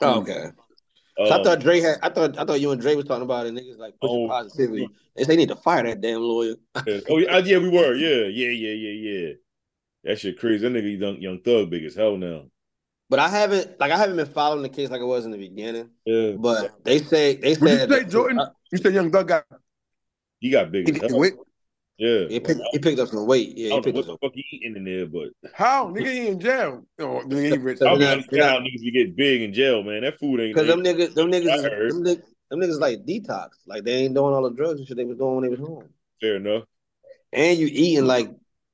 Oh, 0.00 0.20
okay. 0.20 0.44
Um, 1.18 1.26
So 1.26 1.40
I 1.40 1.42
thought 1.42 1.60
Dre 1.60 1.80
had. 1.80 1.98
I 2.02 2.08
thought 2.08 2.38
I 2.38 2.44
thought 2.44 2.60
you 2.60 2.70
and 2.72 2.80
Dre 2.80 2.94
was 2.96 3.04
talking 3.04 3.22
about 3.24 3.46
it. 3.46 3.54
Niggas 3.54 3.78
like 3.78 3.94
pushing 4.00 4.24
Oh. 4.24 4.28
positivity. 4.28 4.88
They 5.16 5.24
say 5.24 5.28
they 5.28 5.36
need 5.36 5.48
to 5.48 5.56
fire 5.56 5.82
that 5.84 6.00
damn 6.00 6.22
lawyer. 6.22 6.54
oh 6.76 7.18
yeah, 7.18 7.38
yeah, 7.38 7.58
we 7.58 7.68
were. 7.68 7.94
Yeah, 7.94 8.26
yeah, 8.28 8.48
yeah, 8.48 8.72
yeah, 8.72 9.10
yeah. 9.10 9.32
That 10.04 10.18
shit 10.18 10.38
crazy. 10.38 10.66
That 10.66 10.72
nigga 10.72 10.98
young 10.98 11.20
young 11.20 11.40
thug 11.42 11.70
big 11.70 11.84
as 11.84 11.94
hell 11.94 12.16
now. 12.16 12.44
But 13.12 13.18
I 13.18 13.28
haven't 13.28 13.78
like 13.78 13.92
I 13.92 13.98
haven't 13.98 14.16
been 14.16 14.24
following 14.24 14.62
the 14.62 14.70
case 14.70 14.88
like 14.88 15.02
it 15.02 15.04
was 15.04 15.26
in 15.26 15.32
the 15.32 15.36
beginning. 15.36 15.90
Yeah, 16.06 16.30
But 16.38 16.82
they 16.82 16.96
say 16.98 17.36
they 17.36 17.52
What 17.56 17.70
you 17.70 17.76
said 17.76 17.90
say, 17.90 18.04
Jordan? 18.06 18.38
uh, 18.38 18.46
You 18.72 18.78
said 18.78 18.94
Young 18.94 19.10
Thug 19.12 19.28
got 19.28 19.44
he 20.40 20.48
got 20.48 20.72
big 20.72 20.88
he, 20.88 20.94
as 20.94 21.00
he 21.02 21.08
hell. 21.08 21.18
wait. 21.18 21.34
Yeah, 21.98 22.24
he 22.28 22.40
picked 22.40 22.62
he 22.72 22.78
picked 22.78 22.98
up 23.00 23.08
some 23.08 23.26
weight. 23.26 23.52
Yeah, 23.54 23.74
I 23.74 23.76
he 23.76 23.80
don't 23.82 23.86
know 23.88 23.92
what 23.98 24.06
the 24.06 24.12
some. 24.12 24.18
fuck 24.22 24.32
he 24.34 24.44
eating 24.52 24.76
in 24.78 24.84
there, 24.84 25.04
but 25.04 25.28
How 25.52 25.88
nigga 25.88 26.10
he 26.10 26.26
in 26.28 26.40
jail? 26.40 26.86
Oh, 27.00 27.20
nigga 27.26 27.52
he 27.52 27.58
rich. 27.58 27.82
I 27.82 27.84
don't 27.84 27.98
They're 27.98 28.08
not- 28.08 28.12
understand 28.14 28.40
they're 28.42 28.48
how 28.48 28.54
not- 28.60 28.62
niggas 28.62 28.80
be 28.80 28.90
get 28.92 29.14
big 29.14 29.42
in 29.42 29.52
jail, 29.52 29.82
man. 29.82 30.00
That 30.04 30.18
food 30.18 30.40
ain't. 30.40 30.54
Because 30.54 30.68
them 30.68 30.82
niggas, 30.82 31.12
them 31.12 31.30
niggas, 31.30 31.50
I 31.50 31.54
is, 31.56 31.62
heard. 31.64 31.90
them, 31.92 32.04
niggas, 32.04 32.22
them 32.50 32.60
niggas 32.60 32.80
like 32.80 33.04
detox. 33.04 33.48
Like 33.66 33.84
they 33.84 33.92
ain't 33.92 34.14
doing 34.14 34.32
all 34.32 34.42
the 34.48 34.56
drugs 34.56 34.78
and 34.80 34.88
shit 34.88 34.96
they 34.96 35.04
was 35.04 35.18
doing 35.18 35.34
when 35.34 35.44
they 35.44 35.50
was 35.50 35.60
home. 35.60 35.84
fair 36.18 36.36
enough. 36.36 36.64
And 37.30 37.58
you 37.58 37.68
eating 37.70 38.06
like 38.06 38.30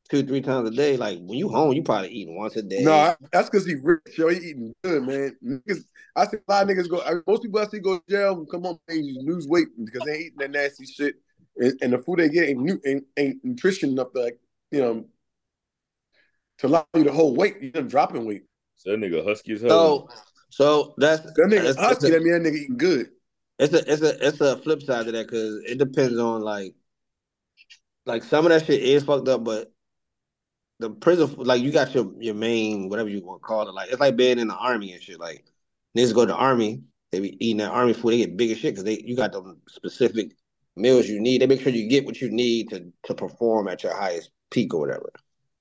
two, 0.08 0.22
three 0.24 0.40
times 0.40 0.68
a 0.68 0.72
day. 0.72 0.96
Like 0.96 1.18
when 1.18 1.38
you 1.38 1.48
home, 1.48 1.72
you 1.72 1.82
probably 1.82 2.10
eating 2.10 2.36
once 2.36 2.56
a 2.56 2.62
day. 2.62 2.82
No, 2.82 2.92
I- 2.92 3.16
that's 3.32 3.48
because 3.50 3.66
he 3.66 3.74
rich. 3.74 4.00
Yo, 4.16 4.28
he 4.28 4.36
eating 4.38 4.72
good, 4.82 5.02
man. 5.04 5.36
Niggas, 5.44 5.84
I 6.16 6.26
see 6.26 6.36
a 6.36 6.52
lot 6.52 6.68
of 6.70 6.76
niggas 6.76 6.88
go. 6.88 7.00
I- 7.02 7.20
Most 7.26 7.42
people 7.42 7.60
I 7.60 7.66
see 7.66 7.78
go 7.78 7.98
to 7.98 8.04
jail 8.08 8.44
come 8.46 8.66
on, 8.66 8.78
they 8.88 9.02
lose 9.02 9.46
weight 9.46 9.68
because 9.84 10.02
they 10.04 10.18
eating 10.18 10.38
that 10.38 10.50
nasty 10.50 10.86
shit, 10.86 11.16
and, 11.56 11.78
and 11.82 11.92
the 11.92 11.98
food 11.98 12.18
they 12.18 12.28
get 12.28 12.48
ain't, 12.48 12.80
ain't 12.86 13.04
ain't 13.16 13.44
nutrition 13.44 13.90
enough 13.90 14.12
to 14.12 14.22
like 14.22 14.38
you 14.70 14.80
know 14.80 15.06
to 16.58 16.66
allow 16.66 16.86
you 16.94 17.04
to 17.04 17.12
hold 17.12 17.36
weight. 17.36 17.56
You 17.60 17.70
them 17.70 17.88
dropping 17.88 18.24
weight. 18.24 18.42
So 18.76 18.90
that 18.90 19.00
nigga 19.00 19.24
husky 19.26 19.52
as 19.54 19.62
hell. 19.62 19.70
so, 19.70 20.08
so 20.50 20.94
that's 20.98 21.22
That 21.22 21.48
nigga 21.48 21.68
it's, 21.70 21.78
husky. 21.78 21.94
it's, 21.94 22.04
a, 22.04 22.10
That 22.10 22.22
mean 22.22 22.42
that 22.42 22.48
nigga 22.48 22.56
eating 22.56 22.76
good. 22.78 23.10
it's 23.58 23.74
a 23.74 23.92
it's 23.92 24.02
a 24.02 24.26
it's 24.28 24.40
a 24.40 24.56
flip 24.58 24.82
side 24.82 25.06
to 25.06 25.12
that 25.12 25.26
because 25.26 25.62
it 25.66 25.78
depends 25.78 26.18
on 26.18 26.42
like 26.42 26.74
like 28.06 28.24
some 28.24 28.46
of 28.46 28.50
that 28.50 28.64
shit 28.66 28.82
is 28.82 29.04
fucked 29.04 29.28
up, 29.28 29.44
but 29.44 29.72
the 30.78 30.90
prison 30.90 31.34
like 31.38 31.62
you 31.62 31.72
got 31.72 31.94
your 31.94 32.12
your 32.18 32.34
main 32.34 32.88
whatever 32.88 33.08
you 33.08 33.24
want 33.24 33.42
to 33.42 33.46
call 33.46 33.68
it. 33.68 33.74
Like 33.74 33.90
it's 33.90 34.00
like 34.00 34.16
being 34.16 34.38
in 34.38 34.48
the 34.48 34.54
army 34.54 34.92
and 34.92 35.02
shit. 35.02 35.18
Like 35.18 35.44
niggas 35.96 36.14
go 36.14 36.24
to 36.24 36.32
the 36.32 36.36
army, 36.36 36.82
they 37.10 37.20
be 37.20 37.36
eating 37.44 37.58
that 37.58 37.70
army 37.70 37.92
food, 37.92 38.12
they 38.12 38.18
get 38.18 38.36
big 38.36 38.52
as 38.52 38.58
shit 38.58 38.74
because 38.74 38.84
they 38.84 39.02
you 39.04 39.16
got 39.16 39.32
them 39.32 39.60
specific 39.68 40.32
meals 40.76 41.08
you 41.08 41.20
need. 41.20 41.42
They 41.42 41.46
make 41.46 41.60
sure 41.60 41.72
you 41.72 41.88
get 41.88 42.06
what 42.06 42.20
you 42.20 42.30
need 42.30 42.70
to 42.70 42.92
to 43.04 43.14
perform 43.14 43.68
at 43.68 43.82
your 43.82 43.96
highest 43.96 44.30
peak 44.50 44.72
or 44.72 44.80
whatever. 44.80 45.12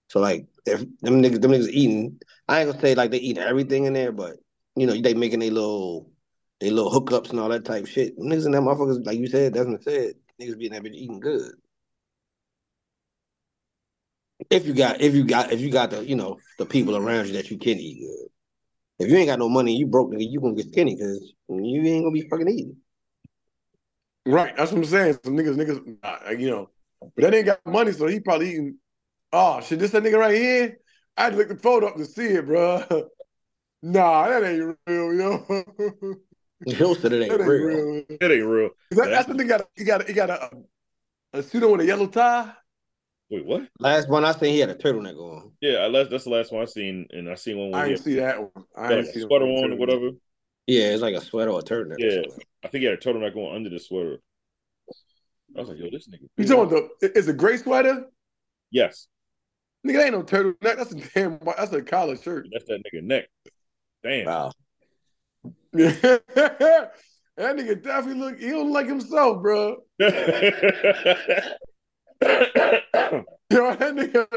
So 0.10 0.20
like 0.20 0.46
if 0.66 0.80
them 1.02 1.22
niggas 1.22 1.42
them 1.42 1.52
niggas 1.52 1.70
eating, 1.70 2.20
I 2.48 2.62
ain't 2.62 2.70
gonna 2.70 2.82
say 2.82 2.96
like 2.96 3.12
they 3.12 3.18
eat 3.18 3.38
everything 3.38 3.86
in 3.86 3.94
there, 3.94 4.12
but 4.12 4.38
you 4.76 4.86
know 4.86 4.94
they 4.94 5.14
making 5.14 5.40
they 5.40 5.50
little 5.50 6.12
they 6.60 6.70
little 6.70 6.92
hookups 6.92 7.32
and 7.32 7.40
all 7.40 7.50
that 7.50 7.66
type 7.66 7.88
shit. 7.88 8.18
Niggas 8.20 8.46
and 8.46 8.54
that 8.54 8.62
motherfuckers, 8.62 9.06
like 9.06 9.20
you 9.20 9.28
said, 9.28 9.54
Desmond 9.54 9.84
said, 9.84 10.14
niggas 10.42 10.58
be 10.58 10.68
in 10.68 10.74
that 10.74 10.84
bitch 10.84 10.94
eating 10.94 11.20
good. 11.20 11.54
If 14.50 14.66
you 14.66 14.74
got 14.74 15.02
if 15.02 15.16
you 15.16 15.24
got 15.24 15.52
if 15.52 15.60
you 15.60 15.72
got 15.72 15.92
the 15.92 16.06
you 16.06 16.16
know 16.16 16.38
the 16.58 16.66
people 16.66 16.96
around 16.96 17.28
you 17.28 17.34
that 17.34 17.50
you 17.50 17.58
can 17.58 17.78
eat 17.80 18.00
good. 18.00 18.30
If 19.00 19.12
you 19.12 19.18
ain't 19.18 19.28
got 19.28 19.40
no 19.40 19.50
money, 19.50 19.76
you 19.76 19.86
broke 19.86 20.12
nigga, 20.12 20.30
you 20.30 20.40
gonna 20.40 20.56
get 20.56 20.68
skinny 20.68 20.96
because 20.96 21.34
you 21.50 21.84
ain't 21.84 22.04
gonna 22.04 22.12
be 22.12 22.28
fucking 22.30 22.50
eating. 22.50 22.78
Right. 24.26 24.56
That's 24.58 24.72
what 24.72 24.80
I'm 24.80 24.86
saying. 24.86 25.18
Some 25.24 25.38
niggas, 25.38 25.56
niggas, 25.56 25.98
uh, 26.04 26.32
you 26.32 26.50
know, 26.50 26.70
but 27.00 27.22
that 27.22 27.34
ain't 27.34 27.46
got 27.46 27.66
money, 27.66 27.92
so 27.92 28.08
he 28.08 28.20
probably 28.20 28.50
eating. 28.50 28.78
Oh 29.32 29.62
shit, 29.62 29.80
this 29.80 29.92
that 29.92 30.04
nigga 30.04 30.18
right 30.18 30.36
here. 30.36 30.80
I 31.16 31.24
had 31.26 31.30
to 31.32 31.38
look 31.38 31.48
the 31.48 31.56
photo 31.56 31.88
up 31.88 31.96
to 31.96 32.06
see 32.06 32.26
it, 32.26 32.46
bro. 32.46 32.84
nah, 33.82 34.28
that 34.28 34.44
ain't 34.44 34.78
real, 34.86 35.14
yo. 35.14 35.64
Joe 36.68 36.94
said 36.96 37.14
it 37.14 37.24
ain't 37.24 37.32
that 37.32 37.42
ain't 37.42 37.50
real. 37.50 37.68
real. 37.68 38.04
That 38.20 38.32
ain't 38.32 38.46
real. 38.46 38.70
That, 38.92 39.10
that's 39.10 39.28
the 39.28 39.34
nigga. 39.34 39.48
Got, 39.48 39.70
he 39.76 39.84
got. 39.84 40.08
He 40.08 40.14
got 40.14 40.30
a, 40.30 40.52
a 41.34 41.44
suit 41.44 41.64
on 41.64 41.72
with 41.72 41.82
a 41.82 41.86
yellow 41.86 42.08
tie. 42.08 42.52
Wait, 43.30 43.46
what? 43.46 43.68
Last 43.80 44.10
one 44.10 44.24
I 44.24 44.32
seen, 44.32 44.54
he 44.54 44.60
had 44.60 44.70
a 44.70 44.76
turtleneck 44.76 45.18
on. 45.18 45.52
Yeah, 45.60 45.80
I 45.80 45.88
left, 45.88 46.12
that's 46.12 46.24
the 46.24 46.30
last 46.30 46.52
one 46.52 46.62
I 46.62 46.66
seen, 46.66 47.08
and 47.12 47.30
I 47.30 47.36
seen 47.36 47.58
one. 47.58 47.74
I 47.74 47.78
Where 47.80 47.86
he 47.86 47.94
didn't 47.94 48.06
see 48.06 48.16
that 48.16 48.40
one. 48.40 48.66
I 48.76 48.82
had 48.84 48.90
didn't 48.90 49.06
like 49.06 49.14
see 49.14 49.20
the 49.20 49.28
sweater 49.28 49.46
one 49.46 49.64
on 49.66 49.74
or 49.74 49.76
whatever. 49.76 50.10
Yeah, 50.66 50.86
it's 50.86 51.02
like 51.02 51.16
a 51.16 51.22
sweater 51.22 51.52
or 51.52 51.60
a 51.60 51.64
turtleneck. 51.64 51.96
Yeah. 52.00 52.22
I 52.64 52.68
think 52.70 52.82
he 52.82 52.86
had 52.86 52.94
a 52.94 52.98
turtleneck 52.98 53.36
on 53.36 53.56
under 53.56 53.70
the 53.70 53.80
sweater. 53.80 54.20
I 55.56 55.60
was 55.60 55.70
like, 55.70 55.78
yo, 55.78 55.90
this 55.92 56.08
nigga. 56.08 56.22
You 56.22 56.30
big. 56.38 56.48
talking 56.48 56.78
about 56.78 56.90
the? 57.02 57.18
It's 57.18 57.28
a 57.28 57.34
gray 57.34 57.58
sweater. 57.58 58.06
Yes, 58.72 59.08
Nigga, 59.86 59.94
that 59.94 60.06
ain't 60.06 60.14
no 60.14 60.24
turtleneck. 60.24 60.78
That's 60.78 60.92
a 60.92 60.96
damn. 60.96 61.34
white- 61.40 61.58
That's 61.58 61.72
a 61.72 61.82
collar 61.82 62.18
shirt. 62.18 62.48
that's 62.52 62.66
that 62.66 62.82
nigga 62.84 63.04
neck. 63.04 63.26
Damn. 64.04 64.26
Wow. 64.26 64.52
that 65.74 66.92
nigga 67.38 67.84
definitely 67.84 68.22
look. 68.22 68.40
He 68.40 68.50
don't 68.50 68.72
like 68.72 68.88
himself, 68.88 69.42
bro. 69.42 69.78
Yo, 73.50 73.76
that 73.76 73.94
nigga, 73.96 74.28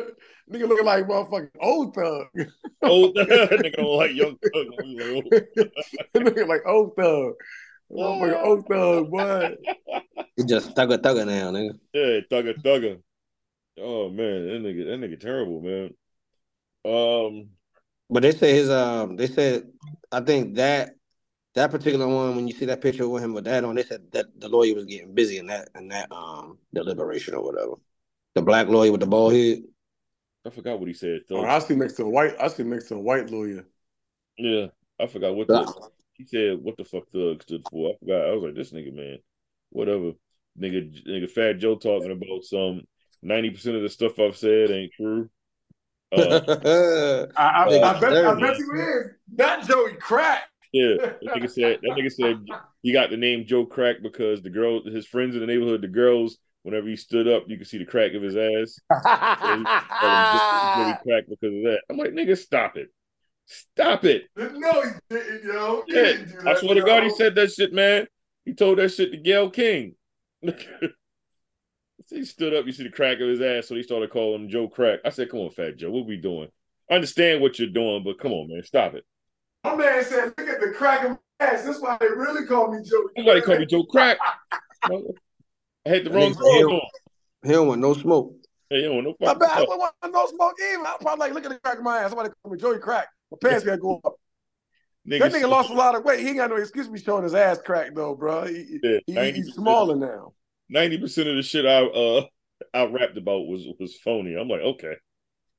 nigga 0.51 0.69
looking 0.69 0.85
like 0.87 1.07
motherfucking 1.07 1.51
old 1.61 1.95
thug. 1.95 2.27
old 2.83 3.15
thug, 3.17 3.27
nigga 3.29 3.77
don't 3.77 3.97
like 3.97 4.15
young 4.15 4.37
thug. 4.37 4.67
We 4.85 5.23
like. 5.25 5.49
That 6.15 6.23
nigga 6.23 6.47
like 6.47 6.63
old 6.67 6.95
thug. 6.97 7.35
Motherfucking 7.91 8.45
old 8.45 8.67
thug, 8.69 9.11
boy. 9.11 9.57
He 10.37 10.45
just 10.45 10.75
thugger 10.75 10.99
thugger 10.99 11.27
now, 11.27 11.51
nigga. 11.51 11.79
Yeah, 11.93 12.21
thugger 12.31 12.55
thugger. 12.63 13.01
Oh 13.79 14.11
man, 14.11 14.47
that 14.47 14.63
nigga, 14.63 14.85
that 14.87 15.01
nigga 15.01 15.19
terrible, 15.21 15.61
man. 15.63 15.95
Um, 16.85 17.51
But 18.09 18.23
they 18.23 18.33
say 18.33 18.53
his 18.55 18.71
um 18.71 19.17
they 19.17 19.27
said 19.27 19.65
I 20.13 20.21
think 20.21 20.57
that 20.57 20.91
that 21.55 21.71
particular 21.71 22.07
one 22.07 22.37
when 22.37 22.49
you 22.49 22.55
see 22.55 22.67
that 22.67 22.81
picture 22.81 23.09
with 23.09 23.23
him 23.23 23.35
with 23.35 23.45
that 23.45 23.65
on, 23.65 23.75
they 23.75 23.83
said 23.83 24.03
that 24.13 24.27
the 24.39 24.49
lawyer 24.49 24.75
was 24.75 24.85
getting 24.85 25.15
busy 25.15 25.39
in 25.39 25.47
that 25.47 25.69
in 25.75 25.89
that 25.89 26.11
um 26.13 26.59
deliberation 26.73 27.35
or 27.35 27.43
whatever. 27.43 27.75
The 28.35 28.43
black 28.43 28.69
lawyer 28.69 28.93
with 28.93 29.01
the 29.01 29.07
bald 29.07 29.33
head. 29.33 29.63
I 30.47 30.51
forgot 30.51 30.79
what 30.79 30.89
he 30.89 30.95
said. 30.95 31.21
Oh, 31.31 31.45
I 31.45 31.59
see 31.59 31.75
next 31.75 31.95
to 31.95 32.05
a 32.05 32.09
white. 32.09 32.35
I 32.41 32.49
see 32.49 32.63
next 32.63 32.89
to 32.89 32.95
a 32.95 33.01
white 33.01 33.31
lawyer. 33.31 33.67
yeah, 34.39 34.67
I 34.99 35.07
forgot 35.07 35.35
what 35.35 35.49
the 35.49 35.91
he 36.15 36.25
said. 36.25 36.59
What 36.63 36.77
the 36.77 36.85
fuck 36.85 37.11
thug 37.13 37.43
stood 37.43 37.67
for? 37.71 37.91
I 37.91 37.99
forgot. 37.99 38.27
I 38.27 38.33
was 38.33 38.45
like, 38.45 38.55
this 38.55 38.73
nigga, 38.73 38.95
man, 38.95 39.19
whatever. 39.71 40.13
Nigga, 40.59 41.07
nigga, 41.07 41.31
Fat 41.31 41.59
Joe 41.59 41.77
talking 41.77 42.13
about 42.13 42.45
some 42.45 42.83
ninety 43.23 43.51
percent 43.51 43.77
of 43.77 43.83
the 43.83 43.89
stuff 43.89 44.19
I've 44.19 44.37
said 44.37 44.71
ain't 44.71 44.93
true. 44.93 45.29
Uh, 46.13 46.41
I, 47.37 47.65
I, 47.65 47.69
Nigga, 47.69 47.83
I 47.83 48.01
bet. 48.01 48.27
I 48.27 48.41
bet 48.41 48.59
you 48.59 48.73
is. 48.75 49.13
Not 49.33 49.67
Joey 49.67 49.95
Crack. 49.95 50.50
Yeah, 50.73 50.95
that 50.99 51.21
nigga 51.37 51.51
said 51.51 51.79
that 51.83 51.97
nigga 51.99 52.13
said 52.13 52.45
he 52.83 52.93
got 52.93 53.11
the 53.11 53.17
name 53.17 53.45
Joe 53.47 53.67
Crack 53.67 53.97
because 54.03 54.43
the 54.43 54.51
girl, 54.51 54.83
his 54.85 55.07
friends 55.07 55.35
in 55.35 55.41
the 55.41 55.47
neighborhood, 55.47 55.83
the 55.83 55.89
girls, 55.89 56.39
whenever 56.63 56.89
he 56.89 56.97
stood 56.97 57.29
up, 57.29 57.45
you 57.49 57.59
could 57.59 57.67
see 57.67 57.79
the 57.79 57.85
crack 57.85 58.15
of 58.15 58.23
his 58.23 58.37
ass. 58.37 58.79
Joey 59.43 59.65
Crack 61.07 61.25
because 61.29 61.55
of 61.55 61.63
that. 61.65 61.81
I'm 61.91 61.97
like, 61.97 62.13
nigga, 62.13 62.37
stop 62.39 62.77
it, 62.77 62.89
stop 63.47 64.05
it. 64.05 64.25
no, 64.37 64.83
he 64.83 64.89
didn't, 65.11 65.45
yo. 65.45 65.83
He 65.87 65.93
Yeah, 65.95 66.03
didn't 66.03 66.29
do 66.29 66.37
I 66.39 66.45
that, 66.45 66.59
swear 66.61 66.75
to 66.77 66.83
God, 66.83 67.03
he 67.03 67.11
said 67.11 67.35
that 67.35 67.51
shit, 67.53 67.73
man. 67.73 68.07
He 68.45 68.55
told 68.55 68.79
that 68.79 68.91
shit 68.91 69.13
to 69.13 69.19
Gayle 69.19 69.51
King. 69.51 69.95
he 70.43 72.25
stood 72.25 72.55
up, 72.55 72.67
you 72.67 72.73
see 72.73 72.85
the 72.85 72.91
crack 72.91 73.21
of 73.21 73.29
his 73.29 73.41
ass, 73.41 73.69
so 73.69 73.75
he 73.75 73.83
started 73.83 74.11
calling 74.11 74.43
him 74.43 74.49
Joe 74.49 74.69
Crack. 74.69 75.01
I 75.05 75.11
said, 75.11 75.31
come 75.31 75.41
on, 75.41 75.51
Fat 75.51 75.77
Joe, 75.77 75.91
what 75.91 76.07
we 76.07 76.17
doing? 76.17 76.49
I 76.91 76.95
understand 76.95 77.41
what 77.41 77.59
you're 77.59 77.69
doing, 77.69 78.03
but 78.05 78.19
come 78.19 78.33
on, 78.33 78.49
man, 78.49 78.63
stop 78.65 78.95
it. 78.95 79.05
My 79.65 79.77
man 79.77 80.05
said, 80.05 80.33
"Look 80.39 80.49
at 80.49 80.61
the 80.61 80.73
crack 80.77 81.05
of 81.05 81.11
my 81.11 81.19
ass." 81.47 81.65
That's 81.65 81.81
why 81.81 81.97
they 82.01 82.09
really 82.09 82.47
call 82.47 82.71
me 82.73 82.79
Joe. 82.83 83.03
Joey. 83.17 83.25
Nobody 83.25 83.41
call 83.43 83.59
me 83.59 83.67
Joe 83.67 83.85
Crack. 83.85 84.19
I 84.83 84.89
had 85.87 86.05
the 86.05 86.11
That 86.11 86.13
wrong 86.13 86.33
nigga 86.33 86.37
clothes 86.37 86.55
hell. 86.61 86.73
on. 86.73 86.81
He 87.43 87.49
don't 87.53 87.67
want 87.69 87.81
no 87.81 87.95
smoke. 87.95 88.35
Hey, 88.69 88.77
you 88.79 88.83
don't 88.85 88.95
want 89.05 89.07
no 89.09 89.17
My 89.21 89.27
fucking 89.29 89.41
bad. 89.41 89.51
I 89.51 89.63
stuff. 89.65 89.79
want 89.79 89.95
no 90.13 90.27
smoke 90.27 90.55
either. 90.61 90.87
I'm 90.87 90.99
probably 90.99 91.19
like, 91.27 91.35
look 91.35 91.45
at 91.45 91.51
the 91.51 91.59
crack 91.59 91.79
of 91.79 91.85
my 91.85 91.99
ass. 92.01 92.11
Somebody 92.11 92.31
call 92.43 92.53
me 92.53 92.59
Joey 92.59 92.79
Crack. 92.79 93.09
My 93.31 93.39
pants 93.43 93.65
gotta 93.65 93.79
go 93.79 94.01
up. 94.05 94.15
That 95.07 95.21
Niggas- 95.23 95.33
nigga 95.43 95.49
lost 95.49 95.71
a 95.71 95.75
lot 95.75 95.95
of 95.95 96.05
weight. 96.05 96.21
He 96.21 96.29
ain't 96.29 96.37
got 96.37 96.51
no 96.51 96.57
excuse 96.57 96.87
to 96.87 96.93
be 96.93 97.01
showing 97.01 97.25
his 97.25 97.35
ass 97.35 97.59
crack 97.65 97.95
though, 97.95 98.15
bro. 98.15 98.45
He, 98.47 98.79
Yeah, 98.83 98.99
he- 99.07 99.33
he's 99.33 99.55
smaller 99.55 99.97
now. 99.97 100.35
Ninety 100.69 100.99
percent 100.99 101.29
of 101.29 101.37
the 101.37 101.43
shit 101.43 101.67
I 101.67 101.85
uh 101.85 102.27
I 102.75 102.85
rapped 102.85 103.17
about 103.17 103.47
was 103.47 103.67
was 103.79 103.97
phony. 103.97 104.35
I'm 104.37 104.49
like, 104.49 104.61
okay, 104.61 104.95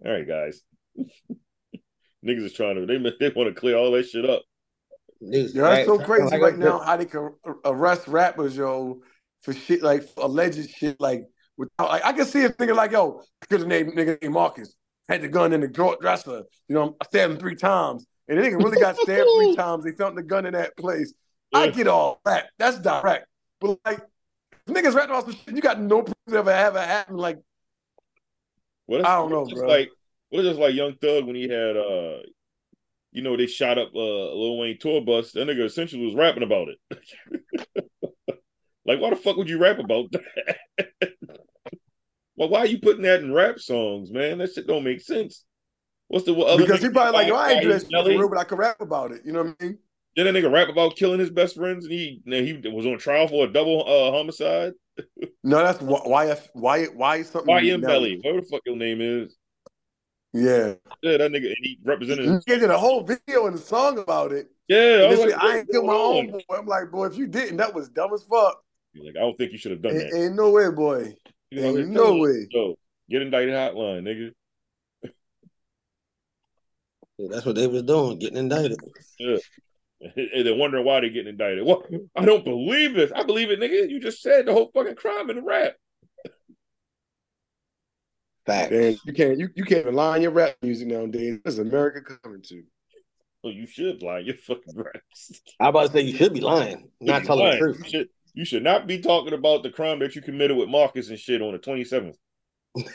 all 0.06 0.12
right, 0.12 0.28
guys. 0.28 0.62
Niggas 2.26 2.46
is 2.46 2.54
trying 2.54 2.76
to 2.76 2.86
they 2.86 2.98
they 3.20 3.34
want 3.34 3.54
to 3.54 3.60
clear 3.60 3.76
all 3.78 3.92
that 3.92 4.08
shit 4.10 4.30
up. 4.30 4.44
Niggas 5.24 5.54
Yo, 5.54 5.64
that's 5.64 5.86
so 5.86 6.00
crazy 6.00 6.24
like 6.24 6.42
right 6.42 6.58
now 6.58 6.80
how 6.80 6.98
they 6.98 7.06
can 7.06 7.34
arrest 7.66 8.08
rappers, 8.08 8.56
yo, 8.56 9.02
for 9.42 9.54
shit 9.54 9.82
like 9.82 10.04
for 10.04 10.26
alleged 10.26 10.70
shit 10.70 11.00
like 11.00 11.26
without 11.58 11.90
like 11.90 12.06
I 12.06 12.14
can 12.14 12.26
see 12.26 12.44
a 12.44 12.50
nigga 12.50 12.76
like, 12.76 12.92
yo, 12.92 13.22
because 13.40 13.62
the 13.62 13.68
name 13.68 13.92
nigga 13.92 14.22
named 14.22 14.34
Marcus 14.34 14.74
had 15.08 15.22
the 15.22 15.28
gun 15.28 15.54
in 15.54 15.62
the 15.62 15.68
drawer 15.68 15.98
dresser. 16.00 16.44
You 16.68 16.76
know, 16.76 16.96
I 17.00 17.06
stabbed 17.06 17.34
him 17.34 17.40
three 17.40 17.56
times. 17.56 18.06
And 18.28 18.38
the 18.38 18.44
nigga 18.44 18.64
really 18.64 18.80
got 18.80 18.96
stabbed 18.96 19.28
three 19.38 19.56
times. 19.58 19.84
They 19.84 19.92
found 19.92 20.18
the 20.18 20.24
gun 20.24 20.46
in 20.46 20.54
that 20.54 20.78
place. 20.78 21.14
I 21.54 21.68
get 21.68 21.88
all 21.88 22.22
that. 22.24 22.50
That's 22.58 22.80
direct. 22.80 23.28
But 23.60 23.78
like 23.86 24.00
niggas 24.70 24.96
rapping 24.96 25.12
about 25.12 25.26
some 25.26 25.34
shit, 25.34 25.56
you 25.56 25.62
got 25.62 25.82
no 25.82 26.04
proof 26.04 26.16
it 26.28 26.34
ever 26.34 26.50
ever 26.50 26.82
happened. 26.82 27.20
Like, 27.20 27.40
What 28.86 29.06
I 29.06 29.16
don't 29.16 29.32
know, 29.32 29.46
bro. 29.46 29.68
like 29.68 29.90
what 30.32 30.40
is 30.40 30.50
just 30.50 30.60
like 30.60 30.74
Young 30.74 30.96
Thug 30.96 31.26
when 31.26 31.36
he 31.36 31.44
had 31.44 31.78
uh 31.78 32.20
you 33.12 33.22
know 33.22 33.38
they 33.38 33.48
shot 33.48 33.78
up 33.78 33.90
uh 33.94 34.34
Lil 34.34 34.58
Wayne 34.58 34.80
tour 34.80 35.02
bus. 35.02 35.34
That 35.34 35.48
nigga 35.48 35.66
essentially 35.66 36.06
was 36.06 36.16
rapping 36.16 36.44
about 36.44 36.70
it. 36.70 37.00
like 38.86 39.00
why 39.00 39.10
the 39.10 39.16
fuck 39.18 39.38
would 39.38 39.50
you 39.50 39.60
rap 39.60 39.78
about 39.78 40.12
that? 40.14 40.58
well, 42.36 42.50
why 42.50 42.60
are 42.60 42.68
you 42.68 42.80
putting 42.80 43.04
that 43.04 43.22
in 43.22 43.34
rap 43.34 43.60
songs, 43.60 44.10
man? 44.12 44.40
That 44.40 44.54
shit 44.54 44.68
don't 44.68 44.86
make 44.86 45.02
sense. 45.02 45.44
What's 46.08 46.26
the 46.26 46.34
other? 46.34 46.64
Because 46.64 46.82
he 46.82 46.90
probably 46.90 47.14
like, 47.14 47.28
yo, 47.28 47.36
I 47.36 47.52
ain't 47.52 47.64
dressed 47.64 47.86
for 47.86 47.92
Melly? 47.92 48.18
real, 48.18 48.30
but 48.30 48.38
I 48.38 48.44
can 48.44 48.58
rap 48.58 48.82
about 48.82 49.12
it. 49.12 49.22
You 49.26 49.34
know 49.34 49.44
what 49.44 49.56
I 49.60 49.64
mean? 49.64 49.78
Did 50.16 50.28
that 50.28 50.36
nigga 50.36 50.52
rap 50.52 50.68
about 50.68 50.98
killing 50.98 51.20
his 51.20 51.30
best 51.30 51.56
friends 51.56 51.86
and 51.86 51.94
he 51.94 52.22
and 52.26 52.34
he 52.34 52.70
was 52.70 52.86
on 52.86 52.98
trial 52.98 53.28
for 53.28 53.46
a 53.46 53.52
double 53.52 53.82
uh, 53.82 54.12
homicide? 54.12 54.74
No, 55.44 55.60
that's 55.60 55.82
why 55.82 56.36
why 56.54 56.86
why 56.88 57.22
something. 57.24 57.48
Why 57.48 57.64
YNW 57.64 57.82
Melly, 57.82 58.20
whatever 58.22 58.42
the 58.42 58.48
fuck 58.48 58.62
your 58.66 58.76
name 58.76 59.00
is. 59.02 59.38
Yeah, 60.34 60.76
Yeah, 61.02 61.18
that 61.18 61.32
nigga 61.32 61.48
and 61.48 61.56
he 61.62 61.78
represented. 61.84 62.42
he 62.46 62.56
did 62.58 62.70
a 62.70 62.78
whole 62.78 63.04
video 63.04 63.48
and 63.48 63.56
a 63.56 63.60
song 63.60 63.98
about 64.00 64.32
it. 64.32 64.48
Yeah, 64.70 64.78
I 64.78 65.02
And 65.04 65.10
was 65.10 65.20
like, 65.20 65.34
I 65.44 65.58
ain't 65.58 65.68
what's 65.68 65.72
killed 65.72 65.86
my 65.88 65.94
going 65.94 66.32
own 66.32 66.32
boy. 66.48 66.56
I'm 66.58 66.66
like, 66.66 66.92
boy, 66.92 67.06
if 67.08 67.18
you 67.18 67.28
didn't, 67.28 67.58
that 67.58 67.74
was 67.74 67.90
dumb 67.90 68.14
as 68.14 68.24
fuck. 68.24 68.64
He's 68.94 69.04
like, 69.04 69.16
I 69.18 69.20
don't 69.20 69.38
think 69.38 69.52
you 69.52 69.58
should 69.58 69.72
have 69.72 69.82
done 69.82 69.94
Ain't, 69.94 70.10
that. 70.12 70.18
ain't 70.18 70.36
no 70.36 70.52
way, 70.52 70.70
boy. 70.72 71.16
You 71.50 71.62
know, 71.62 71.78
Ain't 71.80 71.90
no 71.90 72.16
way. 72.16 72.30
you, 72.30 72.48
Yo, 72.50 72.76
get 73.10 73.22
indicted 73.22 73.54
hotline, 73.54 74.04
nigga. 74.04 74.32
Yeah, 77.18 77.28
that's 77.30 77.46
what 77.46 77.56
they 77.56 77.68
was 77.68 77.84
doing, 77.84 78.20
getting 78.20 78.38
indicted. 78.38 78.80
Yeah. 79.20 79.38
And 80.16 80.48
they're 80.48 80.56
wondering 80.56 80.84
why 80.84 81.00
they're 81.02 81.12
getting 81.12 81.28
indicted. 81.28 81.64
Well, 81.64 81.84
I 82.16 82.26
don't 82.26 82.44
believe 82.44 82.96
this. 82.96 83.12
I 83.16 83.22
believe 83.22 83.52
it, 83.52 83.60
nigga. 83.60 83.88
You 83.88 84.00
just 84.00 84.24
said 84.24 84.48
the 84.48 84.52
whole 84.52 84.72
fucking 84.74 84.96
crime 84.96 85.30
in 85.30 85.36
the 85.36 85.44
rap. 85.44 85.74
Fact. 88.46 88.72
Man, 88.72 88.98
you 89.06 89.14
can't 89.14 89.38
you, 89.38 89.50
you 89.56 89.64
can't 89.64 89.86
rely 89.86 90.16
on 90.16 90.22
your 90.22 90.32
rap 90.32 90.56
music 90.62 90.88
nowadays. 90.88 91.40
This 91.44 91.54
is 91.56 91.60
America 91.60 92.02
coming 92.24 92.42
to. 92.44 92.64
Well, 93.44 93.54
you 93.54 93.66
should 93.68 94.02
lie. 94.02 94.20
Your 94.20 94.36
fucking 94.36 94.76
raps. 94.76 95.42
I 95.60 95.70
about 95.70 95.88
to 95.88 95.94
say 95.94 96.02
you 96.02 96.16
should 96.16 96.34
be 96.34 96.42
lying, 96.42 96.90
not 97.00 97.22
You 97.22 97.28
telling 97.28 97.46
lying. 97.46 97.60
the 97.60 97.68
You 97.68 97.74
truth. 97.74 97.88
should, 97.90 98.08
you 98.34 98.46
should 98.46 98.64
not 98.64 98.88
be 98.88 99.00
talking 99.00 99.34
about 99.34 99.64
the 99.64 99.70
crime 99.72 100.00
that 100.00 100.16
you 100.16 100.22
committed 100.22 100.58
with 100.58 100.70
Marcus 100.70 101.10
and 101.10 101.18
shit 101.20 101.42
on 101.42 101.52
the 101.54 101.60
27th. 101.60 102.16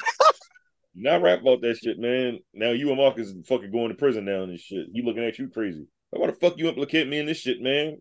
not 0.94 1.22
rap 1.22 1.40
about 1.42 1.60
that 1.62 1.76
shit, 1.78 1.98
man. 1.98 2.38
Now 2.54 2.70
you 2.70 2.88
and 2.88 2.96
Marcus 2.98 3.32
fucking 3.46 3.70
going 3.72 3.88
to 3.88 3.94
prison 3.94 4.24
now 4.24 4.42
and 4.42 4.58
shit. 4.58 4.86
He 4.92 5.02
looking 5.02 5.24
at 5.24 5.38
you 5.38 5.48
crazy. 5.48 5.86
Why 6.10 6.26
the 6.28 6.32
fuck 6.32 6.58
you 6.58 6.68
implicate 6.68 7.08
me 7.08 7.18
in 7.18 7.26
this 7.26 7.38
shit, 7.38 7.60
man? 7.60 8.00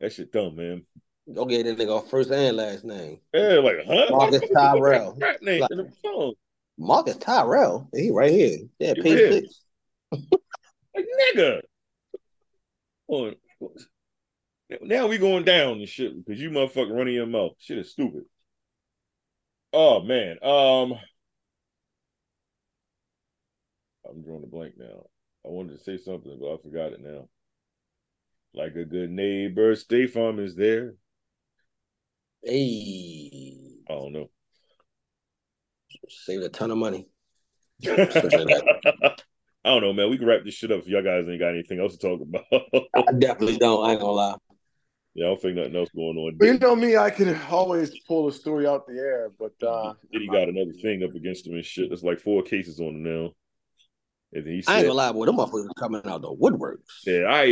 That 0.00 0.12
shit 0.12 0.32
dumb, 0.32 0.56
man. 0.56 0.84
Go 1.32 1.44
get 1.44 1.64
that 1.64 1.78
nigga 1.78 2.08
first 2.08 2.30
and 2.30 2.56
last 2.56 2.84
name. 2.84 3.18
Yeah, 3.32 3.60
like, 3.60 3.76
huh? 3.86 4.06
Marcus 4.10 4.42
Tyrell. 4.54 5.16
Rap 5.20 5.42
name 5.42 5.62
in 5.70 5.78
the 5.78 5.92
phone. 6.02 6.34
Marcus 6.78 7.16
Tyrell. 7.16 7.88
He 7.92 8.10
right 8.10 8.30
here. 8.30 8.58
Yeah, 8.78 8.94
He 8.94 9.02
page 9.02 9.32
six. 9.32 9.60
Like, 10.12 11.06
nigga. 11.34 11.60
On. 13.08 13.34
Now 14.82 15.06
we 15.06 15.18
going 15.18 15.44
down 15.44 15.78
and 15.78 15.88
shit 15.88 16.16
because 16.16 16.40
you 16.40 16.50
motherfucker 16.50 16.94
running 16.94 17.14
your 17.14 17.26
mouth. 17.26 17.52
Shit 17.58 17.78
is 17.78 17.90
stupid. 17.90 18.24
Oh 19.72 20.02
man. 20.02 20.38
Um 20.42 20.98
I'm 24.08 24.22
drawing 24.22 24.44
a 24.44 24.46
blank 24.46 24.74
now. 24.78 25.06
I 25.44 25.48
wanted 25.48 25.78
to 25.78 25.84
say 25.84 25.98
something, 25.98 26.38
but 26.40 26.52
I 26.52 26.56
forgot 26.62 26.92
it 26.92 27.00
now. 27.00 27.28
Like 28.54 28.74
a 28.76 28.84
good 28.84 29.10
neighbor, 29.10 29.74
State 29.74 30.12
Farm 30.12 30.38
is 30.38 30.54
there. 30.54 30.94
Hey, 32.42 33.74
I 33.88 33.92
don't 33.92 34.12
know. 34.12 34.30
Saved 36.10 36.42
a 36.44 36.48
ton 36.48 36.70
of 36.70 36.78
money. 36.78 37.08
I 39.64 39.70
don't 39.70 39.82
know, 39.82 39.92
man. 39.92 40.10
We 40.10 40.18
can 40.18 40.26
wrap 40.26 40.44
this 40.44 40.54
shit 40.54 40.72
up 40.72 40.80
if 40.80 40.88
y'all 40.88 41.02
guys 41.02 41.28
ain't 41.28 41.40
got 41.40 41.50
anything 41.50 41.80
else 41.80 41.96
to 41.96 42.08
talk 42.08 42.20
about. 42.20 42.44
I 42.96 43.12
definitely 43.12 43.58
don't. 43.58 43.84
I 43.84 43.92
ain't 43.92 44.00
gonna 44.00 44.12
lie. 44.12 44.36
yeah, 45.14 45.26
I 45.26 45.28
don't 45.28 45.42
think 45.42 45.56
nothing 45.56 45.76
else 45.76 45.90
going 45.94 46.16
on. 46.16 46.36
But 46.38 46.46
you 46.46 46.58
know 46.58 46.74
me, 46.74 46.96
I 46.96 47.10
can 47.10 47.38
always 47.50 47.98
pull 48.00 48.28
a 48.28 48.32
story 48.32 48.66
out 48.66 48.86
the 48.86 48.94
air, 48.94 49.30
but 49.38 49.52
uh 49.66 49.94
Diddy 50.12 50.26
got 50.26 50.48
another 50.48 50.72
thing 50.80 51.02
up 51.02 51.14
against 51.14 51.46
him 51.46 51.54
and 51.54 51.64
shit. 51.64 51.90
There's 51.90 52.04
like 52.04 52.20
four 52.20 52.42
cases 52.42 52.80
on 52.80 52.88
him 52.88 53.02
now. 53.02 53.30
And 54.32 54.46
he 54.46 54.52
I 54.52 54.56
ain't 54.56 54.64
said, 54.66 54.82
gonna 54.82 54.94
lie, 54.94 55.12
boy. 55.12 55.24
Them 55.24 55.36
motherfuckers 55.36 55.74
coming 55.76 56.02
out 56.04 56.20
the 56.20 56.32
woodwork. 56.32 56.80
"Yeah, 57.06 57.24
I 57.28 57.46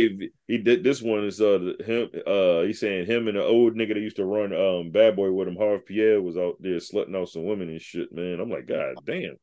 he 0.47 0.57
did 0.59 0.83
this 0.83 1.01
one 1.01 1.23
is 1.23 1.41
uh 1.41 1.73
him 1.83 2.09
uh 2.27 2.61
he's 2.61 2.79
saying 2.79 3.07
him 3.07 3.27
and 3.27 3.35
the 3.35 3.43
old 3.43 3.73
nigga 3.73 3.95
that 3.95 3.99
used 3.99 4.17
to 4.17 4.25
run 4.25 4.53
um 4.53 4.91
Bad 4.91 5.15
Boy 5.15 5.31
with 5.31 5.47
him, 5.47 5.55
Harve 5.55 5.85
Pierre, 5.85 6.21
was 6.21 6.37
out 6.37 6.57
there 6.59 6.75
slutting 6.75 7.15
out 7.19 7.29
some 7.29 7.45
women 7.45 7.69
and 7.69 7.81
shit. 7.81 8.13
Man, 8.13 8.39
I'm 8.39 8.51
like, 8.51 8.67
God 8.67 8.97
damn. 9.05 9.37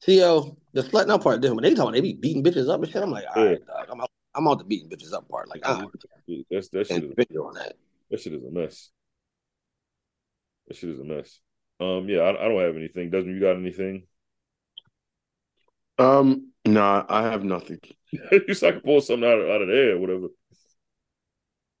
See, 0.00 0.18
yo, 0.18 0.56
the 0.72 0.82
slutting 0.82 1.10
up 1.10 1.22
part 1.22 1.40
different. 1.40 1.62
When 1.62 1.70
they 1.70 1.76
talking, 1.76 1.92
they 1.92 2.00
be 2.00 2.14
beating 2.14 2.42
bitches 2.42 2.68
up 2.68 2.82
and 2.82 2.90
shit. 2.90 3.00
I'm 3.00 3.12
like, 3.12 3.24
all 3.34 3.44
right, 3.44 3.64
dog, 3.64 3.86
I'm 3.88 4.00
out. 4.00 4.10
I'm 4.34 4.48
out 4.48 4.58
the 4.58 4.64
beating 4.64 4.88
bitches 4.88 5.12
up 5.12 5.28
part. 5.28 5.48
Like, 5.48 5.60
I'm 5.64 5.86
That's 6.50 6.68
that 6.70 6.88
shit 6.88 7.04
is 7.04 7.36
on 7.36 7.54
that. 7.54 7.74
that 8.10 8.20
shit 8.20 8.32
is 8.32 8.42
a 8.42 8.50
mess. 8.50 8.90
That 10.66 10.76
shit 10.76 10.90
is 10.90 10.98
a 10.98 11.04
mess. 11.04 11.38
Um, 11.78 12.08
yeah, 12.08 12.20
I, 12.20 12.30
I 12.30 12.48
don't 12.48 12.60
have 12.60 12.76
anything. 12.76 13.10
Doesn't 13.10 13.32
you 13.32 13.40
got 13.40 13.56
anything? 13.56 14.08
Um 16.02 16.52
nah, 16.64 17.04
I 17.08 17.22
have 17.22 17.44
nothing. 17.44 17.80
you 18.12 18.54
said 18.54 18.68
I 18.68 18.72
could 18.72 18.84
pull 18.84 19.00
something 19.00 19.28
out 19.28 19.40
of, 19.40 19.48
out 19.50 19.62
of 19.62 19.68
there, 19.68 19.98
whatever. 19.98 20.28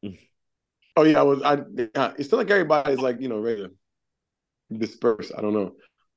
Oh 0.94 1.04
yeah, 1.04 1.20
I 1.20 1.22
was 1.22 1.40
I 1.42 1.54
yeah, 1.74 2.12
it's 2.18 2.26
still 2.26 2.36
like 2.38 2.50
everybody's 2.50 2.98
like, 2.98 3.18
you 3.18 3.28
know, 3.28 3.38
ready 3.38 3.62
to 3.62 3.70
disperse. 4.76 5.32
I 5.34 5.40
don't 5.40 5.54
know. 5.54 5.72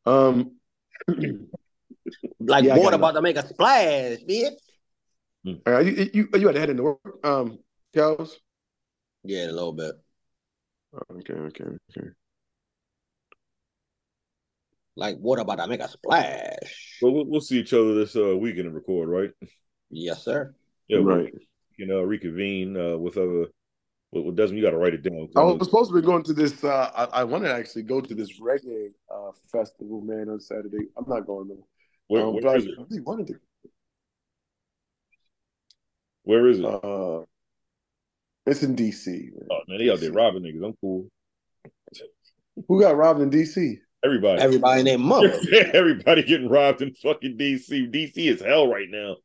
Um 0.06 0.52
Like, 2.42 2.66
Yeah, 2.66 2.78
water 2.78 2.98
about 2.98 3.14
to 3.14 3.22
make 3.22 3.38
a 3.38 3.48
splash, 3.48 4.18
bitch. 4.28 4.52
are 5.66 5.82
you 5.82 6.10
you 6.14 6.30
you 6.34 6.48
had 6.48 6.56
to 6.56 6.60
head 6.60 6.70
into 6.70 6.84
work, 6.84 7.00
um, 7.24 7.60
Charles? 7.94 8.38
Yeah, 9.24 9.46
a 9.46 9.56
little 9.56 9.74
bit. 9.74 9.96
Okay, 11.12 11.34
okay, 11.34 11.64
okay. 11.64 12.08
Like, 14.98 15.18
what 15.18 15.40
about 15.40 15.60
I 15.60 15.66
make 15.66 15.82
a 15.82 15.90
splash. 15.90 17.00
Well, 17.02 17.12
we'll, 17.12 17.26
we'll 17.26 17.42
see 17.42 17.60
each 17.60 17.74
other 17.74 17.94
this 17.96 18.16
uh, 18.16 18.36
weekend 18.38 18.68
and 18.68 18.76
record, 18.76 19.10
right? 19.10 19.32
Yes, 19.90 20.24
sir. 20.24 20.56
Yeah, 20.88 21.00
we 21.00 21.04
right. 21.06 21.34
can 21.78 21.92
uh, 21.92 22.02
reconvene 22.02 22.78
uh, 22.78 22.98
with 22.98 23.18
other. 23.18 23.48
With, 24.12 24.26
with 24.26 24.36
Desmond, 24.38 24.60
you 24.60 24.64
got 24.64 24.72
to 24.72 24.78
write 24.78 24.94
it 24.94 25.04
down. 25.04 25.28
I 25.36 25.42
was 25.42 25.68
supposed 25.68 25.90
to 25.90 25.96
be 25.96 26.06
going 26.06 26.24
to 26.24 26.34
this. 26.34 26.64
Uh, 26.64 26.92
I, 26.96 27.22
I 27.22 27.24
wanted 27.26 27.50
to 27.50 27.56
actually 27.56 27.84
go 27.84 28.00
to 28.00 28.16
this 28.16 28.40
reggae 28.40 28.92
uh, 29.14 29.32
festival, 29.52 30.02
man, 30.02 30.30
on 30.30 30.40
Saturday. 30.40 30.88
I'm 30.98 31.06
not 31.08 31.28
going 31.28 31.50
though. 31.50 31.68
Where, 32.08 32.26
um, 32.26 32.36
where 32.36 32.48
I 32.48 32.56
is 32.56 32.66
it? 32.66 32.76
really 32.78 33.02
wanted 33.02 33.28
to. 33.28 33.36
Where 36.24 36.48
is 36.48 36.60
it? 36.60 36.66
Uh, 36.66 37.24
it's 38.46 38.64
in 38.64 38.76
DC. 38.76 39.08
man. 39.08 39.48
oh 39.52 39.60
man, 39.68 39.80
they 39.80 39.90
out 39.90 40.00
there 40.00 40.12
robbing 40.12 40.44
niggas. 40.44 40.66
I'm 40.66 40.76
cool. 40.80 41.08
Who 42.68 42.80
got 42.80 42.96
robbed 42.96 43.22
in 43.22 43.30
DC? 43.30 43.80
Everybody, 44.06 44.42
Everybody 44.42 44.84
named 44.84 45.02
mother. 45.04 45.34
everybody 45.74 46.22
getting 46.24 46.48
robbed 46.48 46.82
in 46.82 46.94
fucking 46.94 47.38
DC. 47.38 47.92
DC 47.92 48.14
is 48.18 48.42
hell 48.42 48.68
right 48.68 48.88
now. 48.90 49.16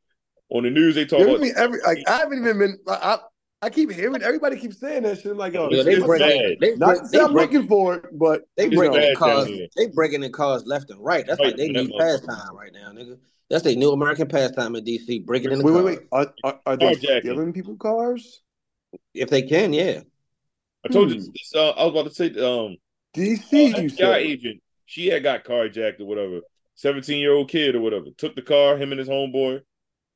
On 0.48 0.62
the 0.62 0.70
news, 0.70 0.94
they 0.94 1.04
talk 1.04 1.20
Yeah, 1.20 1.26
I 1.26 1.28
about 1.28 1.40
mean, 1.42 1.52
every 1.56 1.80
like 1.82 1.98
I 2.08 2.16
haven't 2.18 2.38
even 2.38 2.58
been. 2.58 2.78
I, 2.88 2.92
I 2.94 3.18
I 3.62 3.68
keep 3.68 3.92
hearing 3.92 4.22
everybody 4.22 4.56
keep 4.56 4.72
saying 4.72 5.02
that 5.02 5.20
shit. 5.20 5.32
I'm 5.32 5.36
like, 5.38 5.54
oh, 5.54 5.68
Yeah, 5.70 5.82
they 5.82 5.96
just 5.96 6.06
breaking. 6.06 6.28
bad. 6.28 6.56
They 6.60 6.76
not 6.76 6.96
break. 6.96 7.10
They 7.10 7.20
I'm 7.20 7.32
break. 7.34 7.52
looking 7.52 7.68
for 7.68 7.96
it, 7.96 8.04
but 8.18 8.42
They 8.56 8.66
It's 8.66 8.74
breaking 8.74 8.96
bad 8.96 9.10
in 9.10 9.16
cars. 9.16 9.48
They 9.76 9.86
breaking 9.88 10.22
in 10.22 10.32
cars 10.32 10.64
left 10.64 10.88
and 10.90 10.98
right. 11.04 11.26
That's 11.26 11.38
Right, 11.38 11.48
like 11.48 11.56
they 11.56 11.66
and 11.66 11.76
that 11.76 11.84
new 11.88 11.98
pastime 11.98 12.56
right 12.56 12.72
now, 12.72 12.90
nigga. 12.92 13.18
That's 13.50 13.62
their 13.64 13.76
new 13.76 13.92
American 13.92 14.28
pastime 14.28 14.76
in 14.76 14.84
DC. 14.84 15.26
Breaking 15.26 15.52
in 15.52 15.58
the 15.58 15.64
wait, 15.64 15.72
cars. 15.72 15.84
wait, 15.84 15.98
wait. 15.98 16.08
Are, 16.12 16.34
are, 16.42 16.60
are 16.64 16.76
they 16.78 16.94
Carjacking. 16.94 17.20
stealing 17.20 17.52
people 17.52 17.76
cars? 17.76 18.40
If 19.12 19.28
they 19.28 19.42
can, 19.42 19.72
yeah. 19.74 20.00
I 20.84 20.88
told 20.88 21.10
you. 21.10 21.16
Hmm. 21.20 21.26
This, 21.32 21.52
uh, 21.54 21.70
I 21.70 21.84
was 21.84 21.92
about 21.92 22.06
to 22.06 22.14
say, 22.14 22.26
um, 22.42 22.76
DC, 23.14 23.74
uh, 23.74 23.80
you 23.82 23.90
FBI 23.90 23.96
said. 23.96 24.16
agent. 24.16 24.62
She 24.90 25.06
had 25.06 25.22
got 25.22 25.44
carjacked 25.44 26.00
or 26.00 26.06
whatever. 26.06 26.40
Seventeen 26.74 27.20
year 27.20 27.32
old 27.32 27.48
kid 27.48 27.76
or 27.76 27.80
whatever 27.80 28.06
took 28.18 28.34
the 28.34 28.42
car. 28.42 28.76
Him 28.76 28.90
and 28.90 28.98
his 28.98 29.08
homeboy. 29.08 29.60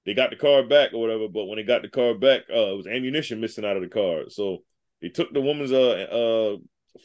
They 0.04 0.14
got 0.14 0.30
the 0.30 0.36
car 0.36 0.64
back 0.64 0.92
or 0.92 1.00
whatever. 1.00 1.28
But 1.28 1.44
when 1.44 1.58
they 1.58 1.62
got 1.62 1.82
the 1.82 1.88
car 1.88 2.12
back, 2.12 2.42
uh, 2.52 2.72
it 2.72 2.76
was 2.76 2.88
ammunition 2.88 3.40
missing 3.40 3.64
out 3.64 3.76
of 3.76 3.84
the 3.84 3.88
car. 3.88 4.24
So 4.30 4.64
they 5.00 5.10
took 5.10 5.32
the 5.32 5.40
woman's 5.40 5.70
uh 5.70 5.76
uh 5.78 6.56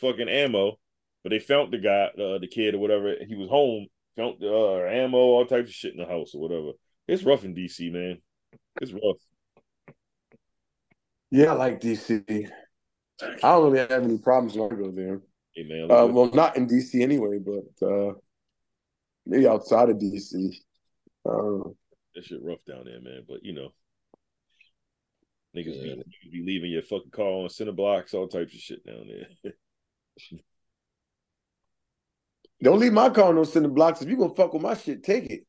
fucking 0.02 0.30
ammo, 0.30 0.80
but 1.22 1.30
they 1.30 1.38
found 1.38 1.72
the 1.72 1.78
guy, 1.78 2.06
uh, 2.20 2.40
the 2.40 2.48
kid 2.52 2.74
or 2.74 2.80
whatever. 2.80 3.14
He 3.24 3.36
was 3.36 3.50
home. 3.50 3.86
Found 4.18 4.38
the 4.40 4.52
uh, 4.52 4.90
ammo, 4.90 5.20
all 5.20 5.46
types 5.46 5.70
of 5.70 5.76
shit 5.76 5.94
in 5.94 6.00
the 6.00 6.08
house 6.08 6.34
or 6.34 6.42
whatever. 6.42 6.72
It's 7.08 7.22
rough 7.22 7.46
in 7.46 7.54
DC, 7.54 7.92
man. 7.92 8.18
It's 8.82 8.92
rough. 8.92 9.18
Yeah, 11.30 11.52
I 11.52 11.54
like 11.54 11.82
DC. 11.82 12.50
I 13.22 13.28
don't 13.42 13.72
really 13.72 13.78
have 13.78 13.92
any 13.92 14.18
problems 14.18 14.58
when 14.58 14.74
I 14.74 14.76
go 14.76 14.90
there. 14.90 15.22
Hey 15.60 15.66
man, 15.68 15.92
Uh, 15.92 16.08
well, 16.08 16.30
not 16.34 16.56
in 16.56 16.68
DC 16.68 17.02
anyway, 17.02 17.38
but 17.38 17.86
uh, 17.86 18.14
maybe 19.26 19.46
outside 19.46 19.90
of 19.90 19.98
DC. 19.98 20.56
Uh, 21.26 21.70
that 22.16 22.24
shit 22.24 22.42
rough 22.42 22.64
down 22.66 22.86
there, 22.86 23.02
man. 23.02 23.26
But 23.28 23.44
you 23.44 23.52
know, 23.52 23.74
niggas 25.54 25.76
Yeah. 25.86 25.96
be, 25.96 26.30
be 26.32 26.44
leaving 26.46 26.72
your 26.72 26.84
fucking 26.84 27.12
car 27.12 27.26
on 27.26 27.50
center 27.50 27.74
blocks, 27.74 28.14
all 28.14 28.30
types 28.30 28.54
of 28.54 28.60
shit 28.62 28.86
down 28.86 29.06
there. 29.08 29.54
don't 32.64 32.80
leave 32.80 32.94
my 32.94 33.10
car 33.10 33.26
on 33.26 33.36
those 33.36 33.52
cinder 33.52 33.68
blocks. 33.68 34.02
If 34.02 34.08
you 34.08 34.16
gonna 34.16 34.34
fuck 34.34 34.54
with 34.54 34.62
my 34.62 34.76
shit, 34.76 35.04
take 35.04 35.26
it. 35.26 35.46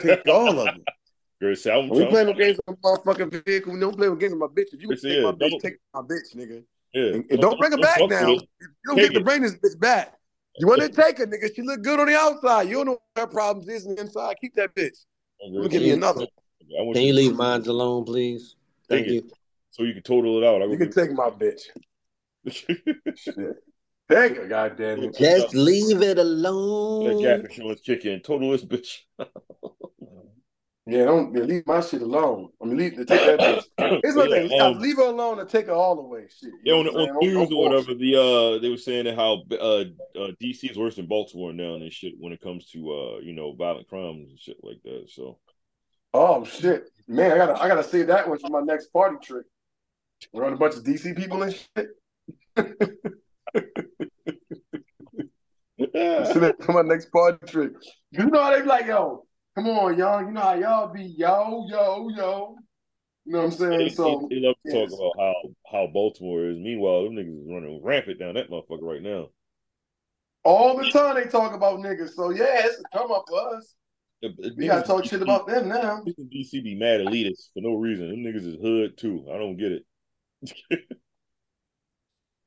Take 0.00 0.28
all 0.28 0.60
of 0.60 0.76
it. 0.76 0.84
Girl, 1.40 1.56
say, 1.56 1.76
I'm 1.76 1.88
we 1.88 2.04
playing 2.06 2.28
no 2.28 2.34
games 2.34 2.60
on 2.68 2.76
my 2.80 2.94
fucking 3.04 3.42
vehicle, 3.44 3.72
we 3.72 3.80
don't 3.80 3.96
play 3.96 4.08
with 4.08 4.20
games 4.20 4.34
with 4.34 4.40
my 4.40 4.46
bitch. 4.46 4.72
If 4.72 4.80
you 4.82 4.86
gonna 4.86 4.90
Listen 4.90 5.10
take 5.10 5.18
here, 5.18 5.24
my 5.24 5.32
bitch, 5.32 5.60
take 5.60 5.78
my 5.92 6.00
bitch, 6.02 6.36
nigga. 6.36 6.62
Yeah. 6.92 7.02
And, 7.14 7.24
and 7.30 7.40
don't 7.40 7.58
bring 7.58 7.72
her 7.72 7.78
back 7.78 8.00
now. 8.08 8.28
You 8.28 8.40
don't 8.86 8.96
Take 8.96 9.08
get 9.08 9.14
to 9.14 9.20
it. 9.20 9.24
bring 9.24 9.42
this 9.42 9.54
bitch 9.56 9.78
back. 9.78 10.14
You 10.58 10.66
want 10.66 10.82
to 10.82 10.88
take 10.88 11.18
her, 11.18 11.26
nigga. 11.26 11.54
She 11.54 11.62
look 11.62 11.82
good 11.82 11.98
on 11.98 12.06
the 12.06 12.16
outside. 12.16 12.68
You 12.68 12.76
don't 12.76 12.86
know 12.86 12.98
what 13.14 13.22
her 13.22 13.26
problems 13.26 13.68
is 13.68 13.86
on 13.86 13.94
the 13.94 14.02
inside. 14.02 14.36
Keep 14.40 14.54
that 14.56 14.74
bitch. 14.74 14.96
Let 15.40 15.62
me 15.62 15.68
give 15.68 15.82
you 15.82 15.94
another. 15.94 16.26
I 16.62 16.92
Can 16.92 17.02
you 17.02 17.12
leave 17.12 17.34
mine 17.34 17.62
alone, 17.62 18.04
please? 18.04 18.54
Thank 18.88 19.06
Take 19.06 19.14
you. 19.14 19.30
so 19.70 19.82
you 19.82 19.94
can 19.94 20.02
total 20.02 20.42
it 20.42 20.46
out. 20.46 20.62
I 20.62 20.66
You 20.66 20.76
can 20.76 20.92
take 20.92 21.12
my 21.12 21.30
bitch. 21.30 21.62
Shit. 22.48 23.56
Take 24.10 24.36
her, 24.36 24.46
goddamn 24.46 25.04
it. 25.04 25.16
Just 25.16 25.54
leave 25.54 26.02
it 26.02 26.16
That 26.16 26.22
alone. 26.22 27.22
gap 27.22 27.40
insurance 27.40 27.80
kick 27.80 28.04
in. 28.04 28.20
Total 28.20 28.50
this 28.50 28.64
bitch. 28.64 28.98
Yeah, 30.84 31.04
don't 31.04 31.32
yeah, 31.34 31.44
leave 31.44 31.66
my 31.66 31.80
shit 31.80 32.02
alone. 32.02 32.48
I 32.60 32.66
mean, 32.66 32.76
leave 32.76 32.96
take 32.96 33.06
that 33.06 33.38
my 33.38 34.00
Yeah, 34.04 34.48
thing: 34.48 34.60
um, 34.60 34.80
leave 34.80 34.96
her 34.96 35.04
alone 35.04 35.38
and 35.38 35.48
take 35.48 35.66
her 35.66 35.72
all 35.72 35.94
the 35.94 36.02
way. 36.02 36.22
Shit. 36.28 36.50
Yeah, 36.64 36.74
on, 36.74 36.88
on 36.88 37.18
news 37.20 37.52
or 37.52 37.62
whatever, 37.62 37.94
the 37.94 38.16
uh, 38.16 38.58
they 38.60 38.68
were 38.68 38.76
saying 38.76 39.04
that 39.04 39.14
how 39.14 39.44
uh, 39.52 39.84
uh, 40.18 40.32
DC 40.42 40.68
is 40.70 40.76
worse 40.76 40.96
than 40.96 41.06
Baltimore 41.06 41.52
now 41.52 41.74
and 41.74 41.92
shit 41.92 42.14
when 42.18 42.32
it 42.32 42.40
comes 42.40 42.66
to 42.70 42.90
uh, 42.90 43.18
you 43.20 43.32
know, 43.32 43.52
violent 43.52 43.88
crimes 43.88 44.28
and 44.28 44.40
shit 44.40 44.56
like 44.64 44.82
that. 44.82 45.08
So 45.08 45.38
Oh 46.14 46.44
shit, 46.44 46.90
man! 47.06 47.30
I 47.32 47.36
gotta 47.36 47.62
I 47.62 47.68
gotta 47.68 47.84
save 47.84 48.08
that 48.08 48.28
one 48.28 48.38
for 48.38 48.50
my 48.50 48.60
next 48.60 48.88
party 48.88 49.16
trick. 49.22 49.46
We're 50.32 50.44
on 50.44 50.52
a 50.52 50.56
bunch 50.56 50.74
of 50.74 50.82
DC 50.82 51.16
people 51.16 51.42
and 51.44 51.54
shit. 51.54 51.88
That 55.94 56.56
for 56.60 56.72
my 56.72 56.82
next 56.82 57.10
party 57.10 57.38
trick. 57.46 57.72
You 58.10 58.26
know 58.26 58.42
how 58.42 58.50
they 58.50 58.62
be 58.62 58.66
like, 58.66 58.86
yo, 58.86 59.26
come 59.54 59.68
on, 59.68 59.96
y'all. 59.98 60.22
You 60.22 60.30
know 60.30 60.40
how 60.40 60.54
y'all 60.54 60.92
be, 60.92 61.02
yo, 61.02 61.66
yo, 61.68 62.08
yo. 62.08 62.56
You 63.24 63.32
know 63.32 63.38
what 63.38 63.44
I'm 63.44 63.50
saying? 63.52 63.78
they, 63.78 63.88
So 63.90 64.26
they 64.30 64.36
love 64.40 64.56
to 64.66 64.72
talk 64.72 64.88
about 64.88 65.12
how 65.18 65.34
how 65.70 65.86
Baltimore 65.86 66.46
is. 66.46 66.58
Meanwhile, 66.58 67.04
them 67.04 67.14
niggas 67.14 67.40
is 67.40 67.48
running 67.48 67.80
rampant 67.82 68.18
down 68.18 68.34
that 68.34 68.50
motherfucker 68.50 68.82
right 68.82 69.02
now. 69.02 69.28
all 70.44 70.76
the 70.76 70.90
time 70.90 71.14
they 71.14 71.24
talk 71.24 71.54
about 71.54 71.78
niggas. 71.80 72.10
So 72.10 72.30
yeah, 72.30 72.66
it's 72.66 72.80
a 72.80 72.98
come 72.98 73.12
up 73.12 73.24
for 73.28 73.56
us. 73.56 73.74
We 74.56 74.66
gotta 74.66 74.86
talk 74.86 75.04
shit 75.04 75.22
about 75.22 75.46
them 75.46 75.68
now. 75.68 76.02
DC 76.34 76.62
be 76.64 76.74
mad 76.74 77.00
elitists 77.00 77.50
for 77.54 77.60
no 77.60 77.74
reason. 77.74 78.08
Them 78.08 78.18
niggas 78.18 78.46
is 78.46 78.60
hood 78.60 78.96
too. 78.96 79.24
I 79.32 79.38
don't 79.38 79.56
get 79.56 79.72
it. 79.72 79.84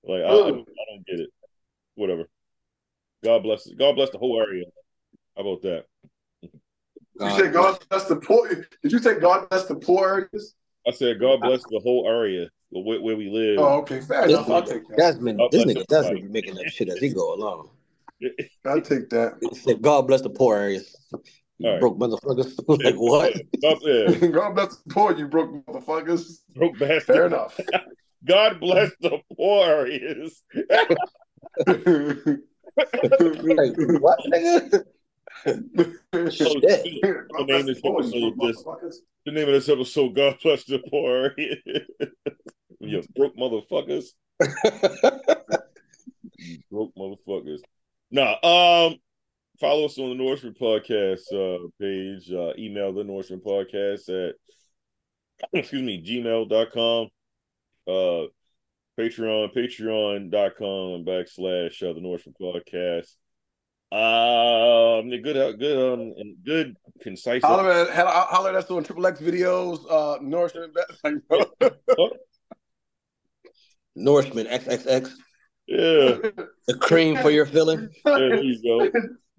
like 0.03 0.21
I, 0.21 0.27
I, 0.27 0.47
I 0.47 0.51
don't 0.51 1.05
get 1.07 1.19
it. 1.21 1.29
Whatever. 1.95 2.27
God 3.23 3.43
bless. 3.43 3.67
God 3.73 3.95
bless 3.95 4.09
the 4.09 4.17
whole 4.17 4.41
area. 4.41 4.65
How 5.35 5.41
about 5.43 5.61
that? 5.63 5.85
You 7.19 7.25
uh, 7.25 7.37
said 7.37 7.53
God 7.53 7.79
bless 7.89 8.05
the 8.05 8.17
poor. 8.17 8.49
Did 8.49 8.91
you 8.91 8.99
say 8.99 9.19
God 9.19 9.47
bless 9.49 9.65
the 9.65 9.75
poor 9.75 10.27
areas? 10.33 10.55
I 10.87 10.91
said 10.91 11.19
God 11.19 11.41
bless 11.41 11.63
the 11.63 11.79
whole 11.79 12.07
area 12.07 12.49
where, 12.71 12.99
where 13.01 13.15
we 13.15 13.29
live. 13.29 13.59
Oh, 13.59 13.79
okay, 13.81 14.01
fair 14.01 14.25
enough. 14.25 14.49
I'll 14.49 14.63
take 14.63 14.87
that. 14.89 14.97
Desmond, 14.97 15.37
God 15.39 15.51
this 15.51 15.63
nigga 15.63 15.87
Desmond 15.87 16.17
everybody. 16.17 16.21
be 16.27 16.33
making 16.33 16.59
up 16.59 16.67
shit 16.67 16.89
as 16.89 16.99
he 16.99 17.09
go 17.09 17.33
along. 17.33 17.69
I'll 18.65 18.81
take 18.81 19.09
that. 19.11 19.37
He 19.39 19.55
said, 19.55 19.81
God 19.81 20.07
bless 20.07 20.21
the 20.21 20.29
poor 20.29 20.57
areas. 20.57 20.95
You 21.57 21.67
All 21.67 21.73
right. 21.73 21.79
broke 21.79 21.97
motherfuckers. 21.97 22.59
like 22.83 22.95
what? 22.95 23.33
God, 23.61 23.77
yeah, 23.83 24.27
God 24.31 24.55
bless 24.55 24.75
the 24.75 24.93
poor, 24.93 25.15
you 25.17 25.27
broke 25.27 25.65
motherfuckers. 25.65 26.39
broke 26.53 26.77
bastard. 26.77 27.15
Fair 27.15 27.25
enough. 27.27 27.57
God 28.25 28.59
bless 28.59 28.91
the 28.99 29.19
poor 29.37 29.65
areas. 29.65 30.43
Like, 32.87 33.73
what, 33.77 34.19
nigga? 34.27 34.83
The 35.45 35.53
name 37.47 37.59
of 37.59 37.65
this 37.65 37.81
episode 37.83 38.35
broke 38.37 38.49
is- 38.49 38.63
motherfuckers. 38.63 38.95
The 39.25 39.31
name 39.31 39.47
of 39.47 39.53
this 39.53 39.69
episode: 39.69 40.15
God 40.15 40.37
bless 40.41 40.63
the 40.65 40.79
poor 40.89 41.33
you 42.79 43.03
broke 43.15 43.35
motherfuckers. 43.35 44.05
You 46.37 46.59
broke 46.71 46.93
motherfuckers. 46.95 47.61
Nah, 48.11 48.33
um, 48.43 48.97
follow 49.59 49.85
us 49.85 49.97
on 49.97 50.09
the 50.09 50.15
Nourishment 50.15 50.59
Podcast 50.59 51.31
uh, 51.33 51.67
page. 51.79 52.31
Uh, 52.31 52.53
email 52.57 52.93
the 52.93 53.03
Nourishment 53.03 53.43
Podcast 53.43 54.09
at 54.09 54.35
excuse 55.53 55.81
me, 55.81 56.03
gmail.com. 56.03 57.09
Uh 57.87 58.27
Patreon, 58.97 59.53
patreon.com 59.53 61.03
backslash 61.03 61.83
uh, 61.83 61.93
the 61.93 61.99
Nourishment 61.99 62.37
Podcast. 62.39 63.15
Um 63.91 65.09
good 65.09 65.59
good 65.59 65.93
um 65.93 66.35
good 66.43 66.75
concise 67.01 67.43
Holler 67.43 67.71
at, 67.71 67.89
holler 67.89 68.09
holler 68.11 68.49
at 68.49 68.55
us 68.55 68.69
on 68.71 68.83
Triple 68.83 69.05
X 69.07 69.19
videos, 69.21 69.79
uh, 69.89 70.17
Northern 70.21 70.73
Nourishment 73.95 74.49
XXX. 74.49 75.11
Yeah, 75.67 76.17
The 76.67 76.77
cream 76.79 77.17
for 77.17 77.29
your 77.31 77.45
filling. 77.45 77.89
there 78.03 78.43
you 78.43 78.61
go. 78.61 78.89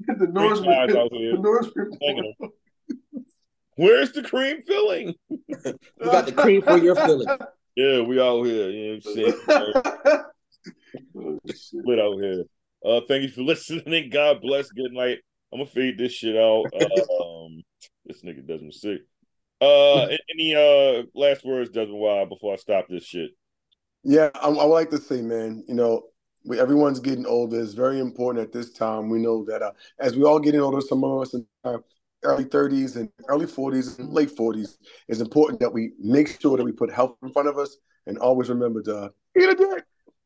the 0.14 0.26
Nourishment, 0.26 0.88
guys 0.88 0.96
out 0.96 1.12
here. 1.12 1.32
the 1.36 1.42
Nourishment. 1.42 1.96
Where's 3.76 4.12
the 4.12 4.22
cream 4.22 4.62
filling? 4.66 5.14
You 5.28 5.74
got 6.00 6.26
the 6.26 6.32
cream 6.32 6.62
for 6.62 6.78
your 6.78 6.94
filling. 6.94 7.28
Yeah, 7.76 8.00
we 8.02 8.20
out 8.20 8.42
here. 8.44 8.70
You 8.70 8.92
know 8.92 9.00
what 9.02 9.06
I'm 9.06 9.14
saying? 9.14 10.14
Oh. 11.16 11.38
Split 11.52 11.98
out 11.98 12.18
here. 12.20 12.44
Uh, 12.86 13.00
thank 13.08 13.22
you 13.24 13.28
for 13.28 13.42
listening. 13.42 14.10
God 14.10 14.40
bless. 14.40 14.70
Good 14.70 14.92
night. 14.92 15.18
I'm 15.52 15.58
gonna 15.58 15.70
fade 15.70 15.98
this 15.98 16.12
shit 16.12 16.36
out. 16.36 16.66
Um, 16.76 17.62
this 18.04 18.22
nigga 18.22 18.46
doesn't 18.46 18.74
sick. 18.74 19.00
Uh, 19.60 20.06
any 20.30 20.54
uh 20.54 21.02
last 21.14 21.44
words, 21.44 21.70
Desmond 21.70 21.98
Wild, 21.98 22.28
before 22.28 22.52
I 22.52 22.56
stop 22.56 22.86
this 22.88 23.04
shit? 23.04 23.30
Yeah, 24.02 24.30
I, 24.34 24.48
I 24.48 24.64
would 24.64 24.72
like 24.72 24.90
to 24.90 24.98
say, 24.98 25.22
man, 25.22 25.64
you 25.68 25.74
know, 25.74 26.02
we, 26.44 26.60
everyone's 26.60 27.00
getting 27.00 27.26
older. 27.26 27.60
It's 27.60 27.72
very 27.72 28.00
important 28.00 28.44
at 28.44 28.52
this 28.52 28.72
time. 28.72 29.08
We 29.08 29.18
know 29.18 29.44
that 29.46 29.62
uh, 29.62 29.72
as 29.98 30.16
we 30.16 30.24
all 30.24 30.38
getting 30.38 30.60
older, 30.60 30.80
some 30.80 31.04
of 31.04 31.22
us 31.22 31.34
in 31.34 31.46
our 31.64 31.82
early 32.22 32.44
30s 32.44 32.96
and 32.96 33.08
early 33.28 33.46
40s 33.46 33.98
and 33.98 34.12
late 34.12 34.34
40s, 34.34 34.76
it's 35.08 35.20
important 35.20 35.60
that 35.60 35.72
we 35.72 35.92
make 35.98 36.40
sure 36.40 36.56
that 36.56 36.64
we 36.64 36.72
put 36.72 36.92
health 36.92 37.16
in 37.22 37.32
front 37.32 37.48
of 37.48 37.58
us 37.58 37.76
and 38.06 38.18
always 38.18 38.48
remember 38.48 38.82
to 38.82 39.12
eat 39.38 39.48
a 39.48 39.54
dick. 39.54 39.84